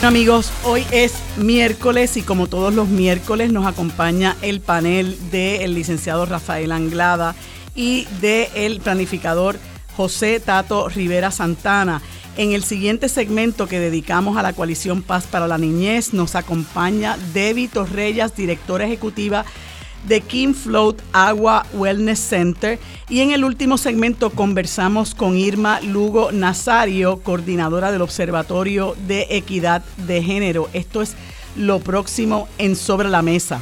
amigos, 0.05 0.53
hoy 0.65 0.85
es 0.91 1.15
miércoles 1.39 2.19
y 2.19 2.23
como 2.23 2.47
todos 2.47 2.75
los 2.75 2.89
miércoles 2.89 3.51
nos 3.51 3.65
acompaña 3.65 4.37
el 4.43 4.61
panel 4.61 5.17
del 5.31 5.75
licenciado 5.75 6.27
Rafael 6.27 6.73
Anglada 6.73 7.35
y 7.75 8.07
del 8.21 8.81
planificador 8.81 9.59
José 9.97 10.41
Tato 10.41 10.91
Rivera 10.91 11.31
Santana. 11.31 12.03
En 12.37 12.53
el 12.53 12.65
siguiente 12.65 13.09
segmento 13.09 13.67
que 13.67 13.81
dedicamos 13.81 14.37
a 14.37 14.43
la 14.43 14.53
coalición 14.53 15.03
Paz 15.03 15.27
para 15.27 15.49
la 15.49 15.57
Niñez 15.57 16.13
nos 16.13 16.35
acompaña 16.35 17.17
Debbie 17.33 17.69
Torrellas, 17.69 18.37
directora 18.37 18.85
ejecutiva 18.85 19.47
de 20.07 20.21
King 20.21 20.55
Float 20.55 21.01
Agua 21.13 21.67
Wellness 21.75 22.21
Center. 22.21 22.79
Y 23.09 23.21
en 23.21 23.31
el 23.33 23.45
último 23.45 23.79
segmento 23.79 24.31
conversamos 24.31 25.15
con 25.15 25.37
Irma 25.37 25.81
Lugo 25.81 26.33
Nazario, 26.33 27.21
coordinadora 27.21 27.93
del 27.93 28.03
Observatorio 28.03 28.97
de 29.07 29.27
Equidad 29.31 29.83
de 30.07 30.23
Género. 30.23 30.69
Esto 30.73 31.03
es 31.03 31.15
lo 31.57 31.81
próximo 31.81 32.49
en 32.59 32.77
Sobre 32.77 33.09
la 33.09 33.23
Mesa. 33.23 33.61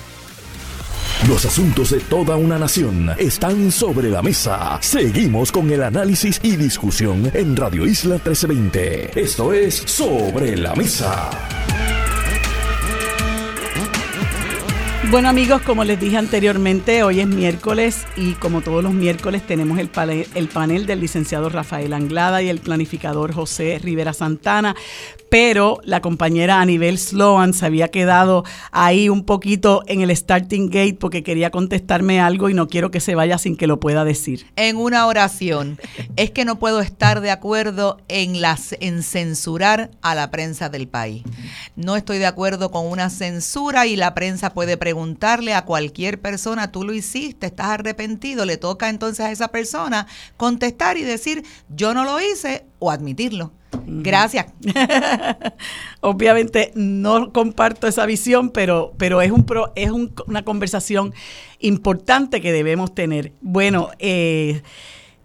Los 1.28 1.44
asuntos 1.44 1.90
de 1.90 2.00
toda 2.00 2.34
una 2.34 2.58
nación 2.58 3.10
están 3.16 3.70
sobre 3.70 4.10
la 4.10 4.22
mesa. 4.22 4.78
Seguimos 4.82 5.52
con 5.52 5.70
el 5.70 5.84
análisis 5.84 6.40
y 6.42 6.56
discusión 6.56 7.30
en 7.32 7.56
Radio 7.56 7.86
Isla 7.86 8.14
1320. 8.14 9.20
Esto 9.20 9.52
es 9.52 9.76
Sobre 9.86 10.56
la 10.56 10.74
Mesa. 10.74 11.30
Bueno 15.12 15.28
amigos, 15.28 15.60
como 15.60 15.84
les 15.84 16.00
dije 16.00 16.16
anteriormente, 16.16 17.02
hoy 17.02 17.20
es 17.20 17.26
miércoles 17.26 18.06
y 18.16 18.32
como 18.32 18.62
todos 18.62 18.82
los 18.82 18.94
miércoles 18.94 19.46
tenemos 19.46 19.78
el 19.78 19.88
panel, 19.88 20.26
el 20.34 20.48
panel 20.48 20.86
del 20.86 21.00
licenciado 21.00 21.50
Rafael 21.50 21.92
Anglada 21.92 22.40
y 22.40 22.48
el 22.48 22.60
planificador 22.60 23.34
José 23.34 23.78
Rivera 23.84 24.14
Santana 24.14 24.74
pero 25.32 25.80
la 25.82 26.02
compañera 26.02 26.60
Anibel 26.60 26.98
Sloan 26.98 27.54
se 27.54 27.64
había 27.64 27.88
quedado 27.88 28.44
ahí 28.70 29.08
un 29.08 29.24
poquito 29.24 29.82
en 29.86 30.02
el 30.02 30.14
starting 30.14 30.68
gate 30.68 30.98
porque 31.00 31.22
quería 31.22 31.50
contestarme 31.50 32.20
algo 32.20 32.50
y 32.50 32.54
no 32.54 32.68
quiero 32.68 32.90
que 32.90 33.00
se 33.00 33.14
vaya 33.14 33.38
sin 33.38 33.56
que 33.56 33.66
lo 33.66 33.80
pueda 33.80 34.04
decir. 34.04 34.52
En 34.56 34.76
una 34.76 35.06
oración, 35.06 35.80
es 36.16 36.32
que 36.32 36.44
no 36.44 36.58
puedo 36.58 36.80
estar 36.82 37.22
de 37.22 37.30
acuerdo 37.30 37.96
en, 38.08 38.42
las, 38.42 38.76
en 38.80 39.02
censurar 39.02 39.90
a 40.02 40.14
la 40.14 40.30
prensa 40.30 40.68
del 40.68 40.86
país. 40.86 41.22
No 41.76 41.96
estoy 41.96 42.18
de 42.18 42.26
acuerdo 42.26 42.70
con 42.70 42.86
una 42.86 43.08
censura 43.08 43.86
y 43.86 43.96
la 43.96 44.12
prensa 44.12 44.52
puede 44.52 44.76
preguntarle 44.76 45.54
a 45.54 45.64
cualquier 45.64 46.20
persona, 46.20 46.72
tú 46.72 46.84
lo 46.84 46.92
hiciste, 46.92 47.46
estás 47.46 47.68
arrepentido, 47.68 48.44
le 48.44 48.58
toca 48.58 48.90
entonces 48.90 49.24
a 49.24 49.30
esa 49.30 49.48
persona 49.48 50.06
contestar 50.36 50.98
y 50.98 51.04
decir, 51.04 51.42
yo 51.74 51.94
no 51.94 52.04
lo 52.04 52.20
hice 52.20 52.66
o 52.80 52.90
admitirlo. 52.90 53.50
Gracias. 53.86 54.46
Obviamente 56.00 56.72
no 56.74 57.32
comparto 57.32 57.86
esa 57.86 58.06
visión, 58.06 58.50
pero, 58.50 58.92
pero 58.96 59.20
es, 59.22 59.30
un 59.30 59.46
es 59.74 59.90
una 59.90 60.44
conversación 60.44 61.14
importante 61.60 62.40
que 62.40 62.52
debemos 62.52 62.94
tener. 62.94 63.32
Bueno, 63.40 63.90
eh, 63.98 64.62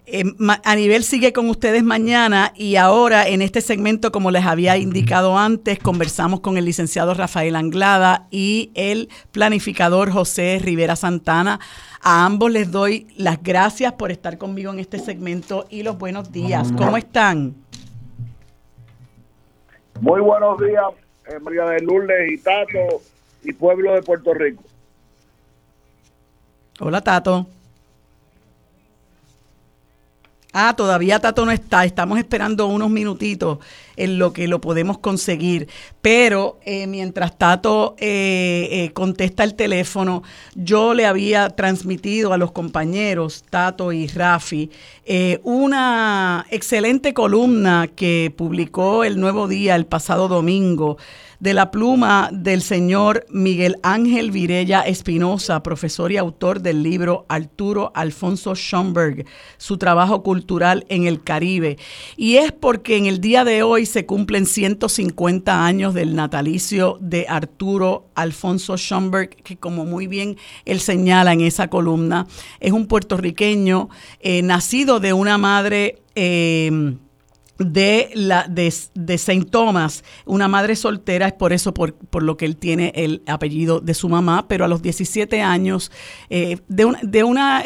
eh, 0.09 0.23
a 0.63 0.75
nivel 0.75 1.03
sigue 1.03 1.33
con 1.33 1.49
ustedes 1.49 1.83
mañana 1.83 2.53
y 2.55 2.77
ahora 2.77 3.27
en 3.27 3.41
este 3.41 3.59
segmento, 3.59 4.09
como 4.11 4.31
les 4.31 4.45
había 4.45 4.77
indicado 4.77 5.37
antes, 5.37 5.79
conversamos 5.79 6.39
con 6.39 6.57
el 6.57 6.63
licenciado 6.63 7.13
Rafael 7.13 7.57
Anglada 7.57 8.27
y 8.31 8.71
el 8.73 9.09
planificador 9.33 10.11
José 10.11 10.61
Rivera 10.63 10.95
Santana. 10.95 11.59
A 12.01 12.25
ambos 12.25 12.51
les 12.51 12.71
doy 12.71 13.07
las 13.17 13.43
gracias 13.43 13.93
por 13.93 14.11
estar 14.11 14.37
conmigo 14.37 14.71
en 14.71 14.79
este 14.79 14.97
segmento 14.99 15.65
y 15.69 15.83
los 15.83 15.97
buenos 15.97 16.31
días. 16.31 16.71
¿Cómo 16.77 16.95
están? 16.95 17.66
Muy 20.01 20.21
buenos 20.21 20.59
días, 20.59 20.85
eh, 21.27 21.39
María 21.39 21.65
de 21.65 21.81
Lourdes 21.81 22.31
y 22.31 22.37
Tato 22.37 23.01
y 23.43 23.51
pueblo 23.53 23.93
de 23.93 24.01
Puerto 24.01 24.33
Rico. 24.33 24.63
Hola, 26.79 27.01
Tato. 27.01 27.47
Ah, 30.59 30.75
todavía 30.75 31.19
Tato 31.19 31.45
no 31.45 31.51
está. 31.51 31.85
Estamos 31.85 32.17
esperando 32.17 32.65
unos 32.65 32.89
minutitos 32.89 33.59
en 33.95 34.17
lo 34.17 34.33
que 34.33 34.47
lo 34.47 34.59
podemos 34.59 34.97
conseguir. 34.97 35.67
Pero 36.01 36.57
eh, 36.65 36.87
mientras 36.87 37.37
Tato 37.37 37.95
eh, 37.99 38.67
eh, 38.71 38.91
contesta 38.91 39.43
el 39.43 39.53
teléfono, 39.53 40.23
yo 40.55 40.95
le 40.95 41.05
había 41.05 41.49
transmitido 41.51 42.33
a 42.33 42.39
los 42.39 42.53
compañeros, 42.53 43.43
Tato 43.47 43.91
y 43.91 44.07
Rafi, 44.07 44.71
una 45.43 46.47
excelente 46.49 47.13
columna 47.13 47.87
que 47.95 48.33
publicó 48.35 49.03
el 49.03 49.19
Nuevo 49.19 49.47
Día 49.47 49.75
el 49.75 49.85
pasado 49.85 50.27
domingo 50.27 50.97
de 51.39 51.53
la 51.53 51.71
pluma 51.71 52.29
del 52.31 52.61
señor 52.61 53.25
Miguel 53.29 53.77
Ángel 53.83 54.31
Virella 54.31 54.81
Espinosa, 54.81 55.61
profesor 55.61 56.11
y 56.11 56.17
autor 56.17 56.61
del 56.61 56.81
libro 56.81 57.25
Arturo 57.29 57.91
Alfonso 57.93 58.55
Schomburg, 58.55 59.25
su 59.57 59.77
trabajo 59.77 60.23
cultural 60.23 60.85
en 60.89 61.05
el 61.05 61.23
Caribe. 61.23 61.77
Y 62.15 62.37
es 62.37 62.51
porque 62.51 62.97
en 62.97 63.05
el 63.05 63.21
día 63.21 63.43
de 63.43 63.63
hoy 63.63 63.85
se 63.85 64.05
cumplen 64.05 64.45
150 64.45 65.65
años 65.65 65.93
del 65.93 66.15
natalicio 66.15 66.97
de 67.01 67.27
Arturo 67.29 68.07
Alfonso 68.15 68.77
Schomburg, 68.77 69.29
que 69.29 69.57
como 69.57 69.85
muy 69.85 70.07
bien 70.07 70.37
él 70.65 70.79
señala 70.79 71.33
en 71.33 71.41
esa 71.41 71.69
columna, 71.69 72.27
es 72.59 72.71
un 72.71 72.87
puertorriqueño 72.87 73.89
eh, 74.19 74.41
nacido 74.41 74.99
de 74.99 75.13
una 75.13 75.37
madre... 75.37 76.01
Eh, 76.15 76.97
de 77.59 78.09
la 78.13 78.45
de, 78.47 78.73
de 78.93 79.17
Saint 79.17 79.49
Thomas, 79.49 80.03
una 80.25 80.47
madre 80.47 80.75
soltera, 80.75 81.27
es 81.27 81.33
por 81.33 81.53
eso 81.53 81.73
por, 81.73 81.93
por, 81.93 82.23
lo 82.23 82.37
que 82.37 82.45
él 82.45 82.57
tiene 82.57 82.91
el 82.95 83.23
apellido 83.27 83.79
de 83.79 83.93
su 83.93 84.09
mamá, 84.09 84.47
pero 84.47 84.65
a 84.65 84.67
los 84.67 84.81
17 84.81 85.41
años, 85.41 85.91
eh, 86.29 86.57
de, 86.67 86.85
una, 86.85 86.99
de 87.01 87.23
una 87.23 87.63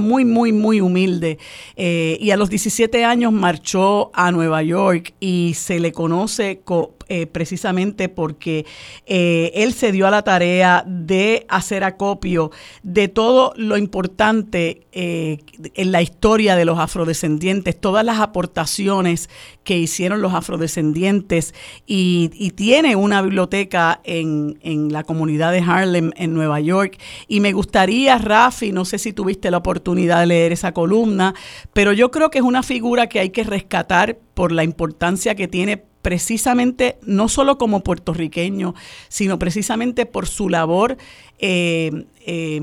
muy, 0.00 0.24
muy, 0.24 0.52
muy 0.52 0.80
humilde, 0.80 1.38
eh, 1.76 2.18
y 2.20 2.30
a 2.30 2.36
los 2.36 2.50
17 2.50 3.04
años 3.04 3.32
marchó 3.32 4.10
a 4.14 4.32
Nueva 4.32 4.62
York 4.62 5.14
y 5.20 5.54
se 5.56 5.78
le 5.78 5.92
conoce 5.92 6.62
eh, 7.08 7.26
precisamente 7.26 8.08
porque 8.08 8.66
eh, 9.06 9.50
él 9.54 9.72
se 9.72 9.92
dio 9.92 10.06
a 10.06 10.10
la 10.10 10.22
tarea 10.22 10.84
de 10.86 11.46
hacer 11.48 11.84
acopio 11.84 12.50
de 12.82 13.08
todo 13.08 13.52
lo 13.56 13.76
importante 13.76 14.86
eh, 14.92 15.38
en 15.74 15.92
la 15.92 16.02
historia 16.02 16.56
de 16.56 16.64
los 16.64 16.78
afrodescendientes, 16.78 17.80
todas 17.80 18.04
las 18.04 18.20
aportaciones 18.20 19.30
que 19.64 19.78
hicieron 19.78 20.20
los 20.20 20.34
afrodescendientes 20.34 21.54
y, 21.86 22.30
tiene 22.52 22.96
una 22.96 23.22
biblioteca 23.22 24.00
en, 24.04 24.58
en, 24.62 24.92
la 24.92 25.04
comunidad 25.04 25.52
de 25.52 25.60
Harlem 25.60 26.10
en 26.16 26.34
Nueva 26.34 26.60
York. 26.60 26.98
Y 27.26 27.40
me 27.40 27.52
gustaría, 27.52 28.18
Rafi, 28.18 28.72
no 28.72 28.84
sé 28.84 28.98
si 28.98 29.12
tuviste 29.12 29.50
la 29.50 29.56
oportunidad 29.56 30.20
de 30.20 30.26
leer 30.26 30.52
esa 30.52 30.72
columna, 30.72 31.34
pero 31.72 31.92
yo 31.92 32.10
creo 32.10 32.30
que 32.30 32.38
es 32.38 32.44
una 32.44 32.62
figura 32.62 33.08
que 33.08 33.20
hay 33.20 33.30
que 33.30 33.44
rescatar 33.44 34.18
por 34.34 34.52
la 34.52 34.64
importancia 34.64 35.34
que 35.34 35.48
tiene 35.48 35.84
precisamente 36.02 36.98
no 37.02 37.28
solo 37.28 37.56
como 37.56 37.80
puertorriqueño, 37.80 38.74
sino 39.08 39.38
precisamente 39.38 40.04
por 40.04 40.26
su 40.28 40.48
labor 40.48 40.98
eh, 41.38 42.06
eh, 42.26 42.60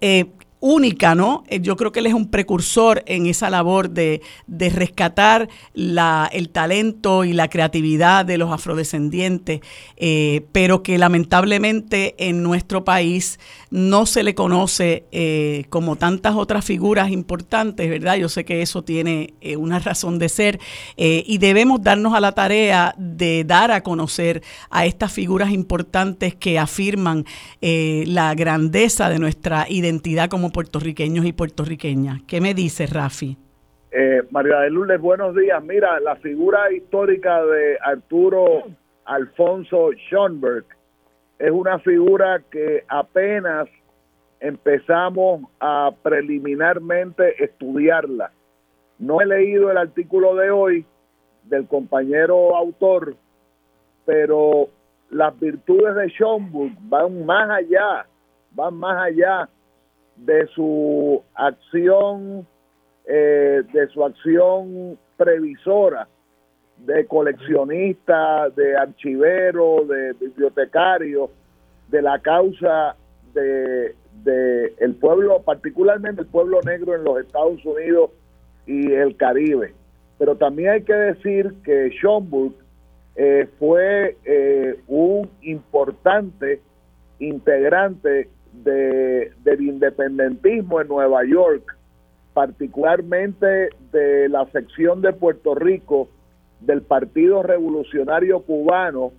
eh, 0.00 0.26
única, 0.60 1.14
¿no? 1.14 1.44
Eh, 1.48 1.60
yo 1.60 1.76
creo 1.76 1.92
que 1.92 2.00
él 2.00 2.06
es 2.06 2.14
un 2.14 2.30
precursor 2.30 3.02
en 3.06 3.26
esa 3.26 3.50
labor 3.50 3.90
de, 3.90 4.22
rescatar 4.48 5.48
la, 5.74 6.28
el 6.32 6.48
talento 6.48 7.24
y 7.24 7.32
la 7.32 7.48
creatividad 7.48 8.24
de 8.24 8.38
los 8.38 8.52
afrodescendientes, 8.52 9.60
eh, 9.96 10.46
pero 10.52 10.82
que 10.82 10.98
lamentablemente 10.98 12.14
en 12.18 12.42
nuestro 12.42 12.84
país 12.84 13.38
no 13.70 14.06
se 14.06 14.22
le 14.22 14.34
conoce 14.34 15.04
eh, 15.12 15.66
como 15.68 15.96
tantas 15.96 16.34
otras 16.34 16.64
figuras 16.64 17.10
importantes, 17.10 17.88
¿verdad? 17.90 18.16
Yo 18.16 18.28
sé 18.28 18.44
que 18.44 18.62
eso 18.62 18.82
tiene 18.82 19.34
una 19.58 19.78
razón 19.78 20.18
de 20.18 20.28
ser 20.28 20.58
y 20.96 21.38
debemos 21.38 21.82
darnos 21.82 22.14
a 22.14 22.20
la 22.20 22.32
tarea 22.32 22.94
de 22.98 23.44
dar 23.44 23.70
a 23.70 23.82
conocer 23.82 24.42
a 24.70 24.86
estas 24.86 25.12
figuras 25.12 25.50
importantes 25.50 26.34
que 26.34 26.58
afirman 26.58 27.24
la 27.60 28.34
grandeza 28.34 29.08
de 29.08 29.18
nuestra 29.18 29.66
identidad 29.68 30.28
como 30.28 30.45
puertorriqueños 30.50 31.24
y 31.24 31.32
puertorriqueñas. 31.32 32.22
¿Qué 32.26 32.40
me 32.40 32.54
dice 32.54 32.86
Rafi? 32.86 33.36
Eh, 33.90 34.22
María 34.30 34.60
de 34.60 34.70
Lourdes, 34.70 35.00
buenos 35.00 35.34
días. 35.34 35.62
Mira, 35.64 35.98
la 36.00 36.16
figura 36.16 36.70
histórica 36.72 37.42
de 37.44 37.78
Arturo 37.82 38.64
Alfonso 39.04 39.90
Schoenberg 40.08 40.66
es 41.38 41.50
una 41.50 41.78
figura 41.78 42.42
que 42.50 42.84
apenas 42.88 43.68
empezamos 44.40 45.42
a 45.60 45.92
preliminarmente 46.02 47.42
estudiarla. 47.42 48.32
No 48.98 49.20
he 49.20 49.26
leído 49.26 49.70
el 49.70 49.78
artículo 49.78 50.34
de 50.34 50.50
hoy 50.50 50.86
del 51.44 51.66
compañero 51.66 52.56
autor, 52.56 53.16
pero 54.04 54.68
las 55.10 55.38
virtudes 55.38 55.94
de 55.94 56.08
Schoenberg 56.08 56.76
van 56.82 57.24
más 57.24 57.50
allá, 57.50 58.06
van 58.52 58.74
más 58.74 58.96
allá 59.06 59.48
de 60.16 60.46
su 60.48 61.22
acción, 61.34 62.46
eh, 63.06 63.62
de 63.72 63.86
su 63.88 64.04
acción 64.04 64.98
previsora, 65.16 66.08
de 66.78 67.06
coleccionista, 67.06 68.50
de 68.50 68.76
archivero, 68.76 69.84
de 69.86 70.12
bibliotecario, 70.14 71.30
de 71.88 72.02
la 72.02 72.18
causa 72.18 72.96
de, 73.32 73.94
de 74.24 74.74
el 74.78 74.94
pueblo, 74.96 75.42
particularmente 75.42 76.22
el 76.22 76.28
pueblo 76.28 76.60
negro 76.62 76.94
en 76.94 77.04
los 77.04 77.20
Estados 77.20 77.64
Unidos 77.64 78.10
y 78.66 78.92
el 78.92 79.16
Caribe. 79.16 79.74
Pero 80.18 80.36
también 80.36 80.70
hay 80.70 80.82
que 80.82 80.94
decir 80.94 81.54
que 81.64 81.90
Schomburg 81.90 82.54
eh, 83.16 83.48
fue 83.58 84.16
eh, 84.24 84.78
un 84.88 85.30
importante 85.42 86.60
integrante 87.18 88.28
de, 88.66 89.32
del 89.44 89.62
independentismo 89.62 90.82
en 90.82 90.88
Nueva 90.88 91.24
York, 91.24 91.74
particularmente 92.34 93.70
de 93.92 94.28
la 94.28 94.44
sección 94.46 95.00
de 95.00 95.14
Puerto 95.14 95.54
Rico 95.54 96.08
del 96.60 96.82
Partido 96.82 97.42
Revolucionario 97.42 98.40
Cubano 98.40 99.12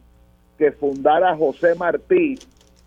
que 0.58 0.72
fundara 0.72 1.36
José 1.36 1.74
Martí 1.76 2.38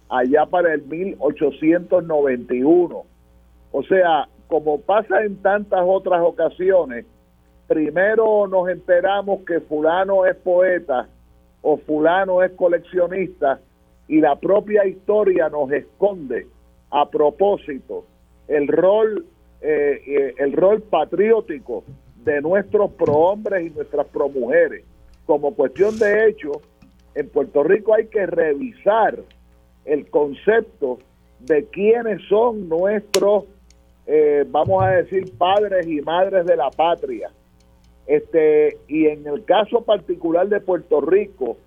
allá 0.08 0.46
para 0.46 0.72
el 0.74 0.82
1891. 0.82 3.04
O 3.72 3.82
sea, 3.84 4.26
como 4.48 4.80
pasa 4.80 5.22
en 5.24 5.40
tantas 5.40 5.82
otras 5.84 6.20
ocasiones, 6.22 7.06
primero 7.68 8.48
nos 8.48 8.68
enteramos 8.68 9.44
que 9.46 9.60
fulano 9.60 10.26
es 10.26 10.34
poeta 10.36 11.06
o 11.62 11.76
fulano 11.78 12.42
es 12.42 12.50
coleccionista 12.52 13.60
y 14.10 14.20
la 14.20 14.34
propia 14.34 14.84
historia 14.86 15.48
nos 15.48 15.70
esconde 15.70 16.48
a 16.90 17.08
propósito 17.08 18.04
el 18.48 18.66
rol 18.66 19.24
eh, 19.62 20.02
eh, 20.04 20.34
el 20.38 20.52
rol 20.52 20.82
patriótico 20.82 21.84
de 22.24 22.40
nuestros 22.40 22.90
prohombres 22.92 23.66
y 23.66 23.70
nuestras 23.70 24.08
promujeres. 24.08 24.84
Como 25.26 25.54
cuestión 25.54 25.96
de 25.96 26.28
hecho, 26.28 26.60
en 27.14 27.28
Puerto 27.28 27.62
Rico 27.62 27.94
hay 27.94 28.06
que 28.06 28.26
revisar 28.26 29.16
el 29.84 30.10
concepto 30.10 30.98
de 31.38 31.66
quiénes 31.66 32.20
son 32.28 32.68
nuestros, 32.68 33.44
eh, 34.06 34.44
vamos 34.48 34.82
a 34.82 34.88
decir, 34.88 35.30
padres 35.38 35.86
y 35.86 36.00
madres 36.00 36.46
de 36.46 36.56
la 36.56 36.70
patria. 36.70 37.30
Este, 38.08 38.78
y 38.88 39.06
en 39.06 39.24
el 39.26 39.44
caso 39.44 39.82
particular 39.82 40.48
de 40.48 40.60
Puerto 40.60 41.00
Rico, 41.00 41.58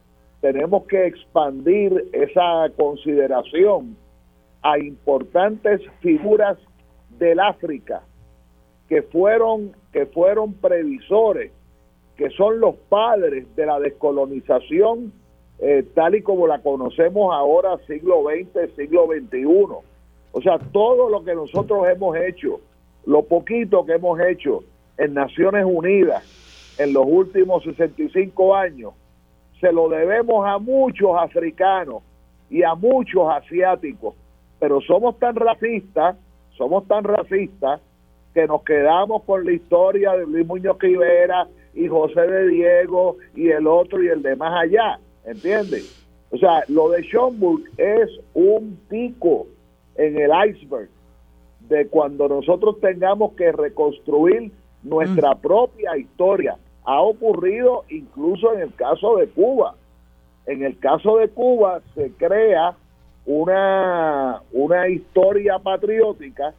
tenemos 0.44 0.86
que 0.88 1.08
expandir 1.08 2.10
esa 2.12 2.70
consideración 2.76 3.96
a 4.62 4.78
importantes 4.78 5.80
figuras 6.02 6.58
del 7.18 7.39
África 7.39 8.04
que 8.89 9.04
fueron 9.04 9.72
que 9.94 10.06
fueron 10.06 10.54
previsores, 10.56 11.54
que 12.18 12.30
son 12.32 12.60
los 12.60 12.76
padres 12.89 13.56
de 13.56 13.66
la 13.66 13.80
descolonización 13.80 15.14
eh, 15.60 15.86
tal 15.96 16.16
y 16.16 16.22
como 16.22 16.46
la 16.46 16.60
conocemos 16.62 17.34
ahora, 17.34 17.78
siglo 17.88 18.24
XX, 18.24 18.76
siglo 18.76 19.08
XXI. 19.08 19.46
O 19.46 20.41
sea, 20.41 20.60
todo 20.74 21.10
lo 21.10 21.24
que 21.24 21.36
nosotros 21.36 21.88
hemos 21.88 22.18
hecho, 22.18 22.60
lo 23.06 23.24
poquito 23.24 23.86
que 23.86 23.94
hemos 23.94 24.20
hecho 24.20 24.66
en 24.98 25.14
Naciones 25.14 25.64
Unidas 25.66 26.76
en 26.80 26.91
los 26.91 27.06
últimos 27.08 27.64
65 27.64 28.54
años, 28.56 28.94
se 29.64 29.72
lo 29.72 29.88
debemos 29.88 30.45
a 30.45 30.57
muchos 30.59 31.11
africanos 31.18 32.03
y 32.49 32.64
a 32.64 32.76
muchos 32.76 33.30
asiáticos, 33.30 34.14
pero 34.59 34.82
somos 34.82 35.18
tan 35.20 35.36
racistas, 35.36 36.18
somos 36.57 36.86
tan 36.86 37.05
racistas 37.05 37.80
que 38.34 38.45
nos 38.45 38.61
quedamos 38.64 39.24
con 39.24 39.45
la 39.45 39.53
historia 39.53 40.11
de 40.18 40.26
Luis 40.26 40.45
Muñoz 40.45 40.78
Rivera 40.80 41.47
y 41.74 41.88
José 41.88 42.28
de 42.28 42.47
Diego 42.49 43.16
y 43.36 43.51
el 43.51 43.66
otro 43.66 44.03
y 44.03 44.09
el 44.09 44.22
de 44.22 44.36
más 44.36 44.53
allá. 44.66 44.99
¿entiendes? 45.26 46.05
O 46.32 46.38
sea, 46.38 46.64
lo 46.68 46.89
de 46.89 47.03
Schomburg 47.03 47.64
es 47.78 48.09
un 48.34 48.78
pico 48.89 49.47
en 49.95 50.18
el 50.20 50.32
iceberg 50.49 50.89
de 51.70 51.88
cuando 51.88 52.28
nosotros 52.28 52.82
tengamos 52.82 53.34
que 53.34 53.53
reconstruir 53.53 54.51
nuestra 54.84 55.36
mm. 55.36 55.39
propia 55.39 55.97
historia. 55.97 56.57
Ha 56.86 57.02
ocurrido 57.02 57.86
incluso 57.90 58.54
en 58.54 58.62
el 58.62 58.74
caso 58.76 59.18
de 59.18 59.28
Cuba. 59.30 59.76
En 60.46 60.64
el 60.64 60.78
caso 60.80 61.18
de 61.18 61.30
Cuba 61.30 61.82
se 61.96 62.12
crea 62.14 62.76
una, 63.26 64.42
una 64.52 64.90
historia 64.90 65.60
patriótica 65.60 66.54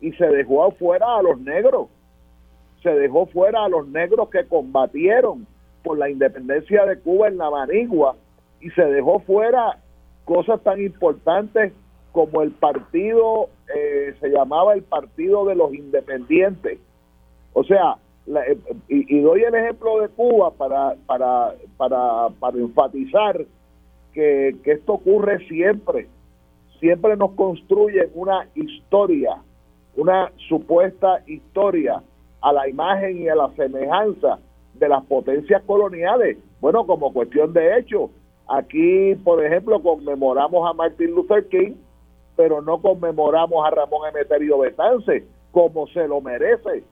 y 0.00 0.12
se 0.12 0.26
dejó 0.26 0.64
afuera 0.64 1.18
a 1.18 1.22
los 1.22 1.40
negros. 1.40 1.88
Se 2.82 2.90
dejó 2.90 3.26
fuera 3.26 3.64
a 3.64 3.68
los 3.68 3.86
negros 3.88 4.30
que 4.30 4.46
combatieron 4.46 5.46
por 5.84 5.98
la 5.98 6.10
independencia 6.10 6.84
de 6.86 6.98
Cuba 6.98 7.28
en 7.28 7.38
la 7.38 7.50
Manigua 7.50 8.16
y 8.60 8.70
se 8.70 8.84
dejó 8.84 9.20
fuera 9.20 9.78
cosas 10.24 10.60
tan 10.62 10.80
importantes 10.80 11.72
como 12.12 12.42
el 12.42 12.50
partido, 12.50 13.48
eh, 13.74 14.14
se 14.20 14.30
llamaba 14.30 14.74
el 14.74 14.82
Partido 14.82 15.44
de 15.44 15.54
los 15.54 15.72
Independientes. 15.72 16.78
O 17.52 17.64
sea, 17.64 17.96
eh, 18.36 18.58
y, 18.88 19.20
doy 19.20 19.42
el 19.42 19.54
ejemplo 19.54 20.00
de 20.00 20.08
Cuba 20.08 20.50
para, 20.52 20.94
para, 21.06 21.54
para, 21.76 22.28
para 22.38 22.58
enfatizar 22.58 23.44
que, 24.12 24.56
que 24.62 24.72
esto 24.72 24.94
ocurre 24.94 25.46
siempre. 25.46 26.08
Siempre 26.78 27.16
nos 27.16 27.32
construyen 27.32 28.10
una 28.14 28.46
historia, 28.54 29.36
una 29.96 30.32
supuesta 30.48 31.22
historia 31.26 32.02
a 32.40 32.52
la 32.52 32.68
imagen 32.68 33.18
y 33.18 33.28
a 33.28 33.34
la 33.34 33.50
semejanza 33.54 34.38
de 34.74 34.88
las 34.88 35.04
potencias 35.04 35.62
coloniales. 35.64 36.38
Bueno, 36.60 36.86
como 36.86 37.12
cuestión 37.12 37.52
de 37.52 37.78
hecho, 37.78 38.10
aquí, 38.48 39.14
por 39.16 39.44
ejemplo, 39.44 39.82
conmemoramos 39.82 40.68
a 40.68 40.72
Martin 40.72 41.10
Luther 41.10 41.46
King, 41.48 41.72
pero 42.36 42.62
no 42.62 42.80
conmemoramos 42.80 43.66
a 43.66 43.70
Ramón 43.70 44.08
Emeterio 44.08 44.58
Betance 44.58 45.24
como 45.50 45.86
se 45.88 46.06
lo 46.06 46.20
merece. 46.20 46.84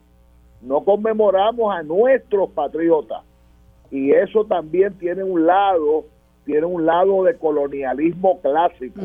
No 0.61 0.85
conmemoramos 0.85 1.75
a 1.75 1.83
nuestros 1.83 2.51
patriotas. 2.51 3.23
Y 3.91 4.13
eso 4.13 4.45
también 4.45 4.95
tiene 4.99 5.23
un 5.25 5.47
lado, 5.47 6.05
tiene 6.45 6.67
un 6.67 6.85
lado 6.85 7.25
de 7.25 7.37
colonialismo 7.37 8.41
clásico. 8.41 9.01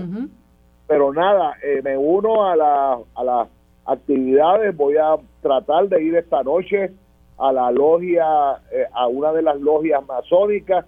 Pero 0.88 1.14
nada, 1.14 1.54
eh, 1.64 1.82
me 1.84 1.98
uno 1.98 2.46
a, 2.46 2.56
la, 2.56 3.00
a 3.16 3.24
las 3.24 3.48
actividades, 3.86 4.76
voy 4.76 4.98
a 4.98 5.16
tratar 5.42 5.88
de 5.88 6.04
ir 6.04 6.16
esta 6.16 6.44
noche 6.44 6.92
a 7.38 7.52
la 7.52 7.72
logia, 7.72 8.26
eh, 8.72 8.86
a 8.94 9.08
una 9.08 9.32
de 9.34 9.42
las 9.42 9.60
logias 9.60 10.06
masónicas 10.06 10.86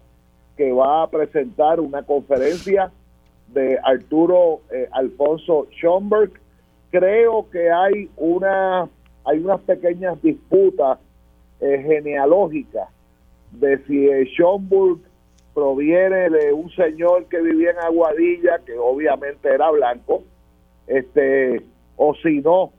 que 0.57 0.71
va 0.71 1.03
a 1.03 1.07
presentar 1.07 1.79
una 1.79 2.03
conferencia 2.03 2.91
de 3.47 3.77
Arturo 3.83 4.61
eh, 4.71 4.87
Alfonso 4.91 5.67
Schomburg. 5.71 6.31
Creo 6.91 7.49
que 7.49 7.71
hay 7.71 8.09
una 8.15 8.87
hay 9.25 9.39
unas 9.39 9.61
pequeñas 9.61 10.21
disputas 10.21 10.99
eh, 11.59 11.83
genealógicas 11.85 12.89
de 13.51 13.77
si 13.85 14.07
Schomburg 14.33 14.99
proviene 15.53 16.29
de 16.29 16.53
un 16.53 16.69
señor 16.71 17.25
que 17.25 17.41
vivía 17.41 17.71
en 17.71 17.79
Aguadilla, 17.79 18.59
que 18.65 18.77
obviamente 18.77 19.47
era 19.47 19.71
blanco, 19.71 20.23
este, 20.85 21.61
o 21.95 22.13
si 22.15 22.41
no, 22.41 22.71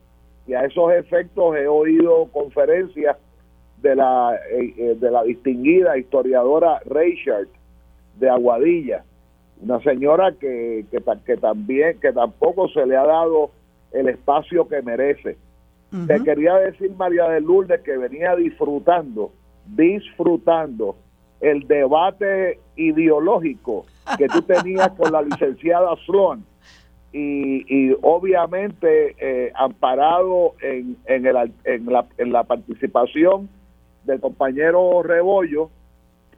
y 0.46 0.54
a 0.54 0.64
esos 0.64 0.92
efectos 0.92 1.56
he 1.56 1.66
oído 1.66 2.26
conferencias 2.32 3.16
de 3.82 3.96
la, 3.96 4.38
eh, 4.50 4.74
eh, 4.76 4.96
de 4.98 5.10
la 5.10 5.22
distinguida 5.24 5.96
historiadora 5.98 6.80
Reichard 6.84 7.48
de 8.18 8.28
Aguadilla, 8.28 9.04
una 9.60 9.80
señora 9.80 10.32
que, 10.32 10.84
que, 10.90 11.36
también, 11.38 11.98
que 11.98 12.12
tampoco 12.12 12.68
se 12.68 12.84
le 12.86 12.96
ha 12.96 13.04
dado 13.04 13.50
el 13.92 14.08
espacio 14.08 14.68
que 14.68 14.82
merece. 14.82 15.36
Te 16.06 16.22
quería 16.22 16.54
decir, 16.56 16.90
María 16.96 17.28
de 17.28 17.40
Lourdes, 17.40 17.80
que 17.82 17.96
venía 17.96 18.34
disfrutando, 18.36 19.32
disfrutando 19.66 20.96
el 21.40 21.66
debate 21.66 22.58
ideológico 22.76 23.86
que 24.18 24.26
tú 24.28 24.42
tenías 24.46 24.90
con 24.90 25.12
la 25.12 25.22
licenciada 25.22 25.94
Sloan 26.04 26.44
y, 27.12 27.92
obviamente 28.02 29.16
eh, 29.18 29.52
amparado 29.54 30.54
en, 30.60 30.96
en, 31.06 31.26
el, 31.26 31.52
en, 31.64 31.86
la, 31.86 32.04
en 32.18 32.32
la 32.32 32.44
participación 32.44 33.48
del 34.04 34.20
compañero 34.20 35.02
Rebollo 35.02 35.70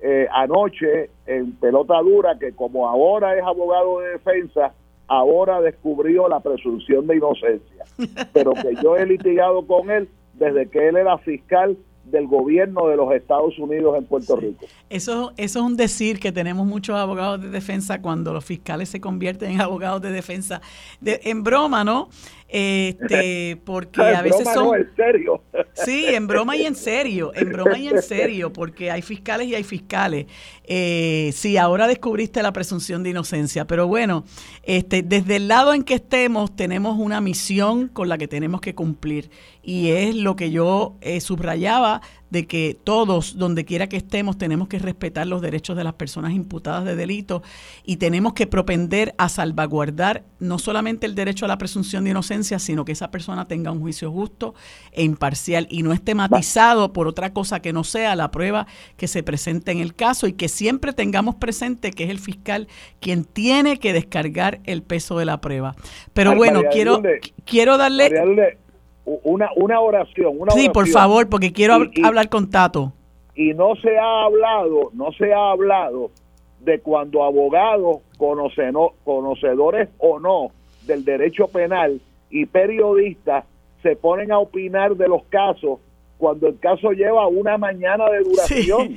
eh, 0.00 0.28
anoche 0.32 1.10
en 1.26 1.52
pelota 1.52 2.00
dura, 2.00 2.38
que 2.38 2.52
como 2.52 2.88
ahora 2.88 3.36
es 3.36 3.42
abogado 3.42 4.00
de 4.00 4.10
defensa, 4.10 4.72
ahora 5.08 5.60
descubrió 5.60 6.28
la 6.28 6.40
presunción 6.40 7.06
de 7.06 7.16
inocencia, 7.16 7.84
pero 8.32 8.52
que 8.52 8.74
yo 8.82 8.96
he 8.96 9.06
litigado 9.06 9.66
con 9.66 9.90
él 9.90 10.08
desde 10.34 10.68
que 10.68 10.88
él 10.88 10.96
era 10.96 11.18
fiscal 11.18 11.76
del 12.10 12.26
gobierno 12.26 12.88
de 12.88 12.96
los 12.96 13.12
Estados 13.12 13.58
Unidos 13.58 13.96
en 13.96 14.04
Puerto 14.04 14.36
Rico. 14.36 14.66
Eso, 14.88 15.32
eso 15.36 15.58
es 15.58 15.64
un 15.64 15.76
decir 15.76 16.18
que 16.18 16.32
tenemos 16.32 16.66
muchos 16.66 16.96
abogados 16.96 17.42
de 17.42 17.50
defensa 17.50 18.00
cuando 18.00 18.32
los 18.32 18.44
fiscales 18.44 18.88
se 18.88 19.00
convierten 19.00 19.52
en 19.52 19.60
abogados 19.60 20.00
de 20.02 20.10
defensa. 20.10 20.60
De, 21.00 21.20
en 21.24 21.42
broma, 21.42 21.84
¿no? 21.84 22.08
Este, 22.48 23.60
porque 23.64 24.00
a 24.00 24.22
veces 24.22 24.48
son... 24.52 24.76
en 24.76 24.96
serio. 24.96 25.42
Sí, 25.74 26.06
en 26.06 26.26
broma 26.26 26.56
y 26.56 26.64
en 26.64 26.74
serio, 26.74 27.32
en 27.34 27.52
broma 27.52 27.78
y 27.78 27.88
en 27.88 28.02
serio, 28.02 28.52
porque 28.52 28.90
hay 28.90 29.02
fiscales 29.02 29.46
y 29.48 29.54
hay 29.54 29.64
fiscales. 29.64 30.26
Eh, 30.70 31.32
sí, 31.34 31.56
ahora 31.56 31.86
descubriste 31.86 32.42
la 32.42 32.52
presunción 32.52 33.02
de 33.02 33.08
inocencia, 33.10 33.66
pero 33.66 33.88
bueno, 33.88 34.24
este, 34.64 35.02
desde 35.02 35.36
el 35.36 35.48
lado 35.48 35.72
en 35.72 35.82
que 35.82 35.94
estemos 35.94 36.54
tenemos 36.54 36.98
una 36.98 37.22
misión 37.22 37.88
con 37.88 38.10
la 38.10 38.18
que 38.18 38.28
tenemos 38.28 38.60
que 38.60 38.74
cumplir. 38.74 39.30
Y 39.62 39.88
es 39.88 40.14
lo 40.14 40.36
que 40.36 40.50
yo 40.50 40.96
eh, 41.00 41.22
subrayaba 41.22 42.02
de 42.30 42.46
que 42.46 42.76
todos, 42.82 43.38
donde 43.38 43.64
quiera 43.64 43.88
que 43.88 43.96
estemos, 43.96 44.38
tenemos 44.38 44.68
que 44.68 44.78
respetar 44.78 45.26
los 45.26 45.40
derechos 45.40 45.76
de 45.76 45.84
las 45.84 45.94
personas 45.94 46.32
imputadas 46.32 46.84
de 46.84 46.96
delito 46.96 47.42
y 47.84 47.96
tenemos 47.96 48.34
que 48.34 48.46
propender 48.46 49.14
a 49.18 49.28
salvaguardar 49.28 50.24
no 50.38 50.58
solamente 50.58 51.06
el 51.06 51.14
derecho 51.14 51.44
a 51.44 51.48
la 51.48 51.58
presunción 51.58 52.04
de 52.04 52.10
inocencia, 52.10 52.58
sino 52.58 52.84
que 52.84 52.92
esa 52.92 53.10
persona 53.10 53.48
tenga 53.48 53.72
un 53.72 53.80
juicio 53.80 54.10
justo 54.10 54.54
e 54.92 55.02
imparcial 55.02 55.66
y 55.70 55.82
no 55.82 55.92
esté 55.92 56.14
matizado 56.14 56.92
por 56.92 57.08
otra 57.08 57.32
cosa 57.32 57.60
que 57.60 57.72
no 57.72 57.84
sea 57.84 58.16
la 58.16 58.30
prueba 58.30 58.66
que 58.96 59.08
se 59.08 59.22
presente 59.22 59.72
en 59.72 59.78
el 59.78 59.94
caso 59.94 60.26
y 60.26 60.34
que 60.34 60.48
siempre 60.48 60.92
tengamos 60.92 61.36
presente 61.36 61.90
que 61.90 62.04
es 62.04 62.10
el 62.10 62.18
fiscal 62.18 62.68
quien 63.00 63.24
tiene 63.24 63.78
que 63.78 63.92
descargar 63.92 64.60
el 64.64 64.82
peso 64.82 65.18
de 65.18 65.24
la 65.24 65.40
prueba. 65.40 65.74
Pero 66.12 66.34
bueno, 66.34 66.62
quiero, 66.70 67.02
quiero 67.44 67.78
darle 67.78 68.58
una, 69.24 69.48
una 69.56 69.80
oración. 69.80 70.34
Una 70.38 70.52
sí, 70.52 70.68
por 70.68 70.86
favor, 70.88 71.28
porque 71.28 71.52
quiero 71.52 71.74
hablar 72.04 72.28
con 72.28 72.50
Tato. 72.50 72.92
Y 73.34 73.54
no 73.54 73.76
se 73.76 73.96
ha 73.96 74.24
hablado, 74.24 74.90
no 74.94 75.12
se 75.12 75.32
ha 75.32 75.50
hablado 75.50 76.10
de 76.60 76.80
cuando 76.80 77.22
abogados, 77.22 77.98
conocedores 78.18 79.88
o 79.98 80.18
no 80.18 80.50
del 80.86 81.04
derecho 81.04 81.46
penal 81.46 82.00
y 82.30 82.46
periodistas 82.46 83.44
se 83.82 83.94
ponen 83.94 84.32
a 84.32 84.38
opinar 84.38 84.96
de 84.96 85.06
los 85.06 85.22
casos 85.24 85.78
cuando 86.18 86.48
el 86.48 86.58
caso 86.58 86.90
lleva 86.90 87.28
una 87.28 87.56
mañana 87.58 88.10
de 88.10 88.24
duración 88.24 88.96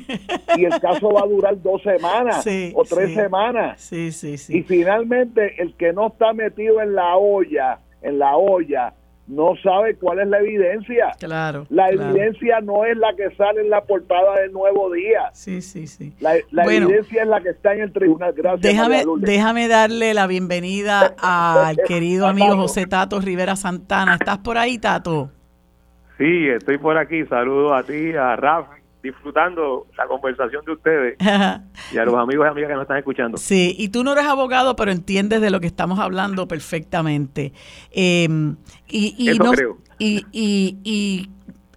y 0.58 0.66
el 0.66 0.80
caso 0.80 1.12
va 1.12 1.22
a 1.22 1.28
durar 1.28 1.62
dos 1.62 1.84
semanas 1.84 2.46
o 2.74 2.84
tres 2.84 3.14
semanas. 3.14 3.92
y 3.94 4.64
finalmente 4.64 5.62
el 5.62 5.76
que 5.76 5.94
no 5.94 6.08
está 6.08 6.34
metido 6.34 6.82
en 6.82 6.96
la 6.96 7.16
olla, 7.18 7.80
en 8.02 8.18
la 8.18 8.36
olla, 8.38 8.94
no 9.28 9.56
sabe 9.64 9.96
cuál 9.96 10.20
es 10.20 10.28
la 10.28 10.40
evidencia. 10.40 11.12
Claro. 11.20 11.66
La 11.70 11.90
evidencia 11.90 12.60
no 12.62 12.86
es 12.86 12.98
la 12.98 13.14
que 13.16 13.34
sale 13.36 13.62
en 13.62 13.70
la 13.70 13.82
portada 13.82 14.42
del 14.42 14.52
Nuevo 14.52 14.92
Día. 14.92 15.30
Sí, 15.34 15.62
sí, 15.62 15.88
sí. 15.88 16.14
La, 16.20 16.36
evidencia 16.66 17.24
es 17.24 17.28
la 17.28 17.42
que 17.42 17.50
está 17.50 17.74
en 17.74 17.82
el 17.82 17.94
tribunal. 17.94 18.34
Gracias. 18.34 18.62
Déjame, 18.62 19.04
déjame 19.20 19.68
darle 19.68 20.14
la 20.14 20.28
bienvenida 20.28 21.16
al 21.18 21.78
querido 21.88 22.28
amigo 22.28 22.56
José 22.58 22.88
Tato 22.88 23.20
Rivera 23.20 23.56
Santana. 23.56 24.16
¿Estás 24.16 24.40
por 24.40 24.58
ahí, 24.58 24.78
Tato? 24.78 25.32
Sí, 26.18 26.48
estoy 26.50 26.78
por 26.78 26.98
aquí. 26.98 27.26
Saludos 27.26 27.74
a 27.74 27.84
ti, 27.84 28.14
a 28.14 28.36
Rafa 28.36 28.81
disfrutando 29.02 29.88
la 29.98 30.08
conversación 30.08 30.64
de 30.66 30.72
ustedes 30.72 31.18
y 31.92 31.98
a 31.98 32.06
los 32.06 32.16
amigos 32.16 32.46
y 32.46 32.50
amigas 32.50 32.70
que 32.70 32.74
nos 32.76 32.84
están 32.84 32.98
escuchando. 32.98 33.38
Sí, 33.38 33.76
y 33.78 33.90
tú 33.90 34.04
no 34.04 34.14
eres 34.14 34.26
abogado, 34.26 34.76
pero 34.76 34.92
entiendes 34.92 35.42
de 35.42 35.50
lo 35.50 35.60
que 35.60 35.68
estamos 35.68 36.00
hablando 36.00 36.48
perfectamente. 36.48 37.54
Em, 37.92 38.56
y, 38.88 39.16
y, 39.18 39.38
creo. 39.38 39.78
Y, 40.00 40.26
y, 40.32 41.30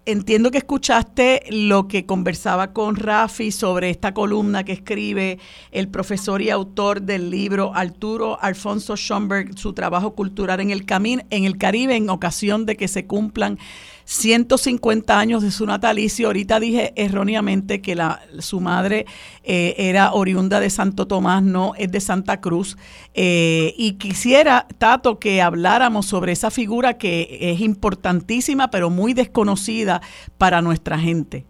entiendo 0.07 0.51
que 0.51 0.59
escuchaste 0.59 1.43
lo 1.49 1.87
que 1.87 2.05
conversaba 2.05 2.73
con 2.73 2.95
Rafi 2.95 3.51
sobre 3.51 3.89
esta 3.89 4.13
columna 4.13 4.63
que 4.63 4.71
escribe 4.71 5.39
el 5.71 5.87
profesor 5.87 6.41
y 6.41 6.49
autor 6.49 7.01
del 7.01 7.31
libro 7.31 7.71
Arturo 7.73 8.39
Alfonso 8.41 8.95
Schomburg, 8.95 9.57
su 9.57 9.73
trabajo 9.73 10.13
cultural 10.13 10.59
en 10.59 10.69
el, 10.69 10.85
camino 10.85 11.23
en 11.31 11.45
el 11.45 11.57
Caribe 11.57 11.95
en 11.95 12.09
ocasión 12.09 12.65
de 12.65 12.77
que 12.77 12.87
se 12.87 13.07
cumplan 13.07 13.57
150 14.05 15.19
años 15.19 15.43
de 15.43 15.51
su 15.51 15.65
natalicio. 15.65 16.27
Ahorita 16.27 16.59
dije 16.59 16.93
erróneamente 16.95 17.81
que 17.81 17.95
la, 17.95 18.19
su 18.39 18.61
madre 18.61 19.05
eh, 19.43 19.75
era 19.77 20.13
oriunda 20.13 20.59
de 20.59 20.69
Santo 20.69 21.07
Tomás, 21.07 21.43
no 21.43 21.73
es 21.77 21.91
de 21.91 21.99
Santa 21.99 22.39
Cruz. 22.39 22.77
Eh, 23.13 23.73
y 23.77 23.97
quisiera, 23.97 24.67
Tato, 24.77 25.19
que 25.19 25.41
habláramos 25.41 26.05
sobre 26.05 26.31
esa 26.31 26.51
figura 26.51 26.97
que 26.97 27.37
es 27.39 27.61
importantísima, 27.61 28.69
pero 28.69 28.89
muy 28.89 29.13
desconocida 29.13 30.01
para 30.37 30.61
nuestra 30.61 30.97
gente. 30.97 31.45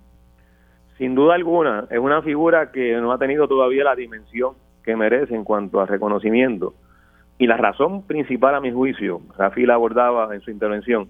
Sin 0.97 1.13
duda 1.13 1.35
alguna, 1.35 1.87
es 1.91 1.99
una 1.99 2.21
figura 2.21 2.71
que 2.71 2.95
no 2.95 3.11
ha 3.11 3.17
tenido 3.17 3.47
todavía 3.47 3.83
la 3.83 3.95
dimensión 3.95 4.53
que 4.81 4.95
merece 4.95 5.35
en 5.35 5.43
cuanto 5.43 5.81
a 5.81 5.85
reconocimiento. 5.85 6.73
Y 7.37 7.47
la 7.47 7.57
razón 7.57 8.03
principal, 8.03 8.55
a 8.55 8.61
mi 8.61 8.71
juicio, 8.71 9.19
Rafi 9.37 9.65
la 9.65 9.73
abordaba 9.73 10.33
en 10.33 10.39
su 10.39 10.51
intervención, 10.51 11.09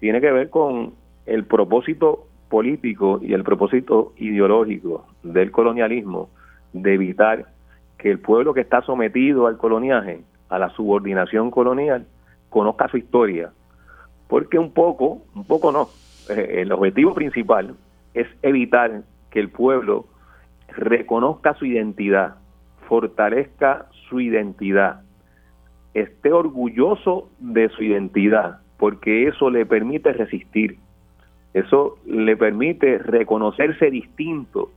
tiene 0.00 0.20
que 0.20 0.30
ver 0.30 0.50
con 0.50 0.94
el 1.26 1.44
propósito 1.44 2.26
político 2.48 3.20
y 3.22 3.32
el 3.32 3.42
propósito 3.42 4.12
ideológico 4.16 5.06
del 5.22 5.50
colonialismo 5.50 6.30
de 6.72 6.94
evitar 6.94 7.46
que 7.98 8.10
el 8.10 8.20
pueblo 8.20 8.54
que 8.54 8.60
está 8.60 8.82
sometido 8.82 9.46
al 9.46 9.56
coloniaje, 9.56 10.22
a 10.48 10.58
la 10.58 10.70
subordinación 10.70 11.50
colonial, 11.50 12.06
conozca 12.50 12.88
su 12.88 12.98
historia. 12.98 13.50
Porque 14.28 14.58
un 14.58 14.72
poco, 14.72 15.22
un 15.34 15.44
poco 15.44 15.72
no, 15.72 15.88
eh, 16.28 16.62
el 16.62 16.72
objetivo 16.72 17.14
principal 17.14 17.74
es 18.14 18.26
evitar 18.42 19.02
que 19.30 19.40
el 19.40 19.50
pueblo 19.50 20.06
reconozca 20.68 21.54
su 21.54 21.64
identidad, 21.64 22.36
fortalezca 22.88 23.86
su 24.08 24.20
identidad, 24.20 25.00
esté 25.94 26.32
orgulloso 26.32 27.30
de 27.38 27.68
su 27.70 27.82
identidad 27.82 28.60
porque 28.78 29.28
eso 29.28 29.50
le 29.50 29.66
permite 29.66 30.12
resistir, 30.12 30.78
eso 31.54 31.98
le 32.04 32.36
permite 32.36 32.98
reconocerse 32.98 33.90
distinto 33.90 34.70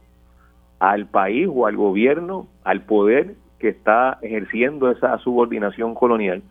al 0.79 1.07
país 1.07 1.47
o 1.51 1.67
al 1.67 1.75
gobierno, 1.75 2.47
al 2.63 2.81
poder 2.81 3.35
que 3.59 3.69
está 3.69 4.17
ejerciendo 4.21 4.89
esa 4.89 5.17
subordinación 5.19 5.93
colonial. 5.93 6.41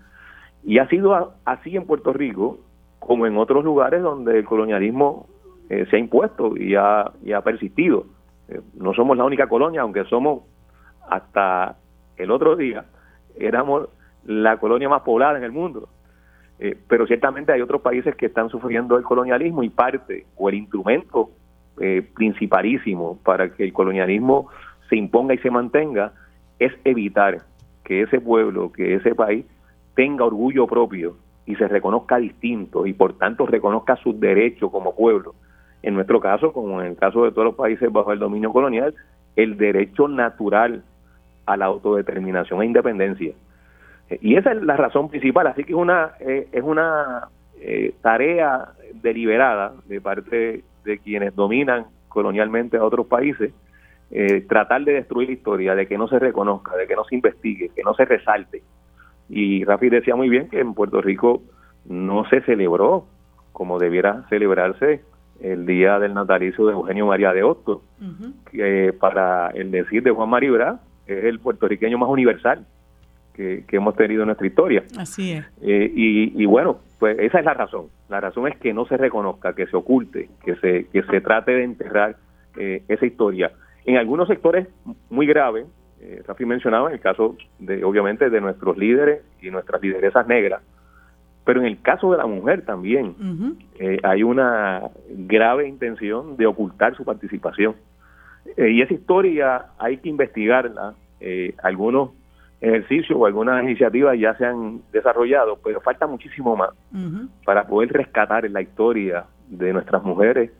Y 0.64 0.78
ha 0.78 0.88
sido 0.88 1.32
así 1.44 1.76
en 1.76 1.86
Puerto 1.86 2.12
Rico 2.12 2.58
como 2.98 3.26
en 3.26 3.38
otros 3.38 3.64
lugares 3.64 4.02
donde 4.02 4.38
el 4.38 4.44
colonialismo 4.44 5.26
eh, 5.70 5.86
se 5.88 5.96
ha 5.96 5.98
impuesto 5.98 6.56
y 6.56 6.74
ha, 6.74 7.10
y 7.24 7.32
ha 7.32 7.40
persistido. 7.40 8.04
Eh, 8.48 8.60
no 8.74 8.92
somos 8.92 9.16
la 9.16 9.24
única 9.24 9.48
colonia, 9.48 9.80
aunque 9.80 10.04
somos 10.04 10.42
hasta 11.08 11.76
el 12.16 12.30
otro 12.30 12.56
día, 12.56 12.84
éramos 13.38 13.88
la 14.26 14.58
colonia 14.58 14.88
más 14.88 15.02
poblada 15.02 15.38
en 15.38 15.44
el 15.44 15.52
mundo. 15.52 15.88
Eh, 16.58 16.76
pero 16.88 17.06
ciertamente 17.06 17.52
hay 17.52 17.60
otros 17.60 17.80
países 17.80 18.16
que 18.16 18.26
están 18.26 18.48
sufriendo 18.50 18.96
el 18.96 19.04
colonialismo 19.04 19.62
y 19.62 19.68
parte 19.68 20.26
o 20.36 20.48
el 20.48 20.56
instrumento 20.56 21.30
eh, 21.80 22.02
principalísimo 22.14 23.18
para 23.22 23.50
que 23.54 23.64
el 23.64 23.72
colonialismo 23.72 24.48
se 24.88 24.96
imponga 24.96 25.34
y 25.34 25.38
se 25.38 25.50
mantenga 25.50 26.12
es 26.58 26.72
evitar 26.84 27.42
que 27.84 28.02
ese 28.02 28.20
pueblo, 28.20 28.72
que 28.72 28.94
ese 28.94 29.14
país 29.14 29.46
tenga 29.94 30.24
orgullo 30.24 30.66
propio 30.66 31.16
y 31.46 31.54
se 31.54 31.68
reconozca 31.68 32.18
distinto 32.18 32.86
y 32.86 32.92
por 32.92 33.16
tanto 33.16 33.46
reconozca 33.46 33.96
sus 33.96 34.18
derechos 34.18 34.70
como 34.70 34.94
pueblo. 34.94 35.34
En 35.82 35.94
nuestro 35.94 36.20
caso, 36.20 36.52
como 36.52 36.80
en 36.80 36.88
el 36.88 36.96
caso 36.96 37.24
de 37.24 37.30
todos 37.30 37.46
los 37.46 37.54
países 37.54 37.90
bajo 37.92 38.12
el 38.12 38.18
dominio 38.18 38.52
colonial, 38.52 38.94
el 39.36 39.56
derecho 39.56 40.08
natural 40.08 40.82
a 41.46 41.56
la 41.56 41.66
autodeterminación 41.66 42.60
e 42.62 42.66
independencia. 42.66 43.32
Y 44.20 44.36
esa 44.36 44.52
es 44.52 44.62
la 44.62 44.76
razón 44.76 45.08
principal, 45.08 45.46
así 45.46 45.64
que 45.64 45.72
es 45.72 45.78
una, 45.78 46.12
eh, 46.20 46.48
es 46.52 46.62
una 46.62 47.28
eh, 47.60 47.94
tarea 48.00 48.68
deliberada 48.94 49.74
de 49.86 50.00
parte 50.00 50.64
de 50.84 50.98
quienes 50.98 51.34
dominan 51.34 51.86
colonialmente 52.08 52.78
a 52.78 52.84
otros 52.84 53.06
países, 53.06 53.52
eh, 54.10 54.40
tratar 54.48 54.84
de 54.84 54.94
destruir 54.94 55.28
la 55.28 55.34
historia, 55.34 55.74
de 55.74 55.86
que 55.86 55.98
no 55.98 56.08
se 56.08 56.18
reconozca, 56.18 56.74
de 56.76 56.86
que 56.86 56.96
no 56.96 57.04
se 57.04 57.16
investigue, 57.16 57.70
que 57.74 57.82
no 57.82 57.92
se 57.94 58.06
resalte. 58.06 58.62
Y 59.28 59.64
Rafi 59.64 59.90
decía 59.90 60.16
muy 60.16 60.30
bien 60.30 60.48
que 60.48 60.60
en 60.60 60.72
Puerto 60.72 61.02
Rico 61.02 61.42
no 61.84 62.24
se 62.30 62.40
celebró 62.42 63.06
como 63.52 63.78
debiera 63.78 64.24
celebrarse 64.30 65.02
el 65.40 65.66
día 65.66 65.98
del 65.98 66.14
natalicio 66.14 66.66
de 66.66 66.72
Eugenio 66.72 67.06
María 67.06 67.32
de 67.32 67.42
Hostos, 67.42 67.82
que 68.50 68.94
para 68.98 69.50
el 69.50 69.70
decir 69.70 70.02
de 70.02 70.10
Juan 70.10 70.30
Maribra 70.30 70.80
es 71.06 71.24
el 71.24 71.38
puertorriqueño 71.40 71.98
más 71.98 72.08
universal 72.08 72.66
que, 73.38 73.76
hemos 73.76 73.94
tenido 73.94 74.22
en 74.22 74.26
nuestra 74.26 74.46
historia. 74.46 74.82
Así 74.98 75.32
es. 75.32 75.44
Eh, 75.62 75.92
y, 75.94 76.44
bueno, 76.46 76.78
pues 76.98 77.18
esa 77.20 77.38
es 77.38 77.44
la 77.44 77.54
razón. 77.54 77.86
La 78.08 78.20
razón 78.20 78.48
es 78.48 78.56
que 78.58 78.74
no 78.74 78.84
se 78.86 78.96
reconozca, 78.96 79.54
que 79.54 79.66
se 79.66 79.76
oculte, 79.76 80.28
que 80.44 80.56
se, 80.56 80.86
que 80.86 81.02
se 81.04 81.20
trate 81.20 81.52
de 81.52 81.64
enterrar 81.64 82.16
eh, 82.56 82.82
esa 82.88 83.06
historia. 83.06 83.52
En 83.84 83.96
algunos 83.96 84.26
sectores 84.26 84.66
muy 85.08 85.26
graves, 85.26 85.66
eh, 86.00 86.22
Rafi 86.26 86.44
mencionaba 86.44 86.88
en 86.88 86.94
el 86.94 87.00
caso 87.00 87.36
de, 87.60 87.84
obviamente, 87.84 88.28
de 88.28 88.40
nuestros 88.40 88.76
líderes 88.76 89.22
y 89.40 89.50
nuestras 89.50 89.80
lideresas 89.80 90.26
negras, 90.26 90.62
pero 91.44 91.60
en 91.60 91.66
el 91.66 91.80
caso 91.80 92.10
de 92.10 92.18
la 92.18 92.26
mujer 92.26 92.62
también 92.62 93.14
eh, 93.78 93.98
hay 94.02 94.22
una 94.22 94.82
grave 95.08 95.66
intención 95.66 96.36
de 96.36 96.46
ocultar 96.46 96.94
su 96.94 97.04
participación. 97.04 97.76
y 98.56 98.82
esa 98.82 98.92
historia 98.92 99.66
hay 99.78 99.96
que 99.98 100.08
investigarla. 100.10 100.94
algunos 101.62 102.10
ejercicios 102.60 103.18
o 103.18 103.26
algunas 103.26 103.62
iniciativas 103.62 104.18
ya 104.18 104.34
se 104.36 104.44
han 104.44 104.80
desarrollado, 104.92 105.58
pero 105.62 105.80
falta 105.80 106.06
muchísimo 106.06 106.56
más 106.56 106.70
para 107.44 107.66
poder 107.66 107.92
rescatar 107.92 108.48
la 108.50 108.60
historia 108.60 109.24
de 109.48 109.72
nuestras 109.72 110.02
mujeres 110.02 110.50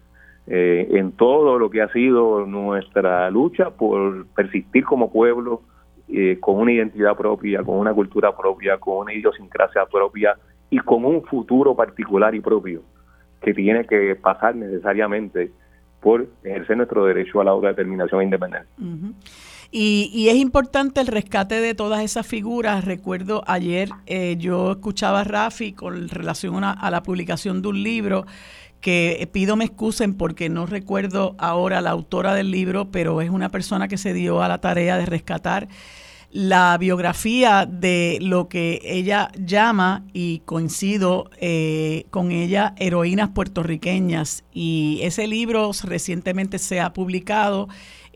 eh, 0.46 0.88
en 0.92 1.12
todo 1.12 1.58
lo 1.58 1.68
que 1.68 1.82
ha 1.82 1.92
sido 1.92 2.46
nuestra 2.46 3.30
lucha 3.30 3.70
por 3.70 4.26
persistir 4.28 4.84
como 4.84 5.12
pueblo 5.12 5.62
eh, 6.08 6.38
con 6.40 6.56
una 6.56 6.72
identidad 6.72 7.16
propia, 7.16 7.62
con 7.62 7.76
una 7.76 7.92
cultura 7.92 8.34
propia, 8.34 8.78
con 8.78 8.98
una 8.98 9.12
idiosincrasia 9.12 9.84
propia 9.86 10.36
y 10.70 10.78
con 10.78 11.04
un 11.04 11.22
futuro 11.24 11.74
particular 11.74 12.34
y 12.34 12.40
propio 12.40 12.82
que 13.42 13.52
tiene 13.52 13.84
que 13.84 14.16
pasar 14.16 14.56
necesariamente 14.56 15.50
por 16.00 16.26
ejercer 16.42 16.76
nuestro 16.76 17.04
derecho 17.04 17.40
a 17.40 17.44
la 17.44 17.50
autodeterminación 17.50 18.20
e 18.20 18.24
independencia. 18.24 18.70
Y, 19.70 20.28
es 20.30 20.36
importante 20.36 21.00
el 21.00 21.06
rescate 21.06 21.60
de 21.60 21.74
todas 21.74 22.02
esas 22.02 22.26
figuras. 22.26 22.84
Recuerdo 22.84 23.44
ayer 23.46 23.90
eh, 24.06 24.36
yo 24.38 24.72
escuchaba 24.72 25.20
a 25.20 25.24
Rafi 25.24 25.72
con 25.72 26.08
relación 26.08 26.64
a, 26.64 26.90
la 26.90 27.02
publicación 27.02 27.60
de 27.60 27.68
un 27.68 27.82
libro 27.82 28.26
que 28.80 29.28
pido 29.32 29.56
me 29.56 29.64
excusen 29.64 30.14
porque 30.14 30.48
no 30.48 30.64
recuerdo 30.64 31.34
ahora 31.38 31.80
la 31.80 31.90
autora 31.90 32.34
del 32.34 32.50
libro, 32.50 32.90
pero 32.90 33.20
es 33.20 33.28
una 33.28 33.50
persona 33.50 33.88
que 33.88 33.98
se 33.98 34.14
dio 34.14 34.40
a 34.40 34.48
la 34.48 34.58
tarea 34.58 34.96
de 34.96 35.04
rescatar 35.04 35.68
la 36.30 36.76
biografía 36.76 37.66
de 37.66 38.18
lo 38.20 38.48
que 38.48 38.80
ella 38.84 39.30
llama, 39.38 40.04
y 40.12 40.40
coincido 40.40 41.30
eh, 41.40 42.04
con 42.10 42.32
ella, 42.32 42.74
heroínas 42.76 43.30
puertorriqueñas. 43.30 44.44
Y 44.52 45.00
ese 45.02 45.26
libro 45.26 45.70
recientemente 45.84 46.58
se 46.58 46.80
ha 46.80 46.92
publicado 46.92 47.68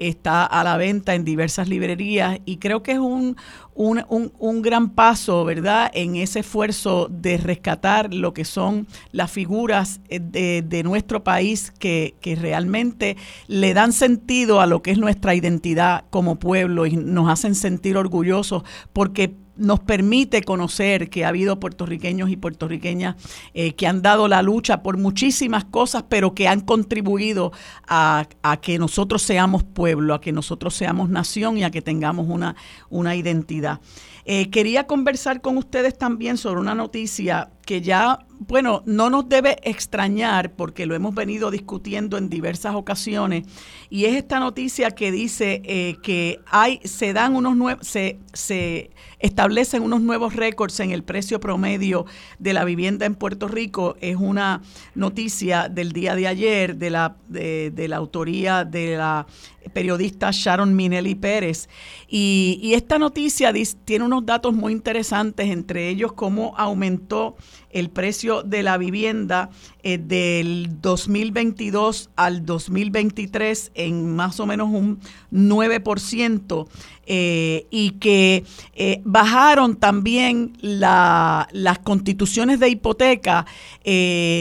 está 0.09 0.45
a 0.45 0.65
la 0.65 0.77
venta 0.77 1.15
en 1.15 1.25
diversas 1.25 1.69
librerías 1.69 2.39
y 2.45 2.57
creo 2.57 2.83
que 2.83 2.93
es 2.93 2.99
un, 2.99 3.37
un, 3.75 4.33
un, 4.39 4.63
gran 4.63 4.91
paso, 4.91 5.45
¿verdad?, 5.45 5.91
en 5.95 6.17
ese 6.17 6.41
esfuerzo 6.41 7.09
de 7.11 7.39
rescatar 7.39 8.13
lo 8.13 8.35
que 8.35 8.45
son 8.45 8.87
las 9.13 9.31
figuras 9.31 10.01
eh, 10.09 10.21
de, 10.21 10.63
de 10.63 10.83
nuestro 10.83 11.25
país 11.25 11.73
que, 11.79 12.15
que, 12.21 12.37
realmente 12.37 13.17
le 13.47 13.75
dan 13.75 13.93
sentido 13.93 14.61
a 14.61 14.67
lo 14.67 14.83
que 14.83 14.91
es 14.91 14.99
nuestra 14.99 15.35
identidad 15.35 16.05
como 16.11 16.39
pueblo 16.39 16.87
y 16.87 16.97
nos 16.97 17.31
hacen 17.31 17.55
sentir 17.55 17.97
orgullosos 17.97 18.63
porque 18.93 19.35
nos 19.57 19.81
permite 19.81 20.43
conocer 20.43 21.11
que 21.11 21.25
ha 21.25 21.29
habido 21.29 21.61
puertorriqueños 21.61 22.31
y 22.31 22.37
puertorriqueñas 22.37 23.17
eh, 23.55 23.75
que 23.75 23.87
han 23.87 24.03
dado 24.03 24.29
la 24.29 24.43
lucha 24.43 24.83
por 24.83 24.97
muchísimas 24.97 25.65
cosas, 25.65 26.05
pero 26.09 26.35
que 26.35 26.49
han 26.49 26.61
contribuido 26.61 27.53
a, 27.87 28.27
que 28.61 28.79
nosotros 28.79 29.23
seamos 29.23 29.65
pueblo, 29.65 30.15
a 30.15 30.21
que 30.21 30.33
nosotros 30.33 30.75
seamos 30.75 31.11
nación 31.11 31.59
y 31.59 31.65
a 31.65 31.71
que 31.71 31.83
tengamos 31.83 32.27
una, 32.29 32.57
una 32.89 33.15
identidad. 33.15 33.81
Eh, 34.25 34.51
quería 34.51 34.87
conversar 34.87 35.41
con 35.41 35.59
ustedes 35.59 35.99
también 35.99 36.37
sobre 36.37 36.61
una 36.61 36.75
noticia 36.75 37.51
que 37.67 37.81
ya, 37.81 38.21
bueno, 38.47 38.83
no 38.87 39.11
nos 39.11 39.29
debe 39.29 39.59
extrañar 39.63 40.53
porque 40.53 40.87
lo 40.87 40.95
hemos 40.95 41.15
venido 41.15 41.51
discutiendo 41.51 42.17
en 42.19 42.29
diversas 42.29 42.75
ocasiones 42.75 43.45
y 43.91 44.07
es 44.07 44.15
esta 44.15 44.41
noticia 44.41 44.91
que 44.91 45.13
dice 45.13 45.63
eh, 45.65 45.97
que 46.03 46.41
hay, 46.47 46.81
se 46.85 47.13
dan 47.13 47.37
unos 47.37 47.53
se, 47.83 48.19
se 48.33 48.91
establecen 49.23 49.83
unos 49.83 50.01
nuevos 50.01 50.35
récords 50.35 50.81
en 50.81 50.91
el 50.91 51.05
precio 51.05 51.41
promedio 51.41 52.05
de 52.39 52.53
la 52.53 52.65
vivienda 52.65 53.07
en 53.07 53.15
Puerto 53.15 53.49
Rico. 53.49 53.97
Es 54.01 54.17
una 54.17 54.63
noticia 54.95 55.69
del 55.69 55.93
día 55.93 56.15
de 56.15 56.27
ayer 56.27 56.77
de 56.77 56.91
la, 56.91 57.17
de, 57.29 57.87
la 57.89 57.97
autoría 57.97 58.65
de 58.65 58.97
la 58.97 59.27
periodista 59.73 60.31
Sharon 60.33 60.75
Minelli 60.75 61.15
Pérez. 61.15 61.69
Y, 62.09 62.59
y 62.63 62.75
esta 62.75 62.99
noticia 62.99 63.53
tiene 63.85 64.05
unos 64.05 64.27
datos 64.27 64.55
muy 64.55 64.73
interesantes, 64.73 65.49
entre 65.49 65.89
ellos 65.89 66.13
cómo 66.13 66.55
aumentó 66.57 67.37
el 67.73 67.91
precio 67.91 68.43
de 68.43 68.63
la 68.63 68.79
vivienda 68.79 69.51
eh, 69.83 69.99
del 69.99 70.81
2022 70.81 72.11
al 72.17 72.47
2023 72.47 73.73
en 73.75 74.15
más 74.15 74.39
o 74.41 74.47
menos 74.47 74.69
un 74.71 75.01
9% 75.33 76.69
eh, 77.07 77.67
y 77.71 77.91
que 77.93 78.45
eh, 78.75 79.01
bajaron 79.05 79.77
también 79.77 80.53
las 80.61 81.79
constituciones 81.83 82.61
de 82.61 82.69
hipoteca. 82.69 83.47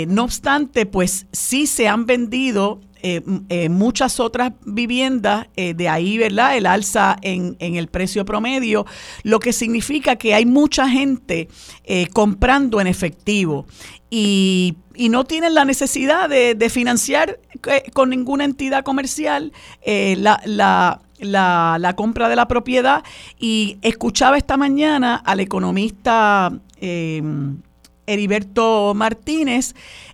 no 0.07 0.23
obstante, 0.23 0.85
pues 0.85 1.25
sí 1.31 1.65
se 1.67 1.87
han 1.87 2.05
vendido 2.05 2.79
eh, 3.03 3.21
eh, 3.49 3.67
muchas 3.69 4.19
otras 4.19 4.53
viviendas, 4.63 5.47
eh, 5.55 5.73
de 5.73 5.89
ahí, 5.89 6.19
¿verdad? 6.19 6.55
El 6.55 6.67
alza 6.67 7.17
en, 7.23 7.55
el 7.59 7.87
precio 7.87 8.25
promedio, 8.25 8.85
lo 9.23 9.39
que 9.39 9.53
significa 9.53 10.17
que 10.17 10.35
hay 10.35 10.45
mucha 10.45 10.87
gente 10.87 11.47
comprando 12.13 12.79
en 12.79 12.87
efectivo 12.87 13.65
y, 14.09 14.77
no 15.09 15.23
tienen 15.23 15.55
la 15.55 15.65
necesidad 15.65 16.29
de, 16.29 16.69
financiar 16.69 17.39
con 17.93 18.11
ninguna 18.11 18.45
entidad 18.45 18.83
comercial 18.83 19.51
la, 19.83 20.99
compra 21.95 22.29
de 22.29 22.35
la 22.35 22.47
propiedad 22.47 23.03
y 23.39 23.79
escuchaba 23.81 24.37
esta 24.37 24.57
mañana 24.57 25.15
al 25.15 25.39
economista 25.39 26.51
Heriberto 28.05 28.93
Martínez 28.95 29.73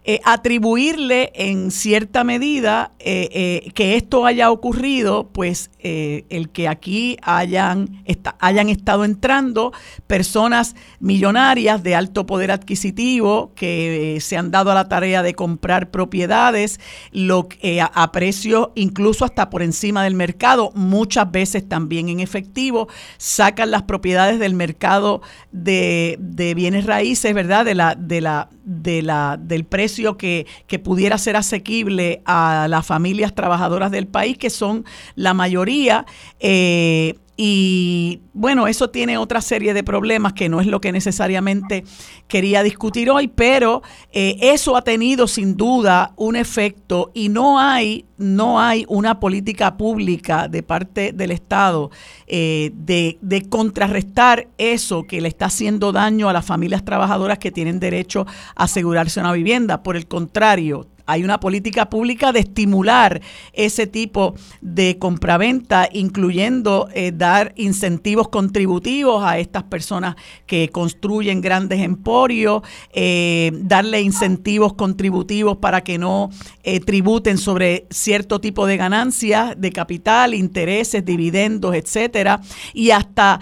eh, 0.09 0.21
atribuirle 0.23 1.33
en 1.35 1.69
cierta 1.69 2.23
medida 2.23 2.93
eh, 2.97 3.27
eh, 3.33 3.71
que 3.73 3.97
esto 3.97 4.25
haya 4.25 4.51
ocurrido, 4.51 5.27
pues 5.33 5.69
el 5.79 6.49
que 6.49 6.67
aquí 6.67 7.17
hayan, 7.21 8.03
hayan 8.39 8.69
estado 8.69 9.03
entrando 9.03 9.73
personas 10.05 10.75
millonarias 10.99 11.81
de 11.83 11.95
alto 11.95 12.25
poder 12.25 12.51
adquisitivo 12.51 13.53
que 13.55 14.17
se 14.19 14.35
han 14.35 14.51
dado 14.51 14.71
a 14.71 14.75
la 14.75 14.89
tarea 14.89 15.23
de 15.23 15.33
comprar 15.33 15.91
propiedades 15.91 16.81
lo, 17.11 17.47
a, 17.81 17.85
a 17.85 18.11
precios 18.11 18.69
incluso 18.75 19.23
hasta 19.23 19.49
por 19.49 19.61
encima 19.61 20.03
del 20.03 20.15
mercado, 20.15 20.71
muchas 20.75 21.31
veces 21.31 21.67
también 21.67 22.09
en 22.09 22.19
efectivo, 22.19 22.89
sacan 23.17 23.71
las 23.71 23.83
propiedades 23.83 24.39
del 24.39 24.53
mercado 24.53 25.21
de, 25.51 26.17
de 26.19 26.53
bienes 26.53 26.85
raíces, 26.85 27.33
¿verdad? 27.33 27.63
De 27.63 27.75
la, 27.75 27.95
de 27.95 28.19
la, 28.19 28.49
de 28.67 29.01
la, 29.01 29.39
del 29.41 29.63
precio 29.63 30.17
que, 30.17 30.45
que, 30.67 30.77
pudiera 30.77 31.17
ser 31.17 31.37
asequible 31.37 32.21
a 32.25 32.67
las 32.69 32.85
familias 32.85 33.33
trabajadoras 33.33 33.91
del 33.91 34.07
país, 34.07 34.37
que 34.37 34.49
son 34.49 34.83
la 35.15 35.33
mayoría. 35.33 36.05
Eh, 36.41 37.15
y 37.39 38.21
bueno, 38.33 38.67
eso 38.67 38.89
tiene 38.89 39.19
otra 39.19 39.41
serie 39.41 39.75
de 39.75 39.83
problemas 39.83 40.33
que 40.33 40.49
no 40.49 40.59
es 40.59 40.65
lo 40.65 40.81
que 40.81 40.91
necesariamente 40.91 41.83
quería 42.27 42.63
discutir 42.63 43.11
hoy, 43.11 43.27
pero 43.27 43.83
eh, 44.11 44.37
eso 44.41 44.75
ha 44.75 44.81
tenido 44.81 45.27
sin 45.27 45.55
duda 45.55 46.13
un 46.15 46.35
efecto 46.35 47.11
y 47.13 47.29
no 47.29 47.59
hay, 47.59 48.05
no 48.17 48.59
hay 48.59 48.85
una 48.87 49.19
política 49.19 49.77
pública 49.77 50.47
de 50.47 50.63
parte 50.63 51.11
del 51.13 51.29
Estado 51.29 51.91
eh, 52.25 52.71
de, 52.73 53.19
de 53.21 53.47
contrarrestar 53.47 54.47
eso 54.57 55.03
que 55.03 55.21
le 55.21 55.27
está 55.27 55.45
haciendo 55.45 55.91
daño 55.91 56.29
a 56.29 56.33
las 56.33 56.45
familias 56.45 56.83
trabajadoras 56.83 57.37
que 57.37 57.51
tienen 57.51 57.79
derecho 57.79 58.25
a 58.55 58.63
asegurarse 58.63 59.19
una 59.19 59.33
vivienda. 59.33 59.83
Por 59.83 59.95
el 59.95 60.07
contrario, 60.07 60.87
hay 61.07 61.23
una 61.23 61.39
política 61.39 61.89
pública 61.89 62.33
de 62.33 62.41
estimular 62.41 63.21
ese 63.53 63.87
tipo 63.87 64.35
de 64.61 64.99
compraventa, 64.99 65.89
incluyendo 65.91 66.89
eh, 66.93 67.13
dar 67.15 67.53
incentivos 67.55 68.27
contributivos 68.27 69.23
a 69.23 69.39
estas 69.39 69.63
personas 69.63 70.15
que 70.45 70.69
construyen 70.69 71.39
grandes 71.39 71.79
emporios, 71.81 72.61
eh, 72.93 73.51
darle 73.53 74.01
incentivos 74.01 74.73
contributivos 74.73 75.57
para 75.57 75.81
que 75.81 75.97
no 75.97 76.29
eh, 76.63 76.81
tributen 76.81 77.37
sobre 77.37 77.87
cierto 77.89 78.41
tipo 78.41 78.67
de 78.67 78.75
ganancias 78.75 79.55
de 79.57 79.71
capital, 79.71 80.33
intereses, 80.33 81.05
dividendos, 81.05 81.73
etcétera, 81.73 82.41
y 82.73 82.91
hasta 82.91 83.39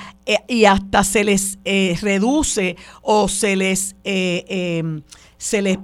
y 0.47 0.66
hasta 0.66 1.03
se 1.03 1.24
les 1.24 1.59
reduce 2.01 2.78
o 3.03 3.28
se 3.28 3.55
les 3.55 3.95
se 4.03 5.61
les 5.61 5.78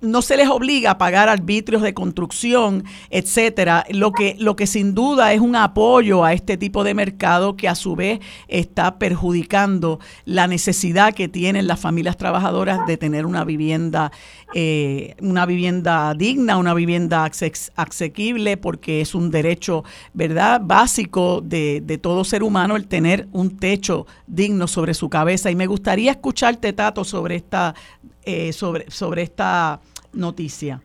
no 0.00 0.20
se 0.20 0.36
les 0.36 0.48
obliga 0.48 0.92
a 0.92 0.98
pagar 0.98 1.28
arbitrios 1.28 1.82
de 1.82 1.94
construcción, 1.94 2.84
etcétera, 3.10 3.84
lo 3.90 4.12
que, 4.12 4.36
lo 4.38 4.54
que 4.54 4.66
sin 4.66 4.94
duda 4.94 5.32
es 5.32 5.40
un 5.40 5.56
apoyo 5.56 6.24
a 6.24 6.34
este 6.34 6.56
tipo 6.56 6.84
de 6.84 6.94
mercado 6.94 7.56
que 7.56 7.68
a 7.68 7.74
su 7.74 7.96
vez 7.96 8.20
está 8.48 8.98
perjudicando 8.98 9.98
la 10.24 10.46
necesidad 10.46 11.14
que 11.14 11.28
tienen 11.28 11.66
las 11.66 11.80
familias 11.80 12.16
trabajadoras 12.16 12.86
de 12.86 12.98
tener 12.98 13.24
una 13.24 13.44
vivienda, 13.44 14.12
eh, 14.54 15.14
una 15.20 15.46
vivienda 15.46 16.14
digna, 16.14 16.58
una 16.58 16.74
vivienda 16.74 17.30
asequible, 17.76 18.56
porque 18.58 19.00
es 19.00 19.14
un 19.14 19.30
derecho, 19.30 19.82
¿verdad?, 20.12 20.60
básico 20.62 21.40
de, 21.42 21.80
de 21.82 21.96
todo 21.96 22.24
ser 22.24 22.42
humano 22.42 22.76
el 22.76 22.86
tener 22.86 23.28
un 23.32 23.56
techo 23.56 24.06
digno 24.26 24.66
sobre 24.66 24.92
su 24.92 25.08
cabeza. 25.08 25.50
Y 25.50 25.56
me 25.56 25.66
gustaría 25.66 26.10
escucharte, 26.10 26.72
Tato, 26.74 27.04
sobre 27.04 27.36
esta 27.36 27.74
eh, 28.26 28.52
sobre, 28.52 28.90
sobre 28.90 29.22
esta 29.22 29.78
noticia? 30.12 30.80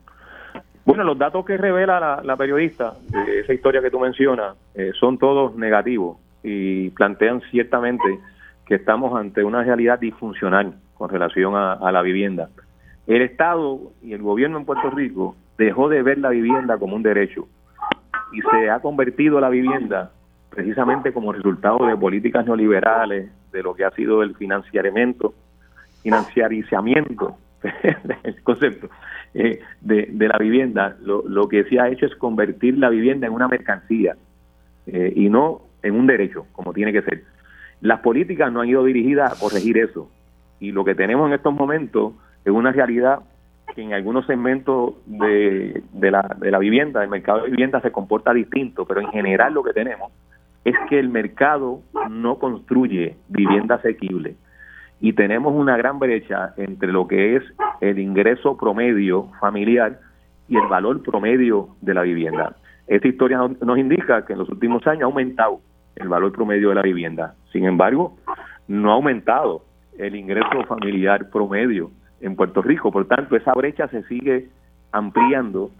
Bueno, 0.85 1.03
los 1.03 1.17
datos 1.17 1.45
que 1.45 1.57
revela 1.57 2.21
la, 2.23 2.37
periodista 2.37 2.93
de 3.09 3.39
esa 3.39 3.53
historia 3.53 3.81
que 3.81 3.91
tú 3.91 3.99
mencionas 3.99 4.55
eh, 4.75 4.91
son 4.99 5.17
todos 5.17 5.55
negativos 5.55 6.17
y 6.43 6.89
plantean 6.91 7.41
ciertamente 7.51 8.19
que 8.65 8.75
estamos 8.75 9.19
ante 9.19 9.43
una 9.43 9.63
realidad 9.63 9.99
disfuncional 9.99 10.73
con 10.93 11.09
relación 11.09 11.55
a, 11.55 11.91
la 11.91 12.01
vivienda. 12.01 12.49
El 13.07 13.21
Estado 13.21 13.79
y 14.03 14.13
el 14.13 14.21
gobierno 14.21 14.57
en 14.57 14.65
Puerto 14.65 14.89
Rico 14.91 15.35
dejó 15.57 15.89
de 15.89 16.03
ver 16.03 16.19
la 16.19 16.29
vivienda 16.29 16.77
como 16.77 16.95
un 16.95 17.03
derecho 17.03 17.47
y 18.31 18.41
se 18.41 18.69
ha 18.69 18.79
convertido 18.79 19.39
la 19.39 19.49
vivienda 19.49 20.11
precisamente 20.49 21.13
como 21.13 21.33
resultado 21.33 21.85
de 21.85 21.97
políticas 21.97 22.45
neoliberales, 22.45 23.31
de 23.51 23.63
lo 23.63 23.73
que 23.73 23.85
ha 23.85 23.91
sido 23.91 24.23
el 24.23 24.35
financiamiento 24.35 25.33
financiarizamiento, 26.01 27.37
el 28.23 28.41
concepto 28.43 28.89
eh, 29.33 29.59
de, 29.81 30.27
la 30.27 30.37
vivienda, 30.37 30.97
lo, 31.01 31.23
lo, 31.27 31.47
que 31.47 31.63
se 31.65 31.79
ha 31.79 31.89
hecho 31.89 32.05
es 32.05 32.15
convertir 32.15 32.77
la 32.77 32.89
vivienda 32.89 33.27
en 33.27 33.33
una 33.33 33.47
mercancía 33.47 34.15
eh, 34.87 35.13
y 35.15 35.29
no 35.29 35.61
en 35.83 35.95
un 35.95 36.07
derecho, 36.07 36.47
como 36.51 36.73
tiene 36.73 36.91
que 36.91 37.01
ser. 37.01 37.23
Las 37.81 37.99
políticas 37.99 38.51
no 38.51 38.61
han 38.61 38.69
ido 38.69 38.83
dirigidas 38.83 39.33
a 39.33 39.39
corregir 39.39 39.77
eso. 39.77 40.09
Y 40.59 40.71
lo 40.71 40.83
que 40.83 40.95
tenemos 40.95 41.27
en 41.27 41.33
estos 41.33 41.53
momentos 41.53 42.13
es 42.45 42.51
una 42.51 42.71
realidad 42.71 43.19
que 43.73 43.81
en 43.81 43.93
algunos 43.93 44.25
segmentos 44.25 44.95
de, 45.05 45.81
de, 45.93 46.11
la, 46.11 46.35
de 46.39 46.51
la 46.51 46.59
vivienda, 46.59 46.99
del 46.99 47.09
mercado 47.09 47.43
de 47.43 47.51
vivienda 47.51 47.81
se 47.81 47.91
comporta 47.91 48.33
distinto, 48.33 48.85
pero 48.85 49.01
en 49.01 49.07
general 49.11 49.53
lo 49.53 49.63
que 49.63 49.73
tenemos 49.73 50.11
es 50.65 50.75
que 50.89 50.99
el 50.99 51.09
mercado 51.09 51.81
no 52.09 52.37
construye 52.37 53.15
vivienda 53.29 53.75
asequible 53.75 54.35
y 55.01 55.13
tenemos 55.13 55.53
una 55.53 55.75
gran 55.75 55.97
brecha 55.97 56.53
entre 56.57 56.91
lo 56.91 57.07
que 57.07 57.35
es 57.35 57.43
el 57.81 57.97
ingreso 57.97 58.55
promedio 58.55 59.29
familiar 59.39 59.99
y 60.47 60.57
el 60.57 60.67
valor 60.67 61.01
promedio 61.01 61.69
de 61.81 61.95
la 61.95 62.03
vivienda. 62.03 62.55
Esta 62.87 63.07
historia 63.07 63.39
nos 63.61 63.77
indica 63.77 64.25
que 64.25 64.33
en 64.33 64.39
los 64.39 64.49
últimos 64.49 64.85
años 64.85 65.03
ha 65.03 65.05
aumentado 65.05 65.59
el 65.95 66.07
valor 66.07 66.31
promedio 66.31 66.69
de 66.69 66.75
la 66.75 66.81
vivienda. 66.83 67.33
Sin 67.51 67.65
embargo, 67.65 68.15
no 68.67 68.91
ha 68.91 68.93
aumentado 68.93 69.63
el 69.97 70.15
ingreso 70.15 70.63
familiar 70.67 71.29
promedio 71.31 71.89
en 72.21 72.35
Puerto 72.35 72.61
Rico. 72.61 72.91
Por 72.91 73.07
tanto, 73.07 73.35
esa 73.35 73.53
brecha 73.53 73.87
se 73.87 74.03
sigue 74.03 74.49
ampliando, 74.91 75.71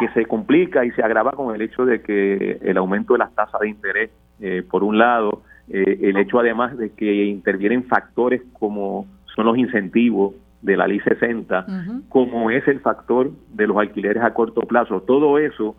que 0.00 0.08
se 0.10 0.26
complica 0.26 0.84
y 0.84 0.90
se 0.92 1.02
agrava 1.02 1.32
con 1.32 1.54
el 1.54 1.62
hecho 1.62 1.84
de 1.84 2.02
que 2.02 2.58
el 2.62 2.76
aumento 2.76 3.12
de 3.12 3.20
las 3.20 3.34
tasas 3.34 3.60
de 3.60 3.68
interés, 3.68 4.10
eh, 4.40 4.64
por 4.68 4.82
un 4.82 4.98
lado, 4.98 5.42
eh, 5.70 5.98
el 6.02 6.16
hecho 6.16 6.38
además 6.38 6.76
de 6.78 6.90
que 6.90 7.26
intervienen 7.26 7.84
factores 7.84 8.42
como 8.54 9.06
son 9.34 9.46
los 9.46 9.58
incentivos 9.58 10.34
de 10.62 10.76
la 10.76 10.88
ley 10.88 10.98
60, 11.00 11.66
como 12.08 12.50
es 12.50 12.66
el 12.66 12.80
factor 12.80 13.30
de 13.52 13.66
los 13.66 13.76
alquileres 13.76 14.22
a 14.22 14.34
corto 14.34 14.62
plazo, 14.62 15.02
todo 15.02 15.38
eso 15.38 15.76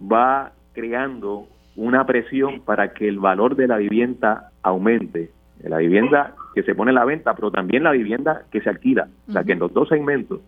va 0.00 0.52
creando 0.72 1.46
una 1.76 2.06
presión 2.06 2.60
para 2.60 2.92
que 2.94 3.08
el 3.08 3.18
valor 3.18 3.56
de 3.56 3.66
la 3.66 3.76
vivienda 3.76 4.50
aumente, 4.62 5.30
la 5.62 5.78
vivienda 5.78 6.34
que 6.54 6.62
se 6.62 6.74
pone 6.74 6.90
a 6.90 6.94
la 6.94 7.04
venta, 7.04 7.34
pero 7.34 7.50
también 7.50 7.82
la 7.82 7.92
vivienda 7.92 8.44
que 8.50 8.60
se 8.60 8.70
alquila, 8.70 9.08
o 9.28 9.32
sea 9.32 9.44
que 9.44 9.52
en 9.52 9.58
los 9.58 9.72
dos 9.72 9.88
segmentos 9.88 10.40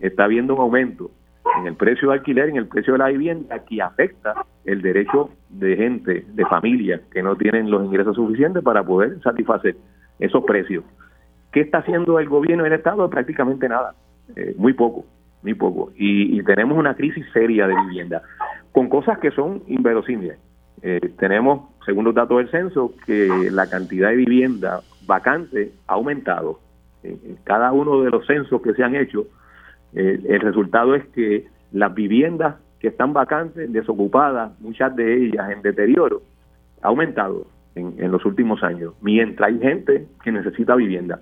está 0.00 0.24
habiendo 0.24 0.54
un 0.54 0.60
aumento 0.60 1.10
en 1.58 1.66
el 1.66 1.74
precio 1.74 2.08
de 2.08 2.14
alquiler, 2.14 2.48
en 2.48 2.56
el 2.56 2.66
precio 2.66 2.94
de 2.94 2.98
la 2.98 3.08
vivienda, 3.08 3.58
que 3.60 3.82
afecta 3.82 4.34
el 4.64 4.82
derecho 4.82 5.30
de 5.48 5.76
gente, 5.76 6.24
de 6.28 6.46
familias 6.46 7.00
que 7.10 7.22
no 7.22 7.36
tienen 7.36 7.70
los 7.70 7.84
ingresos 7.84 8.16
suficientes 8.16 8.62
para 8.62 8.84
poder 8.84 9.20
satisfacer 9.22 9.76
esos 10.18 10.44
precios. 10.44 10.84
¿Qué 11.52 11.60
está 11.60 11.78
haciendo 11.78 12.18
el 12.18 12.28
gobierno 12.28 12.64
y 12.64 12.68
el 12.68 12.74
Estado? 12.74 13.08
Prácticamente 13.10 13.68
nada, 13.68 13.94
eh, 14.36 14.54
muy 14.56 14.72
poco, 14.72 15.04
muy 15.42 15.54
poco. 15.54 15.92
Y, 15.96 16.42
tenemos 16.44 16.78
una 16.78 16.94
crisis 16.94 17.26
seria 17.32 17.66
de 17.66 17.74
vivienda, 17.86 18.22
con 18.72 18.88
cosas 18.88 19.18
que 19.18 19.30
son 19.30 19.62
inverosímiles. 19.66 20.38
Eh, 20.80 21.12
tenemos, 21.18 21.68
según 21.84 22.04
los 22.04 22.14
datos 22.14 22.38
del 22.38 22.50
censo, 22.50 22.94
que 23.06 23.50
la 23.50 23.68
cantidad 23.68 24.10
de 24.10 24.16
vivienda 24.16 24.80
vacante 25.06 25.72
ha 25.86 25.94
aumentado. 25.94 26.60
en 27.04 27.36
cada 27.42 27.72
uno 27.72 28.02
de 28.02 28.10
los 28.10 28.24
censos 28.26 28.62
que 28.62 28.74
se 28.74 28.84
han 28.84 28.94
hecho, 28.94 29.26
eh, 29.94 30.20
el 30.28 30.40
resultado 30.40 30.94
es 30.94 31.06
que 31.08 31.46
las 31.72 31.94
viviendas 31.94 32.56
que 32.80 32.88
están 32.88 33.12
vacantes, 33.12 33.72
desocupadas, 33.72 34.58
muchas 34.60 34.94
de 34.96 35.26
ellas 35.26 35.50
en 35.50 35.62
deterioro, 35.62 36.22
ha 36.82 36.88
aumentado 36.88 37.46
en, 37.74 38.10
los 38.10 38.24
últimos 38.24 38.62
años, 38.62 38.94
mientras 39.00 39.50
hay 39.50 39.58
gente 39.60 40.06
que 40.22 40.32
necesita 40.32 40.74
vivienda. 40.74 41.20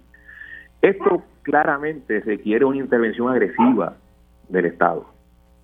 Esto 0.83 1.23
claramente 1.43 2.21
requiere 2.21 2.65
una 2.65 2.79
intervención 2.79 3.29
agresiva 3.29 3.97
del 4.49 4.67
Estado. 4.67 5.07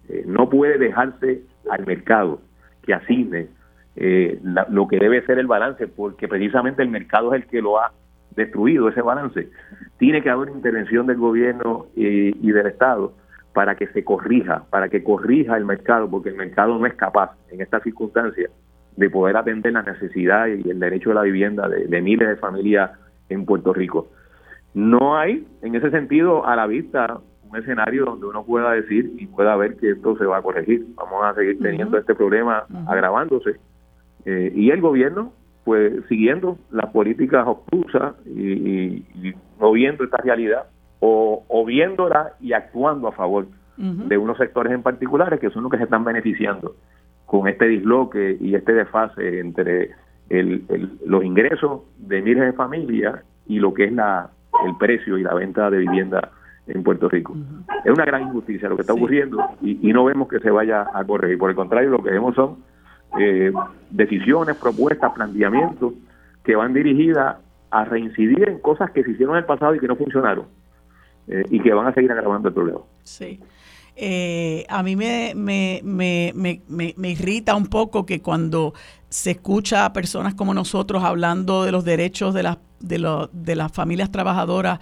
Eh, 0.09 0.25
no 0.27 0.49
puede 0.49 0.79
dejarse 0.79 1.43
al 1.71 1.87
mercado 1.87 2.41
que 2.83 2.95
asigne 2.95 3.49
eh, 3.97 4.39
lo 4.69 4.87
que 4.87 4.99
debe 4.99 5.25
ser 5.25 5.39
el 5.39 5.47
balance, 5.47 5.89
porque 5.89 6.29
precisamente 6.29 6.83
el 6.83 6.91
mercado 6.91 7.35
es 7.35 7.43
el 7.43 7.49
que 7.49 7.63
lo 7.63 7.81
ha 7.81 7.93
destruido 8.37 8.89
ese 8.89 9.03
balance. 9.03 9.49
Tiene 9.99 10.23
que 10.23 10.31
haber 10.31 10.51
intervención 10.51 11.07
del 11.07 11.17
gobierno 11.17 11.87
y, 11.97 12.53
del 12.53 12.67
Estado 12.67 13.15
para 13.55 13.75
que 13.75 13.87
se 13.89 14.05
corrija, 14.05 14.65
para 14.71 14.89
que 14.89 15.03
corrija 15.03 15.57
el 15.57 15.65
mercado, 15.65 16.09
porque 16.09 16.29
el 16.29 16.37
mercado 16.37 16.79
no 16.79 16.87
es 16.87 16.95
capaz 16.95 17.33
en 17.51 17.63
estas 17.63 17.83
circunstancias 17.83 18.51
de 18.97 19.11
poder 19.11 19.37
atender 19.37 19.73
la 19.73 19.83
necesidad 19.83 20.47
y 20.47 20.69
el 20.69 20.79
derecho 20.79 21.11
de 21.11 21.15
la 21.15 21.23
vivienda 21.23 21.69
de, 21.69 22.03
miles 22.03 22.29
de 22.29 22.37
familias 22.37 22.91
en 23.29 23.45
Puerto 23.47 23.73
Rico. 23.73 24.09
No 24.75 25.17
hay, 25.17 25.47
en 25.63 25.75
ese 25.75 25.91
sentido, 25.91 26.47
a 26.47 26.55
la 26.55 26.67
vista 26.67 27.19
un 27.49 27.57
escenario 27.57 28.05
donde 28.05 28.27
uno 28.27 28.45
pueda 28.45 28.73
decir 28.73 29.13
y 29.19 29.27
pueda 29.27 29.57
ver 29.57 29.77
que 29.77 29.93
esto 29.93 30.17
se 30.19 30.27
va 30.27 30.39
a 30.39 30.43
corregir. 30.43 30.87
Vamos 30.97 31.25
a 31.25 31.35
seguir 31.35 31.59
teniendo 31.59 31.97
este 31.97 32.15
problema 32.15 32.65
agravándose. 32.87 33.57
Eh, 34.27 34.53
y 34.55 34.71
el 34.71 34.81
gobierno 34.81 35.33
pues 35.67 35.93
siguiendo 36.09 36.59
las 36.71 36.87
políticas 36.93 37.45
obtusas 37.45 38.15
y, 38.25 39.03
no 39.61 39.73
viendo 39.73 40.05
esta 40.05 40.19
realidad 40.19 40.67
o, 41.01 41.65
viéndola 41.67 42.35
y 42.41 42.53
actuando 42.53 43.09
a 43.09 43.13
favor 43.13 43.49
de 43.77 44.17
unos 44.17 44.39
sectores 44.39 44.73
en 44.73 44.83
particulares 44.83 45.41
que 45.41 45.51
son 45.51 45.65
los 45.65 45.73
que 45.73 45.79
se 45.79 45.85
están 45.85 46.05
beneficiando 46.05 46.77
con 47.27 47.49
este 47.49 47.67
disloque 47.67 48.39
y 48.41 48.55
este 48.55 48.75
desfase 48.75 49.41
entre 49.41 49.91
el, 50.31 50.65
los 51.05 51.25
ingresos 51.25 51.83
de 51.99 52.23
miles 52.23 52.45
de 52.45 52.53
familias 52.53 53.25
y 53.49 53.59
lo 53.59 53.75
que 53.75 53.87
es 53.87 53.93
la, 53.93 54.31
el 54.65 54.77
precio 54.77 55.19
y 55.19 55.25
la 55.25 55.35
venta 55.35 55.69
de 55.69 55.79
vivienda 55.79 56.31
en 56.69 56.85
Puerto 56.85 57.09
Rico. 57.09 57.37
Es 57.85 57.93
una 57.93 58.05
gran 58.05 58.23
injusticia 58.23 58.69
lo 58.69 58.77
que 58.77 58.83
está 58.83 58.95
ocurriendo 58.95 59.45
y, 59.61 59.91
y 59.91 59.93
no 59.93 60.05
vemos 60.05 60.29
que 60.29 60.39
se 60.39 60.51
vaya 60.51 60.87
a 60.95 61.05
corregir. 61.05 61.39
Por 61.39 61.51
el 61.51 61.57
contrario, 61.57 61.91
lo 61.91 62.05
que 62.05 62.11
vemos 62.11 62.37
son 62.37 62.59
eh, 63.19 63.53
decisiones, 63.91 64.57
propuestas, 64.57 65.13
planteamientos 65.13 65.95
que 66.45 66.55
van 66.55 66.73
dirigidas 66.73 67.37
a 67.71 67.85
reincidir 67.85 68.49
en 68.49 68.59
cosas 68.61 68.91
que 68.93 69.03
se 69.03 69.11
hicieron 69.11 69.35
en 69.37 69.41
el 69.41 69.47
pasado 69.47 69.75
y 69.75 69.81
que 69.81 69.89
no 69.89 69.97
funcionaron 69.97 70.47
eh, 71.29 71.45
y 71.51 71.61
que 71.61 71.73
van 71.73 71.87
a 71.87 71.95
seguir 71.95 72.13
agravando 72.13 72.49
el 72.49 72.55
problema. 72.55 72.81
Sí. 73.03 73.41
Eh, 73.99 74.67
a 74.69 74.83
mí 74.83 74.95
me, 74.95 75.33
me, 75.35 75.81
me, 75.83 76.33
me, 76.67 77.11
irrita 77.11 77.57
un 77.57 77.67
poco 77.67 78.05
que 78.05 78.21
cuando 78.21 78.75
se 79.09 79.31
escucha 79.31 79.87
a 79.87 79.93
personas 79.95 80.35
como 80.35 80.53
nosotros 80.53 81.03
hablando 81.03 81.65
de 81.65 81.73
los 81.73 81.83
derechos 81.85 82.35
de 82.35 82.43
las, 82.43 82.59
de, 82.87 83.29
de 83.33 83.57
las 83.57 83.73
familias 83.73 84.11
trabajadoras 84.11 84.79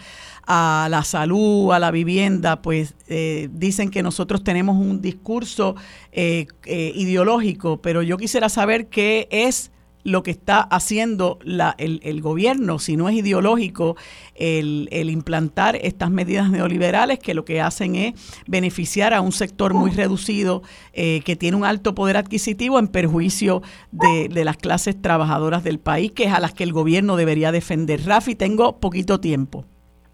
a 0.46 0.88
la 0.90 1.05
salud, 1.05 1.72
a 1.72 1.78
la 1.78 1.90
vivienda, 1.90 2.61
pues 2.62 2.94
eh, 3.09 3.48
dicen 3.52 3.90
que 3.90 4.02
nosotros 4.02 4.44
tenemos 4.44 4.76
un 4.76 5.00
discurso 5.00 5.74
eh, 6.12 6.46
ideológico, 6.66 7.78
pero 7.78 8.02
yo 8.02 8.16
quisiera 8.16 8.48
saber 8.48 8.88
qué 8.88 9.28
es 9.30 9.70
lo 10.05 10.22
que 10.22 10.30
está 10.30 10.61
haciendo 10.61 11.38
la, 11.42 11.74
el, 11.78 12.20
gobierno, 12.20 12.78
si 12.78 12.96
no 12.96 13.09
es 13.09 13.16
ideológico, 13.16 13.96
el, 14.34 14.88
implantar 15.11 15.76
estas 15.76 16.11
medidas 16.11 16.50
neoliberales 16.50 17.18
que 17.18 17.34
lo 17.34 17.44
que 17.44 17.61
hacen 17.61 17.96
es 17.96 18.44
beneficiar 18.46 19.14
a 19.14 19.22
un 19.22 19.32
sector 19.32 19.72
muy 19.72 19.90
reducido 19.90 20.62
eh, 20.92 21.20
que 21.24 21.36
tiene 21.36 21.57
un 21.57 21.64
alto 21.64 21.94
poder 21.94 22.18
adquisitivo 22.18 22.78
en 22.78 22.88
perjuicio 22.88 23.62
de, 23.92 24.28
de, 24.28 24.44
las 24.44 24.59
clases 24.59 25.00
trabajadoras 25.00 25.64
del 25.64 25.78
país, 25.78 26.12
que 26.12 26.24
es 26.24 26.32
a 26.32 26.40
las 26.40 26.52
que 26.52 26.64
el 26.64 26.72
gobierno 26.72 27.16
debería 27.16 27.50
defender. 27.50 28.00
Rafi, 28.05 28.34
tengo 28.34 28.78
poquito 28.78 29.20
tiempo. 29.20 29.64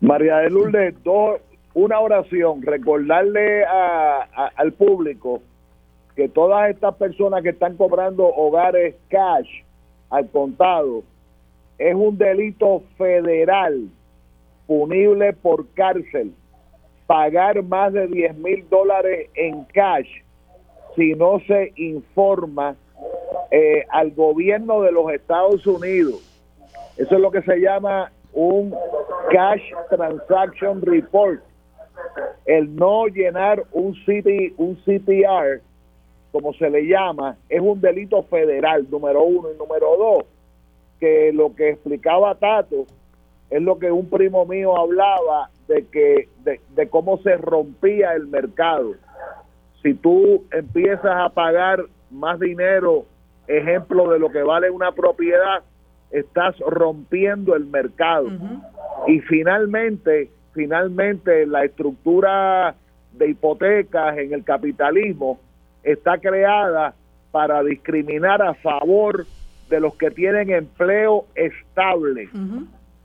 María 0.01 0.37
de 0.39 0.51
Lourdes, 0.51 0.95
dos, 1.03 1.41
una 1.75 1.99
oración, 1.99 2.63
recordarle 2.63 3.65
al 3.65 4.73
público 4.73 5.43
que 6.17 6.29
todas 6.29 6.71
estas 6.71 6.95
personas 6.95 7.43
que 7.43 7.51
están 7.51 7.77
cobrando 7.77 8.25
hogares 8.25 8.95
cash 9.09 9.49
al 10.11 10.29
contado 10.31 11.03
es 11.79 11.95
un 11.95 12.19
delito 12.19 12.83
federal 12.99 13.89
punible 14.67 15.33
por 15.33 15.67
cárcel 15.75 16.33
pagar 17.07 17.63
más 17.65 17.93
de 17.93 18.07
10 18.07 18.37
mil 18.37 18.69
dólares 18.69 19.31
en 19.35 19.65
cash 19.65 20.09
si 20.95 21.15
no 21.15 21.41
se 21.47 21.73
informa 21.77 22.77
eh, 23.51 23.85
al 23.89 24.13
gobierno 24.13 24.83
de 24.83 24.93
los 24.93 25.11
Estados 25.13 25.67
Unidos. 25.67 26.23
Eso 26.97 27.15
es 27.15 27.21
lo 27.21 27.31
que 27.31 27.43
se 27.43 27.57
llama 27.59 28.13
un 28.33 28.75
Cash 29.33 29.63
Transaction 29.89 30.83
Report. 30.83 31.41
El 32.47 32.75
no 32.77 33.07
llenar 33.07 33.65
un, 33.73 33.95
CP, 34.05 34.55
un 34.57 34.77
CPR, 34.85 35.61
como 36.33 36.53
se 36.55 36.71
le 36.71 36.87
llama, 36.87 37.37
es 37.49 37.61
un 37.61 37.81
delito 37.81 38.23
federal, 38.25 38.87
número 38.91 39.23
uno. 39.23 39.49
Y 39.53 39.59
número 39.59 39.97
dos, 39.97 40.25
que 40.99 41.33
lo 41.33 41.55
que 41.55 41.71
explicaba 41.71 42.35
Tato 42.35 42.87
es 43.51 43.63
lo 43.63 43.79
que 43.79 43.91
un 43.91 44.09
primo 44.09 44.47
mío 44.47 44.77
hablaba 44.77 45.51
de 45.67 45.87
que 45.87 46.29
de, 46.45 46.61
de 46.75 46.89
cómo 46.89 47.19
se 47.19 47.37
rompía 47.37 48.15
el 48.15 48.27
mercado. 48.27 48.95
Si 49.83 49.95
tú 49.95 50.45
empiezas 50.53 51.17
a 51.17 51.31
pagar 51.31 51.85
más 52.11 52.39
dinero, 52.39 53.07
ejemplo 53.47 54.11
de 54.11 54.19
lo 54.19 54.31
que 54.31 54.43
vale 54.43 54.71
una 54.71 54.93
propiedad, 54.93 55.63
estás 56.11 56.59
rompiendo 56.59 57.55
el 57.55 57.67
mercado. 57.67 58.29
Y 59.07 59.21
finalmente, 59.21 60.31
finalmente 60.53 61.47
la 61.47 61.65
estructura 61.65 62.75
de 63.13 63.31
hipotecas 63.31 64.19
en 64.19 64.33
el 64.33 64.45
capitalismo 64.45 65.39
está 65.83 66.19
creada 66.19 66.95
para 67.31 67.63
discriminar 67.63 68.43
a 68.43 68.55
favor 68.55 69.27
de 69.69 69.81
los 69.81 69.95
que 69.95 70.11
tienen 70.11 70.51
empleo 70.51 71.27
estable, 71.35 72.29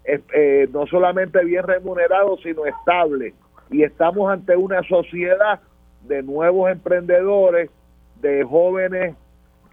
eh, 0.05 0.67
no 0.73 0.87
solamente 0.87 1.43
bien 1.45 1.63
remunerado, 1.63 2.37
sino 2.37 2.65
estable. 2.65 3.33
Y 3.69 3.83
estamos 3.83 4.31
ante 4.31 4.55
una 4.55 4.81
sociedad 4.83 5.59
de 6.07 6.23
nuevos 6.23 6.71
emprendedores, 6.71 7.69
de 8.21 8.43
jóvenes 8.43 9.15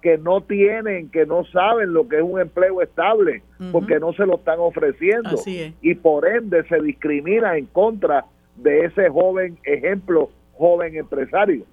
que 0.03 0.19
no 0.19 0.41
tienen, 0.41 1.09
que 1.11 1.25
no 1.27 1.45
saben 1.45 1.93
lo 1.93 2.09
que 2.09 2.17
es 2.17 2.23
un 2.23 2.41
empleo 2.41 2.83
estable, 2.83 3.43
porque 3.71 4.01
no 4.01 4.13
se 4.13 4.27
lo 4.27 4.35
están 4.35 4.59
ofreciendo. 4.59 5.37
Y 5.81 5.95
por 5.95 6.27
ende 6.27 6.65
se 6.65 6.81
discrimina 6.81 7.57
en 7.57 7.67
contra 7.67 8.25
de 8.57 8.87
ese 8.87 9.09
joven 9.09 9.57
ejemplo, 9.65 10.31
joven 10.55 10.97
empresario. 10.97 11.65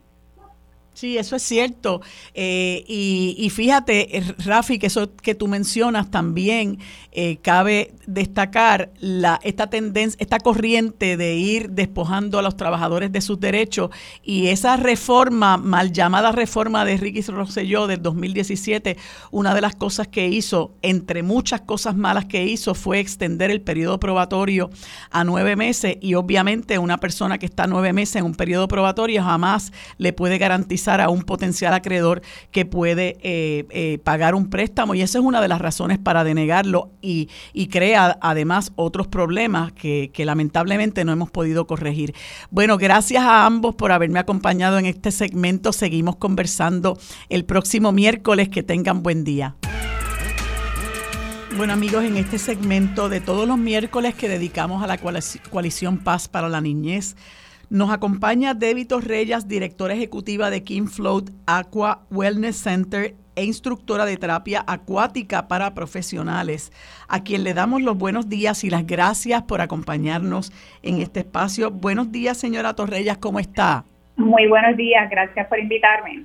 Sí, 1.00 1.18
eso 1.18 1.38
es 1.38 1.44
cierto. 1.44 2.02
Eh, 2.34 2.84
y, 2.86 3.50
fíjate, 3.52 4.18
eh, 4.18 4.36
Rafi, 4.40 4.80
que 4.80 4.88
eso 4.88 5.16
que 5.16 5.34
tú 5.34 5.48
mencionas 5.48 6.12
también 6.12 6.78
eh, 7.14 7.38
cabe 7.42 7.94
destacar 8.06 8.92
la, 9.00 9.40
esta 9.44 9.70
tendencia, 9.70 10.18
esta 10.20 10.40
corriente 10.40 11.16
de 11.16 11.36
ir 11.38 11.70
despojando 11.70 12.38
a 12.38 12.42
los 12.42 12.58
trabajadores 12.58 13.14
de 13.14 13.22
sus 13.22 13.40
derechos 13.40 13.92
y 14.24 14.48
esa 14.48 14.76
reforma, 14.76 15.56
mal 15.56 15.94
llamada 15.94 16.34
reforma 16.34 16.84
de 16.84 16.98
Ricky 16.98 17.22
Rosselló 17.22 17.88
del 17.88 18.02
2017, 18.02 18.98
una 19.32 19.56
de 19.56 19.62
las 19.62 19.76
cosas 19.76 20.10
que 20.10 20.28
hizo, 20.28 20.74
entre 20.82 21.24
muchas 21.24 21.62
cosas 21.62 21.96
malas 21.96 22.26
que 22.26 22.44
hizo, 22.44 22.76
fue 22.76 23.00
extender 23.00 23.52
el 23.52 23.62
periodo 23.62 24.02
probatorio 24.02 24.70
a 25.12 25.24
nueve 25.24 25.56
meses 25.56 25.96
y 26.02 26.16
obviamente 26.16 26.78
una 26.78 26.98
persona 26.98 27.38
que 27.38 27.46
está 27.46 27.68
nueve 27.68 27.94
meses 27.94 28.18
en 28.18 28.26
un 28.26 28.36
periodo 28.36 28.68
probatorio 28.68 29.24
jamás 29.24 29.72
le 29.98 30.12
puede 30.12 30.38
garantizar 30.38 30.89
a 30.90 31.10
un 31.10 31.24
potencial 31.24 31.74
acreedor 31.74 32.22
que 32.52 32.66
puede 32.66 33.18
eh, 33.22 33.66
eh, 33.70 34.00
pagar 34.04 34.36
un 34.36 34.50
préstamo 34.50 34.96
y 34.96 35.02
esa 35.02 35.20
es 35.20 35.24
una 35.24 35.42
de 35.42 35.48
las 35.48 35.60
razones 35.60 36.00
para 36.00 36.24
denegarlo 36.24 36.92
y, 37.02 37.30
crea 37.70 38.18
además 38.22 38.72
otros 38.76 39.08
problemas 39.08 39.72
que, 39.74 40.10
que 40.12 40.26
lamentablemente 40.26 41.06
no 41.06 41.12
hemos 41.12 41.30
podido 41.30 41.68
corregir. 41.68 42.16
Bueno, 42.50 42.78
gracias 42.78 43.24
a 43.24 43.46
ambos 43.46 43.76
por 43.76 43.92
haberme 43.92 44.18
acompañado 44.18 44.80
en 44.80 44.88
este 44.88 45.12
segmento. 45.12 45.72
Seguimos 45.72 46.16
conversando 46.16 46.98
el 47.30 47.46
próximo 47.46 47.92
miércoles. 47.92 48.50
Que 48.50 48.64
tengan 48.64 49.04
buen 49.04 49.24
día. 49.24 49.56
Bueno 51.58 51.74
amigos, 51.74 52.04
en 52.04 52.16
este 52.16 52.38
segmento 52.38 53.10
de 53.10 53.20
todos 53.20 53.48
los 53.48 53.58
miércoles 53.58 54.16
que 54.16 54.30
dedicamos 54.30 54.84
a 54.84 54.88
la 54.88 54.98
coalición 54.98 55.98
Paz 55.98 56.28
para 56.28 56.48
la 56.48 56.62
Niñez, 56.62 57.16
nos 57.70 57.92
acompaña 57.92 58.54
Débito 58.54 59.00
Reyes, 59.00 59.48
directora 59.48 59.94
ejecutiva 59.94 60.50
de 60.50 60.64
King 60.64 60.88
Float 60.88 61.30
Aqua 61.46 62.02
Wellness 62.10 62.56
Center 62.56 63.16
e 63.36 63.46
instructora 63.46 64.06
de 64.06 64.18
terapia 64.18 64.64
acuática 64.68 65.48
para 65.48 65.74
profesionales, 65.74 66.72
a 67.08 67.24
quien 67.24 67.44
le 67.44 67.54
damos 67.54 67.82
los 67.82 67.98
buenos 67.98 68.28
días 68.28 68.64
y 68.64 68.70
las 68.70 68.86
gracias 68.86 69.44
por 69.44 69.62
acompañarnos 69.62 70.52
en 70.82 71.00
este 71.00 71.22
espacio. 71.22 71.70
Buenos 71.72 72.12
días, 72.12 72.38
señora 72.38 72.74
Torrellas, 72.74 73.18
¿cómo 73.18 73.40
está? 73.40 73.86
Muy 74.18 74.48
buenos 74.48 74.76
días, 74.76 75.10
gracias 75.10 75.48
por 75.48 75.60
invitarme. 75.60 76.24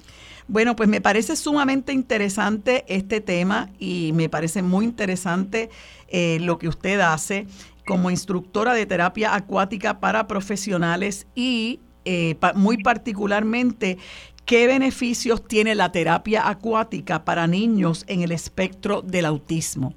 Bueno, 0.48 0.76
pues 0.76 0.88
me 0.88 1.00
parece 1.00 1.36
sumamente 1.36 1.92
interesante 1.92 2.84
este 2.88 3.20
tema 3.20 3.68
y 3.78 4.12
me 4.14 4.28
parece 4.28 4.62
muy 4.62 4.84
interesante 4.84 5.70
eh, 6.08 6.38
lo 6.40 6.58
que 6.58 6.68
usted 6.68 7.00
hace 7.00 7.46
como 7.86 8.10
instructora 8.10 8.74
de 8.74 8.86
terapia 8.86 9.34
acuática 9.34 10.00
para 10.00 10.26
profesionales 10.26 11.26
y 11.34 11.80
eh, 12.04 12.36
muy 12.54 12.82
particularmente 12.82 13.96
qué 14.46 14.66
beneficios 14.66 15.46
tiene 15.46 15.74
la 15.74 15.90
terapia 15.90 16.48
acuática 16.48 17.24
para 17.24 17.46
niños 17.46 18.04
en 18.08 18.22
el 18.22 18.32
espectro 18.32 19.00
del 19.02 19.24
autismo. 19.24 19.94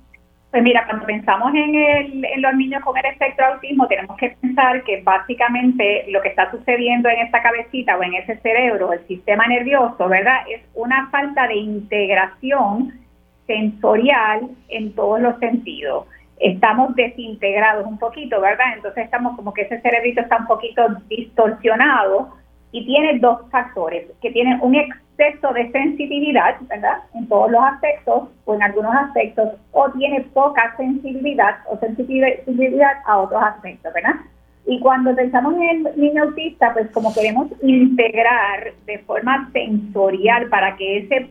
Pues 0.51 0.63
mira, 0.63 0.85
cuando 0.85 1.05
pensamos 1.05 1.53
en, 1.53 1.75
en 2.23 2.41
los 2.41 2.55
niños 2.55 2.81
con 2.83 2.97
el 2.97 3.05
espectro 3.05 3.45
de 3.45 3.53
autismo, 3.53 3.87
tenemos 3.87 4.15
que 4.17 4.29
pensar 4.41 4.83
que 4.85 5.01
básicamente 5.01 6.05
lo 6.09 6.21
que 6.21 6.29
está 6.29 6.49
sucediendo 6.49 7.09
en 7.09 7.19
esta 7.19 7.43
cabecita 7.43 7.97
o 7.97 8.03
en 8.03 8.15
ese 8.15 8.37
cerebro, 8.37 8.93
el 8.93 9.05
sistema 9.07 9.45
nervioso, 9.47 10.07
¿verdad? 10.07 10.37
Es 10.49 10.61
una 10.73 11.09
falta 11.09 11.47
de 11.47 11.55
integración 11.57 12.93
sensorial 13.45 14.49
en 14.69 14.93
todos 14.93 15.19
los 15.19 15.37
sentidos 15.39 16.05
estamos 16.39 16.95
desintegrados 16.95 17.85
un 17.85 17.97
poquito, 17.97 18.39
¿verdad? 18.41 18.73
Entonces 18.75 19.05
estamos 19.05 19.35
como 19.35 19.53
que 19.53 19.63
ese 19.63 19.81
cerebrito 19.81 20.21
está 20.21 20.37
un 20.37 20.47
poquito 20.47 20.87
distorsionado 21.09 22.33
y 22.71 22.85
tiene 22.85 23.19
dos 23.19 23.39
factores, 23.49 24.07
que 24.21 24.31
tiene 24.31 24.59
un 24.61 24.75
exceso 24.75 25.53
de 25.53 25.71
sensitividad, 25.71 26.57
¿verdad? 26.61 26.99
En 27.15 27.27
todos 27.27 27.49
los 27.51 27.63
aspectos 27.63 28.29
o 28.45 28.55
en 28.55 28.61
algunos 28.61 28.93
aspectos, 28.93 29.49
o 29.71 29.89
tiene 29.91 30.21
poca 30.33 30.75
sensibilidad 30.77 31.57
o 31.69 31.77
sensibilidad 31.77 32.93
a 33.05 33.17
otros 33.17 33.41
aspectos, 33.41 33.93
¿verdad? 33.93 34.15
Y 34.67 34.79
cuando 34.81 35.15
pensamos 35.15 35.55
en 35.55 35.87
el 35.87 35.95
niño 35.95 36.23
autista, 36.23 36.73
pues 36.73 36.91
como 36.91 37.13
queremos 37.13 37.47
integrar 37.61 38.73
de 38.85 38.99
forma 38.99 39.49
sensorial 39.53 40.49
para 40.49 40.75
que 40.75 40.97
ese 40.97 41.29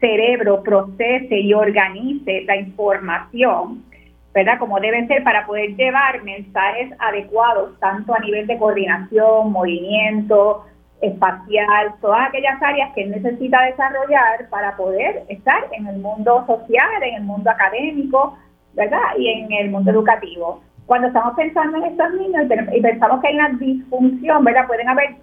cerebro 0.00 0.62
procese 0.62 1.38
y 1.38 1.52
organice 1.52 2.42
la 2.46 2.56
información, 2.56 3.84
¿verdad? 4.32 4.58
Como 4.58 4.78
deben 4.78 5.08
ser 5.08 5.24
para 5.24 5.46
poder 5.46 5.74
llevar 5.76 6.22
mensajes 6.22 6.92
adecuados, 6.98 7.78
tanto 7.80 8.14
a 8.14 8.20
nivel 8.20 8.46
de 8.46 8.58
coordinación, 8.58 9.50
movimiento, 9.52 10.64
espacial, 11.00 11.94
todas 12.00 12.28
aquellas 12.28 12.62
áreas 12.62 12.92
que 12.94 13.06
necesita 13.06 13.62
desarrollar 13.62 14.48
para 14.50 14.76
poder 14.76 15.24
estar 15.28 15.64
en 15.72 15.86
el 15.86 15.98
mundo 15.98 16.44
social, 16.46 17.02
en 17.02 17.14
el 17.16 17.22
mundo 17.22 17.50
académico, 17.50 18.38
¿verdad? 18.74 19.00
Y 19.18 19.28
en 19.28 19.52
el 19.52 19.70
mundo 19.70 19.90
educativo. 19.90 20.62
Cuando 20.86 21.08
estamos 21.08 21.34
pensando 21.34 21.78
en 21.78 21.84
estos 21.84 22.12
niños 22.14 22.46
y 22.72 22.80
pensamos 22.80 23.20
que 23.20 23.28
hay 23.28 23.34
una 23.34 23.48
disfunción, 23.50 24.44
¿verdad? 24.44 24.66
Pueden 24.66 24.88
haber 24.88 25.16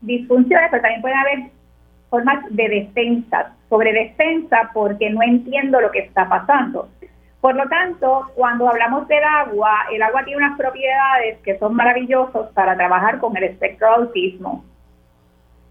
disfunciones, 0.00 0.68
pero 0.70 0.82
también 0.82 1.02
pueden 1.02 1.18
haber 1.18 1.38
formas 2.08 2.44
de 2.50 2.68
defensa, 2.68 3.52
sobre 3.68 3.92
defensa 3.92 4.70
porque 4.72 5.10
no 5.10 5.22
entiendo 5.22 5.80
lo 5.80 5.90
que 5.90 6.00
está 6.00 6.28
pasando. 6.28 6.88
Por 7.44 7.56
lo 7.56 7.68
tanto, 7.68 8.30
cuando 8.36 8.70
hablamos 8.70 9.06
del 9.06 9.22
agua, 9.22 9.84
el 9.92 10.00
agua 10.02 10.24
tiene 10.24 10.38
unas 10.38 10.56
propiedades 10.56 11.36
que 11.40 11.58
son 11.58 11.74
maravillosas 11.74 12.50
para 12.54 12.74
trabajar 12.74 13.18
con 13.18 13.36
el 13.36 13.44
espectro 13.44 13.86
de 13.86 13.94
autismo. 13.96 14.64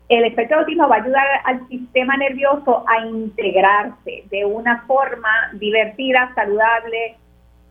El 0.07 0.23
espectro 0.25 0.57
de 0.57 0.61
autismo 0.61 0.87
va 0.87 0.97
a 0.97 1.01
ayudar 1.01 1.25
al 1.45 1.67
sistema 1.69 2.15
nervioso 2.15 2.85
a 2.87 3.07
integrarse 3.07 4.23
de 4.29 4.45
una 4.45 4.83
forma 4.83 5.49
divertida, 5.53 6.31
saludable 6.35 7.15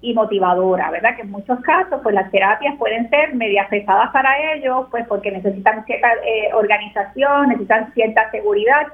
y 0.00 0.14
motivadora, 0.14 0.90
¿verdad? 0.90 1.14
Que 1.14 1.22
en 1.22 1.30
muchos 1.30 1.60
casos, 1.60 2.00
pues 2.02 2.12
las 2.12 2.28
terapias 2.32 2.76
pueden 2.78 3.08
ser 3.08 3.36
medias 3.36 3.68
pesadas 3.68 4.10
para 4.10 4.52
ellos, 4.54 4.88
pues 4.90 5.06
porque 5.06 5.30
necesitan 5.30 5.84
cierta 5.84 6.12
eh, 6.26 6.52
organización, 6.54 7.50
necesitan 7.50 7.92
cierta 7.94 8.28
seguridad, 8.32 8.88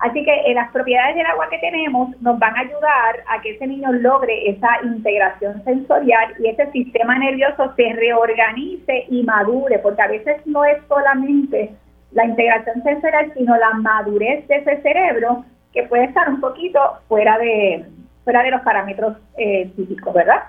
Así 0.00 0.24
que 0.24 0.32
eh, 0.32 0.54
las 0.54 0.70
propiedades 0.70 1.14
del 1.14 1.26
agua 1.26 1.48
que 1.50 1.58
tenemos 1.58 2.18
nos 2.22 2.38
van 2.38 2.56
a 2.56 2.60
ayudar 2.60 3.22
a 3.28 3.40
que 3.42 3.50
ese 3.50 3.66
niño 3.66 3.92
logre 3.92 4.48
esa 4.48 4.68
integración 4.82 5.62
sensorial 5.64 6.34
y 6.38 6.48
ese 6.48 6.70
sistema 6.72 7.18
nervioso 7.18 7.74
se 7.76 7.92
reorganice 7.92 9.04
y 9.10 9.22
madure, 9.24 9.78
porque 9.78 10.00
a 10.00 10.08
veces 10.08 10.46
no 10.46 10.64
es 10.64 10.78
solamente 10.88 11.74
la 12.12 12.24
integración 12.24 12.82
sensorial, 12.82 13.30
sino 13.36 13.54
la 13.56 13.74
madurez 13.74 14.48
de 14.48 14.56
ese 14.56 14.80
cerebro 14.80 15.44
que 15.74 15.82
puede 15.82 16.04
estar 16.04 16.30
un 16.30 16.40
poquito 16.40 16.80
fuera 17.06 17.36
de, 17.36 17.84
fuera 18.24 18.42
de 18.42 18.50
los 18.52 18.62
parámetros 18.62 19.18
eh, 19.36 19.70
típicos, 19.76 20.14
¿verdad? 20.14 20.44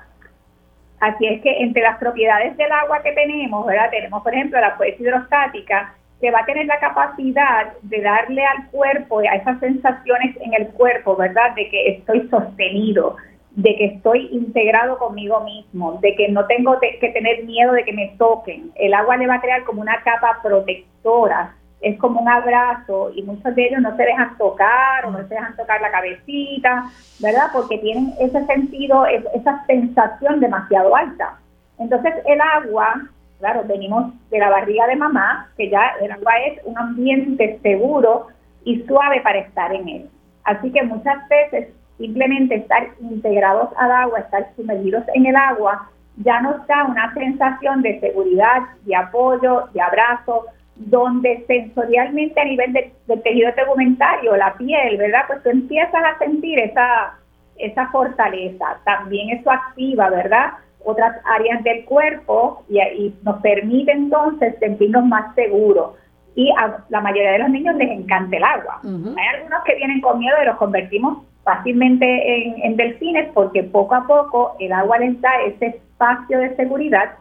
Así 1.01 1.27
es 1.27 1.41
que 1.41 1.57
entre 1.61 1.81
las 1.81 1.97
propiedades 1.97 2.55
del 2.55 2.71
agua 2.71 3.01
que 3.03 3.11
tenemos, 3.11 3.65
¿verdad? 3.65 3.89
Tenemos, 3.89 4.23
por 4.23 4.33
ejemplo, 4.33 4.61
la 4.61 4.77
fuerza 4.77 5.01
hidrostática, 5.01 5.93
que 6.21 6.31
va 6.31 6.39
a 6.39 6.45
tener 6.45 6.67
la 6.67 6.79
capacidad 6.79 7.73
de 7.81 8.01
darle 8.01 8.45
al 8.45 8.69
cuerpo, 8.69 9.19
a 9.19 9.35
esas 9.35 9.59
sensaciones 9.59 10.37
en 10.39 10.53
el 10.53 10.67
cuerpo, 10.69 11.15
¿verdad? 11.15 11.55
De 11.55 11.67
que 11.69 11.89
estoy 11.89 12.29
sostenido, 12.29 13.17
de 13.51 13.75
que 13.75 13.85
estoy 13.85 14.29
integrado 14.31 14.97
conmigo 14.97 15.41
mismo, 15.41 15.99
de 16.01 16.15
que 16.15 16.29
no 16.29 16.45
tengo 16.45 16.79
que 16.79 17.09
tener 17.09 17.43
miedo 17.43 17.73
de 17.73 17.83
que 17.83 17.93
me 17.93 18.13
toquen. 18.17 18.71
El 18.75 18.93
agua 18.93 19.17
le 19.17 19.27
va 19.27 19.35
a 19.35 19.41
crear 19.41 19.63
como 19.63 19.81
una 19.81 20.01
capa 20.03 20.39
protectora, 20.41 21.55
es 21.81 21.97
como 21.97 22.21
un 22.21 22.29
abrazo 22.29 23.11
y 23.15 23.23
muchos 23.23 23.55
de 23.55 23.65
ellos 23.65 23.81
no 23.81 23.95
se 23.97 24.03
dejan 24.03 24.37
tocar 24.37 25.05
o 25.05 25.11
no 25.11 25.17
se 25.27 25.33
dejan 25.33 25.55
tocar 25.55 25.81
la 25.81 25.91
cabecita, 25.91 26.85
¿verdad? 27.19 27.47
Porque 27.51 27.79
tienen 27.79 28.13
ese 28.19 28.45
sentido, 28.45 29.05
esa 29.07 29.65
sensación 29.65 30.39
demasiado 30.39 30.95
alta. 30.95 31.39
Entonces 31.79 32.13
el 32.25 32.39
agua, 32.39 33.01
claro, 33.41 33.63
venimos 33.65 34.13
de 34.29 34.39
la 34.39 34.49
barriga 34.49 34.87
de 34.87 34.95
mamá, 34.95 35.49
que 35.57 35.69
ya 35.69 35.95
el 36.01 36.11
agua 36.11 36.33
es 36.47 36.59
un 36.63 36.77
ambiente 36.77 37.59
seguro 37.61 38.27
y 38.63 38.81
suave 38.83 39.19
para 39.21 39.39
estar 39.39 39.73
en 39.73 39.89
él. 39.89 40.09
Así 40.45 40.71
que 40.71 40.83
muchas 40.83 41.27
veces 41.27 41.69
simplemente 41.97 42.55
estar 42.55 42.87
integrados 42.99 43.69
al 43.77 43.91
agua, 43.91 44.19
estar 44.19 44.47
sumergidos 44.55 45.03
en 45.15 45.25
el 45.25 45.35
agua, 45.35 45.89
ya 46.17 46.39
nos 46.41 46.65
da 46.67 46.85
una 46.85 47.13
sensación 47.13 47.81
de 47.81 47.99
seguridad, 47.99 48.61
de 48.85 48.95
apoyo, 48.95 49.67
de 49.73 49.81
abrazo, 49.81 50.45
donde 50.75 51.43
sensorialmente 51.47 52.39
a 52.39 52.45
nivel 52.45 52.73
del 52.73 53.21
tejido 53.21 53.53
tegumentario, 53.53 54.35
la 54.37 54.53
piel, 54.53 54.97
¿verdad? 54.97 55.23
Pues 55.27 55.43
tú 55.43 55.49
empiezas 55.49 56.03
a 56.03 56.17
sentir 56.19 56.59
esa, 56.59 57.19
esa 57.57 57.87
fortaleza. 57.87 58.77
También 58.83 59.29
eso 59.37 59.51
activa, 59.51 60.09
¿verdad? 60.09 60.53
Otras 60.85 61.15
áreas 61.25 61.63
del 61.63 61.85
cuerpo 61.85 62.63
y, 62.69 62.79
y 62.79 63.15
nos 63.23 63.41
permite 63.41 63.91
entonces 63.91 64.55
sentirnos 64.59 65.05
más 65.05 65.33
seguros 65.35 65.91
y 66.35 66.49
a 66.57 66.83
la 66.89 67.01
mayoría 67.01 67.31
de 67.31 67.39
los 67.39 67.49
niños 67.49 67.75
les 67.75 67.89
encanta 67.91 68.37
el 68.37 68.43
agua. 68.43 68.79
Hay 68.83 69.35
algunos 69.35 69.63
que 69.65 69.75
vienen 69.75 70.01
con 70.01 70.19
miedo 70.19 70.35
y 70.41 70.45
los 70.45 70.57
convertimos 70.57 71.25
fácilmente 71.43 72.65
en, 72.65 72.77
delfines 72.77 73.29
porque 73.33 73.63
poco 73.63 73.95
a 73.95 74.07
poco 74.07 74.55
el 74.59 74.71
agua 74.71 74.99
les 74.99 75.19
da 75.19 75.29
ese 75.45 75.67
espacio 75.67 76.39
de 76.39 76.55
seguridad, 76.55 77.11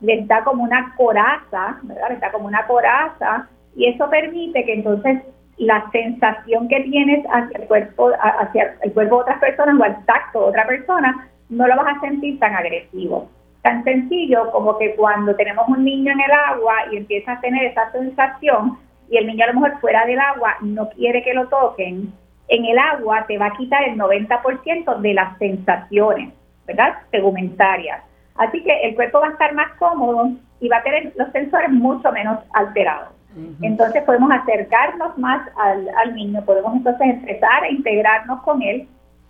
les 0.00 0.26
da 0.26 0.44
como 0.44 0.64
una 0.64 0.94
coraza, 0.96 1.78
¿verdad? 1.82 2.10
Les 2.10 2.20
da 2.20 2.32
como 2.32 2.46
una 2.46 2.66
coraza 2.66 3.48
y 3.74 3.86
eso 3.86 4.10
permite 4.10 4.64
que 4.64 4.74
entonces 4.74 5.22
la 5.56 5.88
sensación 5.92 6.68
que 6.68 6.80
tienes 6.80 7.24
hacia 7.30 7.58
el 7.58 7.68
cuerpo, 7.68 8.10
hacia 8.20 8.74
el 8.82 8.92
cuerpo 8.92 9.16
de 9.16 9.22
otras 9.22 9.38
personas 9.38 9.78
o 9.78 9.84
al 9.84 10.04
tacto 10.04 10.40
de 10.40 10.46
otra 10.46 10.66
persona, 10.66 11.28
no 11.52 11.66
lo 11.66 11.76
vas 11.76 11.96
a 11.96 12.00
sentir 12.00 12.38
tan 12.38 12.54
agresivo. 12.54 13.28
Tan 13.62 13.84
sencillo 13.84 14.50
como 14.50 14.78
que 14.78 14.94
cuando 14.96 15.36
tenemos 15.36 15.68
un 15.68 15.84
niño 15.84 16.12
en 16.12 16.20
el 16.20 16.32
agua 16.32 16.74
y 16.90 16.96
empieza 16.96 17.32
a 17.32 17.40
tener 17.40 17.64
esa 17.66 17.92
sensación 17.92 18.78
y 19.08 19.18
el 19.18 19.26
niño 19.26 19.44
a 19.44 19.48
lo 19.48 19.60
mejor 19.60 19.78
fuera 19.80 20.06
del 20.06 20.18
agua 20.18 20.56
no 20.62 20.88
quiere 20.90 21.22
que 21.22 21.34
lo 21.34 21.46
toquen, 21.48 22.12
en 22.48 22.64
el 22.64 22.78
agua 22.78 23.24
te 23.28 23.36
va 23.38 23.46
a 23.46 23.56
quitar 23.56 23.84
el 23.84 23.98
90% 23.98 24.98
de 24.98 25.14
las 25.14 25.38
sensaciones, 25.38 26.32
¿verdad? 26.66 26.94
Tegumentarias. 27.10 28.02
Así 28.36 28.62
que 28.62 28.72
el 28.82 28.94
cuerpo 28.94 29.20
va 29.20 29.28
a 29.28 29.32
estar 29.32 29.54
más 29.54 29.72
cómodo 29.78 30.30
y 30.58 30.68
va 30.68 30.78
a 30.78 30.82
tener 30.82 31.12
los 31.16 31.30
sensores 31.32 31.70
mucho 31.70 32.10
menos 32.12 32.38
alterados. 32.54 33.10
Entonces 33.62 34.02
podemos 34.04 34.30
acercarnos 34.30 35.16
más 35.16 35.48
al, 35.56 35.88
al 36.02 36.14
niño, 36.14 36.44
podemos 36.44 36.74
entonces 36.74 37.08
empezar 37.08 37.62
a 37.62 37.70
integrarnos 37.70 38.42
con 38.42 38.60
él 38.62 38.88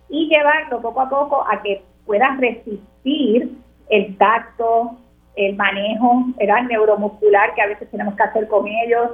y 0.09 0.27
llevarlo 0.27 0.81
poco 0.81 1.01
a 1.01 1.09
poco 1.09 1.45
a 1.49 1.61
que 1.61 1.81
pueda 2.05 2.35
resistir 2.39 3.51
el 3.89 4.17
tacto, 4.17 4.97
el 5.35 5.55
manejo 5.55 6.25
el 6.39 6.67
neuromuscular 6.67 7.53
que 7.55 7.61
a 7.61 7.67
veces 7.67 7.89
tenemos 7.89 8.15
que 8.15 8.23
hacer 8.23 8.47
con 8.47 8.67
ellos. 8.67 9.11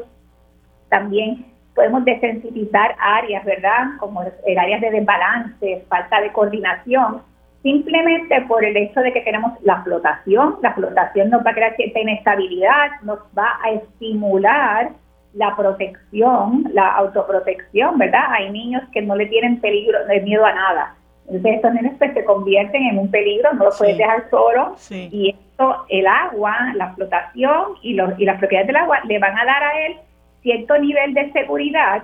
También 0.89 1.45
podemos 1.75 2.03
desensibilizar 2.03 2.95
áreas, 2.99 3.45
¿verdad? 3.45 3.97
Como 3.99 4.23
el 4.45 4.57
áreas 4.57 4.81
de 4.81 4.91
desbalance, 4.91 5.85
falta 5.87 6.19
de 6.21 6.31
coordinación, 6.31 7.21
simplemente 7.63 8.41
por 8.47 8.65
el 8.65 8.75
hecho 8.75 8.99
de 9.01 9.13
que 9.13 9.21
tenemos 9.21 9.53
la 9.63 9.81
flotación. 9.83 10.57
La 10.61 10.73
flotación 10.73 11.29
nos 11.29 11.45
va 11.45 11.51
a 11.51 11.53
crear 11.53 11.75
cierta 11.75 11.99
inestabilidad, 11.99 13.01
nos 13.03 13.19
va 13.37 13.59
a 13.63 13.71
estimular 13.71 14.91
la 15.33 15.55
protección, 15.55 16.65
la 16.73 16.95
autoprotección, 16.95 17.97
¿verdad? 17.97 18.23
Hay 18.31 18.49
niños 18.49 18.83
que 18.91 19.01
no 19.01 19.15
le 19.15 19.27
tienen 19.27 19.61
peligro, 19.61 19.99
no 20.07 20.23
miedo 20.23 20.45
a 20.45 20.53
nada. 20.53 20.95
Entonces 21.29 21.55
estos 21.55 21.73
niños 21.73 21.93
pues, 21.99 22.13
se 22.13 22.25
convierten 22.25 22.83
en 22.83 22.97
un 22.97 23.11
peligro, 23.11 23.53
no 23.53 23.65
los 23.65 23.77
puedes 23.77 23.97
dejar 23.97 24.29
solo. 24.31 24.75
Y 24.89 25.29
esto, 25.29 25.85
el 25.89 26.07
agua, 26.07 26.73
la 26.75 26.93
flotación 26.95 27.75
y, 27.83 27.93
los, 27.93 28.19
y 28.19 28.25
las 28.25 28.39
propiedades 28.39 28.67
del 28.67 28.77
agua 28.77 28.99
le 29.05 29.19
van 29.19 29.37
a 29.37 29.45
dar 29.45 29.63
a 29.63 29.85
él 29.85 29.97
cierto 30.41 30.77
nivel 30.79 31.13
de 31.13 31.31
seguridad 31.31 32.03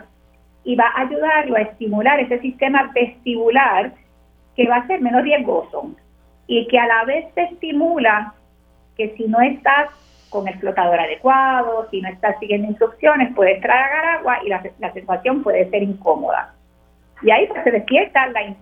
y 0.64 0.76
va 0.76 0.86
a 0.96 1.02
ayudarlo 1.02 1.56
a 1.56 1.62
estimular 1.62 2.20
ese 2.20 2.40
sistema 2.40 2.92
vestibular 2.94 3.94
que 4.56 4.68
va 4.68 4.78
a 4.78 4.88
ser 4.88 5.02
menos 5.02 5.24
riesgoso 5.24 5.92
y 6.48 6.68
que 6.68 6.78
a 6.78 6.86
la 6.86 7.04
vez 7.06 7.34
te 7.34 7.44
estimula 7.44 8.34
que 8.96 9.16
si 9.18 9.28
no 9.28 9.42
estás 9.42 9.90
con 10.30 10.48
el 10.48 10.60
flotador 10.60 11.00
adecuado, 11.00 11.88
si 11.90 12.02
no 12.02 12.10
estás 12.10 12.38
siguiendo 12.40 12.68
instrucciones, 12.68 13.34
puedes 13.36 13.60
tragar 13.62 14.20
agua 14.20 14.40
y 14.46 14.50
la, 14.50 14.62
la 14.80 14.94
sensación 14.94 15.42
puede 15.42 15.70
ser 15.70 15.82
incómoda. 15.82 16.54
Y 17.22 17.32
ahí 17.32 17.48
pues, 17.48 17.64
se 17.64 17.72
despierta 17.72 18.28
la, 18.28 18.56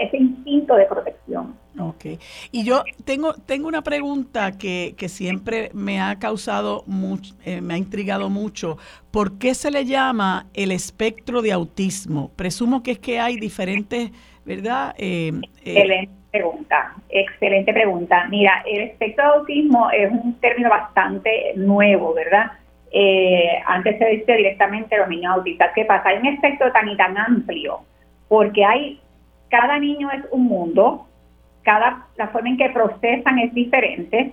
ese 0.00 0.16
instinto 0.16 0.74
de 0.74 0.84
protección. 0.86 1.54
Ok. 1.78 2.04
Y 2.52 2.64
yo 2.64 2.84
tengo, 3.04 3.34
tengo 3.34 3.68
una 3.68 3.82
pregunta 3.82 4.52
que, 4.52 4.94
que 4.96 5.08
siempre 5.08 5.70
me 5.74 6.00
ha 6.00 6.18
causado, 6.18 6.84
mucho, 6.86 7.34
eh, 7.44 7.60
me 7.60 7.74
ha 7.74 7.76
intrigado 7.76 8.30
mucho. 8.30 8.78
¿Por 9.10 9.38
qué 9.38 9.54
se 9.54 9.70
le 9.70 9.84
llama 9.84 10.46
el 10.54 10.72
espectro 10.72 11.42
de 11.42 11.52
autismo? 11.52 12.30
Presumo 12.36 12.82
que 12.82 12.92
es 12.92 12.98
que 12.98 13.20
hay 13.20 13.36
diferentes, 13.36 14.10
¿verdad? 14.44 14.94
Eh, 14.98 15.32
eh, 15.64 15.72
excelente 15.72 16.12
pregunta, 16.30 16.94
excelente 17.08 17.72
pregunta. 17.72 18.26
Mira, 18.30 18.62
el 18.66 18.82
espectro 18.82 19.24
de 19.24 19.30
autismo 19.38 19.90
es 19.90 20.10
un 20.10 20.34
término 20.40 20.70
bastante 20.70 21.52
nuevo, 21.56 22.14
¿verdad? 22.14 22.52
antes 23.66 23.98
se 23.98 24.06
dice 24.06 24.36
directamente 24.36 24.96
los 24.96 25.08
niños 25.08 25.36
autistas. 25.36 25.70
¿Qué 25.74 25.84
pasa? 25.84 26.08
Hay 26.08 26.18
un 26.18 26.28
espectro 26.28 26.72
tan 26.72 26.88
y 26.88 26.96
tan 26.96 27.18
amplio 27.18 27.80
porque 28.28 28.64
hay 28.64 29.00
cada 29.50 29.78
niño 29.78 30.10
es 30.10 30.24
un 30.30 30.44
mundo, 30.44 31.06
cada 31.62 32.06
la 32.16 32.28
forma 32.28 32.50
en 32.50 32.56
que 32.56 32.70
procesan 32.70 33.38
es 33.38 33.52
diferente 33.54 34.32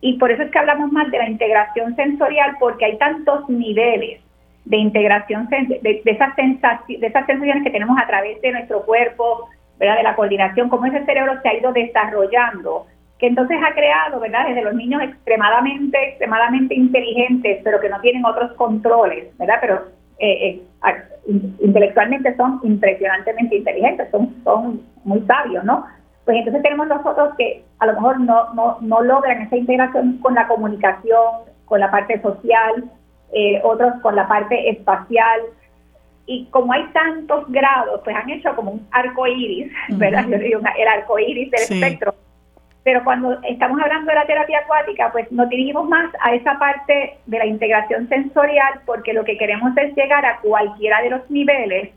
y 0.00 0.18
por 0.18 0.30
eso 0.30 0.42
es 0.42 0.50
que 0.50 0.58
hablamos 0.58 0.92
más 0.92 1.10
de 1.10 1.18
la 1.18 1.28
integración 1.28 1.96
sensorial 1.96 2.56
porque 2.60 2.84
hay 2.84 2.98
tantos 2.98 3.48
niveles 3.48 4.20
de 4.64 4.76
integración 4.76 5.48
de, 5.48 6.02
esas 6.04 6.34
sensaciones, 6.34 7.00
de 7.00 7.06
esas 7.06 7.26
sensaciones 7.26 7.62
que 7.62 7.70
tenemos 7.70 7.98
a 8.00 8.06
través 8.06 8.40
de 8.40 8.52
nuestro 8.52 8.84
cuerpo, 8.84 9.48
¿verdad? 9.78 9.96
de 9.96 10.02
la 10.02 10.16
coordinación, 10.16 10.68
cómo 10.68 10.86
ese 10.86 11.04
cerebro 11.04 11.40
se 11.42 11.48
ha 11.48 11.54
ido 11.54 11.72
desarrollando, 11.72 12.86
que 13.18 13.26
entonces 13.26 13.58
ha 13.64 13.74
creado, 13.74 14.20
¿verdad? 14.20 14.46
Desde 14.48 14.62
los 14.62 14.74
niños 14.74 15.02
extremadamente, 15.02 16.08
extremadamente 16.08 16.74
inteligentes, 16.74 17.60
pero 17.62 17.80
que 17.80 17.88
no 17.88 18.00
tienen 18.00 18.24
otros 18.24 18.52
controles, 18.54 19.36
¿verdad? 19.38 19.58
Pero 19.60 19.74
eh, 20.18 20.48
eh, 20.48 20.62
intelectualmente 21.26 22.36
son 22.36 22.60
impresionantemente 22.62 23.56
inteligentes, 23.56 24.10
son, 24.10 24.34
son 24.44 24.82
muy 25.04 25.20
sabios, 25.22 25.64
¿no? 25.64 25.84
Pues 26.24 26.38
entonces 26.38 26.62
tenemos 26.62 26.86
nosotros 26.88 27.34
que 27.36 27.64
a 27.78 27.86
lo 27.86 27.94
mejor 27.94 28.20
no, 28.20 28.54
no, 28.54 28.78
no 28.80 29.02
logran 29.02 29.42
esa 29.42 29.56
integración 29.56 30.18
con 30.18 30.34
la 30.34 30.46
comunicación, 30.48 31.44
con 31.66 31.80
la 31.80 31.90
parte 31.90 32.20
social, 32.22 32.84
eh, 33.32 33.60
otros 33.62 33.94
con 34.02 34.16
la 34.16 34.26
parte 34.26 34.70
espacial. 34.70 35.40
Y 36.26 36.46
como 36.46 36.72
hay 36.72 36.84
tantos 36.94 37.44
grados, 37.48 38.00
pues 38.04 38.16
han 38.16 38.30
hecho 38.30 38.54
como 38.56 38.72
un 38.72 38.86
arco 38.90 39.26
iris, 39.26 39.70
¿verdad? 39.98 40.26
Yo 40.28 40.38
digo 40.38 40.60
el 40.78 40.88
arco 40.88 41.18
iris 41.18 41.50
del 41.50 41.60
espectro 41.60 42.14
pero 42.84 43.02
cuando 43.02 43.38
estamos 43.42 43.80
hablando 43.80 44.10
de 44.10 44.14
la 44.14 44.26
terapia 44.26 44.58
acuática, 44.58 45.10
pues 45.10 45.32
nos 45.32 45.48
dirigimos 45.48 45.88
más 45.88 46.12
a 46.20 46.34
esa 46.34 46.58
parte 46.58 47.16
de 47.24 47.38
la 47.38 47.46
integración 47.46 48.08
sensorial 48.08 48.80
porque 48.84 49.14
lo 49.14 49.24
que 49.24 49.38
queremos 49.38 49.74
es 49.78 49.96
llegar 49.96 50.24
a 50.26 50.38
cualquiera 50.40 51.00
de 51.00 51.10
los 51.10 51.30
niveles 51.30 51.90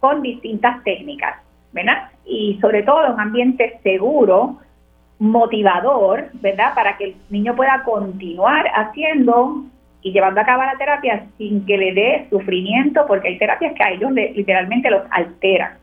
con 0.00 0.20
distintas 0.20 0.82
técnicas, 0.82 1.36
¿verdad? 1.72 2.08
Y 2.26 2.58
sobre 2.60 2.82
todo 2.82 3.14
un 3.14 3.20
ambiente 3.20 3.78
seguro, 3.84 4.58
motivador, 5.20 6.30
¿verdad? 6.34 6.74
Para 6.74 6.96
que 6.96 7.04
el 7.04 7.16
niño 7.28 7.54
pueda 7.54 7.84
continuar 7.84 8.66
haciendo 8.74 9.62
y 10.02 10.12
llevando 10.12 10.40
a 10.40 10.44
cabo 10.44 10.64
la 10.64 10.76
terapia 10.76 11.26
sin 11.38 11.64
que 11.66 11.76
le 11.78 11.92
dé 11.92 12.26
sufrimiento, 12.30 13.06
porque 13.06 13.28
hay 13.28 13.38
terapias 13.38 13.74
que 13.74 13.84
a 13.84 13.90
ellos 13.92 14.10
literalmente 14.10 14.90
los 14.90 15.02
alteran. 15.10 15.74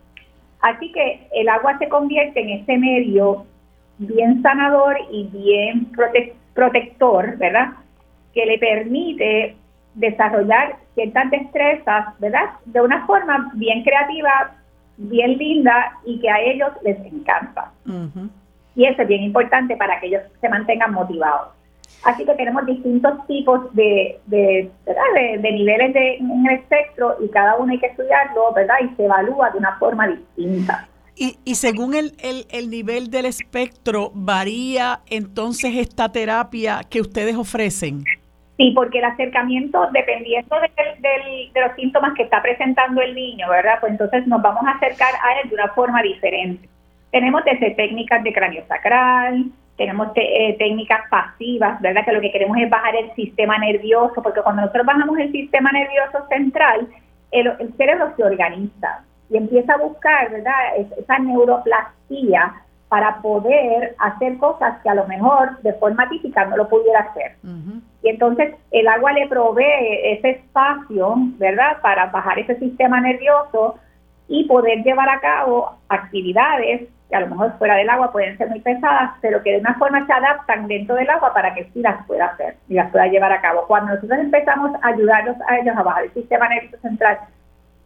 Así 0.59 0.91
que 0.91 1.27
el 1.31 1.47
agua 1.47 1.77
se 1.77 1.87
convierte 1.87 2.41
en 2.41 2.49
ese 2.49 2.77
medio 2.77 3.45
bien 3.97 4.41
sanador 4.41 4.97
y 5.11 5.27
bien 5.27 5.91
protector, 6.53 7.37
¿verdad? 7.37 7.73
Que 8.33 8.45
le 8.45 8.57
permite 8.57 9.55
desarrollar 9.95 10.75
ciertas 10.93 11.29
destrezas, 11.31 12.19
¿verdad? 12.19 12.49
De 12.65 12.81
una 12.81 13.05
forma 13.05 13.51
bien 13.55 13.83
creativa, 13.83 14.51
bien 14.97 15.37
linda 15.37 15.93
y 16.05 16.19
que 16.19 16.29
a 16.29 16.39
ellos 16.41 16.69
les 16.83 16.97
encanta. 16.99 17.71
Y 18.75 18.85
eso 18.85 19.01
es 19.01 19.07
bien 19.07 19.23
importante 19.23 19.75
para 19.75 19.99
que 19.99 20.07
ellos 20.07 20.23
se 20.39 20.49
mantengan 20.49 20.93
motivados. 20.93 21.49
Así 22.03 22.25
que 22.25 22.35
tenemos 22.35 22.65
distintos 22.65 23.25
tipos 23.25 23.73
de, 23.75 24.19
de, 24.27 24.69
de, 24.85 25.51
niveles 25.51 25.93
de, 25.93 26.15
en 26.17 26.45
el 26.47 26.55
espectro 26.59 27.15
y 27.19 27.27
cada 27.29 27.55
uno 27.55 27.71
hay 27.71 27.79
que 27.79 27.87
estudiarlo, 27.87 28.53
¿verdad? 28.53 28.75
Y 28.83 28.95
se 28.95 29.05
evalúa 29.05 29.49
de 29.49 29.57
una 29.57 29.77
forma 29.77 30.07
distinta. 30.07 30.87
Y, 31.19 31.39
y 31.45 31.55
según 31.55 31.95
el, 31.95 32.13
el, 32.21 32.45
el, 32.51 32.69
nivel 32.69 33.09
del 33.09 33.25
espectro, 33.25 34.11
¿varía 34.13 34.99
entonces 35.09 35.75
esta 35.75 36.11
terapia 36.11 36.81
que 36.89 37.01
ustedes 37.01 37.35
ofrecen? 37.35 38.03
Sí, 38.57 38.71
porque 38.75 38.99
el 38.99 39.05
acercamiento, 39.05 39.87
dependiendo 39.93 40.55
de 40.59 41.61
los 41.61 41.75
síntomas 41.75 42.13
que 42.15 42.23
está 42.23 42.41
presentando 42.41 43.01
el 43.01 43.15
niño, 43.15 43.49
¿verdad? 43.49 43.79
Pues 43.79 43.91
entonces 43.91 44.25
nos 44.27 44.41
vamos 44.41 44.63
a 44.65 44.71
acercar 44.71 45.13
a 45.23 45.39
él 45.41 45.49
de 45.49 45.55
una 45.55 45.69
forma 45.69 46.01
diferente. 46.01 46.67
Tenemos 47.11 47.43
desde 47.45 47.71
técnicas 47.71 48.23
de 48.23 48.33
cráneo 48.33 48.63
sacral, 48.67 49.45
tenemos 49.77 50.09
eh, 50.15 50.55
técnicas 50.57 51.01
pasivas, 51.09 51.79
¿verdad? 51.81 52.03
Que 52.03 52.11
lo 52.11 52.21
que 52.21 52.31
queremos 52.31 52.57
es 52.57 52.69
bajar 52.69 52.95
el 52.95 53.13
sistema 53.13 53.59
nervioso, 53.59 54.21
porque 54.23 54.41
cuando 54.41 54.63
nosotros 54.63 54.85
bajamos 54.87 55.17
el 55.19 55.31
sistema 55.31 55.71
nervioso 55.71 56.27
central, 56.27 56.87
el, 57.31 57.73
cerebro 57.77 58.11
se 58.17 58.23
organiza 58.23 59.03
y 59.29 59.37
empieza 59.37 59.73
a 59.73 59.77
buscar, 59.77 60.31
¿verdad? 60.31 60.53
esa 60.97 61.19
neuroplastía 61.19 62.53
para 62.89 63.21
poder 63.21 63.95
hacer 63.99 64.37
cosas 64.37 64.81
que 64.81 64.89
a 64.89 64.95
lo 64.95 65.05
mejor 65.07 65.61
de 65.61 65.73
forma 65.73 66.07
típica 66.07 66.45
no 66.45 66.55
lo 66.55 66.69
pudiera 66.69 67.01
hacer. 67.01 67.35
Y 68.01 68.09
entonces 68.09 68.55
el 68.71 68.87
agua 68.87 69.11
le 69.11 69.27
provee 69.27 69.99
ese 70.03 70.29
espacio, 70.29 71.15
¿verdad? 71.37 71.81
Para 71.81 72.05
bajar 72.07 72.39
ese 72.39 72.55
sistema 72.59 73.01
nervioso 73.01 73.75
y 74.29 74.45
poder 74.45 74.83
llevar 74.83 75.09
a 75.09 75.19
cabo 75.19 75.71
actividades 75.89 76.87
que 77.09 77.15
a 77.15 77.21
lo 77.21 77.27
mejor 77.27 77.57
fuera 77.57 77.75
del 77.75 77.89
agua 77.89 78.11
pueden 78.11 78.37
ser 78.37 78.49
muy 78.49 78.59
pesadas, 78.59 79.11
pero 79.21 79.41
que 79.41 79.53
de 79.53 79.59
una 79.59 79.75
forma 79.75 80.05
se 80.05 80.13
adaptan 80.13 80.67
dentro 80.67 80.95
del 80.95 81.09
agua 81.09 81.33
para 81.33 81.53
que 81.53 81.69
sí 81.73 81.81
las 81.81 82.05
pueda 82.05 82.25
hacer 82.25 82.55
y 82.67 82.73
las 82.73 82.91
pueda 82.91 83.07
llevar 83.07 83.31
a 83.31 83.41
cabo. 83.41 83.65
Cuando 83.67 83.93
nosotros 83.93 84.19
empezamos 84.19 84.71
a 84.81 84.87
ayudarlos 84.89 85.37
a 85.47 85.57
ellos 85.57 85.75
a 85.77 85.83
bajar 85.83 86.03
el 86.03 86.13
sistema 86.13 86.49
nervioso 86.49 86.77
central 86.81 87.17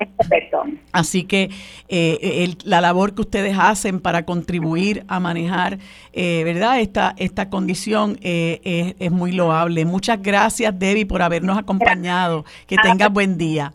así 0.92 1.24
que 1.24 1.50
eh, 1.88 2.54
la 2.64 2.80
labor 2.80 3.16
que 3.16 3.22
ustedes 3.22 3.58
hacen 3.60 4.00
para 4.00 4.24
contribuir 4.24 5.06
a 5.08 5.20
manejar, 5.20 5.80
eh, 6.12 6.44
¿verdad? 6.44 6.80
Esta, 6.80 7.16
esta 7.18 7.50
condición 7.50 8.20
eh, 8.22 8.94
es, 9.00 9.12
muy 9.12 9.32
loable. 9.32 9.84
Muchas 9.86 10.22
gracias, 10.22 10.78
Debbie, 10.78 11.08
por 11.08 11.24
habernos 11.24 11.58
acompañado. 11.58 12.46
Que 12.68 12.76
tengas 12.76 13.12
buen 13.12 13.40
día. 13.40 13.74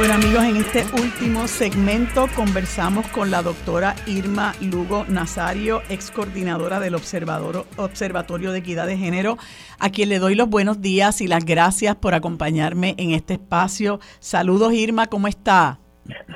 Bueno 0.00 0.14
amigos, 0.14 0.44
en 0.44 0.56
este 0.56 0.86
último 0.98 1.46
segmento 1.46 2.26
conversamos 2.34 3.06
con 3.08 3.30
la 3.30 3.42
doctora 3.42 3.94
Irma 4.06 4.54
Lugo 4.62 5.04
Nazario, 5.06 5.82
ex 5.90 6.10
coordinadora 6.10 6.80
del 6.80 6.94
Observatorio 6.94 8.50
de 8.52 8.58
Equidad 8.58 8.86
de 8.86 8.96
Género, 8.96 9.36
a 9.78 9.90
quien 9.90 10.08
le 10.08 10.18
doy 10.18 10.36
los 10.36 10.48
buenos 10.48 10.80
días 10.80 11.20
y 11.20 11.26
las 11.26 11.44
gracias 11.44 11.96
por 11.96 12.14
acompañarme 12.14 12.94
en 12.96 13.10
este 13.10 13.34
espacio. 13.34 14.00
Saludos 14.20 14.72
Irma, 14.72 15.06
¿cómo 15.08 15.28
está? 15.28 15.80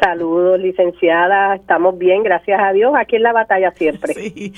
Saludos, 0.01 0.61
licenciada. 0.61 1.57
Estamos 1.57 1.97
bien, 1.99 2.23
gracias 2.23 2.61
a 2.63 2.73
Dios. 2.73 2.93
Aquí 2.97 3.17
en 3.17 3.23
la 3.23 3.33
batalla 3.33 3.73
siempre. 3.73 4.15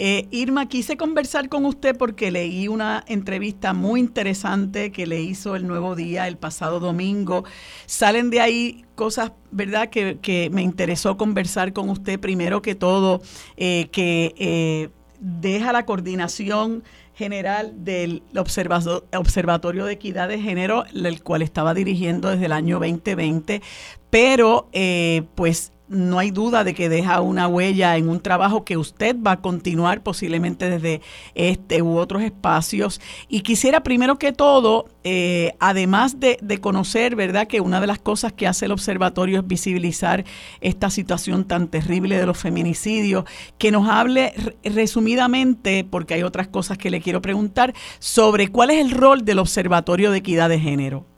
Eh, 0.00 0.28
Irma, 0.30 0.68
quise 0.68 0.96
conversar 0.96 1.48
con 1.48 1.64
usted 1.64 1.96
porque 1.98 2.30
leí 2.30 2.68
una 2.68 3.02
entrevista 3.08 3.72
muy 3.72 3.98
interesante 3.98 4.92
que 4.92 5.08
le 5.08 5.20
hizo 5.20 5.56
el 5.56 5.66
Nuevo 5.66 5.96
Día 5.96 6.28
el 6.28 6.36
pasado 6.36 6.78
domingo. 6.78 7.42
Salen 7.86 8.30
de 8.30 8.40
ahí 8.40 8.84
cosas, 8.94 9.32
¿verdad?, 9.50 9.88
que, 9.88 10.18
que 10.22 10.50
me 10.52 10.62
interesó 10.62 11.16
conversar 11.16 11.72
con 11.72 11.90
usted. 11.90 12.20
Primero 12.20 12.62
que 12.62 12.76
todo, 12.76 13.20
eh, 13.56 13.88
que 13.90 14.34
eh, 14.38 14.90
deja 15.18 15.72
la 15.72 15.84
coordinación 15.84 16.84
general 17.18 17.72
del 17.84 18.22
Observatorio 18.36 19.84
de 19.86 19.92
Equidad 19.92 20.28
de 20.28 20.40
Género, 20.40 20.84
el 20.94 21.20
cual 21.24 21.42
estaba 21.42 21.74
dirigiendo 21.74 22.30
desde 22.30 22.46
el 22.46 22.52
año 22.52 22.78
2020, 22.78 23.60
pero 24.08 24.68
eh, 24.72 25.24
pues 25.34 25.72
no 25.88 26.18
hay 26.18 26.30
duda 26.30 26.64
de 26.64 26.74
que 26.74 26.88
deja 26.88 27.20
una 27.20 27.48
huella 27.48 27.96
en 27.96 28.08
un 28.08 28.20
trabajo 28.20 28.64
que 28.64 28.76
usted 28.76 29.16
va 29.16 29.32
a 29.32 29.40
continuar 29.40 30.02
posiblemente 30.02 30.68
desde 30.68 31.00
este 31.34 31.82
u 31.82 31.96
otros 31.96 32.22
espacios. 32.22 33.00
Y 33.28 33.40
quisiera 33.40 33.82
primero 33.82 34.18
que 34.18 34.32
todo, 34.32 34.86
eh, 35.04 35.54
además 35.60 36.20
de, 36.20 36.38
conocer, 36.60 37.16
¿verdad?, 37.16 37.46
que 37.46 37.60
una 37.60 37.80
de 37.80 37.86
las 37.86 37.98
cosas 37.98 38.32
que 38.32 38.46
hace 38.46 38.66
el 38.66 38.72
observatorio 38.72 39.40
es 39.40 39.46
visibilizar 39.46 40.24
esta 40.60 40.90
situación 40.90 41.44
tan 41.44 41.68
terrible 41.68 42.18
de 42.18 42.26
los 42.26 42.38
feminicidios, 42.38 43.24
que 43.58 43.70
nos 43.70 43.88
hable 43.88 44.32
resumidamente, 44.64 45.84
porque 45.84 46.14
hay 46.14 46.22
otras 46.22 46.48
cosas 46.48 46.78
que 46.78 46.90
le 46.90 47.00
quiero 47.00 47.22
preguntar, 47.22 47.74
sobre 47.98 48.48
cuál 48.48 48.70
es 48.70 48.78
el 48.78 48.90
rol 48.90 49.24
del 49.24 49.38
Observatorio 49.38 50.10
de 50.10 50.18
Equidad 50.18 50.48
de 50.48 50.60
Género. 50.60 51.17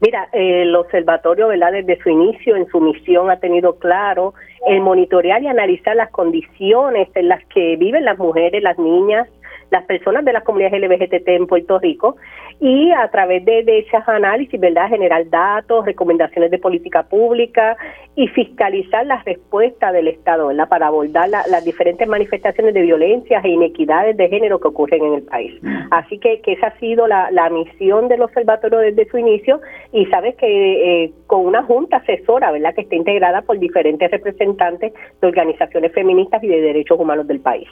Mira, 0.00 0.28
el 0.32 0.74
observatorio, 0.76 1.48
¿verdad? 1.48 1.72
Desde 1.72 2.02
su 2.02 2.10
inicio 2.10 2.56
en 2.56 2.66
su 2.68 2.80
misión 2.80 3.30
ha 3.30 3.40
tenido 3.40 3.78
claro 3.78 4.34
el 4.66 4.80
monitorear 4.80 5.42
y 5.42 5.46
analizar 5.46 5.96
las 5.96 6.10
condiciones 6.10 7.08
en 7.14 7.28
las 7.28 7.44
que 7.46 7.76
viven 7.76 8.04
las 8.04 8.18
mujeres, 8.18 8.62
las 8.62 8.78
niñas, 8.78 9.28
las 9.70 9.84
personas 9.84 10.24
de 10.24 10.32
las 10.32 10.44
comunidades 10.44 10.80
LGBTT 10.80 11.28
en 11.28 11.46
Puerto 11.46 11.78
Rico 11.78 12.16
y 12.60 12.90
a 12.92 13.08
través 13.10 13.44
de, 13.44 13.62
de 13.64 13.80
esos 13.80 14.06
análisis, 14.08 14.58
¿verdad?, 14.58 14.88
generar 14.88 15.28
datos, 15.28 15.84
recomendaciones 15.84 16.50
de 16.50 16.58
política 16.58 17.02
pública 17.02 17.76
y 18.14 18.28
fiscalizar 18.28 19.04
las 19.06 19.24
respuestas 19.24 19.92
del 19.92 20.08
Estado, 20.08 20.46
¿verdad?, 20.46 20.68
para 20.68 20.86
abordar 20.86 21.28
las 21.28 21.64
diferentes 21.64 22.08
manifestaciones 22.08 22.72
de 22.72 22.82
violencias 22.82 23.44
e 23.44 23.48
inequidades 23.50 24.16
de 24.16 24.28
género 24.28 24.58
que 24.58 24.68
ocurren 24.68 25.04
en 25.04 25.14
el 25.14 25.22
país. 25.22 25.52
Así 25.90 26.18
que, 26.18 26.40
que 26.40 26.52
esa 26.52 26.68
ha 26.68 26.78
sido 26.78 27.06
la, 27.06 27.30
la 27.30 27.50
misión 27.50 28.08
del 28.08 28.22
observatorio 28.22 28.78
desde 28.78 29.08
su 29.10 29.18
inicio 29.18 29.60
y 29.92 30.06
sabes 30.06 30.34
que 30.36 31.04
eh, 31.04 31.12
con 31.26 31.44
una 31.44 31.62
junta 31.62 31.98
asesora, 31.98 32.52
¿verdad?, 32.52 32.74
que 32.74 32.82
está 32.82 32.96
integrada 32.96 33.42
por 33.42 33.58
diferentes 33.58 34.10
representantes 34.10 34.92
de 35.20 35.26
organizaciones 35.26 35.92
feministas 35.92 36.42
y 36.42 36.48
de 36.48 36.60
derechos 36.60 36.98
humanos 36.98 37.26
del 37.26 37.40
país. 37.40 37.68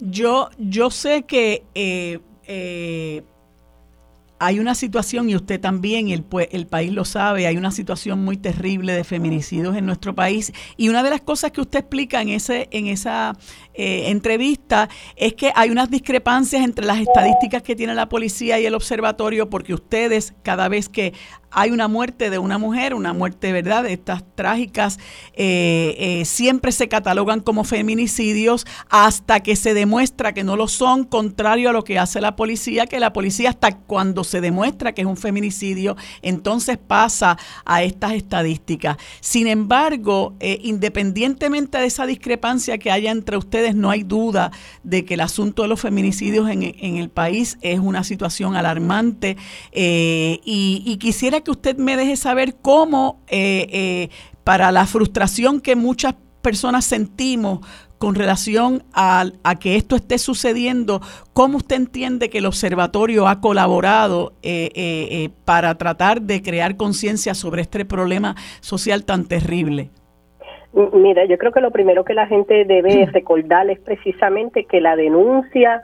Yo, 0.00 0.48
yo 0.58 0.90
sé 0.90 1.24
que 1.26 1.62
eh, 1.74 2.18
eh, 2.48 3.22
hay 4.44 4.58
una 4.58 4.74
situación, 4.74 5.30
y 5.30 5.36
usted 5.36 5.60
también, 5.60 6.08
el, 6.08 6.24
el 6.50 6.66
país 6.66 6.92
lo 6.92 7.04
sabe, 7.04 7.46
hay 7.46 7.56
una 7.56 7.70
situación 7.70 8.24
muy 8.24 8.36
terrible 8.36 8.92
de 8.92 9.04
feminicidios 9.04 9.76
en 9.76 9.86
nuestro 9.86 10.16
país. 10.16 10.52
Y 10.76 10.88
una 10.88 11.04
de 11.04 11.10
las 11.10 11.20
cosas 11.20 11.52
que 11.52 11.60
usted 11.60 11.78
explica 11.78 12.20
en, 12.20 12.30
ese, 12.30 12.68
en 12.72 12.88
esa 12.88 13.36
eh, 13.74 14.10
entrevista 14.10 14.88
es 15.14 15.34
que 15.34 15.52
hay 15.54 15.70
unas 15.70 15.90
discrepancias 15.90 16.64
entre 16.64 16.84
las 16.84 16.98
estadísticas 16.98 17.62
que 17.62 17.76
tiene 17.76 17.94
la 17.94 18.08
policía 18.08 18.58
y 18.58 18.66
el 18.66 18.74
observatorio, 18.74 19.48
porque 19.48 19.74
ustedes, 19.74 20.34
cada 20.42 20.68
vez 20.68 20.88
que 20.88 21.12
hay 21.52 21.70
una 21.70 21.86
muerte 21.88 22.30
de 22.30 22.38
una 22.38 22.58
mujer, 22.58 22.94
una 22.94 23.12
muerte, 23.12 23.52
¿verdad?, 23.52 23.84
de 23.84 23.92
estas 23.92 24.24
trágicas, 24.34 24.98
eh, 25.34 25.94
eh, 25.98 26.24
siempre 26.24 26.72
se 26.72 26.88
catalogan 26.88 27.40
como 27.40 27.64
feminicidios 27.64 28.66
hasta 28.88 29.40
que 29.40 29.54
se 29.56 29.74
demuestra 29.74 30.32
que 30.32 30.44
no 30.44 30.56
lo 30.56 30.68
son, 30.68 31.04
contrario 31.04 31.70
a 31.70 31.72
lo 31.72 31.84
que 31.84 31.98
hace 31.98 32.20
la 32.20 32.36
policía, 32.36 32.86
que 32.86 33.00
la 33.00 33.12
policía 33.12 33.50
hasta 33.50 33.76
cuando 33.76 34.24
se 34.24 34.40
demuestra 34.40 34.92
que 34.92 35.02
es 35.02 35.06
un 35.06 35.16
feminicidio, 35.16 35.96
entonces 36.22 36.78
pasa 36.78 37.38
a 37.64 37.82
estas 37.82 38.12
estadísticas. 38.12 38.96
Sin 39.20 39.46
embargo, 39.46 40.34
eh, 40.40 40.58
independientemente 40.62 41.78
de 41.78 41.86
esa 41.86 42.06
discrepancia 42.06 42.78
que 42.78 42.90
haya 42.90 43.10
entre 43.10 43.36
ustedes, 43.36 43.74
no 43.74 43.90
hay 43.90 44.02
duda 44.02 44.52
de 44.82 45.04
que 45.04 45.14
el 45.14 45.20
asunto 45.20 45.62
de 45.62 45.68
los 45.68 45.80
feminicidios 45.80 46.48
en, 46.48 46.62
el 46.62 47.10
país 47.10 47.58
es 47.60 47.80
una 47.80 48.04
situación 48.04 48.54
alarmante 48.54 49.36
y, 49.72 50.82
y 50.84 50.96
quisiera 50.98 51.41
que 51.42 51.50
usted 51.50 51.76
me 51.76 51.96
deje 51.96 52.16
saber 52.16 52.54
cómo, 52.60 53.20
eh, 53.28 53.66
eh, 53.70 54.08
para 54.44 54.72
la 54.72 54.86
frustración 54.86 55.60
que 55.60 55.76
muchas 55.76 56.14
personas 56.42 56.84
sentimos 56.84 57.60
con 57.98 58.16
relación 58.16 58.82
a, 58.92 59.30
que 59.60 59.76
esto 59.76 59.94
esté 59.94 60.18
sucediendo, 60.18 61.00
¿cómo 61.32 61.58
usted 61.58 61.76
entiende 61.76 62.30
que 62.30 62.38
el 62.38 62.46
observatorio 62.46 63.28
ha 63.28 63.40
colaborado 63.40 64.32
eh, 64.42 65.30
para 65.44 65.76
tratar 65.76 66.20
de 66.22 66.42
crear 66.42 66.76
conciencia 66.76 67.34
sobre 67.34 67.62
este 67.62 67.84
problema 67.84 68.34
social 68.60 69.04
tan 69.04 69.28
terrible? 69.28 69.90
Mira, 70.72 71.26
yo 71.26 71.36
creo 71.36 71.52
que 71.52 71.60
lo 71.60 71.70
primero 71.70 72.04
que 72.04 72.14
la 72.14 72.26
gente 72.26 72.64
debe 72.64 73.06
recordar 73.12 73.68
es 73.70 73.78
precisamente 73.78 74.64
que 74.64 74.80
la 74.80 74.96
denuncia 74.96 75.82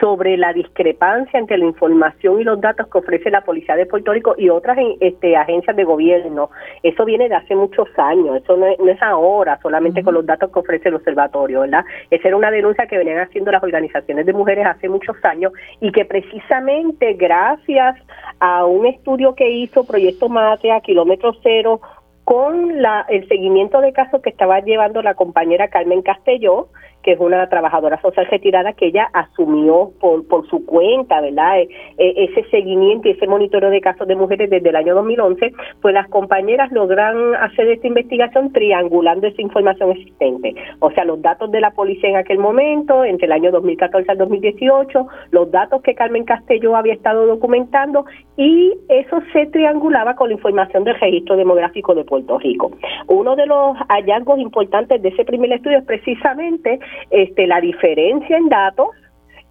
sobre 0.00 0.38
la 0.38 0.52
discrepancia 0.54 1.38
entre 1.38 1.58
la 1.58 1.66
información 1.66 2.40
y 2.40 2.44
los 2.44 2.60
datos 2.60 2.88
que 2.88 2.98
ofrece 2.98 3.30
la 3.30 3.42
Policía 3.42 3.76
de 3.76 3.84
Puerto 3.84 4.12
Rico 4.12 4.34
y 4.38 4.48
otras 4.48 4.78
este, 5.00 5.36
agencias 5.36 5.76
de 5.76 5.84
gobierno. 5.84 6.50
Eso 6.82 7.04
viene 7.04 7.28
de 7.28 7.34
hace 7.34 7.54
muchos 7.54 7.86
años, 7.98 8.36
eso 8.36 8.56
no 8.56 8.66
es, 8.66 9.02
ahora 9.02 9.58
solamente 9.60 10.02
con 10.02 10.14
los 10.14 10.24
datos 10.24 10.50
que 10.50 10.58
ofrece 10.58 10.88
el 10.88 10.94
observatorio, 10.94 11.60
¿verdad? 11.60 11.84
Esa 12.10 12.28
era 12.28 12.36
una 12.36 12.50
denuncia 12.50 12.86
que 12.86 12.96
venían 12.96 13.18
haciendo 13.18 13.52
las 13.52 13.62
organizaciones 13.62 14.24
de 14.24 14.32
mujeres 14.32 14.66
hace 14.66 14.88
muchos 14.88 15.16
años 15.24 15.52
y 15.80 15.92
que 15.92 16.04
precisamente 16.06 17.12
gracias 17.14 17.96
a 18.40 18.64
un 18.64 18.86
estudio 18.86 19.34
que 19.34 19.50
hizo 19.50 19.84
Proyecto 19.84 20.28
Matria, 20.30 20.80
Kilómetro 20.80 21.32
Cero, 21.42 21.80
con 22.24 22.82
la, 22.82 23.06
el 23.08 23.26
seguimiento 23.28 23.80
de 23.80 23.92
casos 23.92 24.20
que 24.22 24.30
estaba 24.30 24.60
llevando 24.60 25.00
la 25.02 25.14
compañera 25.14 25.68
Carmen 25.68 26.02
Castelló, 26.02 26.68
que 27.02 27.12
es 27.12 27.20
una 27.20 27.48
trabajadora 27.48 28.00
social 28.00 28.26
retirada 28.26 28.72
que 28.72 28.86
ella 28.86 29.08
asumió 29.12 29.92
por, 30.00 30.26
por 30.26 30.48
su 30.48 30.64
cuenta, 30.66 31.20
¿verdad? 31.20 31.60
E, 31.60 31.68
e, 31.98 32.24
ese 32.24 32.44
seguimiento 32.50 33.08
y 33.08 33.12
ese 33.12 33.26
monitoreo 33.26 33.70
de 33.70 33.80
casos 33.80 34.06
de 34.08 34.16
mujeres 34.16 34.50
desde 34.50 34.68
el 34.68 34.76
año 34.76 34.94
2011, 34.94 35.52
pues 35.80 35.94
las 35.94 36.08
compañeras 36.08 36.70
logran 36.72 37.34
hacer 37.36 37.68
esta 37.68 37.86
investigación 37.86 38.52
triangulando 38.52 39.26
esa 39.26 39.42
información 39.42 39.92
existente. 39.92 40.54
O 40.80 40.90
sea, 40.90 41.04
los 41.04 41.22
datos 41.22 41.50
de 41.50 41.60
la 41.60 41.70
policía 41.70 42.10
en 42.10 42.16
aquel 42.16 42.38
momento, 42.38 43.04
entre 43.04 43.26
el 43.26 43.32
año 43.32 43.50
2014 43.52 44.10
al 44.10 44.18
2018, 44.18 45.06
los 45.30 45.50
datos 45.50 45.82
que 45.82 45.94
Carmen 45.94 46.24
Castelló 46.24 46.76
había 46.76 46.94
estado 46.94 47.26
documentando 47.26 48.04
y 48.36 48.72
eso 48.88 49.20
se 49.32 49.46
triangulaba 49.46 50.14
con 50.14 50.28
la 50.28 50.34
información 50.34 50.84
del 50.84 50.98
registro 50.98 51.36
demográfico 51.36 51.94
de 51.94 52.04
Puerto 52.04 52.38
Rico. 52.38 52.70
Uno 53.08 53.36
de 53.36 53.46
los 53.46 53.76
hallazgos 53.88 54.38
importantes 54.38 55.02
de 55.02 55.08
ese 55.08 55.24
primer 55.24 55.52
estudio 55.52 55.78
es 55.78 55.84
precisamente 55.84 56.78
este, 57.10 57.46
la 57.46 57.60
diferencia 57.60 58.36
en 58.36 58.48
datos 58.48 58.88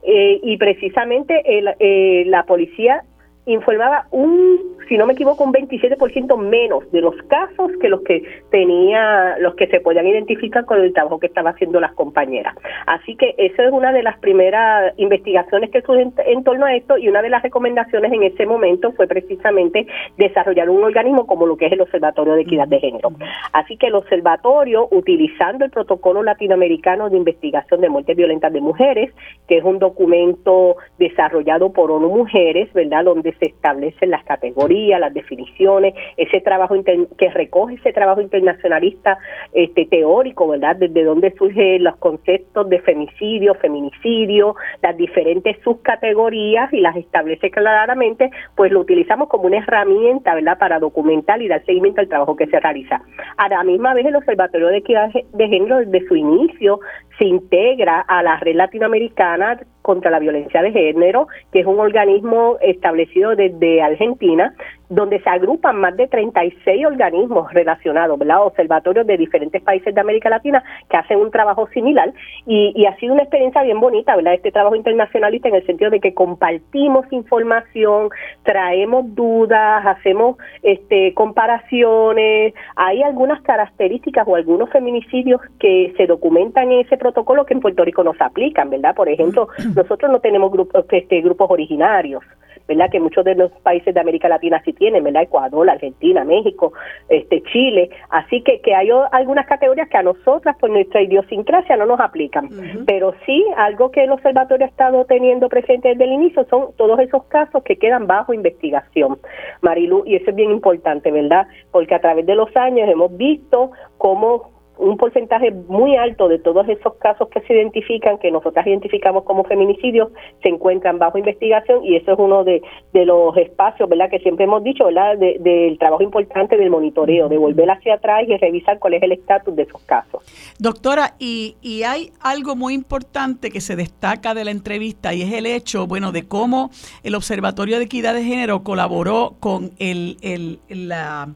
eh, 0.04 0.40
y 0.44 0.58
precisamente 0.58 1.42
el, 1.46 1.74
eh, 1.80 2.24
la 2.28 2.44
policía 2.44 3.04
informaba 3.48 4.08
un, 4.12 4.60
si 4.88 4.98
no 4.98 5.06
me 5.06 5.14
equivoco, 5.14 5.44
un 5.44 5.54
27% 5.54 6.38
menos 6.38 6.90
de 6.92 7.02
los 7.02 7.16
casos 7.24 7.72
que 7.82 7.90
los 7.90 8.02
que 8.02 8.24
tenía, 8.52 9.38
los 9.40 9.56
que 9.56 9.68
se 9.68 9.80
podían 9.80 10.06
identificar 10.06 10.66
con 10.66 10.82
el 10.82 10.94
trabajo 10.94 11.20
que 11.20 11.28
estaban 11.28 11.54
haciendo 11.54 11.80
las 11.80 11.94
compañeras. 11.94 12.56
Así 12.86 13.16
que 13.16 13.36
esa 13.38 13.64
es 13.64 13.72
una 13.72 13.92
de 13.94 14.04
las 14.04 14.20
primeras 14.20 14.94
investigaciones 14.98 15.72
que 15.72 15.82
surgen 15.82 16.14
en, 16.26 16.44
torno 16.44 16.66
a 16.66 16.76
esto 16.76 16.98
y 16.98 17.08
una 17.08 17.22
de 17.22 17.30
las 17.30 17.42
recomendaciones 17.42 18.12
en 18.12 18.24
ese 18.24 18.46
momento 18.46 18.92
fue 18.92 19.08
precisamente 19.08 19.88
desarrollar 20.18 20.70
un 20.70 20.84
organismo 20.84 21.26
como 21.26 21.46
lo 21.46 21.56
que 21.58 21.68
es 21.68 21.72
el 21.72 21.82
Observatorio 21.82 22.34
de 22.34 22.42
Equidad 22.42 22.68
de 22.68 22.80
Género. 22.80 23.12
Así 23.54 23.78
que 23.78 23.88
el 23.88 23.96
observatorio, 23.96 24.88
utilizando 24.92 25.64
el 25.64 25.72
protocolo 25.72 26.22
latinoamericano 26.22 27.10
de 27.10 27.18
investigación 27.18 27.82
de 27.82 27.90
muertes 27.90 28.18
violentas 28.18 28.52
de 28.52 28.62
mujeres, 28.62 29.14
que 29.48 29.58
es 29.58 29.64
un 29.64 29.80
documento 29.80 30.76
desarrollado 31.00 31.72
por 31.72 31.92
ONU 31.92 32.10
Mujeres, 32.10 32.72
¿verdad?, 32.74 33.06
donde 33.06 33.37
se 33.40 33.48
establecen 33.48 34.12
las 34.12 34.24
categorías, 34.24 35.00
las 35.00 35.14
definiciones, 35.14 35.94
ese 36.18 36.42
trabajo 36.42 36.76
que 36.84 37.30
recoge 37.30 37.76
ese 37.76 37.94
trabajo 37.94 38.22
internacionalista 38.22 39.18
este 39.54 39.86
teórico, 39.86 40.48
¿verdad? 40.48 40.76
Desde 40.76 41.04
dónde 41.04 41.34
surgen 41.38 41.84
los 41.84 41.96
conceptos 41.98 42.70
de 42.70 42.80
femicidio, 42.80 43.56
feminicidio, 43.56 44.56
las 44.82 44.98
diferentes 44.98 45.58
subcategorías 45.64 46.72
y 46.74 46.82
las 46.82 46.96
establece 46.96 47.52
claramente, 47.52 48.30
pues 48.56 48.72
lo 48.72 48.82
utilizamos 48.82 49.30
como 49.30 49.46
una 49.46 49.58
herramienta, 49.58 50.36
¿verdad? 50.36 50.58
Para 50.58 50.80
documentar 50.80 51.42
y 51.42 51.48
dar 51.48 51.64
seguimiento 51.66 52.02
al 52.02 52.08
trabajo 52.08 52.36
que 52.36 52.48
se 52.48 52.60
realiza. 52.60 53.02
A 53.38 53.50
la 53.50 53.64
misma 53.64 53.94
vez 53.94 54.06
el 54.06 54.16
Observatorio 54.16 54.68
de 54.68 54.78
Equidad 54.78 55.12
de 55.12 55.48
Género 55.48 55.78
desde 55.78 56.08
su 56.08 56.16
inicio 56.16 56.80
se 57.18 57.26
integra 57.26 58.02
a 58.02 58.22
la 58.24 58.38
red 58.38 58.56
latinoamericana 58.56 59.60
contra 59.82 60.12
la 60.12 60.20
violencia 60.20 60.62
de 60.62 60.72
género, 60.72 61.28
que 61.52 61.62
es 61.62 61.66
un 61.66 61.80
organismo 61.80 62.58
establecido 62.62 63.36
desde 63.36 63.82
Argentina, 63.82 64.54
donde 64.90 65.20
se 65.22 65.30
agrupan 65.30 65.80
más 65.80 65.96
de 65.98 66.08
36 66.08 66.86
organismos 66.86 67.52
relacionados, 67.54 68.18
¿verdad? 68.18 68.44
observatorios 68.44 69.06
de 69.06 69.18
diferentes 69.18 69.62
países 69.62 69.94
de 69.94 70.02
América 70.02 70.30
Latina 70.30 70.64
que 70.90 70.98
hacen 70.98 71.20
un 71.20 71.32
trabajo 71.32 71.68
similar 71.74 72.14
y, 72.46 72.86
ha 72.88 72.96
sido 72.98 73.14
una 73.14 73.24
experiencia 73.24 73.64
bien 73.64 73.82
bonita, 73.82 74.16
¿verdad? 74.16 74.36
Este 74.36 74.52
trabajo 74.52 74.76
internacionalista 74.76 75.50
en 75.50 75.56
el 75.56 75.66
sentido 75.66 75.92
de 75.92 76.00
que 76.00 76.14
compartimos 76.14 77.06
información, 77.12 78.10
traemos 78.44 79.14
dudas, 79.14 79.86
hacemos 79.86 80.38
este 80.64 81.14
comparaciones, 81.14 82.54
hay 82.78 83.04
algunas 83.04 83.42
características 83.42 84.26
o 84.26 84.36
algunos 84.36 84.70
feminicidios 84.70 85.42
que 85.60 85.94
se 85.98 86.08
documentan 86.08 86.72
en 86.72 86.86
ese 86.86 86.96
protocolo 86.96 87.46
que 87.46 87.56
en 87.56 87.60
Puerto 87.60 87.84
Rico 87.84 88.04
no 88.04 88.14
se 88.14 88.24
aplican, 88.24 88.70
¿verdad? 88.70 88.96
Por 88.96 89.10
ejemplo, 89.10 89.50
nosotros 89.76 90.10
no 90.10 90.22
tenemos 90.22 90.50
grupos 90.50 90.86
este 90.90 91.20
grupos 91.22 91.52
originarios. 91.52 92.24
¿Verdad? 92.68 92.90
Que 92.92 93.00
muchos 93.00 93.24
de 93.26 93.36
los 93.36 93.52
países 93.64 93.94
de 93.94 94.00
América 94.00 94.28
Latina 94.28 94.62
sí 94.66 94.74
tienen, 94.74 95.04
¿verdad? 95.04 95.24
Ecuador, 95.24 95.70
Argentina, 95.70 96.24
México, 96.24 96.74
este 97.10 97.42
Chile. 97.44 97.90
Así 98.10 98.42
que, 98.42 98.62
que 98.62 98.76
hay 98.76 98.90
algunas 99.12 99.46
categorías 99.48 99.90
que 99.90 99.98
a 99.98 100.04
nosotras, 100.04 100.56
por 100.60 100.70
nuestra 100.70 101.02
idiosincrasia, 101.02 101.78
no 101.78 101.86
nos 101.86 102.00
aplican. 102.00 102.50
Pero 102.86 103.14
sí, 103.26 103.46
algo 103.58 103.92
que 103.92 104.04
el 104.04 104.12
observatorio 104.12 104.66
ha 104.66 104.70
estado 104.70 105.06
teniendo 105.06 105.50
presente 105.50 105.90
desde 105.90 106.04
el 106.04 106.12
inicio 106.12 106.46
son 106.50 106.70
todos 106.78 107.00
esos 107.00 107.24
casos 107.26 107.64
que 107.64 107.78
quedan 107.78 108.08
bajo 108.08 108.34
investigación, 108.34 109.20
Marilu, 109.62 110.04
y 110.06 110.16
eso 110.16 110.30
es 110.30 110.36
bien 110.36 110.52
importante, 110.52 111.12
¿verdad? 111.12 111.48
Porque 111.72 111.96
a 111.96 112.00
través 112.00 112.26
de 112.26 112.36
los 112.36 112.56
años 112.56 112.90
hemos 112.90 113.16
visto 113.16 113.72
cómo 113.98 114.57
un 114.78 114.98
porcentaje 114.98 115.52
muy 115.52 115.96
alto 115.96 116.28
de 116.28 116.40
todos 116.40 116.68
esos 116.70 116.96
casos 116.96 117.30
que 117.30 117.42
se 117.42 117.54
identifican, 117.54 118.18
que 118.18 118.32
nosotras 118.32 118.66
identificamos 118.68 119.24
como 119.24 119.44
feminicidios, 119.44 120.10
se 120.42 120.50
encuentran 120.50 121.00
bajo 121.00 121.18
investigación 121.18 121.84
y 121.84 121.96
eso 121.96 122.14
es 122.14 122.20
uno 122.20 122.44
de, 122.44 122.62
los 122.94 123.38
espacios, 123.38 123.88
¿verdad?, 123.88 124.10
que 124.10 124.20
siempre 124.20 124.46
hemos 124.46 124.64
dicho, 124.64 124.86
¿verdad?, 124.86 125.18
del 125.18 125.78
trabajo 125.78 126.04
importante 126.04 126.58
del 126.58 126.70
monitoreo, 126.70 127.30
de 127.30 127.38
volver 127.38 127.70
hacia 127.70 127.96
atrás 127.96 128.24
y 128.28 128.36
revisar 128.38 128.80
cuál 128.80 128.96
es 128.96 129.04
el 129.04 129.12
estatus 129.12 129.56
de 129.56 129.64
esos 129.64 129.82
casos. 129.84 130.24
Doctora, 130.60 131.16
y, 131.20 131.56
y 131.62 131.84
hay 131.84 132.12
algo 132.22 132.56
muy 132.56 132.74
importante 132.74 133.52
que 133.52 133.62
se 133.62 133.76
destaca 133.76 134.34
de 134.34 134.46
la 134.46 134.52
entrevista 134.52 135.14
y 135.14 135.22
es 135.22 135.34
el 135.34 135.46
hecho, 135.46 135.88
bueno, 135.88 136.12
de 136.12 136.28
cómo 136.28 136.70
el 137.04 137.16
Observatorio 137.16 137.78
de 137.78 137.86
Equidad 137.86 138.14
de 138.14 138.24
Género 138.24 138.64
colaboró 138.64 139.36
con 139.40 139.72
el, 139.80 140.18
el, 140.22 140.60
la 140.70 141.30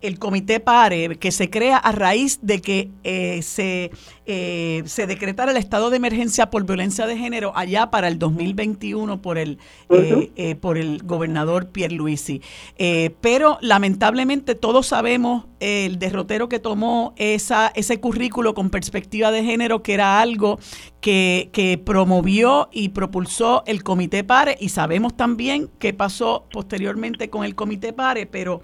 el 0.00 0.18
comité 0.18 0.60
PARE, 0.60 1.16
que 1.16 1.32
se 1.32 1.50
crea 1.50 1.76
a 1.76 1.92
raíz 1.92 2.38
de 2.42 2.60
que 2.60 2.90
eh, 3.02 3.42
se, 3.42 3.90
eh, 4.26 4.82
se 4.86 5.06
decretara 5.06 5.50
el 5.50 5.56
estado 5.56 5.90
de 5.90 5.96
emergencia 5.96 6.50
por 6.50 6.64
violencia 6.64 7.06
de 7.06 7.16
género 7.18 7.52
allá 7.56 7.90
para 7.90 8.06
el 8.08 8.18
2021 8.18 9.20
por 9.20 9.38
el, 9.38 9.58
eh, 9.90 10.54
por 10.54 10.78
el 10.78 11.02
gobernador 11.02 11.70
Pierluisi. 11.70 12.42
pero 13.20 13.58
lamentablemente 13.60 14.54
todos 14.54 14.86
sabemos 14.86 15.46
el 15.58 15.98
derrotero 15.98 16.48
que 16.48 16.60
tomó 16.60 17.14
esa, 17.16 17.72
ese 17.74 17.98
currículo 17.98 18.54
con 18.54 18.70
perspectiva 18.70 19.32
de 19.32 19.42
género, 19.42 19.82
que 19.82 19.94
era 19.94 20.20
algo 20.20 20.60
que, 21.00 21.50
que 21.52 21.76
promovió 21.78 22.68
y 22.70 22.90
propulsó 22.90 23.64
el 23.66 23.82
comité 23.82 24.22
PARE, 24.22 24.56
y 24.60 24.68
sabemos 24.68 25.16
también 25.16 25.68
qué 25.80 25.92
pasó 25.92 26.46
posteriormente 26.52 27.30
con 27.30 27.44
el 27.44 27.56
comité 27.56 27.92
PARE, 27.92 28.26
pero... 28.26 28.62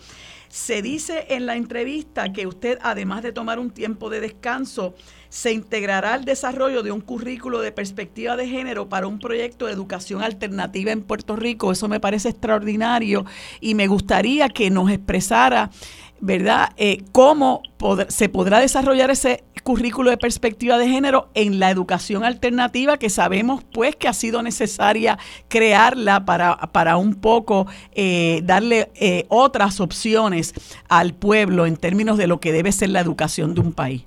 Se 0.54 0.82
dice 0.82 1.26
en 1.30 1.46
la 1.46 1.56
entrevista 1.56 2.32
que 2.32 2.46
usted, 2.46 2.78
además 2.80 3.24
de 3.24 3.32
tomar 3.32 3.58
un 3.58 3.72
tiempo 3.72 4.08
de 4.08 4.20
descanso, 4.20 4.94
se 5.28 5.52
integrará 5.52 6.14
al 6.14 6.24
desarrollo 6.24 6.84
de 6.84 6.92
un 6.92 7.00
currículo 7.00 7.60
de 7.60 7.72
perspectiva 7.72 8.36
de 8.36 8.46
género 8.46 8.88
para 8.88 9.08
un 9.08 9.18
proyecto 9.18 9.66
de 9.66 9.72
educación 9.72 10.22
alternativa 10.22 10.92
en 10.92 11.02
Puerto 11.02 11.34
Rico. 11.34 11.72
Eso 11.72 11.88
me 11.88 11.98
parece 11.98 12.28
extraordinario 12.28 13.26
y 13.60 13.74
me 13.74 13.88
gustaría 13.88 14.48
que 14.48 14.70
nos 14.70 14.92
expresara, 14.92 15.72
¿verdad?, 16.20 16.70
eh, 16.76 16.98
cómo 17.12 17.62
se 18.08 18.28
podrá 18.28 18.60
desarrollar 18.60 19.10
ese 19.10 19.44
currículo 19.62 20.10
de 20.10 20.18
perspectiva 20.18 20.78
de 20.78 20.88
género 20.88 21.28
en 21.34 21.58
la 21.58 21.70
educación 21.70 22.22
alternativa 22.22 22.98
que 22.98 23.08
sabemos 23.08 23.64
pues 23.72 23.96
que 23.96 24.08
ha 24.08 24.12
sido 24.12 24.42
necesaria 24.42 25.18
crearla 25.48 26.24
para, 26.24 26.56
para 26.72 26.96
un 26.96 27.20
poco 27.20 27.66
eh, 27.94 28.40
darle 28.44 28.88
eh, 29.00 29.24
otras 29.28 29.80
opciones 29.80 30.54
al 30.88 31.14
pueblo 31.14 31.66
en 31.66 31.76
términos 31.76 32.18
de 32.18 32.26
lo 32.26 32.38
que 32.38 32.52
debe 32.52 32.72
ser 32.72 32.90
la 32.90 33.00
educación 33.00 33.54
de 33.54 33.60
un 33.62 33.72
país. 33.72 34.06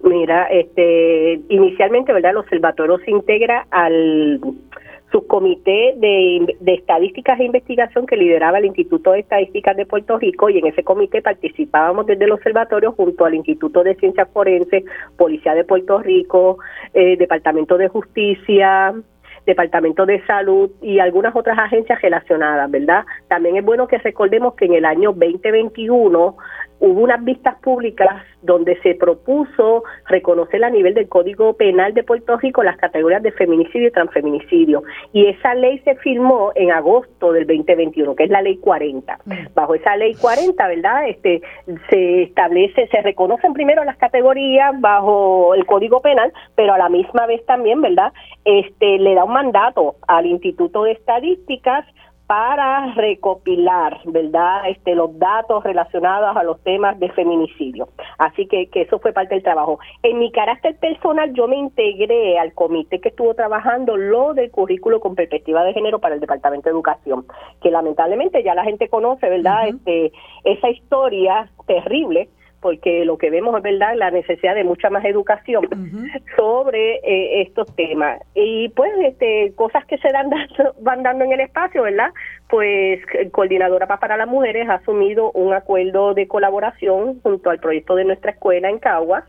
Mira, 0.00 0.46
este, 0.46 1.40
inicialmente, 1.48 2.12
¿verdad? 2.12 2.30
El 2.30 2.36
observatorio 2.38 2.98
se 3.04 3.10
integra 3.10 3.66
al 3.70 4.40
subcomité 5.10 5.94
de, 5.96 6.56
de 6.60 6.74
estadísticas 6.74 7.40
e 7.40 7.44
investigación 7.44 8.06
que 8.06 8.16
lideraba 8.16 8.58
el 8.58 8.66
Instituto 8.66 9.12
de 9.12 9.20
Estadísticas 9.20 9.76
de 9.76 9.86
Puerto 9.86 10.18
Rico 10.18 10.50
y 10.50 10.58
en 10.58 10.66
ese 10.66 10.84
comité 10.84 11.22
participábamos 11.22 12.06
desde 12.06 12.24
el 12.24 12.32
observatorio 12.32 12.92
junto 12.92 13.24
al 13.24 13.34
Instituto 13.34 13.82
de 13.82 13.94
Ciencias 13.96 14.28
Forenses, 14.32 14.84
Policía 15.16 15.54
de 15.54 15.64
Puerto 15.64 16.00
Rico, 16.00 16.58
eh, 16.92 17.16
Departamento 17.16 17.78
de 17.78 17.88
Justicia, 17.88 18.94
Departamento 19.46 20.04
de 20.04 20.24
Salud 20.26 20.70
y 20.82 20.98
algunas 20.98 21.34
otras 21.34 21.58
agencias 21.58 22.02
relacionadas, 22.02 22.70
¿verdad? 22.70 23.04
También 23.28 23.56
es 23.56 23.64
bueno 23.64 23.88
que 23.88 23.96
recordemos 23.96 24.54
que 24.54 24.66
en 24.66 24.74
el 24.74 24.84
año 24.84 25.12
2021 25.12 26.36
hubo 26.80 27.00
unas 27.00 27.24
vistas 27.24 27.56
públicas 27.60 28.22
donde 28.42 28.80
se 28.82 28.94
propuso 28.94 29.82
reconocer 30.06 30.62
a 30.64 30.70
nivel 30.70 30.94
del 30.94 31.08
Código 31.08 31.54
Penal 31.54 31.94
de 31.94 32.04
Puerto 32.04 32.36
Rico 32.36 32.62
las 32.62 32.76
categorías 32.76 33.22
de 33.22 33.32
feminicidio 33.32 33.88
y 33.88 33.92
transfeminicidio. 33.92 34.82
Y 35.12 35.26
esa 35.26 35.54
ley 35.54 35.80
se 35.80 35.96
firmó 35.96 36.52
en 36.54 36.70
agosto 36.70 37.32
del 37.32 37.46
2021, 37.46 38.14
que 38.14 38.24
es 38.24 38.30
la 38.30 38.42
ley 38.42 38.56
40. 38.58 39.18
Mm. 39.24 39.32
Bajo 39.54 39.74
esa 39.74 39.96
ley 39.96 40.14
40, 40.14 40.68
¿verdad? 40.68 41.08
Este 41.08 41.42
se 41.90 42.22
establece, 42.22 42.86
se 42.88 43.02
reconocen 43.02 43.52
primero 43.52 43.84
las 43.84 43.96
categorías 43.96 44.78
bajo 44.80 45.54
el 45.54 45.66
Código 45.66 46.00
Penal, 46.00 46.32
pero 46.54 46.74
a 46.74 46.78
la 46.78 46.88
misma 46.88 47.26
vez 47.26 47.44
también, 47.46 47.80
¿verdad? 47.80 48.12
Este 48.44 48.98
le 48.98 49.14
da 49.14 49.24
un 49.24 49.32
mandato 49.32 49.96
al 50.06 50.26
Instituto 50.26 50.84
de 50.84 50.92
Estadísticas 50.92 51.84
para 52.28 52.92
recopilar, 52.92 54.00
¿verdad?, 54.04 54.68
este, 54.68 54.94
los 54.94 55.18
datos 55.18 55.64
relacionados 55.64 56.36
a 56.36 56.42
los 56.42 56.62
temas 56.62 57.00
de 57.00 57.08
feminicidio. 57.08 57.88
Así 58.18 58.46
que, 58.46 58.68
que 58.68 58.82
eso 58.82 58.98
fue 58.98 59.14
parte 59.14 59.34
del 59.34 59.42
trabajo. 59.42 59.78
En 60.02 60.18
mi 60.18 60.30
carácter 60.30 60.76
personal, 60.76 61.32
yo 61.32 61.48
me 61.48 61.56
integré 61.56 62.38
al 62.38 62.52
comité 62.52 63.00
que 63.00 63.08
estuvo 63.08 63.32
trabajando 63.32 63.96
lo 63.96 64.34
del 64.34 64.50
currículo 64.50 65.00
con 65.00 65.14
perspectiva 65.14 65.64
de 65.64 65.72
género 65.72 66.00
para 66.00 66.16
el 66.16 66.20
Departamento 66.20 66.68
de 66.68 66.74
Educación, 66.74 67.24
que 67.62 67.70
lamentablemente 67.70 68.42
ya 68.42 68.54
la 68.54 68.64
gente 68.64 68.90
conoce, 68.90 69.26
¿verdad?, 69.30 69.68
este, 69.68 70.12
esa 70.44 70.68
historia 70.68 71.50
terrible 71.66 72.28
porque 72.60 73.04
lo 73.04 73.18
que 73.18 73.30
vemos 73.30 73.56
es 73.56 73.62
verdad 73.62 73.94
la 73.96 74.10
necesidad 74.10 74.54
de 74.54 74.64
mucha 74.64 74.90
más 74.90 75.04
educación 75.04 75.68
sobre 76.36 76.96
eh, 76.96 77.42
estos 77.42 77.74
temas 77.76 78.20
y 78.34 78.68
pues 78.70 78.92
este 79.04 79.52
cosas 79.54 79.84
que 79.86 79.98
se 79.98 80.10
dan 80.10 80.30
van 80.80 81.02
dando 81.02 81.24
en 81.24 81.32
el 81.32 81.40
espacio 81.40 81.82
verdad 81.82 82.10
pues 82.48 83.00
coordinadora 83.32 83.86
para 83.86 84.16
las 84.16 84.28
mujeres 84.28 84.68
ha 84.68 84.74
asumido 84.74 85.30
un 85.32 85.52
acuerdo 85.52 86.14
de 86.14 86.26
colaboración 86.26 87.20
junto 87.20 87.50
al 87.50 87.60
proyecto 87.60 87.94
de 87.94 88.04
nuestra 88.04 88.32
escuela 88.32 88.70
en 88.70 88.78
Caguas 88.78 89.24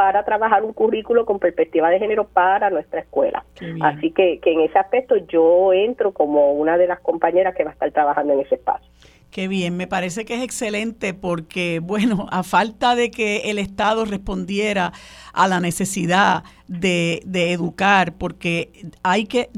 para 0.00 0.24
trabajar 0.24 0.64
un 0.64 0.72
currículo 0.72 1.26
con 1.26 1.38
perspectiva 1.38 1.90
de 1.90 1.98
género 1.98 2.24
para 2.24 2.70
nuestra 2.70 3.00
escuela. 3.00 3.44
Así 3.82 4.12
que, 4.12 4.38
que 4.38 4.52
en 4.52 4.60
ese 4.60 4.78
aspecto 4.78 5.14
yo 5.28 5.74
entro 5.74 6.12
como 6.12 6.52
una 6.54 6.78
de 6.78 6.86
las 6.86 7.00
compañeras 7.00 7.54
que 7.54 7.64
va 7.64 7.70
a 7.70 7.72
estar 7.74 7.90
trabajando 7.90 8.32
en 8.32 8.40
ese 8.40 8.54
espacio. 8.54 8.90
Qué 9.30 9.46
bien, 9.46 9.76
me 9.76 9.86
parece 9.86 10.24
que 10.24 10.34
es 10.34 10.42
excelente 10.42 11.14
porque, 11.14 11.78
bueno, 11.78 12.26
a 12.32 12.42
falta 12.42 12.96
de 12.96 13.10
que 13.10 13.50
el 13.50 13.58
Estado 13.58 14.04
respondiera 14.04 14.92
a 15.32 15.46
la 15.46 15.60
necesidad 15.60 16.42
de, 16.66 17.22
de 17.24 17.52
educar, 17.52 18.16
porque 18.16 18.90
hay 19.02 19.26
que 19.26 19.50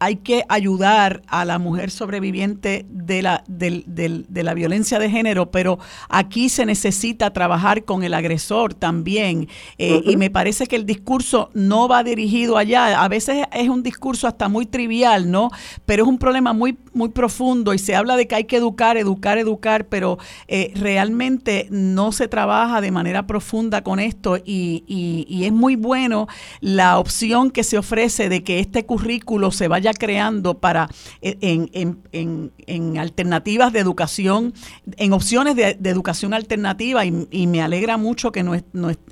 hay 0.00 0.16
que 0.16 0.44
ayudar 0.48 1.22
a 1.26 1.44
la 1.44 1.58
mujer 1.58 1.90
sobreviviente 1.90 2.86
de 2.88 3.22
la, 3.22 3.44
de, 3.48 4.24
la 4.28 4.54
violencia 4.54 4.98
de 4.98 5.10
género, 5.10 5.50
pero 5.50 5.78
aquí 6.08 6.48
se 6.48 6.64
necesita 6.66 7.32
trabajar 7.32 7.84
con 7.84 8.04
el 8.04 8.14
agresor 8.14 8.74
también. 8.74 9.48
Eh, 9.78 10.02
y 10.04 10.16
me 10.16 10.30
parece 10.30 10.66
que 10.66 10.76
el 10.76 10.86
discurso 10.86 11.50
no 11.54 11.88
va 11.88 12.04
dirigido 12.04 12.56
allá. 12.56 13.02
A 13.02 13.08
veces 13.08 13.46
es 13.52 13.68
un 13.68 13.82
discurso 13.82 14.28
hasta 14.28 14.48
muy 14.48 14.66
trivial, 14.66 15.30
¿no? 15.30 15.50
Pero 15.84 16.04
es 16.04 16.08
un 16.08 16.18
problema 16.18 16.52
muy, 16.52 16.78
muy 16.92 17.08
profundo 17.08 17.74
y 17.74 17.78
se 17.78 17.96
habla 17.96 18.16
de 18.16 18.28
que 18.28 18.36
hay 18.36 18.44
que 18.44 18.56
educar, 18.56 18.96
educar, 18.96 19.38
educar, 19.38 19.86
pero 19.86 20.18
eh, 20.46 20.72
realmente 20.76 21.66
no 21.70 22.12
se 22.12 22.28
trabaja 22.28 22.80
de 22.80 22.90
manera 22.90 23.26
profunda 23.26 23.82
con 23.82 23.98
esto 23.98 24.36
y, 24.36 24.84
y, 24.86 25.26
y 25.28 25.44
es 25.44 25.52
muy 25.52 25.76
bueno 25.76 26.28
la 26.60 26.98
opción 26.98 27.50
que 27.50 27.64
se 27.64 27.78
ofrece 27.78 28.28
de 28.28 28.44
que 28.44 28.60
este 28.60 28.86
currículo 28.86 29.50
se 29.50 29.66
vaya 29.66 29.87
creando 29.94 30.58
para 30.58 30.88
eh, 31.22 31.36
en, 31.42 32.98
alternativas 32.98 33.72
de 33.72 33.80
educación, 33.80 34.54
en 34.96 35.12
opciones 35.12 35.56
de, 35.56 35.78
educación 35.84 36.34
alternativa 36.34 37.04
y, 37.04 37.46
me 37.46 37.62
alegra 37.62 37.96
mucho 37.96 38.30
que 38.32 38.44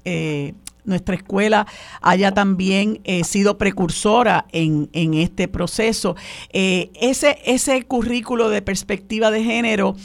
eh, 0.05 0.55
nuestra 0.85 1.15
escuela 1.15 1.67
haya 2.01 2.33
también 2.33 3.01
eh, 3.05 3.25
sido 3.25 3.59
precursora 3.59 4.47
en, 4.53 5.15
este 5.15 5.49
proceso. 5.49 6.17
ese, 6.53 7.39
ese 7.45 7.83
currículo 7.85 8.51
de 8.51 8.63
perspectiva 8.63 9.31
de 9.31 9.43
género, 9.43 9.97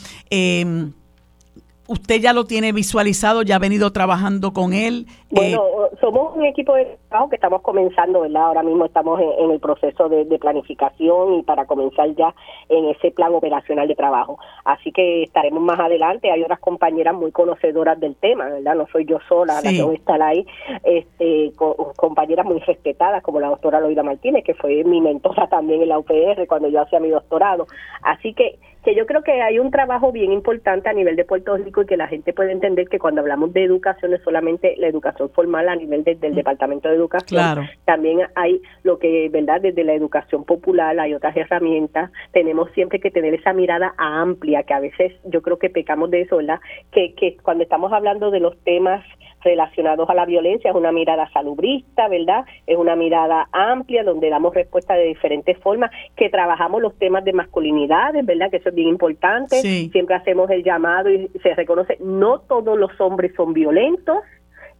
usted 1.91 2.21
ya 2.21 2.33
lo 2.33 2.45
tiene 2.45 2.71
visualizado, 2.71 3.41
ya 3.41 3.57
ha 3.57 3.59
venido 3.59 3.91
trabajando 3.91 4.53
con 4.53 4.73
él. 4.73 5.07
Bueno, 5.29 5.61
somos 5.99 6.35
un 6.35 6.45
equipo 6.45 6.73
de 6.73 6.97
trabajo 7.09 7.29
que 7.29 7.35
estamos 7.35 7.61
comenzando, 7.61 8.21
¿verdad? 8.21 8.43
Ahora 8.43 8.63
mismo 8.63 8.85
estamos 8.85 9.19
en, 9.19 9.51
el 9.51 9.59
proceso 9.59 10.07
de, 10.09 10.25
planificación 10.39 11.35
y 11.35 11.43
para 11.43 11.65
comenzar 11.65 12.09
ya 12.15 12.33
en 12.69 12.85
ese 12.85 13.11
plan 13.11 13.33
operacional 13.33 13.87
de 13.87 13.95
trabajo. 13.95 14.39
Así 14.63 14.91
que 14.91 15.23
estaremos 15.23 15.61
más 15.61 15.79
adelante. 15.79 16.31
Hay 16.31 16.41
otras 16.41 16.59
compañeras 16.59 17.13
muy 17.13 17.31
conocedoras 17.31 17.99
del 17.99 18.15
tema, 18.15 18.45
¿verdad? 18.45 18.75
No 18.75 18.87
soy 18.91 19.05
yo 19.05 19.19
sola 19.27 19.61
la 19.61 19.69
que 19.69 19.83
voy 19.83 19.95
a 19.95 19.99
estar 19.99 20.21
ahí. 20.21 20.45
Este, 20.83 21.51
compañeras 21.97 22.45
muy 22.45 22.59
respetadas 22.59 23.21
como 23.21 23.39
la 23.39 23.49
doctora 23.49 23.81
Loida 23.81 24.03
Martínez, 24.03 24.43
que 24.43 24.53
fue 24.53 24.83
mi 24.83 25.01
mentora 25.01 25.47
también 25.49 25.81
en 25.81 25.89
la 25.89 25.99
UPR 25.99 26.47
cuando 26.47 26.69
yo 26.69 26.81
hacía 26.81 26.99
mi 26.99 27.09
doctorado. 27.09 27.67
Así 28.01 28.33
que 28.33 28.57
que 28.83 28.95
yo 28.95 29.05
creo 29.05 29.23
que 29.23 29.41
hay 29.41 29.59
un 29.59 29.71
trabajo 29.71 30.11
bien 30.11 30.31
importante 30.31 30.89
a 30.89 30.93
nivel 30.93 31.15
de 31.15 31.25
Puerto 31.25 31.55
Rico 31.57 31.83
y 31.83 31.85
que 31.85 31.97
la 31.97 32.07
gente 32.07 32.33
puede 32.33 32.51
entender 32.51 32.89
que 32.89 32.99
cuando 32.99 33.21
hablamos 33.21 33.53
de 33.53 33.63
educación 33.63 34.13
es 34.13 34.21
solamente 34.23 34.75
la 34.77 34.87
educación 34.87 35.29
formal 35.29 35.69
a 35.69 35.75
nivel 35.75 36.03
del 36.03 36.17
mm. 36.17 36.35
Departamento 36.35 36.89
de 36.89 36.95
Educación. 36.95 37.69
También 37.85 38.21
hay 38.35 38.61
lo 38.83 38.97
que, 38.97 39.29
¿verdad? 39.29 39.61
Desde 39.61 39.83
la 39.83 39.93
educación 39.93 40.43
popular 40.45 40.99
hay 40.99 41.13
otras 41.13 41.35
herramientas. 41.37 42.11
Tenemos 42.31 42.71
siempre 42.71 42.99
que 42.99 43.11
tener 43.11 43.33
esa 43.33 43.53
mirada 43.53 43.93
amplia, 43.97 44.63
que 44.63 44.73
a 44.73 44.79
veces 44.79 45.13
yo 45.25 45.41
creo 45.41 45.57
que 45.57 45.69
pecamos 45.69 46.09
de 46.09 46.21
eso, 46.21 46.37
¿verdad? 46.37 46.59
Que, 46.91 47.13
que 47.13 47.37
cuando 47.37 47.63
estamos 47.63 47.93
hablando 47.93 48.31
de 48.31 48.39
los 48.39 48.57
temas 48.63 49.03
relacionados 49.43 50.09
a 50.09 50.13
la 50.13 50.25
violencia, 50.25 50.69
es 50.69 50.75
una 50.75 50.91
mirada 50.91 51.29
salubrista, 51.31 52.07
¿verdad? 52.07 52.45
Es 52.67 52.77
una 52.77 52.95
mirada 52.95 53.47
amplia 53.51 54.03
donde 54.03 54.29
damos 54.29 54.53
respuesta 54.53 54.93
de 54.95 55.05
diferentes 55.05 55.57
formas, 55.59 55.91
que 56.15 56.29
trabajamos 56.29 56.81
los 56.81 56.97
temas 56.97 57.23
de 57.23 57.33
masculinidades, 57.33 58.25
¿verdad? 58.25 58.49
Que 58.49 58.57
eso 58.57 58.69
es 58.69 58.75
bien 58.75 58.89
importante. 58.89 59.61
Siempre 59.61 60.15
hacemos 60.15 60.49
el 60.49 60.63
llamado 60.63 61.09
y 61.09 61.29
se 61.41 61.53
reconoce, 61.55 61.97
no 61.99 62.39
todos 62.39 62.77
los 62.77 62.99
hombres 62.99 63.33
son 63.35 63.53
violentos, 63.53 64.17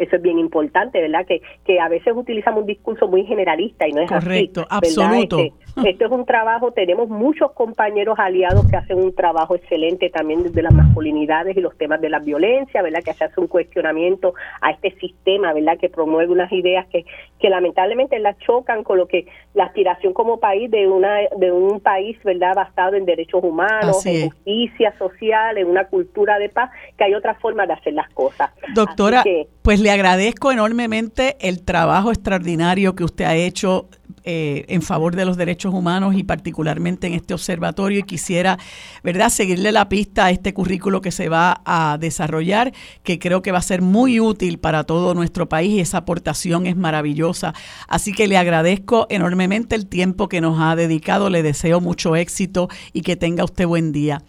Eso 0.01 0.15
es 0.15 0.21
bien 0.21 0.39
importante, 0.39 0.99
¿verdad? 0.99 1.25
Que, 1.27 1.41
que 1.65 1.79
a 1.79 1.87
veces 1.87 2.13
utilizamos 2.15 2.61
un 2.61 2.67
discurso 2.67 3.07
muy 3.07 3.23
generalista 3.25 3.87
y 3.87 3.91
no 3.91 4.01
es 4.01 4.09
Correcto, 4.09 4.65
absoluto. 4.69 5.39
Este, 5.39 5.53
esto 5.89 6.05
es 6.05 6.11
un 6.11 6.25
trabajo, 6.25 6.71
tenemos 6.71 7.07
muchos 7.07 7.51
compañeros 7.51 8.17
aliados 8.17 8.65
que 8.69 8.77
hacen 8.77 8.97
un 8.97 9.13
trabajo 9.13 9.55
excelente 9.55 10.09
también 10.09 10.43
desde 10.43 10.61
las 10.61 10.73
masculinidades 10.73 11.55
y 11.55 11.61
los 11.61 11.77
temas 11.77 12.01
de 12.01 12.09
la 12.09 12.19
violencia, 12.19 12.81
¿verdad? 12.81 13.03
Que 13.03 13.13
se 13.13 13.25
hace 13.25 13.39
un 13.39 13.47
cuestionamiento 13.47 14.33
a 14.59 14.71
este 14.71 14.91
sistema, 14.99 15.53
¿verdad? 15.53 15.77
Que 15.77 15.89
promueve 15.89 16.31
unas 16.31 16.51
ideas 16.51 16.87
que, 16.87 17.05
que 17.39 17.49
lamentablemente 17.49 18.17
las 18.19 18.37
chocan 18.39 18.83
con 18.83 18.97
lo 18.97 19.07
que 19.07 19.27
la 19.53 19.65
aspiración 19.65 20.13
como 20.13 20.39
país 20.39 20.71
de 20.71 20.87
una 20.87 21.19
de 21.37 21.51
un 21.51 21.79
país, 21.79 22.17
¿verdad? 22.23 22.55
Basado 22.55 22.95
en 22.95 23.05
derechos 23.05 23.43
humanos, 23.43 24.05
en 24.05 24.29
justicia 24.29 24.93
social, 24.97 25.57
en 25.57 25.67
una 25.67 25.85
cultura 25.85 26.39
de 26.39 26.49
paz, 26.49 26.71
que 26.97 27.03
hay 27.03 27.13
otra 27.13 27.35
forma 27.35 27.65
de 27.65 27.73
hacer 27.73 27.93
las 27.93 28.09
cosas. 28.13 28.51
Doctora, 28.73 29.23
pues 29.61 29.81
le 29.91 29.95
agradezco 29.95 30.53
enormemente 30.53 31.35
el 31.41 31.63
trabajo 31.63 32.11
extraordinario 32.11 32.95
que 32.95 33.03
usted 33.03 33.25
ha 33.25 33.35
hecho 33.35 33.89
eh, 34.23 34.63
en 34.69 34.81
favor 34.81 35.17
de 35.17 35.25
los 35.25 35.35
derechos 35.35 35.73
humanos 35.73 36.15
y 36.15 36.23
particularmente 36.23 37.07
en 37.07 37.13
este 37.13 37.33
observatorio 37.33 37.99
y 37.99 38.03
quisiera, 38.03 38.57
¿verdad?, 39.03 39.27
seguirle 39.27 39.73
la 39.73 39.89
pista 39.89 40.27
a 40.27 40.31
este 40.31 40.53
currículo 40.53 41.01
que 41.01 41.11
se 41.11 41.27
va 41.27 41.61
a 41.65 41.97
desarrollar, 41.99 42.71
que 43.03 43.19
creo 43.19 43.41
que 43.41 43.51
va 43.51 43.57
a 43.57 43.63
ser 43.63 43.81
muy 43.81 44.21
útil 44.21 44.59
para 44.59 44.85
todo 44.85 45.13
nuestro 45.13 45.49
país 45.49 45.71
y 45.71 45.79
esa 45.81 45.97
aportación 45.97 46.67
es 46.67 46.77
maravillosa. 46.77 47.53
Así 47.89 48.13
que 48.13 48.29
le 48.29 48.37
agradezco 48.37 49.07
enormemente 49.09 49.75
el 49.75 49.87
tiempo 49.87 50.29
que 50.29 50.39
nos 50.39 50.57
ha 50.61 50.77
dedicado, 50.77 51.29
le 51.29 51.43
deseo 51.43 51.81
mucho 51.81 52.15
éxito 52.15 52.69
y 52.93 53.01
que 53.01 53.17
tenga 53.17 53.43
usted 53.43 53.67
buen 53.67 53.91
día. 53.91 54.23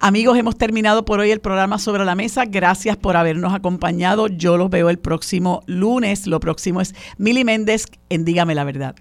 Amigos, 0.00 0.38
hemos 0.38 0.56
terminado 0.56 1.04
por 1.04 1.18
hoy 1.18 1.32
el 1.32 1.40
programa 1.40 1.80
sobre 1.80 2.04
la 2.04 2.14
mesa. 2.14 2.44
Gracias 2.44 2.96
por 2.96 3.16
habernos 3.16 3.52
acompañado. 3.52 4.28
Yo 4.28 4.56
los 4.56 4.70
veo 4.70 4.90
el 4.90 4.98
próximo 5.00 5.64
lunes. 5.66 6.28
Lo 6.28 6.38
próximo 6.38 6.80
es 6.80 6.94
Mili 7.16 7.42
Méndez 7.42 7.86
en 8.08 8.24
Dígame 8.24 8.54
la 8.54 8.62
Verdad. 8.62 8.94